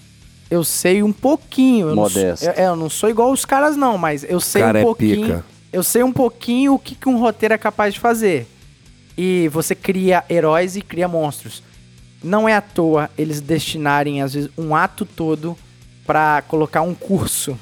Eu 0.51 0.65
sei 0.65 1.03
um 1.03 1.13
pouquinho. 1.13 1.89
Eu 1.91 1.95
não 1.97 2.09
sou- 2.09 2.23
Modesto. 2.23 2.47
eu, 2.47 2.53
é, 2.53 2.67
eu 2.69 2.77
não 2.77 2.89
sou 2.91 3.09
igual 3.11 3.31
os 3.33 3.45
caras, 3.45 3.77
não, 3.77 3.99
mas 3.99 4.25
eu 4.25 4.41
sei 4.41 4.63
Cara 4.63 4.79
um 4.79 4.81
é 4.81 4.85
pouquinho. 4.85 5.27
pica. 5.27 5.45
Eu 5.73 5.83
sei 5.83 6.03
um 6.03 6.13
pouquinho 6.13 6.75
o 6.75 6.79
que, 6.79 6.95
que 6.95 7.09
um 7.09 7.19
roteiro 7.19 7.55
é 7.55 7.59
capaz 7.59 7.93
de 7.95 8.01
fazer. 8.01 8.47
E 9.17 9.49
você 9.49 9.75
cria 9.75 10.25
heróis 10.31 10.77
e 10.77 10.81
cria 10.81 11.07
monstros. 11.09 11.63
Não 12.23 12.49
é 12.49 12.55
à 12.55 12.61
toa 12.61 13.11
eles 13.19 13.41
destinarem, 13.41 14.23
às 14.23 14.33
vezes, 14.35 14.51
um 14.57 14.75
ato 14.75 15.05
todo 15.05 15.57
pra 16.07 16.43
colocar 16.49 16.81
um 16.83 16.95
curso 16.95 17.59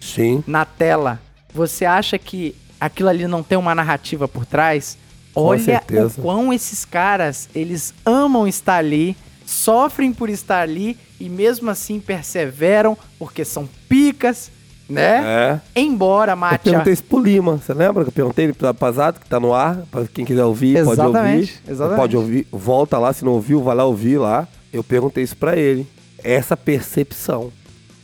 Sim. 0.00 0.42
na 0.46 0.64
tela. 0.64 1.20
Você 1.52 1.84
acha 1.84 2.18
que 2.18 2.56
aquilo 2.80 3.08
ali 3.10 3.26
não 3.26 3.42
tem 3.42 3.58
uma 3.58 3.74
narrativa 3.74 4.26
por 4.26 4.46
trás? 4.46 4.96
Com 5.34 5.42
Olha 5.42 5.82
o 6.06 6.10
quão 6.22 6.52
esses 6.52 6.84
caras, 6.84 7.48
eles 7.54 7.92
amam 8.04 8.46
estar 8.48 8.76
ali, 8.76 9.16
sofrem 9.46 10.12
por 10.12 10.28
estar 10.30 10.60
ali 10.60 10.96
e 11.22 11.28
mesmo 11.28 11.70
assim 11.70 12.00
perseveram 12.00 12.98
porque 13.16 13.44
são 13.44 13.68
picas, 13.88 14.50
né? 14.88 15.60
É. 15.74 15.80
Embora 15.80 16.32
Eu 16.32 16.36
mate 16.36 16.68
a... 16.68 16.72
perguntei 16.72 16.92
isso 16.92 17.04
pro 17.04 17.20
Lima, 17.20 17.58
você 17.58 17.72
lembra 17.72 18.02
que 18.02 18.08
eu 18.08 18.12
perguntei 18.12 18.46
ele 18.46 18.52
pra 18.52 18.74
Pasado, 18.74 19.20
que 19.20 19.28
tá 19.28 19.38
no 19.38 19.54
ar, 19.54 19.84
pra 19.88 20.04
quem 20.06 20.24
quiser 20.24 20.44
ouvir, 20.44 20.74
pode 20.84 21.00
Exatamente, 21.00 21.54
ouvir. 21.60 21.72
exatamente. 21.72 22.00
Pode 22.00 22.16
ouvir, 22.16 22.46
volta 22.50 22.98
lá, 22.98 23.12
se 23.12 23.24
não 23.24 23.32
ouviu, 23.32 23.62
vai 23.62 23.76
lá 23.76 23.84
ouvir 23.84 24.18
lá. 24.18 24.48
Eu 24.72 24.82
perguntei 24.82 25.22
isso 25.22 25.36
pra 25.36 25.56
ele. 25.56 25.86
Essa 26.24 26.56
percepção. 26.56 27.52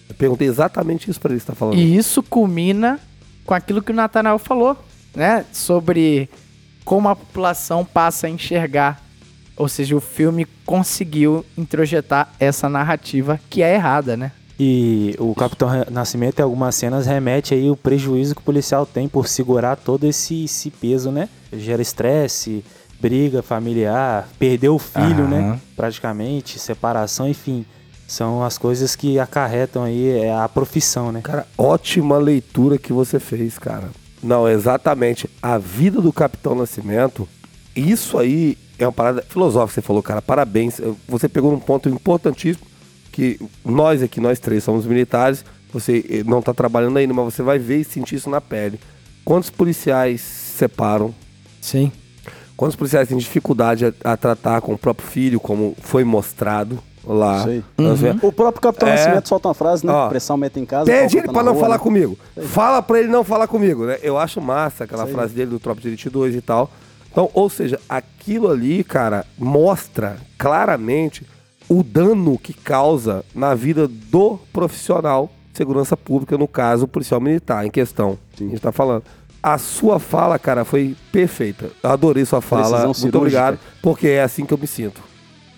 Eu 0.08 0.14
perguntei 0.14 0.46
exatamente 0.46 1.10
isso 1.10 1.20
pra 1.20 1.30
ele 1.32 1.40
que 1.40 1.46
você 1.46 1.52
tá 1.52 1.56
falando. 1.56 1.76
E 1.76 1.96
isso 1.96 2.22
culmina 2.22 3.00
com 3.44 3.52
aquilo 3.52 3.82
que 3.82 3.90
o 3.90 3.94
Nathanael 3.94 4.38
falou, 4.38 4.76
né? 5.14 5.44
Sobre 5.52 6.28
como 6.84 7.08
a 7.08 7.16
população 7.16 7.84
passa 7.84 8.28
a 8.28 8.30
enxergar. 8.30 9.02
Ou 9.58 9.68
seja, 9.68 9.96
o 9.96 10.00
filme 10.00 10.46
conseguiu 10.64 11.44
introjetar 11.56 12.32
essa 12.38 12.68
narrativa 12.68 13.40
que 13.50 13.62
é 13.62 13.74
errada, 13.74 14.16
né? 14.16 14.30
E 14.58 15.14
o 15.18 15.34
Capitão 15.34 15.68
Nascimento, 15.90 16.40
em 16.40 16.42
algumas 16.42 16.74
cenas, 16.74 17.06
remete 17.06 17.54
aí 17.54 17.70
o 17.70 17.76
prejuízo 17.76 18.34
que 18.34 18.40
o 18.40 18.44
policial 18.44 18.86
tem 18.86 19.08
por 19.08 19.28
segurar 19.28 19.76
todo 19.76 20.04
esse, 20.04 20.44
esse 20.44 20.70
peso, 20.70 21.10
né? 21.10 21.28
Gera 21.52 21.82
estresse, 21.82 22.64
briga 23.00 23.42
familiar, 23.42 24.28
perder 24.38 24.68
o 24.68 24.78
filho, 24.78 25.24
Aham. 25.24 25.28
né? 25.28 25.60
Praticamente, 25.76 26.58
separação, 26.58 27.28
enfim. 27.28 27.64
São 28.06 28.42
as 28.42 28.58
coisas 28.58 28.96
que 28.96 29.18
acarretam 29.18 29.84
aí 29.84 30.08
é, 30.08 30.32
a 30.34 30.48
profissão, 30.48 31.12
né? 31.12 31.20
Cara, 31.22 31.46
ótima 31.56 32.16
leitura 32.16 32.78
que 32.78 32.92
você 32.92 33.20
fez, 33.20 33.58
cara. 33.58 33.90
Não, 34.22 34.48
exatamente. 34.48 35.28
A 35.42 35.58
vida 35.58 36.00
do 36.00 36.12
Capitão 36.12 36.54
Nascimento, 36.54 37.28
isso 37.76 38.18
aí 38.18 38.56
é 38.78 38.86
uma 38.86 38.92
parada 38.92 39.22
filosófica 39.28 39.80
que 39.80 39.84
você 39.84 39.86
falou, 39.86 40.02
cara. 40.02 40.22
Parabéns. 40.22 40.80
Você 41.08 41.28
pegou 41.28 41.50
num 41.52 41.58
ponto 41.60 41.88
importantíssimo 41.88 42.66
que 43.12 43.40
nós 43.64 44.02
aqui, 44.02 44.20
nós 44.20 44.38
três, 44.38 44.62
somos 44.64 44.86
militares. 44.86 45.44
Você 45.72 46.04
eh, 46.08 46.22
não 46.24 46.40
tá 46.40 46.54
trabalhando 46.54 46.96
ainda, 46.96 47.12
mas 47.12 47.34
você 47.34 47.42
vai 47.42 47.58
ver 47.58 47.78
e 47.80 47.84
sentir 47.84 48.14
isso 48.16 48.30
na 48.30 48.40
pele. 48.40 48.78
Quantos 49.24 49.50
policiais 49.50 50.20
se 50.20 50.56
separam? 50.58 51.14
Sim. 51.60 51.92
Quantos 52.56 52.74
policiais 52.76 53.08
têm 53.08 53.18
dificuldade 53.18 53.84
a, 53.86 53.92
a 54.12 54.16
tratar 54.16 54.60
com 54.60 54.72
o 54.72 54.78
próprio 54.78 55.06
filho, 55.06 55.38
como 55.38 55.76
foi 55.80 56.02
mostrado 56.04 56.78
lá? 57.04 57.44
Nós 57.76 58.00
vemos- 58.00 58.22
O 58.22 58.32
próprio 58.32 58.60
Capitão 58.62 58.88
É. 58.88 58.92
Nascimento 58.96 59.28
solta 59.28 59.48
uma 59.48 59.54
frase, 59.54 59.84
né? 59.86 59.92
Ó, 59.92 60.08
Pressão 60.08 60.36
meta 60.36 60.58
em 60.58 60.64
casa. 60.64 60.86
Pede 60.86 61.18
ele 61.18 61.26
tá 61.26 61.32
pra 61.32 61.42
não 61.42 61.52
rua, 61.52 61.60
falar 61.60 61.74
né? 61.76 61.82
comigo. 61.82 62.18
Fala 62.48 62.80
pra 62.82 62.98
ele 62.98 63.08
não 63.08 63.22
falar 63.22 63.46
comigo, 63.46 63.84
né? 63.86 63.98
Eu 64.02 64.16
acho 64.16 64.40
massa 64.40 64.84
aquela 64.84 65.06
frase 65.06 65.34
dele 65.34 65.50
do 65.50 65.58
Tropa 65.60 65.80
de 65.80 65.88
Elite 65.88 66.08
2 66.08 66.34
e 66.34 66.40
tal. 66.40 66.70
Então, 67.10 67.30
ou 67.34 67.48
seja, 67.50 67.80
aquilo 67.88 68.50
ali, 68.50 68.84
cara, 68.84 69.24
mostra 69.38 70.16
claramente 70.36 71.26
o 71.68 71.82
dano 71.82 72.38
que 72.38 72.52
causa 72.54 73.24
na 73.34 73.54
vida 73.54 73.86
do 73.88 74.38
profissional 74.52 75.30
de 75.52 75.56
segurança 75.58 75.96
pública, 75.96 76.38
no 76.38 76.46
caso, 76.48 76.84
o 76.84 76.88
policial 76.88 77.20
militar 77.20 77.66
em 77.66 77.70
questão. 77.70 78.18
A 78.38 78.42
gente 78.42 78.60
tá 78.60 78.72
falando. 78.72 79.02
A 79.42 79.56
sua 79.58 79.98
fala, 79.98 80.38
cara, 80.38 80.64
foi 80.64 80.96
perfeita. 81.12 81.70
Eu 81.82 81.90
adorei 81.90 82.24
sua 82.24 82.40
fala. 82.40 82.62
Precisão 82.62 82.84
Muito 82.86 82.96
cirúrgica. 82.98 83.18
obrigado, 83.18 83.58
porque 83.82 84.08
é 84.08 84.22
assim 84.22 84.44
que 84.44 84.52
eu 84.52 84.58
me 84.58 84.66
sinto. 84.66 85.00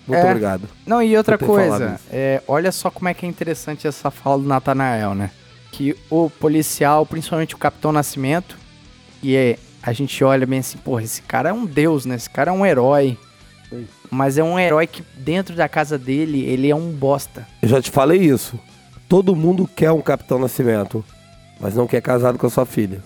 Muito 0.07 0.19
É. 0.19 0.29
obrigado. 0.29 0.67
Não, 0.85 1.01
e 1.01 1.15
outra 1.15 1.37
coisa, 1.37 1.99
é, 2.11 2.41
olha 2.47 2.71
só 2.71 2.89
como 2.89 3.07
é 3.09 3.13
que 3.13 3.25
é 3.25 3.29
interessante 3.29 3.87
essa 3.87 4.09
fala 4.11 4.41
do 4.41 4.47
Natanael, 4.47 5.13
né? 5.15 5.31
Que 5.71 5.95
o 6.09 6.29
policial, 6.29 7.05
principalmente 7.05 7.55
o 7.55 7.57
Capitão 7.57 7.91
Nascimento, 7.91 8.57
e 9.23 9.35
é, 9.35 9.57
a 9.83 9.93
gente 9.93 10.23
olha 10.23 10.45
bem 10.45 10.59
assim, 10.59 10.77
porra, 10.77 11.03
esse 11.03 11.21
cara 11.21 11.49
é 11.49 11.53
um 11.53 11.65
deus, 11.65 12.05
né? 12.05 12.15
Esse 12.15 12.29
cara 12.29 12.51
é 12.51 12.53
um 12.53 12.65
herói. 12.65 13.17
Sim. 13.69 13.87
Mas 14.09 14.37
é 14.37 14.43
um 14.43 14.59
herói 14.59 14.85
que 14.87 15.03
dentro 15.17 15.55
da 15.55 15.69
casa 15.69 15.97
dele, 15.97 16.43
ele 16.45 16.69
é 16.69 16.75
um 16.75 16.91
bosta. 16.91 17.47
Eu 17.61 17.69
já 17.69 17.81
te 17.81 17.89
falei 17.89 18.19
isso. 18.19 18.59
Todo 19.07 19.35
mundo 19.35 19.69
quer 19.75 19.91
um 19.91 20.01
Capitão 20.01 20.37
Nascimento, 20.39 21.03
mas 21.59 21.75
não 21.75 21.87
quer 21.87 22.01
casado 22.01 22.37
com 22.37 22.47
a 22.47 22.49
sua 22.49 22.65
filha. 22.65 23.01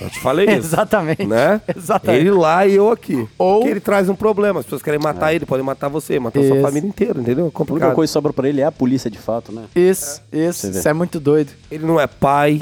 Já 0.00 0.10
te 0.10 0.20
falei 0.20 0.46
isso. 0.50 0.58
Exatamente. 0.58 1.24
Né? 1.24 1.60
Exatamente. 1.74 2.20
Ele 2.20 2.30
lá 2.32 2.66
e 2.66 2.74
eu 2.74 2.90
aqui. 2.90 3.26
Ou- 3.38 3.58
Porque 3.60 3.70
ele 3.70 3.80
traz 3.80 4.08
um 4.08 4.14
problema. 4.14 4.60
As 4.60 4.66
pessoas 4.66 4.82
querem 4.82 5.00
matar 5.00 5.32
ele, 5.32 5.46
podem 5.46 5.64
matar 5.64 5.88
você, 5.88 6.18
matar 6.20 6.42
sua 6.42 6.56
Isso. 6.56 6.66
família 6.66 6.86
inteira, 6.88 7.18
entendeu? 7.20 7.36
É 7.36 7.40
A 7.40 7.44
única 7.44 7.56
complicado. 7.58 7.94
coisa 7.94 8.10
que 8.10 8.12
sobra 8.12 8.32
pra 8.32 8.48
ele 8.48 8.60
é 8.60 8.64
a 8.64 8.72
polícia 8.72 9.10
de 9.10 9.18
fato, 9.18 9.52
né? 9.52 9.64
Isso, 9.74 10.20
isso, 10.32 10.58
Você 10.60 10.70
vê. 10.72 10.78
isso 10.80 10.88
é 10.88 10.92
muito 10.92 11.18
doido. 11.18 11.52
Ele 11.70 11.86
não 11.86 11.98
é 11.98 12.06
pai, 12.06 12.60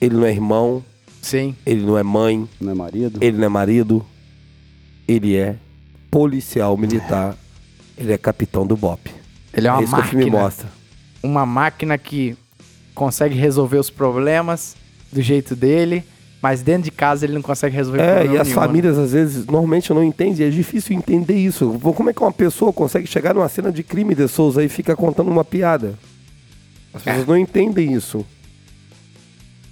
ele 0.00 0.16
não 0.16 0.26
é 0.26 0.30
irmão, 0.30 0.84
Sim. 1.22 1.54
ele 1.66 1.82
não 1.84 1.96
é 1.98 2.02
mãe, 2.02 2.48
Não 2.60 2.72
é 2.72 2.74
marido. 2.74 3.18
ele 3.22 3.36
não 3.36 3.44
é 3.44 3.48
marido. 3.48 4.04
Ele 5.06 5.36
é 5.36 5.56
policial 6.10 6.76
militar. 6.76 7.36
Ele 7.98 8.12
é 8.12 8.18
capitão 8.18 8.66
do 8.66 8.76
BOP. 8.76 9.10
Ele 9.52 9.66
é 9.68 9.72
uma 9.72 9.82
isso 9.82 9.94
que 9.94 10.00
o 10.00 10.04
filme 10.04 10.24
máquina. 10.26 10.42
mostra. 10.42 10.68
Uma 11.22 11.44
máquina 11.44 11.98
que 11.98 12.36
consegue 12.94 13.34
resolver 13.34 13.78
os 13.78 13.90
problemas 13.90 14.76
do 15.12 15.20
jeito 15.20 15.54
dele, 15.56 16.04
mas 16.40 16.62
dentro 16.62 16.84
de 16.84 16.90
casa 16.90 17.26
ele 17.26 17.34
não 17.34 17.42
consegue 17.42 17.74
resolver 17.76 18.00
É, 18.00 18.14
problema 18.14 18.34
e 18.34 18.38
as 18.38 18.48
nenhum, 18.48 18.60
né? 18.60 18.66
famílias 18.66 18.98
às 18.98 19.12
vezes 19.12 19.44
normalmente 19.46 19.92
não 19.92 20.02
entendem, 20.02 20.46
é 20.46 20.50
difícil 20.50 20.96
entender 20.96 21.34
isso. 21.34 21.78
Como 21.94 22.08
é 22.08 22.14
que 22.14 22.22
uma 22.22 22.32
pessoa 22.32 22.72
consegue 22.72 23.06
chegar 23.06 23.34
numa 23.34 23.48
cena 23.48 23.70
de 23.70 23.82
crime 23.82 24.14
de 24.14 24.26
Souza 24.28 24.64
e 24.64 24.68
fica 24.68 24.96
contando 24.96 25.30
uma 25.30 25.44
piada? 25.44 25.98
As 26.94 27.06
É. 27.06 27.10
pessoas 27.10 27.26
não 27.28 27.36
entendem 27.36 27.92
isso. 27.92 28.24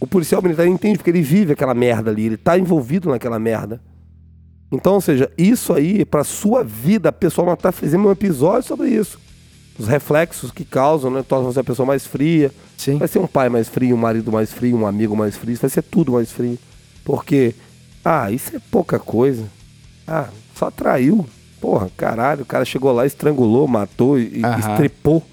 O 0.01 0.07
policial 0.07 0.41
militar 0.43 0.67
entende 0.67 0.99
porque 0.99 1.11
ele 1.11 1.23
vive 1.23 1.53
aquela 1.53 1.75
merda 1.75 2.11
ali, 2.11 2.27
ele 2.27 2.37
tá 2.37 2.59
envolvido 2.59 3.09
naquela 3.11 3.39
merda. 3.39 3.81
Então, 4.71 4.95
ou 4.95 5.01
seja, 5.01 5.31
isso 5.37 5.73
aí, 5.73 6.05
pra 6.05 6.23
sua 6.23 6.63
vida 6.63 7.11
pessoal, 7.11 7.47
nós 7.47 7.59
tá 7.59 7.73
fazendo 7.73 8.07
um 8.07 8.11
episódio 8.11 8.69
sobre 8.69 8.89
isso. 8.89 9.19
Os 9.79 9.89
reflexos 9.89 10.51
que 10.51 10.65
causam, 10.65 11.11
né? 11.11 11.23
Tornam 11.27 11.51
você 11.53 11.61
a 11.61 11.65
pessoa 11.65 11.87
mais 11.87 12.07
fria, 12.07 12.53
Sim. 12.79 12.97
Vai 12.97 13.09
ser 13.09 13.19
um 13.19 13.27
pai 13.27 13.49
mais 13.49 13.69
frio, 13.69 13.97
um 13.97 13.99
marido 13.99 14.31
mais 14.31 14.53
frio, 14.53 14.77
um 14.77 14.87
amigo 14.87 15.17
mais 15.17 15.37
frio, 15.37 15.53
isso 15.53 15.63
vai 15.63 15.69
ser 15.69 15.83
tudo 15.83 16.13
mais 16.13 16.31
frio. 16.31 16.57
Porque, 17.05 17.53
ah, 18.05 18.31
isso 18.31 18.55
é 18.55 18.61
pouca 18.71 19.01
coisa. 19.01 19.45
Ah, 20.07 20.29
só 20.55 20.71
traiu. 20.71 21.27
Porra, 21.61 21.91
caralho, 21.97 22.43
o 22.43 22.47
cara 22.47 22.65
chegou 22.65 22.93
lá, 22.93 23.05
estrangulou, 23.05 23.67
matou 23.67 24.17
e 24.17 24.39
e 24.39 24.45
Aham. 24.45 24.59
estrepou. 24.61 25.25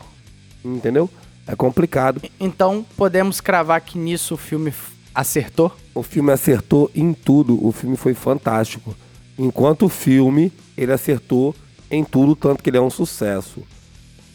Entendeu? 0.63 1.07
É 1.47 1.55
complicado. 1.55 2.21
Então 2.39 2.85
podemos 2.97 3.39
cravar 3.41 3.79
que 3.81 3.97
nisso 3.97 4.33
o 4.33 4.37
filme 4.37 4.73
acertou? 5.13 5.71
O 5.93 6.01
filme 6.03 6.31
acertou 6.31 6.89
em 6.95 7.13
tudo. 7.13 7.63
O 7.65 7.71
filme 7.71 7.95
foi 7.95 8.13
fantástico. 8.13 8.95
Enquanto 9.37 9.85
o 9.85 9.89
filme, 9.89 10.51
ele 10.77 10.91
acertou 10.91 11.53
em 11.91 12.03
tudo, 12.03 12.35
tanto 12.35 12.63
que 12.63 12.69
ele 12.69 12.77
é 12.77 12.81
um 12.81 12.89
sucesso. 12.89 13.61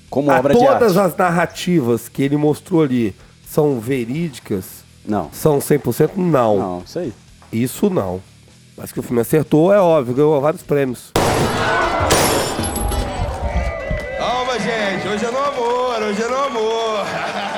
Como 0.09 0.31
Ah, 0.31 0.39
obra 0.39 0.55
de 0.55 0.61
todas 0.61 0.97
arte. 0.97 1.13
as 1.13 1.17
narrativas 1.17 2.09
que 2.09 2.23
ele 2.23 2.37
mostrou 2.37 2.83
ali 2.83 3.15
são 3.49 3.81
verídicas? 3.81 4.85
Não. 5.05 5.31
São 5.33 5.59
100%? 5.59 6.13
Não. 6.17 6.59
Não, 6.59 6.83
isso 6.85 6.99
aí. 6.99 7.13
Isso 7.53 7.91
não. 7.91 8.21
Mas 8.77 8.93
que 8.93 9.01
o 9.01 9.03
filme 9.03 9.21
acertou, 9.21 9.73
é 9.73 9.81
óbvio, 9.81 10.15
ganhou 10.15 10.41
vários 10.41 10.63
prêmios. 10.63 11.13
Hoje 15.21 15.27
é 15.27 15.31
no 15.33 15.39
amor, 15.39 16.03
hoje 16.03 16.23
é 16.23 16.29
no 16.29 16.37
amor. 16.37 17.07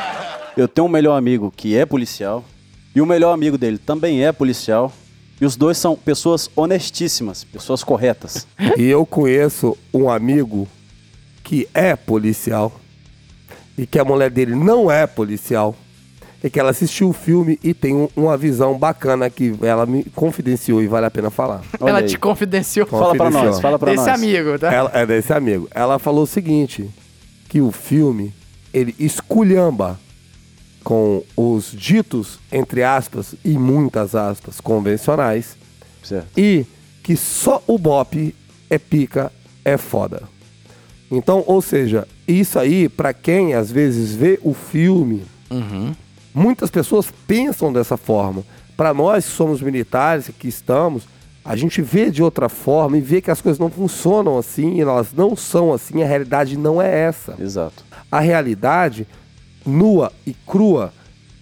Eu 0.56 0.66
tenho 0.66 0.86
um 0.86 0.90
melhor 0.90 1.16
amigo 1.16 1.52
que 1.56 1.76
é 1.76 1.86
policial 1.86 2.44
e 2.92 3.00
o 3.00 3.06
melhor 3.06 3.32
amigo 3.32 3.56
dele 3.56 3.78
também 3.78 4.24
é 4.24 4.32
policial. 4.32 4.92
E 5.40 5.46
os 5.46 5.54
dois 5.56 5.78
são 5.78 5.94
pessoas 5.96 6.50
honestíssimas, 6.56 7.44
pessoas 7.44 7.84
corretas. 7.84 8.46
E 8.76 8.82
eu 8.88 9.06
conheço 9.06 9.76
um 9.94 10.10
amigo 10.10 10.66
que 11.44 11.68
é 11.72 11.94
policial 11.94 12.72
e 13.78 13.86
que 13.86 13.98
a 13.98 14.04
mulher 14.04 14.28
dele 14.30 14.54
não 14.56 14.90
é 14.90 15.06
policial. 15.06 15.74
E 16.42 16.50
que 16.50 16.58
ela 16.58 16.70
assistiu 16.70 17.10
o 17.10 17.12
filme 17.12 17.60
e 17.62 17.72
tem 17.72 17.94
um- 17.94 18.08
uma 18.16 18.36
visão 18.36 18.76
bacana 18.76 19.30
que 19.30 19.54
ela 19.62 19.86
me 19.86 20.02
confidenciou 20.16 20.82
e 20.82 20.88
vale 20.88 21.06
a 21.06 21.10
pena 21.12 21.30
falar. 21.30 21.62
Olha 21.80 21.90
Ela 21.90 21.98
aí. 22.00 22.06
te 22.06 22.18
confidenciou. 22.18 22.84
Fala 22.88 23.14
pra 23.14 23.26
Confidenciou. 23.26 23.44
nós, 23.52 23.60
fala 23.60 23.78
pra 23.78 23.92
Desse 23.92 24.06
nós. 24.06 24.14
amigo, 24.20 24.58
tá? 24.58 24.72
Ela, 24.72 24.90
é 24.92 25.06
desse 25.06 25.32
amigo. 25.32 25.68
Ela 25.72 26.00
falou 26.00 26.24
o 26.24 26.26
seguinte: 26.26 26.90
que 27.52 27.60
o 27.60 27.70
filme 27.70 28.32
ele 28.72 28.94
esculhamba 28.98 30.00
com 30.82 31.22
os 31.36 31.70
ditos, 31.70 32.38
entre 32.50 32.82
aspas, 32.82 33.34
e 33.44 33.58
muitas 33.58 34.14
aspas, 34.14 34.58
convencionais, 34.58 35.54
Certo. 36.02 36.28
e 36.34 36.64
que 37.02 37.14
só 37.14 37.62
o 37.66 37.76
Bop 37.76 38.34
é 38.70 38.78
pica, 38.78 39.30
é 39.62 39.76
foda. 39.76 40.22
Então, 41.10 41.44
ou 41.46 41.60
seja, 41.60 42.08
isso 42.26 42.58
aí, 42.58 42.88
pra 42.88 43.12
quem 43.12 43.52
às 43.52 43.70
vezes 43.70 44.14
vê 44.14 44.40
o 44.42 44.54
filme, 44.54 45.22
muitas 46.34 46.70
pessoas 46.70 47.12
pensam 47.26 47.70
dessa 47.70 47.98
forma. 47.98 48.42
Pra 48.78 48.94
nós 48.94 49.26
que 49.26 49.30
somos 49.32 49.60
militares, 49.60 50.30
que 50.38 50.48
estamos, 50.48 51.02
a 51.44 51.56
gente 51.56 51.82
vê 51.82 52.10
de 52.10 52.22
outra 52.22 52.48
forma 52.48 52.96
e 52.96 53.00
vê 53.00 53.20
que 53.20 53.30
as 53.30 53.40
coisas 53.40 53.58
não 53.58 53.70
funcionam 53.70 54.38
assim, 54.38 54.80
elas 54.80 55.12
não 55.12 55.34
são 55.34 55.72
assim, 55.72 56.02
a 56.02 56.06
realidade 56.06 56.56
não 56.56 56.80
é 56.80 57.00
essa 57.00 57.34
Exato. 57.40 57.84
a 58.10 58.20
realidade 58.20 59.06
nua 59.66 60.12
e 60.26 60.34
crua, 60.46 60.92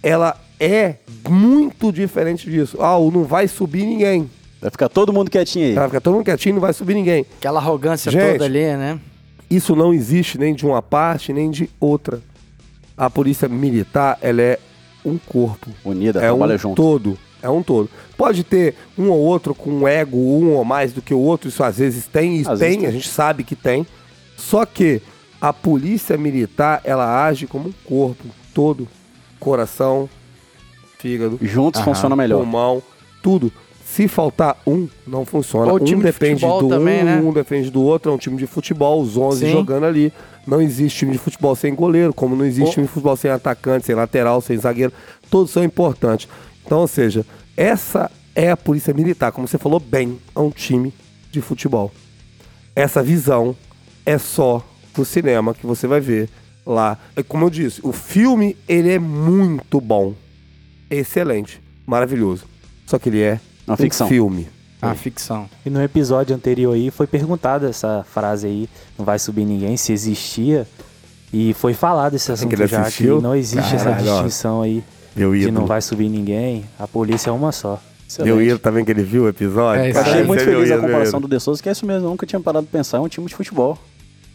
ela 0.02 0.36
é 0.58 0.96
muito 1.28 1.90
diferente 1.90 2.50
disso. 2.50 2.76
Ah, 2.80 2.98
o 2.98 3.10
não 3.10 3.24
vai 3.24 3.48
subir 3.48 3.84
ninguém. 3.86 4.30
Vai 4.60 4.70
ficar 4.70 4.90
todo 4.90 5.12
mundo 5.12 5.30
quietinho 5.30 5.66
aí. 5.66 5.74
Vai 5.74 5.86
ficar 5.86 6.00
todo 6.00 6.14
mundo 6.14 6.24
quietinho, 6.24 6.56
não 6.56 6.60
vai 6.60 6.74
subir 6.74 6.94
ninguém. 6.94 7.24
Aquela 7.38 7.60
arrogância 7.60 8.12
Gente. 8.12 8.32
toda 8.32 8.44
ali, 8.44 8.76
né? 8.76 9.00
Isso 9.48 9.74
não 9.74 9.92
existe 9.92 10.38
nem 10.38 10.54
de 10.54 10.66
uma 10.66 10.82
parte, 10.82 11.32
nem 11.32 11.50
de 11.50 11.68
outra. 11.80 12.20
A 12.96 13.08
polícia 13.08 13.48
militar, 13.48 14.18
ela 14.20 14.42
é 14.42 14.58
um 15.04 15.16
corpo. 15.16 15.70
Unida, 15.82 16.18
é 16.20 16.22
trabalha 16.28 16.56
um 16.56 16.58
junto. 16.58 16.76
todo. 16.76 17.18
É 17.42 17.48
um 17.48 17.62
todo. 17.62 17.88
Pode 18.16 18.44
ter 18.44 18.74
um 18.98 19.08
ou 19.10 19.18
outro 19.18 19.54
com 19.54 19.70
um 19.70 19.88
ego, 19.88 20.16
um 20.16 20.52
ou 20.52 20.64
mais 20.64 20.92
do 20.92 21.00
que 21.00 21.14
o 21.14 21.18
outro, 21.18 21.48
isso 21.48 21.62
às 21.62 21.78
vezes 21.78 22.06
tem, 22.06 22.38
e 22.38 22.48
Às 22.48 22.58
tem, 22.58 22.86
a 22.86 22.90
gente 22.90 23.08
sabe 23.08 23.44
que 23.44 23.56
tem. 23.56 23.86
Só 24.36 24.64
que 24.64 25.00
a 25.40 25.52
polícia 25.52 26.16
militar, 26.16 26.80
ela 26.84 27.24
age 27.26 27.46
como 27.46 27.68
um 27.68 27.74
corpo 27.84 28.24
todo. 28.54 28.86
Coração, 29.38 30.06
fígado, 30.98 31.38
Juntos 31.40 31.80
funciona 31.80 32.14
melhor. 32.14 32.40
pulmão, 32.40 32.82
tudo. 33.22 33.50
Se 33.84 34.06
faltar 34.06 34.56
um, 34.66 34.86
não 35.06 35.24
funciona. 35.24 35.72
Ou 35.72 35.80
um 35.80 35.84
time 35.84 36.04
de 36.04 36.12
depende 36.12 36.40
futebol 36.42 36.62
do 36.62 36.68
também, 36.68 37.00
um, 37.00 37.04
né? 37.04 37.22
um 37.24 37.32
depende 37.32 37.70
do 37.70 37.82
outro. 37.82 38.12
É 38.12 38.14
um 38.14 38.18
time 38.18 38.36
de 38.36 38.46
futebol, 38.46 39.00
os 39.00 39.16
11 39.16 39.46
Sim. 39.46 39.52
jogando 39.52 39.86
ali. 39.86 40.12
Não 40.46 40.60
existe 40.60 41.00
time 41.00 41.12
de 41.12 41.18
futebol 41.18 41.56
sem 41.56 41.74
goleiro, 41.74 42.14
como 42.14 42.36
não 42.36 42.44
existe 42.44 42.74
time 42.74 42.86
de 42.86 42.92
futebol 42.92 43.16
sem 43.16 43.30
atacante, 43.30 43.86
sem 43.86 43.94
lateral, 43.94 44.40
sem 44.40 44.56
zagueiro. 44.58 44.92
Todos 45.28 45.50
são 45.50 45.64
importantes. 45.64 46.28
Então, 46.64 46.78
ou 46.78 46.88
seja, 46.88 47.24
essa 47.56 48.10
é 48.34 48.50
a 48.50 48.56
polícia 48.56 48.94
militar. 48.94 49.32
Como 49.32 49.46
você 49.48 49.58
falou 49.58 49.80
bem, 49.80 50.18
é 50.34 50.40
um 50.40 50.50
time 50.50 50.92
de 51.30 51.40
futebol. 51.40 51.90
Essa 52.74 53.02
visão 53.02 53.54
é 54.06 54.18
só 54.18 54.64
no 54.96 55.04
cinema 55.04 55.54
que 55.54 55.66
você 55.66 55.86
vai 55.86 56.00
ver 56.00 56.28
lá. 56.64 56.98
É 57.16 57.22
Como 57.22 57.44
eu 57.44 57.50
disse, 57.50 57.80
o 57.82 57.92
filme 57.92 58.56
ele 58.68 58.90
é 58.92 58.98
muito 58.98 59.80
bom, 59.80 60.14
excelente, 60.88 61.60
maravilhoso. 61.86 62.44
Só 62.86 62.98
que 62.98 63.08
ele 63.08 63.20
é 63.20 63.40
Uma 63.66 63.74
um 63.74 63.76
ficção. 63.76 64.08
filme. 64.08 64.48
A 64.82 64.94
ficção. 64.94 65.48
E 65.64 65.68
no 65.68 65.82
episódio 65.82 66.34
anterior 66.34 66.72
aí 66.74 66.90
foi 66.90 67.06
perguntada 67.06 67.68
essa 67.68 68.02
frase 68.10 68.46
aí, 68.46 68.68
não 68.98 69.04
vai 69.04 69.18
subir 69.18 69.44
ninguém, 69.44 69.76
se 69.76 69.92
existia. 69.92 70.66
E 71.32 71.52
foi 71.54 71.74
falado 71.74 72.14
esse 72.16 72.32
assunto 72.32 72.56
já, 72.66 72.80
assistiu? 72.80 73.18
que 73.18 73.22
não 73.22 73.34
existe 73.36 73.74
essa 73.74 73.84
Caralho, 73.90 74.10
ó. 74.10 74.22
distinção 74.22 74.62
aí 74.62 74.82
Meu 75.14 75.32
de 75.32 75.40
ídolo. 75.42 75.60
não 75.60 75.66
vai 75.66 75.80
subir 75.82 76.08
ninguém, 76.08 76.64
a 76.78 76.86
polícia 76.86 77.30
é 77.30 77.32
uma 77.32 77.52
só. 77.52 77.80
Meu 78.20 78.42
ídolo, 78.42 78.58
tá 78.58 78.70
vendo 78.70 78.86
que 78.86 78.90
ele 78.90 79.02
viu 79.04 79.24
o 79.24 79.28
episódio? 79.28 79.82
É, 79.84 79.90
Eu 79.90 79.94
Cara, 79.94 80.08
achei 80.10 80.24
muito 80.24 80.42
feliz 80.42 80.62
a 80.70 80.74
ídolo, 80.74 80.82
comparação 80.82 81.20
do 81.20 81.28
De 81.28 81.38
Souza, 81.38 81.62
que 81.62 81.68
é 81.68 81.72
isso 81.72 81.86
mesmo, 81.86 82.06
eu 82.06 82.10
nunca 82.10 82.26
tinha 82.26 82.40
parado 82.40 82.66
de 82.66 82.72
pensar, 82.72 82.96
é 82.96 83.00
um 83.00 83.08
time 83.08 83.26
de 83.26 83.34
futebol. 83.34 83.78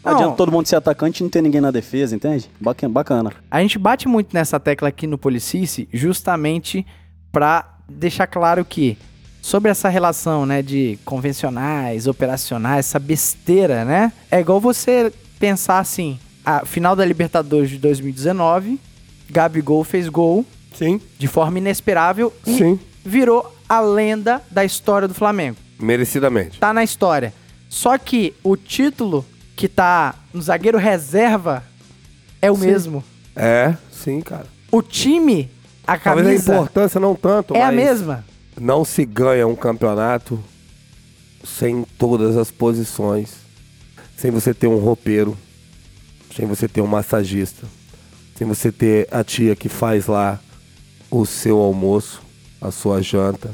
Não, 0.03 0.11
Não. 0.11 0.19
adianta 0.19 0.37
todo 0.37 0.51
mundo 0.51 0.67
ser 0.67 0.75
atacante 0.75 1.19
e 1.19 1.23
não 1.23 1.29
ter 1.29 1.41
ninguém 1.41 1.59
na 1.59 1.71
defesa, 1.71 2.15
entende? 2.15 2.49
Bacana. 2.61 2.93
bacana. 2.93 3.33
A 3.49 3.59
gente 3.61 3.77
bate 3.79 4.07
muito 4.07 4.33
nessa 4.33 4.59
tecla 4.59 4.87
aqui 4.89 5.07
no 5.07 5.17
Policice 5.17 5.89
justamente 5.91 6.85
pra 7.31 7.79
deixar 7.89 8.27
claro 8.27 8.63
que 8.63 8.97
sobre 9.41 9.69
essa 9.69 9.89
relação, 9.89 10.45
né, 10.45 10.61
de 10.61 10.97
convencionais, 11.03 12.07
operacionais, 12.07 12.85
essa 12.87 12.99
besteira, 12.99 13.83
né? 13.83 14.11
É 14.31 14.39
igual 14.39 14.59
você 14.61 15.11
pensar 15.39 15.79
assim, 15.79 16.17
a 16.45 16.65
final 16.65 16.95
da 16.95 17.03
Libertadores 17.03 17.69
de 17.69 17.77
2019, 17.77 18.79
Gabigol 19.29 19.83
fez 19.83 20.07
gol 20.07 20.45
Sim, 20.77 20.99
de 21.17 21.27
forma 21.27 21.57
inesperável 21.57 22.33
e 22.45 22.57
sim. 22.57 22.79
virou 23.03 23.53
a 23.67 23.79
lenda 23.79 24.41
da 24.51 24.63
história 24.65 25.07
do 25.07 25.13
Flamengo. 25.13 25.57
Merecidamente. 25.79 26.59
Tá 26.59 26.73
na 26.73 26.83
história. 26.83 27.33
Só 27.69 27.97
que 27.97 28.33
o 28.43 28.55
título 28.55 29.25
que 29.55 29.67
tá 29.67 30.15
no 30.33 30.41
zagueiro 30.41 30.77
reserva 30.77 31.63
é 32.41 32.51
o 32.51 32.55
Sim. 32.55 32.67
mesmo. 32.67 33.03
É, 33.35 33.75
sim, 33.91 34.21
cara. 34.21 34.45
O 34.71 34.81
time, 34.81 35.49
a 35.85 35.97
Talvez 35.97 36.25
a 36.27 36.29
camisa 36.29 36.53
importância 36.55 36.99
não 36.99 37.15
tanto, 37.15 37.55
é 37.55 37.61
a 37.61 37.65
mas 37.67 37.75
mesma. 37.75 38.25
não 38.59 38.85
se 38.85 39.05
ganha 39.05 39.47
um 39.47 39.55
campeonato 39.55 40.39
sem 41.43 41.85
todas 41.97 42.37
as 42.37 42.51
posições, 42.51 43.33
sem 44.17 44.31
você 44.31 44.53
ter 44.53 44.67
um 44.67 44.77
roupeiro, 44.77 45.37
sem 46.35 46.45
você 46.45 46.67
ter 46.67 46.81
um 46.81 46.87
massagista, 46.87 47.65
sem 48.37 48.47
você 48.47 48.71
ter 48.71 49.07
a 49.11 49.23
tia 49.23 49.55
que 49.55 49.69
faz 49.69 50.07
lá 50.07 50.39
o 51.09 51.25
seu 51.25 51.59
almoço, 51.59 52.21
a 52.61 52.71
sua 52.71 53.01
janta. 53.01 53.51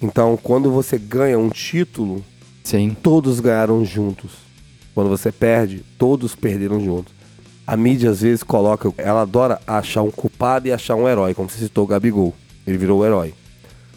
Então, 0.00 0.38
quando 0.42 0.70
você 0.70 0.98
ganha 0.98 1.38
um 1.38 1.50
título, 1.50 2.24
Sim. 2.62 2.96
todos 3.02 3.40
ganharam 3.40 3.84
juntos. 3.84 4.32
Quando 4.94 5.08
você 5.08 5.30
perde, 5.30 5.84
todos 5.98 6.34
perderam 6.34 6.80
juntos. 6.80 7.12
A 7.66 7.76
mídia 7.76 8.10
às 8.10 8.22
vezes 8.22 8.42
coloca, 8.42 8.92
ela 8.96 9.22
adora 9.22 9.60
achar 9.66 10.02
um 10.02 10.10
culpado 10.10 10.66
e 10.66 10.72
achar 10.72 10.96
um 10.96 11.08
herói, 11.08 11.34
como 11.34 11.48
você 11.48 11.58
citou 11.58 11.84
o 11.84 11.86
Gabigol. 11.86 12.34
Ele 12.66 12.78
virou 12.78 13.00
o 13.00 13.04
herói. 13.04 13.34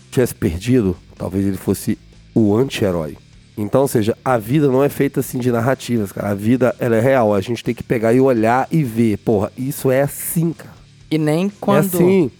Se 0.05 0.11
tivesse 0.11 0.35
perdido, 0.35 0.95
talvez 1.17 1.45
ele 1.45 1.57
fosse 1.57 1.97
o 2.35 2.55
anti-herói. 2.55 3.17
Então, 3.57 3.81
ou 3.81 3.87
seja, 3.87 4.17
a 4.23 4.37
vida 4.37 4.67
não 4.67 4.83
é 4.83 4.89
feita 4.89 5.19
assim 5.19 5.39
de 5.39 5.51
narrativas, 5.51 6.11
cara. 6.11 6.29
A 6.29 6.35
vida, 6.35 6.75
ela 6.79 6.95
é 6.95 6.99
real. 6.99 7.33
A 7.33 7.41
gente 7.41 7.63
tem 7.63 7.73
que 7.73 7.83
pegar 7.83 8.13
e 8.13 8.19
olhar 8.19 8.67
e 8.71 8.83
ver. 8.83 9.17
Porra, 9.19 9.51
isso 9.57 9.91
é 9.91 10.01
assim, 10.01 10.53
cara. 10.53 10.73
E 11.09 11.17
nem 11.17 11.49
quando. 11.49 11.83
É 11.83 11.97
assim. 11.97 12.31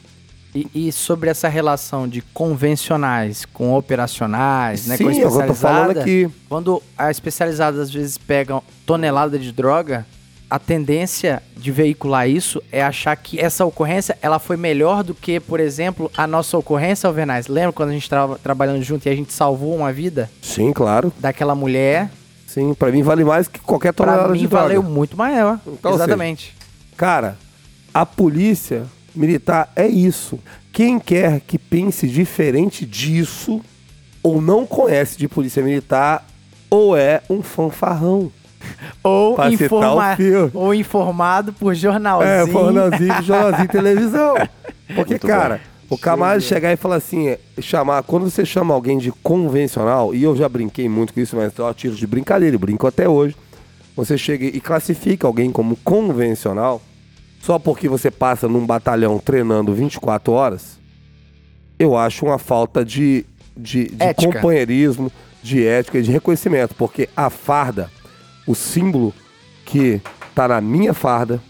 E, 0.56 0.68
e 0.88 0.92
sobre 0.92 1.30
essa 1.30 1.48
relação 1.50 2.08
de 2.08 2.22
convencionais 2.34 3.46
com 3.46 3.74
operacionais, 3.74 4.86
né? 4.88 4.98
Sim, 4.98 5.06
com 5.06 5.10
a 5.10 5.14
o 5.14 5.16
que 5.16 5.22
eu 5.22 5.30
tô 5.30 5.40
especializada. 5.40 5.84
falando 5.84 5.98
aqui. 6.00 6.30
Quando 6.48 6.84
a 6.98 7.10
especializada 7.12 7.82
às 7.82 7.90
vezes 7.92 8.18
pega 8.18 8.62
tonelada 8.86 9.40
de 9.40 9.52
droga, 9.52 10.06
a 10.50 10.60
tendência 10.60 11.42
de 11.58 11.72
veicular 11.72 12.30
isso 12.30 12.62
é 12.72 12.84
achar 12.84 13.16
que 13.16 13.40
essa 13.40 13.66
ocorrência 13.66 14.16
ela 14.22 14.38
foi 14.38 14.56
melhor 14.56 15.04
do 15.04 15.16
que, 15.16 15.40
por 15.40 15.60
exemplo, 15.60 16.12
a 16.16 16.28
nossa 16.28 16.56
ocorrência, 16.56 17.08
Alvernais. 17.08 17.48
Lembra 17.48 17.72
quando 17.74 17.90
a 17.90 17.94
gente 17.94 18.04
estava 18.04 18.38
trabalhando 18.38 18.84
junto 18.84 19.08
e 19.08 19.10
a 19.10 19.16
gente 19.16 19.34
salvou 19.34 19.76
uma 19.76 19.92
vida 19.92 20.30
Sim, 20.44 20.72
claro. 20.72 21.12
daquela 21.20 21.56
mulher? 21.56 22.12
Sim, 22.46 22.76
pra 22.76 22.92
mim 22.92 23.02
vale 23.02 23.24
mais 23.24 23.48
que 23.48 23.60
qualquer 23.60 23.92
Pra 23.94 24.06
tonelada 24.06 24.32
mim 24.34 24.38
de 24.42 24.48
droga. 24.48 24.64
valeu 24.66 24.84
muito 24.84 25.18
maior. 25.18 25.60
Então, 25.66 25.94
seja, 25.94 26.04
Exatamente. 26.04 26.56
Cara, 26.96 27.36
a 27.92 28.06
polícia 28.06 28.84
militar 29.16 29.72
é 29.76 29.88
isso. 29.88 30.40
Quem 30.72 31.00
quer 31.00 31.40
que 31.42 31.58
pense 31.58 32.08
diferente 32.08 32.86
disso, 32.86 33.62
ou 34.22 34.42
não 34.42 34.66
conhece 34.66 35.18
de 35.18 35.28
polícia 35.28 35.62
militar, 35.64 36.26
ou 36.70 36.98
é 36.98 37.22
um 37.30 37.42
fanfarrão. 37.42 38.32
Ou, 39.04 39.36
informa- 39.50 40.16
ou 40.54 40.74
informado 40.74 41.52
por 41.52 41.76
jornalzinho. 41.76 42.30
É, 42.32 42.48
jornalzinho, 42.48 43.22
jornalzinho 43.22 43.68
televisão. 43.70 44.36
Porque, 44.96 45.14
Muito 45.16 45.28
cara, 45.28 45.60
o 45.90 45.98
camarada 45.98 46.40
chegar 46.40 46.72
e 46.72 46.78
falar 46.78 46.96
assim, 46.96 47.28
é, 47.28 47.40
chamar, 47.60 48.02
quando 48.04 48.30
você 48.30 48.46
chama 48.46 48.74
alguém 48.74 48.98
de 48.98 49.12
convencional, 49.12 50.16
e 50.16 50.24
eu 50.24 50.34
já 50.34 50.48
brinquei 50.48 50.88
muito 50.88 51.14
com 51.14 51.20
isso, 51.20 51.36
mas 51.36 51.52
eu 51.58 51.74
tiro 51.74 51.94
de 51.94 52.08
brincadeira, 52.08 52.56
eu 52.56 52.60
brinco 52.60 52.88
até 52.88 53.08
hoje. 53.08 53.36
Você 53.98 54.18
chega 54.18 54.46
e 54.46 54.62
classifica 54.62 55.28
alguém 55.28 55.52
como 55.52 55.76
convencional, 55.84 56.82
só 57.44 57.60
porque 57.60 57.90
você 57.90 58.10
passa 58.10 58.48
num 58.48 58.66
batalhão 58.66 59.20
treinando 59.20 59.74
24 59.74 60.32
horas, 60.32 60.80
eu 61.78 61.98
acho 61.98 62.26
uma 62.26 62.40
falta 62.40 62.86
de, 62.86 63.26
de, 63.56 63.90
de 63.90 64.14
companheirismo, 64.16 65.12
de 65.42 65.68
ética 65.68 66.00
e 66.00 66.02
de 66.02 66.10
reconhecimento. 66.10 66.74
Porque 66.74 67.10
a 67.18 67.30
farda, 67.30 67.92
o 68.48 68.56
símbolo 68.56 69.14
que 69.66 70.02
tá 70.34 70.48
na 70.48 70.62
minha 70.62 70.94
farda, 70.94 71.42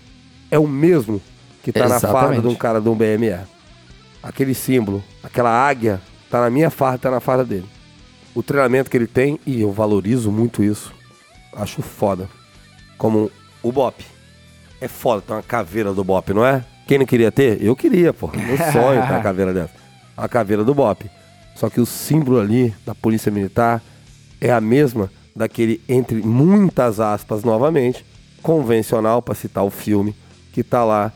é 0.50 0.58
o 0.58 0.68
mesmo 0.68 1.22
que 1.62 1.72
tá 1.72 1.88
na 1.88 2.00
farda 2.00 2.08
Exatamente. 2.08 2.42
de 2.42 2.48
um 2.48 2.56
cara 2.56 2.82
de 2.82 2.90
um 2.90 2.96
BME. 2.96 3.46
Aquele 4.24 4.56
símbolo, 4.56 5.04
aquela 5.24 5.52
águia, 5.52 6.02
tá 6.28 6.42
na 6.42 6.50
minha 6.50 6.72
farda, 6.72 6.98
tá 6.98 7.12
na 7.12 7.20
farda 7.20 7.46
dele. 7.46 7.70
O 8.34 8.42
treinamento 8.42 8.90
que 8.90 8.98
ele 8.98 9.06
tem, 9.06 9.40
e 9.46 9.62
eu 9.62 9.72
valorizo 9.72 10.32
muito 10.32 10.64
isso, 10.64 10.92
acho 11.56 11.84
foda. 11.84 12.28
Como 12.98 13.30
o 13.62 13.72
Bop. 13.72 14.13
É 14.84 14.88
foda 14.90 15.22
ter 15.22 15.32
uma 15.32 15.42
caveira 15.42 15.94
do 15.94 16.04
Bop, 16.04 16.34
não 16.34 16.46
é? 16.46 16.62
Quem 16.86 16.98
não 16.98 17.06
queria 17.06 17.32
ter? 17.32 17.64
Eu 17.64 17.74
queria, 17.74 18.12
pô. 18.12 18.30
Meu 18.36 18.58
sonho 18.58 19.02
ter 19.02 19.14
uma 19.14 19.22
caveira 19.24 19.54
dessa. 19.54 19.74
A 20.18 20.28
caveira 20.28 20.62
do 20.62 20.74
Bop. 20.74 21.10
Só 21.56 21.70
que 21.70 21.80
o 21.80 21.86
símbolo 21.86 22.38
ali 22.38 22.76
da 22.86 22.94
Polícia 22.94 23.32
Militar 23.32 23.82
é 24.42 24.52
a 24.52 24.60
mesma 24.60 25.10
daquele, 25.34 25.82
entre 25.88 26.18
muitas 26.22 27.00
aspas, 27.00 27.46
novamente, 27.46 28.06
convencional, 28.42 29.22
para 29.22 29.34
citar 29.36 29.64
o 29.64 29.70
filme, 29.70 30.14
que 30.52 30.62
tá 30.62 30.84
lá 30.84 31.14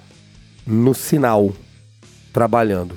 no 0.65 0.94
sinal, 0.94 1.52
trabalhando, 2.31 2.95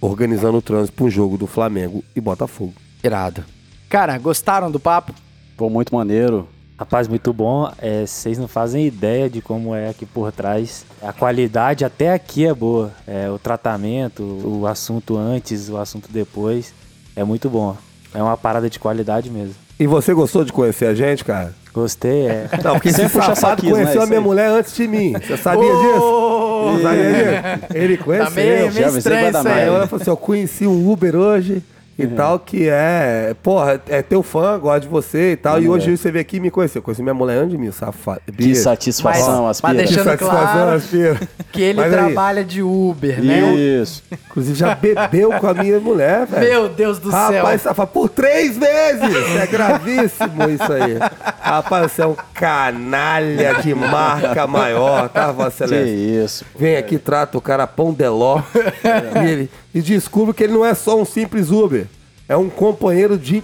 organizando 0.00 0.56
o 0.56 0.62
trânsito 0.62 0.96
para 0.96 1.04
um 1.04 1.10
jogo 1.10 1.36
do 1.36 1.46
Flamengo 1.46 2.02
e 2.16 2.20
Botafogo. 2.22 2.72
Irado. 3.04 3.44
Cara, 3.90 4.16
gostaram 4.16 4.70
do 4.70 4.80
papo? 4.80 5.12
Pô, 5.54 5.68
muito 5.68 5.94
maneiro. 5.94 6.48
Rapaz, 6.78 7.08
muito 7.08 7.32
bom. 7.32 7.68
É, 7.78 8.06
vocês 8.06 8.38
não 8.38 8.46
fazem 8.46 8.86
ideia 8.86 9.28
de 9.28 9.42
como 9.42 9.74
é 9.74 9.88
aqui 9.88 10.06
por 10.06 10.30
trás. 10.30 10.86
A 11.02 11.12
qualidade 11.12 11.84
até 11.84 12.12
aqui 12.12 12.46
é 12.46 12.54
boa. 12.54 12.92
É, 13.04 13.28
o 13.28 13.36
tratamento, 13.36 14.22
o 14.22 14.64
assunto 14.64 15.16
antes, 15.16 15.68
o 15.68 15.76
assunto 15.76 16.08
depois. 16.08 16.72
É 17.16 17.24
muito 17.24 17.50
bom. 17.50 17.76
É 18.14 18.22
uma 18.22 18.36
parada 18.36 18.70
de 18.70 18.78
qualidade 18.78 19.28
mesmo. 19.28 19.56
E 19.78 19.88
você 19.88 20.14
gostou 20.14 20.44
de 20.44 20.52
conhecer 20.52 20.86
a 20.86 20.94
gente, 20.94 21.24
cara? 21.24 21.52
Gostei, 21.74 22.26
é. 22.26 22.48
Não, 22.62 22.74
porque 22.74 22.90
esse 22.90 22.98
Sempre 22.98 23.12
puxa 23.12 23.34
safado 23.34 23.60
saquismo, 23.60 23.76
né? 23.76 23.82
conheceu 23.82 24.00
a 24.00 24.04
Isso 24.04 24.10
minha 24.10 24.20
mulher 24.20 24.48
antes 24.48 24.76
de 24.76 24.86
mim. 24.86 25.12
Você 25.14 25.36
sabia 25.36 25.72
Ô, 25.74 25.82
disso? 25.82 26.82
Sabia 26.82 27.02
disso? 27.02 27.66
Ele 27.74 27.96
conheceu. 27.96 28.26
Tá 28.26 28.30
meio, 28.30 28.72
meio 28.72 28.98
estranho 28.98 29.28
isso 29.28 29.38
Aí 29.38 29.44
merda. 29.44 29.60
ela 29.60 29.86
falou 29.88 30.00
assim: 30.00 30.10
eu 30.10 30.16
conheci 30.16 30.66
um 30.66 30.90
Uber 30.90 31.16
hoje 31.16 31.62
e 31.98 32.06
tal, 32.06 32.38
que 32.38 32.68
é, 32.68 33.34
porra, 33.42 33.80
é 33.88 34.00
teu 34.02 34.22
fã, 34.22 34.56
gosta 34.58 34.80
de 34.80 34.88
você 34.88 35.32
e 35.32 35.36
tal. 35.36 35.60
E 35.60 35.68
hoje 35.68 35.96
você 35.96 36.12
veio 36.12 36.20
aqui 36.22 36.36
e 36.36 36.40
me 36.40 36.50
conheceu. 36.50 36.80
Conheci 36.80 37.02
minha 37.02 37.12
mulher 37.14 37.38
antes 37.38 37.50
de 37.50 37.58
mim, 37.58 37.72
safado. 37.72 38.20
Que 38.36 38.54
satisfação, 38.54 39.42
Mas- 39.44 39.56
Aspira. 39.58 39.74
mas 39.74 39.82
Que 39.82 39.88
deixando 39.96 40.04
satisfação, 40.04 40.52
claro 40.52 40.70
Aspira. 40.76 41.20
Que 41.50 41.62
ele 41.62 41.80
Mas 41.80 41.92
aí, 41.92 41.98
trabalha 41.98 42.44
de 42.44 42.62
Uber, 42.62 43.20
né? 43.22 43.52
Isso. 43.54 44.02
Inclusive 44.12 44.56
já 44.56 44.74
bebeu 44.76 45.32
com 45.40 45.46
a 45.48 45.54
minha 45.54 45.80
mulher, 45.80 46.24
velho. 46.26 46.48
Meu 46.48 46.68
Deus 46.68 46.98
do 47.00 47.10
céu. 47.10 47.18
Rapaz, 47.42 47.62
safado, 47.62 47.90
por 47.90 48.08
três 48.08 48.56
vezes! 48.56 49.36
É 49.40 49.46
gravíssimo 49.46 50.48
isso 50.50 50.72
aí. 50.72 50.98
Rapaz, 51.40 51.90
você 51.92 52.02
é 52.02 52.06
um 52.06 52.14
canalha 52.34 53.54
de 53.54 53.74
marca 53.74 54.46
maior, 54.46 55.08
tá, 55.08 55.32
Vossa 55.32 55.66
Que 55.66 55.74
Excelência? 55.74 56.24
isso. 56.24 56.44
Vem 56.56 56.76
aqui, 56.76 56.96
trata 56.98 57.36
o 57.36 57.40
cara 57.40 57.66
pão 57.66 57.92
de 57.92 58.08
ló. 58.08 58.40
e, 59.24 59.28
ele- 59.28 59.50
e 59.74 59.80
descobre 59.80 60.32
que 60.34 60.44
ele 60.44 60.52
não 60.52 60.64
é 60.64 60.74
só 60.74 61.00
um 61.00 61.04
simples 61.04 61.50
Uber. 61.50 61.86
É 62.28 62.36
um 62.36 62.48
companheiro 62.50 63.16
de 63.16 63.42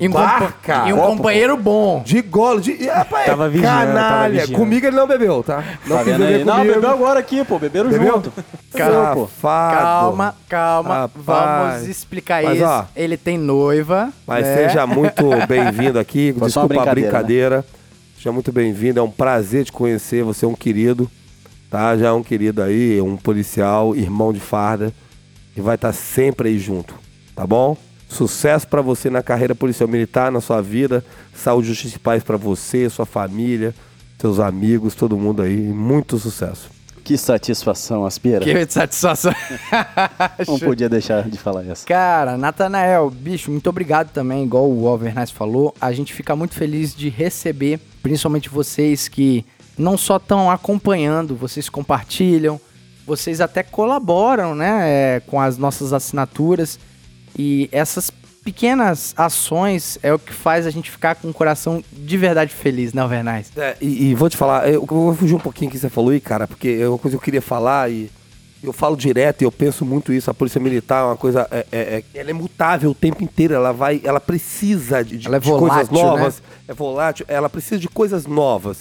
E 0.00 0.08
um, 0.08 0.10
barca. 0.10 0.88
e 0.88 0.92
um 0.92 0.98
companheiro 0.98 1.56
bom. 1.56 2.02
De 2.04 2.20
golo, 2.20 2.60
de. 2.60 2.72
e, 2.72 2.86
Rapaz, 2.88 3.26
Tava 3.26 3.48
vigiando, 3.48 3.76
tava 3.76 3.92
canalha. 3.92 4.40
vigiando. 4.40 4.52
Comigo 4.58 4.86
ele 4.86 4.96
não 4.96 5.06
bebeu, 5.06 5.42
tá? 5.44 5.62
Não 5.86 5.98
Tá 5.98 6.04
quis 6.04 6.16
beber? 6.16 6.44
Não, 6.44 6.64
bebeu 6.66 6.90
agora 6.90 7.20
aqui, 7.20 7.44
pô. 7.44 7.58
Beberam 7.60 7.90
Bebeu? 7.90 8.14
junto. 8.14 8.32
Calma. 8.72 9.28
Calma, 9.40 10.34
calma. 10.48 10.94
Rapaz. 10.94 11.12
Vamos 11.76 11.88
explicar 11.88 12.42
Mas, 12.42 12.56
isso. 12.56 12.66
ó, 12.66 12.84
ele 12.96 13.16
tem 13.16 13.38
noiva. 13.38 14.12
Mas 14.26 14.44
né? 14.44 14.56
seja 14.56 14.84
muito 14.86 15.22
bem-vindo 15.46 15.98
aqui. 15.98 16.34
Foi 16.36 16.48
Desculpa 16.48 16.66
a 16.66 16.68
brincadeira, 16.76 17.10
brincadeira. 17.10 17.64
Seja 18.16 18.32
muito 18.32 18.50
bem-vindo. 18.50 18.98
É 18.98 19.02
um 19.02 19.10
prazer 19.10 19.64
te 19.64 19.70
conhecer. 19.72 20.24
Você 20.24 20.44
é 20.44 20.48
um 20.48 20.54
querido, 20.56 21.08
tá? 21.70 21.96
Já 21.96 22.08
é 22.08 22.12
um 22.12 22.22
querido 22.22 22.62
aí, 22.62 23.00
um 23.00 23.16
policial, 23.16 23.94
irmão 23.94 24.32
de 24.32 24.40
farda. 24.40 24.92
E 25.56 25.60
vai 25.60 25.76
estar 25.76 25.92
sempre 25.92 26.48
aí 26.48 26.58
junto, 26.58 26.96
tá 27.36 27.46
bom? 27.46 27.76
Sucesso 28.14 28.68
pra 28.68 28.80
você 28.80 29.10
na 29.10 29.24
carreira 29.24 29.56
policial 29.56 29.88
militar, 29.88 30.30
na 30.30 30.40
sua 30.40 30.60
vida. 30.60 31.04
Saúde, 31.34 31.66
justiça 31.66 31.96
e 31.96 31.98
paz 31.98 32.22
pra 32.22 32.36
você, 32.36 32.88
sua 32.88 33.04
família, 33.04 33.74
seus 34.20 34.38
amigos, 34.38 34.94
todo 34.94 35.16
mundo 35.16 35.42
aí. 35.42 35.56
Muito 35.56 36.16
sucesso. 36.16 36.70
Que 37.02 37.18
satisfação, 37.18 38.06
Aspira. 38.06 38.38
Que 38.38 38.70
satisfação. 38.70 39.32
Não 40.46 40.60
podia 40.60 40.88
deixar 40.88 41.28
de 41.28 41.36
falar 41.36 41.66
essa. 41.66 41.84
Cara, 41.84 42.38
Natanael, 42.38 43.10
bicho, 43.10 43.50
muito 43.50 43.68
obrigado 43.68 44.12
também, 44.12 44.44
igual 44.44 44.70
o 44.70 44.86
Alvernaz 44.86 45.32
falou. 45.32 45.74
A 45.80 45.92
gente 45.92 46.14
fica 46.14 46.36
muito 46.36 46.54
feliz 46.54 46.94
de 46.94 47.08
receber, 47.08 47.80
principalmente 48.00 48.48
vocês 48.48 49.08
que 49.08 49.44
não 49.76 49.98
só 49.98 50.18
estão 50.18 50.48
acompanhando, 50.48 51.34
vocês 51.34 51.68
compartilham, 51.68 52.60
vocês 53.04 53.40
até 53.40 53.64
colaboram, 53.64 54.54
né, 54.54 54.82
é, 55.16 55.20
com 55.26 55.40
as 55.40 55.58
nossas 55.58 55.92
assinaturas. 55.92 56.78
E 57.38 57.68
essas 57.72 58.10
pequenas 58.44 59.14
ações 59.16 59.98
é 60.02 60.12
o 60.12 60.18
que 60.18 60.32
faz 60.32 60.66
a 60.66 60.70
gente 60.70 60.90
ficar 60.90 61.14
com 61.14 61.28
o 61.30 61.32
coração 61.34 61.82
de 61.92 62.16
verdade 62.16 62.52
feliz, 62.54 62.92
né, 62.92 63.00
Alvernaz? 63.02 63.50
É, 63.56 63.76
e, 63.80 64.10
e 64.10 64.14
vou 64.14 64.28
te 64.28 64.36
falar, 64.36 64.66
eu, 64.68 64.74
eu 64.82 64.86
vou 64.86 65.14
fugir 65.14 65.34
um 65.34 65.38
pouquinho 65.40 65.70
que 65.70 65.78
você 65.78 65.88
falou 65.88 66.10
aí, 66.10 66.20
cara, 66.20 66.46
porque 66.46 66.78
é 66.80 66.88
uma 66.88 66.98
coisa 66.98 67.16
que 67.16 67.20
eu 67.20 67.24
queria 67.24 67.40
falar 67.42 67.90
e 67.90 68.10
eu 68.62 68.72
falo 68.72 68.96
direto 68.96 69.42
e 69.42 69.44
eu 69.44 69.52
penso 69.52 69.84
muito 69.84 70.12
isso. 70.12 70.30
A 70.30 70.34
polícia 70.34 70.60
militar 70.60 71.02
é 71.02 71.06
uma 71.06 71.16
coisa, 71.16 71.46
é, 71.50 71.66
é- 71.72 72.02
é- 72.14 72.18
ela 72.20 72.30
é 72.30 72.32
mutável 72.32 72.90
o 72.90 72.94
tempo 72.94 73.22
inteiro. 73.24 73.52
Ela 73.54 73.72
vai, 73.72 74.00
ela 74.04 74.20
precisa 74.20 75.02
de, 75.04 75.18
de- 75.18 75.26
Ela 75.26 75.36
é 75.36 75.40
de 75.40 75.50
coisas 75.50 75.88
volátil, 75.88 75.92
novas. 75.94 76.42
É 76.68 76.72
volátil. 76.74 77.26
Ela 77.28 77.48
precisa 77.50 77.78
de 77.78 77.88
coisas 77.88 78.26
novas. 78.26 78.78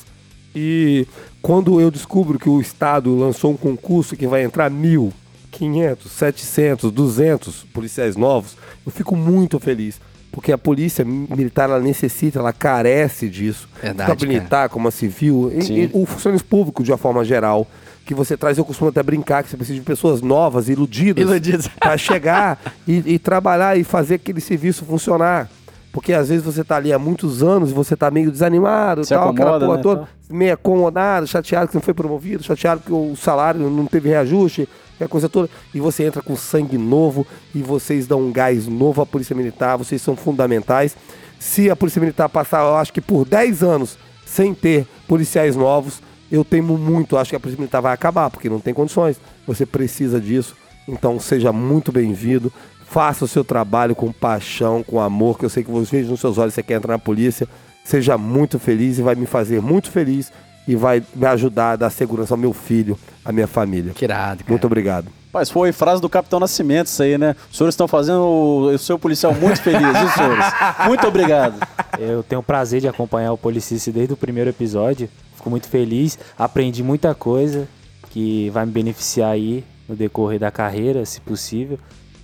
E 0.56 1.06
quando 1.42 1.82
eu 1.82 1.90
descubro 1.92 2.38
que 2.40 2.48
o 2.50 2.62
Estado 2.62 3.14
lançou 3.18 3.52
um 3.52 3.58
concurso 3.58 4.16
que 4.16 4.26
vai 4.28 4.44
entrar 4.44 4.70
mil, 4.70 5.12
500, 5.54 6.12
700, 6.12 6.92
200 6.92 7.64
policiais 7.66 8.16
novos, 8.16 8.58
eu 8.86 8.92
fico 8.92 9.16
muito 9.16 9.60
feliz. 9.60 10.02
Porque 10.32 10.52
a 10.52 10.58
polícia 10.58 11.06
militar, 11.06 11.70
ela 11.70 11.80
necessita, 11.80 12.40
ela 12.40 12.52
carece 12.52 13.30
disso. 13.30 13.70
Verdade, 13.80 14.10
Tanto 14.10 14.26
a 14.26 14.28
militar 14.28 14.68
como 14.68 14.88
a 14.88 14.92
civil. 14.92 15.52
E, 15.54 15.84
e 15.84 15.90
o 15.94 16.08
funcionário 16.08 16.44
público, 16.44 16.84
de 16.84 16.92
uma 16.92 16.98
forma 16.98 17.24
geral, 17.24 17.68
que 18.04 18.16
você 18.16 18.36
traz, 18.36 18.58
eu 18.58 18.66
costumo 18.66 18.90
até 18.90 19.04
brincar 19.04 19.44
que 19.44 19.50
você 19.50 19.56
precisa 19.56 19.78
de 19.78 19.86
pessoas 19.86 20.24
novas, 20.24 20.70
iludidas. 20.70 21.24
Iludidas. 21.24 21.68
Para 21.68 21.96
chegar 22.00 22.60
e, 22.88 23.14
e 23.14 23.20
trabalhar 23.20 23.78
e 23.78 23.84
fazer 23.84 24.16
aquele 24.16 24.42
serviço 24.42 24.86
funcionar. 24.86 25.50
Porque 25.92 26.12
às 26.12 26.30
vezes 26.30 26.44
você 26.44 26.64
tá 26.64 26.78
ali 26.78 26.92
há 26.92 26.98
muitos 26.98 27.44
anos 27.44 27.70
e 27.70 27.74
você 27.74 27.96
tá 27.96 28.10
meio 28.10 28.32
desanimado, 28.32 29.06
Se 29.06 29.14
tal, 29.14 29.30
aquela 29.30 29.58
acomoda, 29.58 29.66
porra 29.68 29.78
né, 29.78 29.84
toda, 29.84 30.10
meio 30.28 30.54
acomodado, 30.56 31.28
chateado 31.28 31.68
que 31.68 31.76
não 31.76 31.82
foi 31.84 31.94
promovido, 31.94 32.44
chateado 32.44 32.82
que 32.84 32.92
o 32.92 33.16
salário 33.16 33.70
não 33.70 33.86
teve 33.86 34.10
reajuste, 34.10 34.68
aquela 34.96 35.10
coisa 35.10 35.30
toda. 35.30 35.50
E 35.74 35.80
você 35.80 36.04
entra 36.04 36.22
com 36.22 36.36
sangue 36.36 36.78
novo 36.78 37.26
e 37.54 37.62
vocês 37.62 38.08
dão 38.08 38.22
um 38.22 38.32
gás 38.32 38.68
novo 38.68 39.02
à 39.02 39.06
Polícia 39.06 39.36
Militar, 39.36 39.78
vocês 39.78 40.02
são 40.02 40.16
fundamentais. 40.16 40.96
Se 41.40 41.70
a 41.70 41.76
Polícia 41.76 42.00
Militar 42.00 42.30
passar, 42.30 42.62
eu 42.62 42.76
acho 42.76 42.94
que 42.94 43.02
por 43.02 43.26
10 43.26 43.64
anos 43.64 43.98
sem 44.26 44.54
ter 44.54 44.88
policiais 45.08 45.56
novos, 45.56 46.02
eu 46.32 46.44
temo 46.44 46.78
muito, 46.78 47.18
acho 47.18 47.30
que 47.30 47.36
a 47.36 47.40
Polícia 47.40 47.60
Militar 47.60 47.82
vai 47.82 47.94
acabar, 47.94 48.30
porque 48.30 48.50
não 48.50 48.60
tem 48.60 48.74
condições. 48.74 49.20
Você 49.46 49.66
precisa 49.66 50.20
disso. 50.20 50.56
Então 50.88 51.20
seja 51.20 51.52
muito 51.52 51.92
bem-vindo. 51.92 52.52
Faça 52.86 53.26
o 53.26 53.28
seu 53.28 53.44
trabalho 53.44 53.96
com 53.96 54.12
paixão, 54.12 54.84
com 54.84 55.00
amor, 55.00 55.38
que 55.38 55.46
eu 55.46 55.50
sei 55.50 55.64
que 55.64 55.72
você 55.72 55.98
vejo 55.98 56.12
nos 56.12 56.20
seus 56.20 56.38
olhos, 56.38 56.54
você 56.54 56.64
quer 56.64 56.76
entrar 56.76 56.94
na 56.94 57.00
polícia. 57.00 57.48
Seja 57.84 58.18
muito 58.18 58.58
feliz 58.58 58.98
e 58.98 59.02
vai 59.02 59.16
me 59.16 59.26
fazer 59.26 59.62
muito 59.62 59.92
feliz 59.92 60.32
e 60.68 60.76
vai 60.76 61.04
me 61.14 61.26
ajudar 61.26 61.72
a 61.72 61.76
dar 61.76 61.90
segurança 61.90 62.34
ao 62.34 62.38
meu 62.38 62.54
filho, 62.54 62.98
à 63.24 63.32
minha 63.32 63.48
família. 63.48 63.94
Que 63.94 64.06
irado, 64.06 64.40
cara. 64.40 64.50
Muito 64.50 64.66
obrigado. 64.66 65.08
Mas 65.34 65.50
foi 65.50 65.72
frase 65.72 66.00
do 66.00 66.08
Capitão 66.08 66.40
Nascimento 66.40 66.88
isso 66.88 67.02
aí, 67.02 67.18
né? 67.18 67.36
Os 67.52 67.58
senhores 67.58 67.74
estão 67.74 67.88
fazendo 67.88 68.20
o, 68.20 68.68
o 68.68 68.78
seu 68.78 69.00
policial 69.00 69.34
muito 69.34 69.62
feliz, 69.62 69.82
viu, 69.82 70.10
senhores? 70.10 70.46
Muito 70.86 71.08
obrigado. 71.08 71.56
Eu 71.98 72.22
tenho 72.22 72.42
o 72.42 72.44
prazer 72.44 72.82
de 72.82 72.88
acompanhar 72.88 73.34
o 73.34 73.38
Policice 73.38 73.92
desde 73.92 74.14
o 74.14 74.18
primeiro 74.18 74.52
episódio. 74.52 75.10
Fico 75.36 75.50
muito 75.50 75.68
feliz. 75.68 76.20
Aprendi 76.38 76.84
muita 76.84 77.16
coisa 77.16 77.68
que 78.12 78.50
vai 78.52 78.66
me 78.66 78.72
beneficiar 78.72 79.32
aí 79.32 79.64
no 79.90 79.96
decorrer 79.96 80.40
da 80.40 80.52
carreira, 80.52 81.04
se 81.06 81.20
possível. 81.20 81.80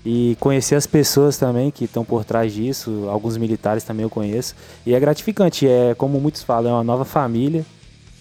E 0.06 0.38
conhecer 0.40 0.76
as 0.76 0.86
pessoas 0.86 1.38
também 1.38 1.72
que 1.72 1.86
estão 1.86 2.06
por 2.06 2.24
trás 2.24 2.54
disso. 2.54 3.08
Alguns 3.10 3.38
militares 3.38 3.84
também 3.84 4.04
eu 4.04 4.10
conheço. 4.10 4.56
E 4.86 4.94
é 4.94 5.00
gratificante. 5.00 5.68
É, 5.68 5.96
como 5.96 6.20
muitos 6.20 6.44
falam, 6.44 6.72
é 6.72 6.74
uma 6.76 6.84
nova 6.84 7.06
família. 7.06 7.66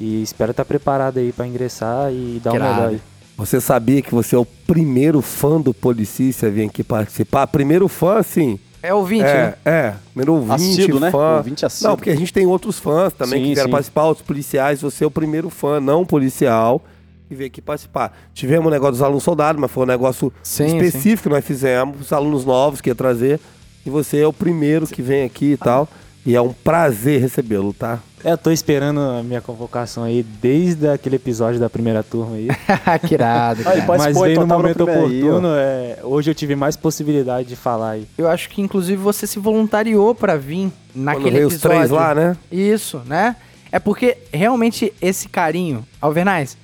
E 0.01 0.23
espero 0.23 0.53
estar 0.53 0.65
preparado 0.65 1.19
aí 1.19 1.33
para 1.33 1.47
ingressar 1.47 2.13
e 2.13 2.41
dar 2.43 2.51
o 2.51 2.53
Que 2.53 2.59
melhor 2.59 2.89
aí. 2.91 3.01
Você 3.37 3.61
sabia 3.61 4.03
que 4.03 4.13
você 4.13 4.35
é 4.35 4.39
o 4.39 4.45
primeiro 4.45 5.23
fã 5.23 5.61
do 5.61 5.73
Policícia 5.73 6.49
a 6.49 6.51
vir 6.51 6.67
aqui 6.67 6.83
participar? 6.83 7.47
Primeiro 7.47 7.87
fã, 7.87 8.19
assim. 8.19 8.59
É 8.83 8.95
ouvinte, 8.95 9.25
é, 9.25 9.35
né? 9.35 9.55
é. 9.65 9.95
Primeiro 10.11 10.35
ouvinte, 10.35 10.83
Assíduo, 10.83 11.01
né? 11.01 11.11
fã. 11.11 11.37
Ouvinte. 11.37 11.65
Não, 11.83 11.97
porque 11.97 12.11
a 12.11 12.17
gente 12.17 12.33
tem 12.33 12.47
outros 12.47 12.79
fãs 12.79 13.13
também 13.13 13.41
Sim, 13.41 13.49
que 13.49 13.55
vieram 13.55 13.69
sim. 13.69 13.73
participar, 13.73 14.05
outros 14.05 14.27
policiais. 14.27 14.83
Você 14.83 15.05
é 15.05 15.07
o 15.07 15.11
primeiro 15.11 15.51
fã, 15.51 15.81
não 15.81 16.05
policial, 16.05 16.85
que 17.29 17.35
veio 17.35 17.49
aqui 17.49 17.61
participar. 17.61 18.17
Tivemos 18.33 18.67
um 18.67 18.71
negócio 18.71 18.93
dos 18.93 19.03
alunos 19.03 19.23
soldados, 19.23 19.61
mas 19.61 19.71
foi 19.71 19.83
um 19.83 19.87
negócio 19.87 20.33
Sim, 20.43 20.77
específico 20.77 21.25
que 21.25 21.29
nós 21.29 21.45
fizemos, 21.45 22.01
os 22.01 22.13
alunos 22.13 22.45
novos 22.45 22.81
que 22.81 22.89
ia 22.89 22.95
trazer. 22.95 23.41
E 23.85 23.91
você 23.91 24.19
é 24.19 24.27
o 24.27 24.33
primeiro 24.33 24.87
que 24.87 25.03
vem 25.03 25.25
aqui 25.25 25.53
e 25.53 25.57
tal. 25.57 25.89
E 26.27 26.35
é 26.35 26.41
um 26.41 26.53
prazer 26.53 27.21
recebê-lo, 27.21 27.73
tá? 27.73 28.01
É, 28.25 28.33
eu 28.33 28.39
tô 28.39 28.51
esperando 28.51 29.01
a 29.01 29.23
minha 29.23 29.41
convocação 29.41 30.03
aí 30.03 30.23
desde 30.23 30.89
aquele 30.89 31.17
episódio 31.17 31.59
da 31.61 31.71
primeira 31.71 32.03
turma 32.03 32.35
aí. 32.37 32.49
que 33.07 33.15
irado, 33.15 33.61
Aí, 33.61 33.65
cara. 33.65 33.83
pode- 33.87 34.03
Mas 34.03 34.19
veio 34.21 34.33
então 34.33 34.47
no 34.47 34.55
momento 34.57 34.83
oportuno. 34.83 35.49
é, 35.57 35.99
hoje 36.03 36.31
eu 36.31 36.35
tive 36.35 36.55
mais 36.57 36.77
possibilidade 36.77 37.49
de 37.49 37.57
falar 37.57 37.91
aí. 37.93 38.07
Eu 38.19 38.29
acho 38.29 38.49
que 38.51 38.61
inclusive 38.61 39.01
você 39.01 39.27
se 39.27 39.39
voluntariou 39.39 40.15
pra 40.15 40.37
vir 40.37 40.71
Quando 40.93 41.05
naquele 41.05 41.31
veio 41.31 41.47
os 41.47 41.55
episódio. 41.55 41.77
três 41.79 41.91
lá, 41.91 42.15
né? 42.15 42.37
Isso, 42.51 43.01
né? 43.07 43.37
É 43.71 43.79
porque 43.79 44.19
realmente 44.33 44.93
esse 45.01 45.29
carinho, 45.29 45.87
Alvernaz, 46.01 46.57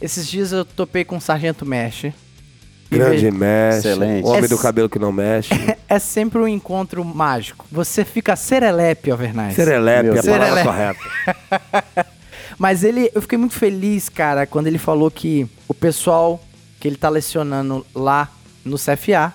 esses 0.00 0.26
dias 0.28 0.52
eu 0.52 0.64
topei 0.64 1.04
com 1.04 1.16
o 1.16 1.20
Sargento 1.20 1.66
Mesh. 1.66 2.06
Grande 2.98 3.30
mexe. 3.30 3.78
Excelente. 3.88 4.26
Homem 4.26 4.44
É 4.44 4.48
do 4.48 4.58
cabelo 4.58 4.88
que 4.88 4.98
não 4.98 5.12
mexe. 5.12 5.50
É 5.88 5.98
sempre 5.98 6.38
um 6.38 6.48
encontro 6.48 7.04
mágico. 7.04 7.66
Você 7.70 8.02
fica 8.02 8.34
serelepe, 8.34 9.10
Alvernaz. 9.10 9.54
Serelepe, 9.54 10.04
Meu 10.04 10.14
é 10.14 10.18
a 10.18 10.22
Deus. 10.22 10.38
palavra 10.38 10.62
Serelepe. 10.62 10.98
correta. 11.58 12.06
Mas 12.58 12.82
ele, 12.82 13.10
eu 13.14 13.20
fiquei 13.20 13.36
muito 13.36 13.54
feliz, 13.54 14.08
cara, 14.08 14.46
quando 14.46 14.68
ele 14.68 14.78
falou 14.78 15.10
que 15.10 15.46
o 15.68 15.74
pessoal 15.74 16.40
que 16.80 16.88
ele 16.88 16.96
tá 16.96 17.08
lecionando 17.08 17.84
lá 17.94 18.28
no 18.64 18.76
CFA. 18.76 19.32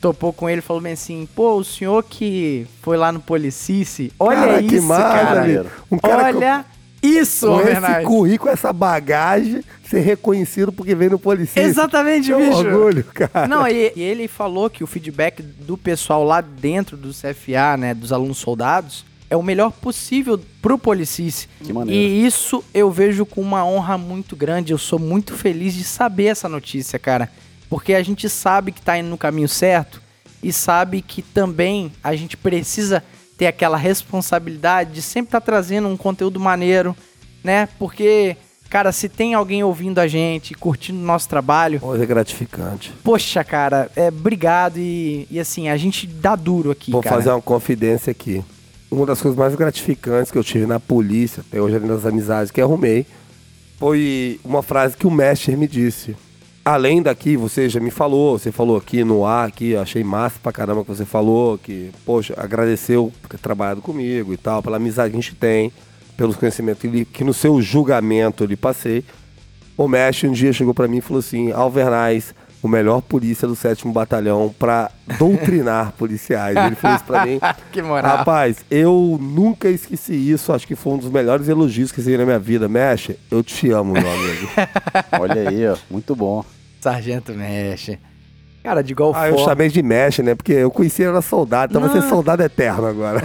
Topou 0.00 0.32
com 0.34 0.50
ele 0.50 0.58
e 0.58 0.62
falou 0.62 0.82
bem 0.82 0.92
assim: 0.92 1.26
pô, 1.34 1.54
o 1.56 1.64
senhor 1.64 2.02
que 2.04 2.66
foi 2.82 2.96
lá 2.96 3.10
no 3.10 3.20
Policice, 3.20 4.12
olha 4.20 4.36
Cara, 4.40 4.60
isso, 4.60 4.68
que 4.68 4.80
massa, 4.82 5.02
cara. 5.02 5.40
amigo. 5.42 5.66
Um 5.90 5.96
cara 5.98 6.24
olha 6.24 6.64
isso, 7.04 7.46
Com 7.46 7.60
esse 7.60 8.02
currículo, 8.04 8.50
essa 8.50 8.72
bagagem, 8.72 9.62
ser 9.84 10.00
reconhecido 10.00 10.72
porque 10.72 10.94
veio 10.94 11.12
no 11.12 11.18
polícia. 11.18 11.60
Exatamente, 11.60 12.32
é 12.32 12.36
um 12.36 12.48
bicho. 12.48 12.58
orgulho, 12.58 13.04
cara. 13.04 13.46
Não, 13.46 13.68
e, 13.68 13.92
e 13.94 14.02
ele 14.02 14.26
falou 14.26 14.70
que 14.70 14.82
o 14.82 14.86
feedback 14.86 15.42
do 15.42 15.76
pessoal 15.76 16.24
lá 16.24 16.40
dentro 16.40 16.96
do 16.96 17.10
CFA, 17.10 17.76
né, 17.76 17.94
dos 17.94 18.12
alunos 18.12 18.38
soldados, 18.38 19.04
é 19.28 19.36
o 19.36 19.42
melhor 19.42 19.70
possível 19.70 20.40
pro 20.62 20.78
Policice. 20.78 21.48
Que 21.62 21.72
maneiro. 21.72 22.00
E 22.00 22.24
isso 22.24 22.64
eu 22.72 22.90
vejo 22.90 23.26
com 23.26 23.40
uma 23.40 23.66
honra 23.66 23.98
muito 23.98 24.34
grande. 24.34 24.72
Eu 24.72 24.78
sou 24.78 24.98
muito 24.98 25.34
feliz 25.34 25.74
de 25.74 25.84
saber 25.84 26.26
essa 26.26 26.48
notícia, 26.48 26.98
cara. 26.98 27.28
Porque 27.68 27.94
a 27.94 28.02
gente 28.02 28.28
sabe 28.28 28.72
que 28.72 28.80
tá 28.80 28.96
indo 28.96 29.08
no 29.08 29.18
caminho 29.18 29.48
certo 29.48 30.00
e 30.42 30.52
sabe 30.52 31.02
que 31.02 31.20
também 31.20 31.92
a 32.02 32.14
gente 32.14 32.36
precisa 32.36 33.02
ter 33.36 33.46
aquela 33.46 33.76
responsabilidade 33.76 34.92
de 34.92 35.02
sempre 35.02 35.28
estar 35.28 35.40
trazendo 35.40 35.88
um 35.88 35.96
conteúdo 35.96 36.38
maneiro, 36.38 36.96
né? 37.42 37.68
Porque, 37.78 38.36
cara, 38.70 38.92
se 38.92 39.08
tem 39.08 39.34
alguém 39.34 39.62
ouvindo 39.64 39.98
a 39.98 40.06
gente, 40.06 40.54
curtindo 40.54 40.98
o 40.98 41.02
nosso 41.04 41.28
trabalho, 41.28 41.80
Pô, 41.80 41.96
é 41.96 42.06
gratificante. 42.06 42.92
Poxa, 43.02 43.42
cara, 43.42 43.90
é, 43.96 44.08
obrigado 44.08 44.78
e, 44.78 45.26
e 45.30 45.40
assim, 45.40 45.68
a 45.68 45.76
gente 45.76 46.06
dá 46.06 46.36
duro 46.36 46.70
aqui, 46.70 46.90
Vou 46.90 47.02
cara. 47.02 47.16
fazer 47.16 47.30
uma 47.30 47.42
confidência 47.42 48.10
aqui. 48.10 48.44
Uma 48.90 49.06
das 49.06 49.20
coisas 49.20 49.36
mais 49.36 49.54
gratificantes 49.56 50.30
que 50.30 50.38
eu 50.38 50.44
tive 50.44 50.66
na 50.66 50.78
polícia, 50.78 51.42
até 51.46 51.60
hoje 51.60 51.80
nas 51.80 52.06
amizades 52.06 52.52
que 52.52 52.60
arrumei, 52.60 53.04
foi 53.78 54.38
uma 54.44 54.62
frase 54.62 54.96
que 54.96 55.06
o 55.06 55.10
mestre 55.10 55.56
me 55.56 55.66
disse. 55.66 56.14
Além 56.64 57.02
daqui, 57.02 57.36
você 57.36 57.68
já 57.68 57.78
me 57.78 57.90
falou, 57.90 58.38
você 58.38 58.50
falou 58.50 58.78
aqui 58.78 59.04
no 59.04 59.26
ar, 59.26 59.48
aqui, 59.48 59.72
eu 59.72 59.82
achei 59.82 60.02
massa 60.02 60.38
pra 60.42 60.50
caramba 60.50 60.82
que 60.82 60.88
você 60.88 61.04
falou, 61.04 61.58
que, 61.58 61.90
poxa, 62.06 62.32
agradeceu 62.38 63.12
por 63.20 63.28
ter 63.28 63.38
trabalhado 63.38 63.82
comigo 63.82 64.32
e 64.32 64.36
tal, 64.38 64.62
pela 64.62 64.78
amizade 64.78 65.10
que 65.10 65.18
a 65.18 65.20
gente 65.20 65.34
tem, 65.34 65.70
pelos 66.16 66.36
conhecimentos 66.36 66.80
que, 66.80 67.04
que 67.04 67.22
no 67.22 67.34
seu 67.34 67.60
julgamento 67.60 68.44
eu 68.44 68.48
lhe 68.48 68.56
passei. 68.56 69.04
O 69.76 69.86
mestre 69.86 70.26
um 70.26 70.32
dia 70.32 70.54
chegou 70.54 70.72
pra 70.72 70.88
mim 70.88 70.98
e 70.98 71.00
falou 71.02 71.18
assim: 71.18 71.52
Alvernaz, 71.52 72.34
o 72.64 72.68
melhor 72.68 73.02
polícia 73.02 73.46
do 73.46 73.54
7 73.54 73.86
Batalhão 73.88 74.54
pra 74.58 74.90
doutrinar 75.18 75.92
policiais. 75.92 76.56
Ele 76.56 76.74
falou 76.74 76.96
isso 76.96 77.04
pra 77.04 77.26
mim. 77.26 77.38
que 77.70 77.82
moral. 77.82 78.16
Rapaz, 78.16 78.64
eu 78.70 79.18
nunca 79.20 79.68
esqueci 79.68 80.14
isso. 80.14 80.50
Acho 80.50 80.66
que 80.66 80.74
foi 80.74 80.94
um 80.94 80.98
dos 80.98 81.10
melhores 81.10 81.46
elogios 81.46 81.92
que 81.92 81.98
recebi 81.98 82.16
na 82.16 82.24
minha 82.24 82.38
vida. 82.38 82.66
Mestre, 82.66 83.18
eu 83.30 83.42
te 83.42 83.70
amo, 83.70 83.92
meu 83.92 84.10
amigo. 84.10 84.48
Olha 85.20 85.48
aí, 85.50 85.68
ó. 85.68 85.76
Muito 85.90 86.16
bom. 86.16 86.42
Sargento 86.80 87.32
Mexe. 87.32 87.98
Cara, 88.64 88.82
de 88.82 88.92
igual 88.92 89.12
ah, 89.14 89.28
eu 89.28 89.34
forma. 89.34 89.46
chamei 89.50 89.68
de 89.68 89.82
mestre, 89.82 90.24
né? 90.24 90.34
Porque 90.34 90.54
eu 90.54 90.70
conheci 90.70 91.02
ele 91.02 91.10
era 91.10 91.20
soldado, 91.20 91.70
então 91.70 91.86
vai 91.86 92.00
ser 92.00 92.08
soldado 92.08 92.42
eterno 92.42 92.86
agora. 92.86 93.22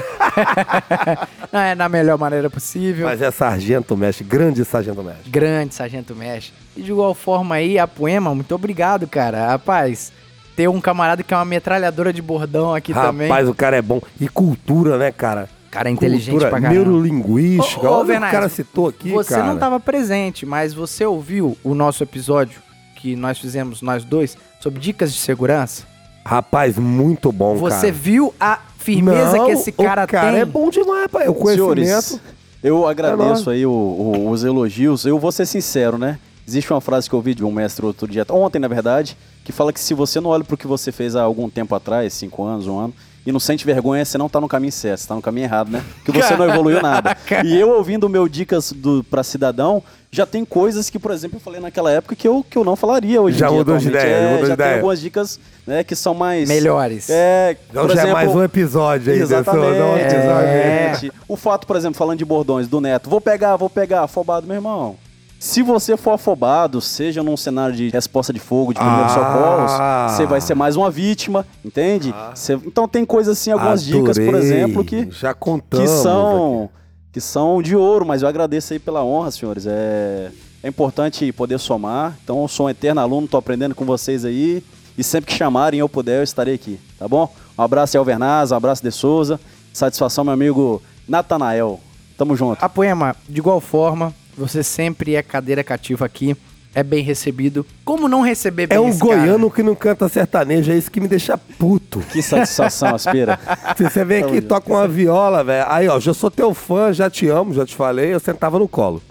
Não, 1.50 1.62
é 1.62 1.74
na 1.74 1.88
melhor 1.88 2.18
maneira 2.18 2.50
possível. 2.50 3.08
Mas 3.08 3.22
é 3.22 3.32
sargento 3.32 3.96
mestre, 3.96 4.26
grande 4.26 4.66
sargento 4.66 5.02
mestre. 5.02 5.30
Grande 5.32 5.74
Sargento 5.74 6.14
Mexe. 6.14 6.52
E 6.76 6.82
de 6.82 6.92
igual 6.92 7.14
forma 7.14 7.56
aí, 7.56 7.80
a 7.80 7.88
Poema, 7.88 8.36
muito 8.36 8.54
obrigado, 8.54 9.08
cara. 9.08 9.48
Rapaz, 9.48 10.12
ter 10.58 10.68
um 10.68 10.82
camarada 10.82 11.24
que 11.24 11.34
é 11.34 11.38
uma 11.38 11.46
metralhadora 11.46 12.12
de 12.12 12.22
bordão 12.22 12.76
aqui 12.76 12.94
também. 12.94 13.30
Rapaz, 13.30 13.48
o 13.48 13.54
cara 13.56 13.78
é 13.78 13.82
bom. 13.82 14.02
E 14.20 14.28
cultura, 14.28 14.98
né, 14.98 15.10
cara? 15.10 15.48
Cara, 15.72 15.88
é 15.88 15.92
inteligente 15.94 16.32
cultura, 16.32 16.50
pra 16.50 16.60
caramba. 16.60 16.84
Neurolinguística. 16.84 17.90
Ô, 17.90 17.92
ô, 17.92 18.00
Olha 18.00 18.04
o 18.04 18.22
que 18.22 18.28
o 18.28 18.32
cara 18.32 18.50
citou 18.50 18.90
aqui, 18.90 19.10
Você 19.12 19.36
cara. 19.36 19.46
não 19.46 19.54
estava 19.54 19.80
presente, 19.80 20.46
mas 20.46 20.74
você 20.74 21.06
ouviu 21.06 21.58
o 21.64 21.74
nosso 21.74 22.04
episódio 22.04 22.62
que 23.00 23.16
nós 23.16 23.38
fizemos, 23.40 23.82
nós 23.82 24.04
dois, 24.04 24.38
sobre 24.60 24.80
dicas 24.80 25.14
de 25.14 25.20
segurança? 25.20 25.84
Rapaz, 26.26 26.78
muito 26.78 27.32
bom, 27.32 27.58
cara. 27.58 27.60
Você 27.72 27.92
viu 27.92 28.34
a 28.40 28.60
firmeza 28.78 29.38
Não, 29.38 29.46
que 29.46 29.52
esse 29.54 29.72
cara, 29.72 30.04
o 30.04 30.08
cara 30.08 30.32
tem? 30.32 30.42
é 30.42 30.46
bom 30.46 30.70
demais, 30.70 31.08
pai. 31.08 31.28
O 31.30 31.34
conhecimento... 31.34 31.76
Senhores, 31.86 32.20
eu 32.62 32.88
É 32.88 32.92
agradeço 32.92 33.50
aí 33.50 33.66
o- 33.66 33.72
o- 33.72 34.30
os 34.30 34.44
elogios. 34.44 35.06
Eu 35.06 35.18
vou 35.18 35.32
ser 35.32 35.46
sincero, 35.46 35.98
né? 35.98 36.20
Existe 36.46 36.72
uma 36.74 36.82
frase 36.82 37.08
que 37.08 37.16
eu 37.16 37.18
ouvi 37.18 37.34
de 37.34 37.44
um 37.46 37.52
mestre 37.52 37.86
outro 37.86 38.08
dia, 38.08 38.26
ontem 38.30 38.60
na 38.60 38.68
verdade, 38.68 39.16
que 39.46 39.52
fala 39.52 39.72
que 39.72 39.80
se 39.80 39.94
você 39.94 40.20
não 40.20 40.32
olha 40.32 40.44
pro 40.44 40.58
que 40.58 40.68
você 40.68 40.92
fez 40.92 41.16
há 41.16 41.22
algum 41.22 41.50
tempo 41.50 41.74
atrás, 41.76 42.12
cinco 42.14 42.44
anos, 42.44 42.68
um 42.68 42.78
ano, 42.80 42.94
e 43.30 43.32
não 43.32 43.40
sente 43.40 43.66
vergonha, 43.66 44.04
você 44.04 44.18
não 44.18 44.28
tá 44.28 44.42
no 44.42 44.48
caminho 44.48 44.72
certo, 44.72 45.02
você 45.02 45.08
tá 45.08 45.16
no 45.16 45.22
caminho 45.22 45.46
errado, 45.46 45.70
né? 45.70 45.84
Porque 46.04 46.22
você 46.22 46.36
não 46.36 46.46
evoluiu 46.50 46.82
nada. 46.82 47.16
E 47.46 47.58
eu 47.60 47.70
ouvindo 47.70 48.06
o 48.06 48.10
meu 48.10 48.28
dicas 48.28 48.72
do, 48.72 49.04
pra 49.04 49.24
cidadão, 49.24 49.84
já 50.12 50.26
tem 50.26 50.44
coisas 50.44 50.90
que, 50.90 50.98
por 50.98 51.12
exemplo, 51.12 51.38
eu 51.38 51.42
falei 51.42 51.60
naquela 51.60 51.92
época 51.92 52.16
que 52.16 52.28
eu, 52.28 52.44
que 52.50 52.58
eu 52.58 52.64
não 52.64 52.76
falaria 52.76 53.22
hoje 53.22 53.38
Já 53.38 53.46
em 53.46 53.50
dia. 53.50 53.58
mudou 53.60 53.78
de 53.78 53.88
ideia, 53.90 54.04
É, 54.16 54.24
mudou 54.32 54.42
de 54.42 54.48
já 54.48 54.58
tem 54.58 54.66
ideia. 54.66 54.76
algumas 54.78 55.00
dicas 55.00 55.40
né, 55.68 55.84
que 55.84 55.96
são 55.96 56.16
mais... 56.16 56.50
Melhores. 56.50 57.08
É, 57.12 57.56
Então 57.70 57.88
já 57.88 57.94
é 57.94 57.98
exemplo, 57.98 58.14
mais 58.14 58.36
um 58.36 58.44
episódio 58.44 59.14
aí. 59.14 59.20
Exatamente. 59.20 59.78
não, 59.78 59.94
um 59.94 59.98
episódio 59.98 60.50
aí. 60.50 60.88
exatamente. 60.90 61.12
O 61.28 61.36
fato, 61.38 61.68
por 61.68 61.76
exemplo, 61.76 61.96
falando 61.98 62.18
de 62.18 62.26
bordões 62.26 62.68
do 62.68 62.82
Neto, 62.82 63.08
vou 63.10 63.22
pegar, 63.22 63.56
vou 63.56 63.70
pegar, 63.70 64.02
afobado, 64.02 64.48
meu 64.48 64.56
irmão. 64.56 64.96
Se 65.40 65.64
você 65.64 65.96
for 65.96 66.12
afobado, 66.12 66.82
seja 66.82 67.24
num 67.24 67.38
cenário 67.38 67.74
de 67.76 67.90
resposta 67.90 68.34
de 68.34 68.40
fogo, 68.40 68.74
de 68.74 68.80
primeiros 68.80 69.14
Ah. 69.14 69.16
socorros, 69.16 70.18
você 70.18 70.26
vai 70.26 70.42
ser 70.42 70.54
mais 70.54 70.76
uma 70.76 70.92
vítima, 70.92 71.46
entende? 71.64 72.14
Você- 72.36 72.54
então 72.66 72.88
tem 72.90 73.06
coisas 73.06 73.38
assim, 73.38 73.52
algumas 73.52 73.84
dicas, 73.84 74.18
por 74.18 74.28
Adorei. 74.36 74.42
exemplo, 74.42 74.84
que, 74.84 75.10
Já 75.12 75.34
que 75.34 75.40
contamos 75.40 75.90
são 75.90 76.70
que 77.12 77.20
são 77.22 77.60
de 77.62 77.76
ouro, 77.76 78.06
mas 78.06 78.22
eu 78.22 78.28
agradeço 78.28 78.72
aí 78.74 78.78
pela 78.80 79.04
honra, 79.04 79.32
senhores. 79.32 79.66
É, 79.66 80.30
é 80.62 80.68
importante 80.68 81.32
poder 81.32 81.58
somar. 81.58 82.16
Então 82.24 82.42
eu 82.44 82.48
sou 82.48 82.68
um 82.68 82.70
eterno 82.70 83.02
aluno, 83.02 83.28
tô 83.28 83.36
aprendendo 83.38 83.74
com 83.74 83.84
vocês 83.86 84.24
aí. 84.26 84.64
E 84.98 85.04
sempre 85.04 85.32
que 85.32 85.38
chamarem 85.38 85.80
eu 85.80 85.88
puder, 85.90 86.20
eu 86.20 86.24
estarei 86.24 86.54
aqui, 86.56 86.80
tá 87.00 87.08
bom? 87.08 87.34
Um 87.58 87.62
abraço 87.64 87.96
aí, 87.96 88.00
Alvernaz, 88.00 88.52
um 88.52 88.56
abraço 88.56 88.84
de 88.84 88.92
Souza. 88.92 89.40
Satisfação, 89.74 90.24
meu 90.26 90.34
amigo 90.34 90.82
Natanael. 91.08 91.80
Tamo 92.18 92.36
junto. 92.36 92.64
A 92.64 92.68
Poema, 92.70 93.16
de 93.28 93.40
igual 93.40 93.60
forma, 93.62 94.14
você 94.40 94.64
sempre 94.64 95.16
é 95.16 95.22
cadeira 95.22 95.64
cativa 95.64 96.06
aqui, 96.06 96.36
é 96.74 96.84
bem 96.84 97.04
recebido. 97.04 97.66
Como 97.84 98.08
não 98.08 98.22
receber 98.22 98.68
bem 98.68 98.78
É 98.78 98.80
um 98.82 98.90
esse 98.90 99.00
cara? 99.00 99.16
goiano 99.18 99.50
que 99.52 99.64
não 99.64 99.76
canta 99.76 100.08
sertanejo, 100.08 100.72
é 100.72 100.78
isso 100.78 100.90
que 100.92 101.02
me 101.02 101.08
deixa 101.08 101.38
puto. 101.38 102.00
Que 102.12 102.22
satisfação, 102.22 102.96
Aspira. 102.96 103.40
Se 103.76 103.84
você 103.84 104.06
vem 104.06 104.24
aqui 104.24 104.36
e 104.38 104.42
toca 104.42 104.72
uma 104.72 104.88
viola, 104.88 105.44
velho. 105.44 105.66
Aí, 105.68 105.88
ó, 105.88 106.00
já 106.00 106.14
sou 106.14 106.30
teu 106.30 106.54
fã, 106.54 106.94
já 106.94 107.10
te 107.10 107.28
amo, 107.28 107.54
já 107.54 107.66
te 107.66 107.76
falei, 107.76 108.14
eu 108.14 108.20
sentava 108.20 108.58
no 108.60 108.68
colo. 108.68 109.02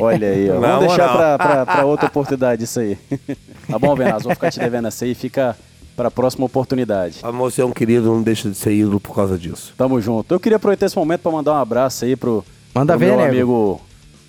Olha 0.00 0.28
aí, 0.28 0.50
ó. 0.50 0.58
Na 0.60 0.66
Vamos 0.78 0.88
deixar 0.88 1.12
pra, 1.12 1.38
pra, 1.38 1.66
pra 1.66 1.84
outra 1.84 2.06
oportunidade 2.06 2.64
isso 2.64 2.80
aí. 2.80 2.98
Tá 3.66 3.78
bom, 3.78 3.88
Alvernaz? 3.90 4.24
Vou 4.24 4.34
ficar 4.34 4.50
te 4.50 4.60
devendo 4.60 4.88
essa 4.88 5.06
aí. 5.06 5.14
Fica 5.14 5.56
pra 5.96 6.10
próxima 6.10 6.44
oportunidade. 6.44 7.20
Mas 7.22 7.34
você 7.34 7.62
é 7.62 7.64
um 7.64 7.70
querido, 7.72 8.12
não 8.12 8.20
deixa 8.22 8.50
de 8.50 8.54
ser 8.54 8.74
ídolo 8.74 9.00
por 9.00 9.14
causa 9.14 9.38
disso. 9.38 9.72
Tamo 9.78 9.98
junto. 10.02 10.34
Eu 10.34 10.38
queria 10.38 10.56
aproveitar 10.56 10.84
esse 10.84 10.96
momento 10.98 11.22
pra 11.22 11.32
mandar 11.32 11.52
um 11.54 11.56
abraço 11.56 12.04
aí 12.04 12.14
pro, 12.14 12.44
Manda 12.74 12.92
pro 12.92 12.98
ver, 13.00 13.06
meu 13.06 13.16
nego. 13.16 13.30
amigo 13.30 13.80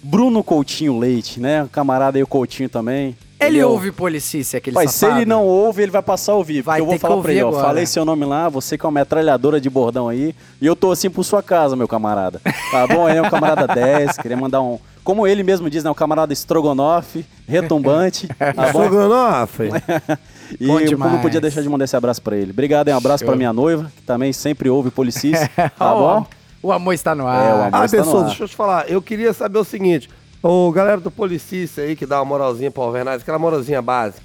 Bruno 0.05 0.43
Coutinho 0.43 0.97
Leite, 0.99 1.39
né? 1.39 1.63
Um 1.63 1.67
camarada 1.67 2.17
aí, 2.17 2.23
o 2.23 2.27
Coutinho 2.27 2.69
também. 2.69 3.15
Ele 3.39 3.61
o- 3.63 3.69
ouve 3.71 3.91
Policícia, 3.91 4.57
aquele 4.57 4.73
Mas 4.75 4.91
se 4.91 5.05
ele 5.05 5.25
não 5.25 5.43
ouve, 5.45 5.81
ele 5.83 5.91
vai 5.91 6.01
passar 6.01 6.31
a 6.31 6.35
ouvir. 6.35 6.61
Vai 6.61 6.79
porque 6.79 6.81
eu 6.81 6.85
vou 6.85 6.93
ter 6.93 6.99
que 6.99 7.07
falar 7.07 7.21
pra 7.21 7.31
ele, 7.33 7.43
ó. 7.43 7.51
Falei 7.51 7.85
seu 7.85 8.05
nome 8.05 8.23
lá, 8.25 8.47
você 8.47 8.77
que 8.77 8.85
é 8.85 8.87
uma 8.87 8.99
metralhadora 8.99 9.59
de 9.59 9.69
bordão 9.69 10.07
aí. 10.07 10.33
E 10.61 10.65
eu 10.65 10.75
tô 10.75 10.89
assim 10.91 11.09
por 11.09 11.23
sua 11.23 11.43
casa, 11.43 11.75
meu 11.75 11.87
camarada. 11.87 12.39
Tá 12.71 12.87
bom? 12.87 13.09
Ele 13.09 13.17
é 13.17 13.21
um 13.21 13.29
camarada 13.29 13.67
10, 13.73 14.17
queria 14.17 14.37
mandar 14.37 14.61
um. 14.61 14.79
Como 15.03 15.27
ele 15.27 15.43
mesmo 15.43 15.69
diz, 15.69 15.83
né? 15.83 15.89
Um 15.91 15.93
camarada 15.95 16.31
estrogonofe, 16.33 17.25
retumbante. 17.47 18.27
Tá? 18.55 18.67
Estrogonofe. 18.67 19.69
E 20.61 20.67
Bom 20.67 20.79
demais. 20.79 21.11
não 21.11 21.21
podia 21.21 21.41
deixar 21.41 21.63
de 21.63 21.67
mandar 21.67 21.85
esse 21.85 21.95
abraço 21.95 22.21
pra 22.21 22.37
ele. 22.37 22.51
Obrigado, 22.51 22.87
hein? 22.87 22.93
Um 22.93 22.97
abraço 22.97 23.23
Show. 23.23 23.29
pra 23.29 23.35
minha 23.35 23.51
noiva, 23.51 23.91
que 23.95 24.03
também 24.03 24.31
sempre 24.31 24.69
ouve 24.69 24.91
Policis. 24.91 25.39
Tá 25.55 25.93
bom? 25.95 26.23
O 26.65 26.71
amor 26.71 26.93
está 26.93 27.13
no 27.13 27.23
É, 27.23 27.25
o 27.25 27.29
ar. 27.29 27.51
amor. 27.53 27.69
Ah, 27.73 27.83
no 27.83 27.89
pessoal, 27.89 28.17
ar. 28.19 28.25
deixa 28.25 28.43
eu 28.43 28.47
te 28.47 28.55
falar. 28.55 28.89
Eu 28.89 29.01
queria 29.01 29.33
saber 29.33 29.59
o 29.59 29.63
seguinte. 29.63 30.09
Ô, 30.41 30.71
galera 30.71 30.99
do 30.99 31.11
Policícia 31.11 31.83
aí, 31.83 31.95
que 31.95 32.05
dá 32.05 32.17
uma 32.19 32.25
moralzinha 32.25 32.71
pro 32.71 32.83
Alvernaz, 32.83 33.21
aquela 33.21 33.37
moralzinha 33.39 33.81
básica. 33.81 34.21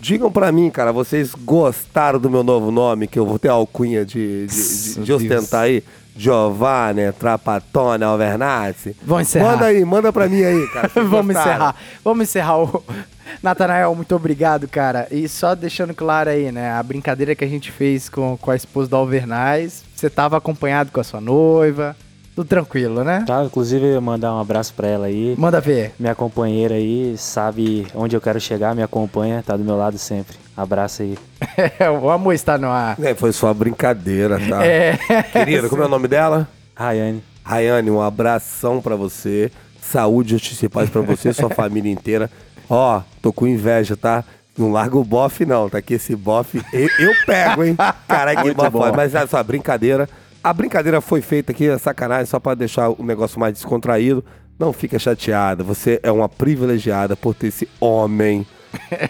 Digam 0.00 0.30
pra 0.30 0.52
mim, 0.52 0.70
cara, 0.70 0.92
vocês 0.92 1.32
gostaram 1.34 2.20
do 2.20 2.30
meu 2.30 2.42
novo 2.44 2.70
nome, 2.70 3.06
que 3.08 3.18
eu 3.18 3.26
vou 3.26 3.38
ter 3.38 3.48
a 3.48 3.52
alcunha 3.52 4.04
de, 4.04 4.46
de, 4.46 4.94
de- 4.94 5.00
de 5.02 5.12
ostentar 5.12 5.62
aí? 5.62 5.82
Giovanni, 6.16 7.12
Trapatone, 7.12 8.02
Alvernazzi. 8.04 8.94
Vamos 9.02 9.22
encerrar. 9.28 9.52
Manda 9.52 9.64
aí, 9.66 9.84
manda 9.84 10.12
pra 10.12 10.28
mim 10.28 10.42
aí, 10.42 10.66
cara. 10.68 10.88
Vamos 10.94 11.26
gostaram? 11.34 11.40
encerrar. 11.50 11.76
Vamos 12.04 12.22
encerrar 12.28 12.58
o. 12.58 12.84
Natanael, 13.42 13.94
muito 13.94 14.14
obrigado, 14.16 14.66
cara. 14.68 15.06
E 15.10 15.28
só 15.28 15.54
deixando 15.54 15.94
claro 15.94 16.30
aí, 16.30 16.50
né? 16.50 16.72
A 16.72 16.82
brincadeira 16.82 17.34
que 17.34 17.44
a 17.44 17.48
gente 17.48 17.70
fez 17.70 18.08
com, 18.08 18.36
com 18.36 18.50
a 18.50 18.56
esposa 18.56 18.88
do 18.90 18.96
Alvernaz. 18.96 19.84
Você 19.98 20.08
tava 20.08 20.36
acompanhado 20.36 20.92
com 20.92 21.00
a 21.00 21.04
sua 21.04 21.20
noiva. 21.20 21.96
Tudo 22.36 22.46
tranquilo, 22.46 23.02
né? 23.02 23.24
Tá, 23.26 23.42
inclusive 23.42 23.84
eu 23.84 24.00
mandar 24.00 24.32
um 24.32 24.38
abraço 24.38 24.72
pra 24.72 24.86
ela 24.86 25.06
aí. 25.06 25.34
Manda 25.36 25.60
ver. 25.60 25.92
Minha 25.98 26.14
companheira 26.14 26.76
aí, 26.76 27.16
sabe 27.18 27.84
onde 27.92 28.14
eu 28.14 28.20
quero 28.20 28.40
chegar, 28.40 28.76
me 28.76 28.82
acompanha, 28.84 29.42
tá 29.44 29.56
do 29.56 29.64
meu 29.64 29.76
lado 29.76 29.98
sempre. 29.98 30.36
Abraço 30.56 31.02
aí. 31.02 31.18
o 32.00 32.10
amor 32.10 32.32
está 32.32 32.56
no 32.56 32.68
ar. 32.68 32.96
É, 33.02 33.12
foi 33.12 33.32
só 33.32 33.52
brincadeira, 33.52 34.38
tá? 34.48 34.64
É. 34.64 34.96
Querida, 35.32 35.68
como 35.68 35.82
é 35.82 35.86
o 35.86 35.88
nome 35.88 36.06
dela? 36.06 36.46
Rayane. 36.76 37.20
Rayane, 37.42 37.90
um 37.90 38.00
abração 38.00 38.80
pra 38.80 38.94
você. 38.94 39.50
Saúde, 39.82 40.30
justiça 40.30 40.66
e 40.66 40.68
paz 40.68 40.88
pra 40.88 41.00
você 41.00 41.30
e 41.30 41.34
sua 41.34 41.50
família 41.50 41.90
inteira. 41.90 42.30
Ó, 42.70 43.02
tô 43.20 43.32
com 43.32 43.48
inveja, 43.48 43.96
tá? 43.96 44.24
Não 44.58 44.72
larga 44.72 44.98
o 44.98 45.04
bofe, 45.04 45.46
não, 45.46 45.70
tá? 45.70 45.80
Que 45.80 45.94
esse 45.94 46.16
bofe 46.16 46.60
eu, 46.72 46.88
eu 46.98 47.12
pego, 47.24 47.62
hein? 47.62 47.76
Caralho, 48.08 48.42
que 48.42 48.54
bofe. 48.70 48.96
Mas 48.96 49.14
olha 49.14 49.26
só, 49.28 49.42
brincadeira. 49.42 50.08
A 50.42 50.52
brincadeira 50.52 51.00
foi 51.00 51.20
feita 51.20 51.52
aqui, 51.52 51.68
é 51.68 51.78
sacanagem, 51.78 52.26
só 52.26 52.40
pra 52.40 52.54
deixar 52.54 52.90
o 52.90 53.02
negócio 53.02 53.38
mais 53.38 53.52
descontraído. 53.52 54.24
Não 54.58 54.72
fica 54.72 54.98
chateada. 54.98 55.62
Você 55.62 56.00
é 56.02 56.10
uma 56.10 56.28
privilegiada 56.28 57.16
por 57.16 57.34
ter 57.34 57.48
esse 57.48 57.68
homem, 57.80 58.44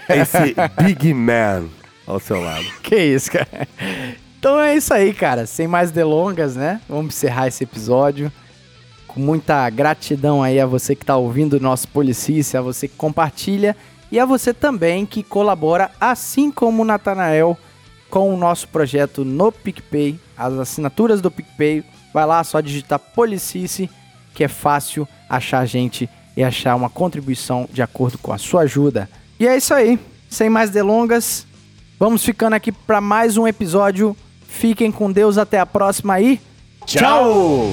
esse 0.08 0.54
big 0.82 1.14
man 1.14 1.64
ao 2.06 2.20
seu 2.20 2.40
lado. 2.40 2.64
Que 2.82 2.96
isso, 2.96 3.30
cara. 3.32 3.68
Então 4.38 4.60
é 4.60 4.76
isso 4.76 4.92
aí, 4.92 5.14
cara. 5.14 5.46
Sem 5.46 5.66
mais 5.66 5.90
delongas, 5.90 6.56
né? 6.56 6.80
Vamos 6.88 7.14
encerrar 7.14 7.48
esse 7.48 7.64
episódio. 7.64 8.30
Com 9.06 9.20
muita 9.20 9.68
gratidão 9.70 10.42
aí 10.42 10.60
a 10.60 10.66
você 10.66 10.94
que 10.94 11.04
tá 11.04 11.16
ouvindo 11.16 11.54
o 11.54 11.60
nosso 11.60 11.88
Policícia, 11.88 12.60
a 12.60 12.62
você 12.62 12.86
que 12.86 12.96
compartilha 12.96 13.74
e 14.10 14.18
a 14.18 14.24
você 14.24 14.54
também 14.54 15.04
que 15.04 15.22
colabora, 15.22 15.90
assim 16.00 16.50
como 16.50 16.82
o 16.82 16.84
Natanael, 16.84 17.56
com 18.10 18.32
o 18.32 18.36
nosso 18.36 18.68
projeto 18.68 19.24
no 19.24 19.52
PicPay. 19.52 20.18
As 20.36 20.54
assinaturas 20.54 21.20
do 21.20 21.30
PicPay, 21.30 21.84
vai 22.12 22.26
lá, 22.26 22.42
só 22.42 22.60
digitar 22.60 22.98
Policice, 22.98 23.90
que 24.34 24.44
é 24.44 24.48
fácil 24.48 25.06
achar 25.28 25.60
a 25.60 25.66
gente 25.66 26.08
e 26.36 26.42
achar 26.42 26.74
uma 26.74 26.88
contribuição 26.88 27.68
de 27.72 27.82
acordo 27.82 28.18
com 28.18 28.32
a 28.32 28.38
sua 28.38 28.62
ajuda. 28.62 29.08
E 29.38 29.46
é 29.46 29.56
isso 29.56 29.74
aí. 29.74 29.98
Sem 30.30 30.48
mais 30.48 30.70
delongas, 30.70 31.46
Vamos 31.98 32.24
ficando 32.24 32.54
aqui 32.54 32.70
para 32.70 33.00
mais 33.00 33.36
um 33.36 33.46
episódio. 33.46 34.16
Fiquem 34.46 34.92
com 34.92 35.10
Deus, 35.10 35.36
até 35.36 35.58
a 35.58 35.66
próxima 35.66 36.14
aí. 36.14 36.40
Tchau! 36.86 37.72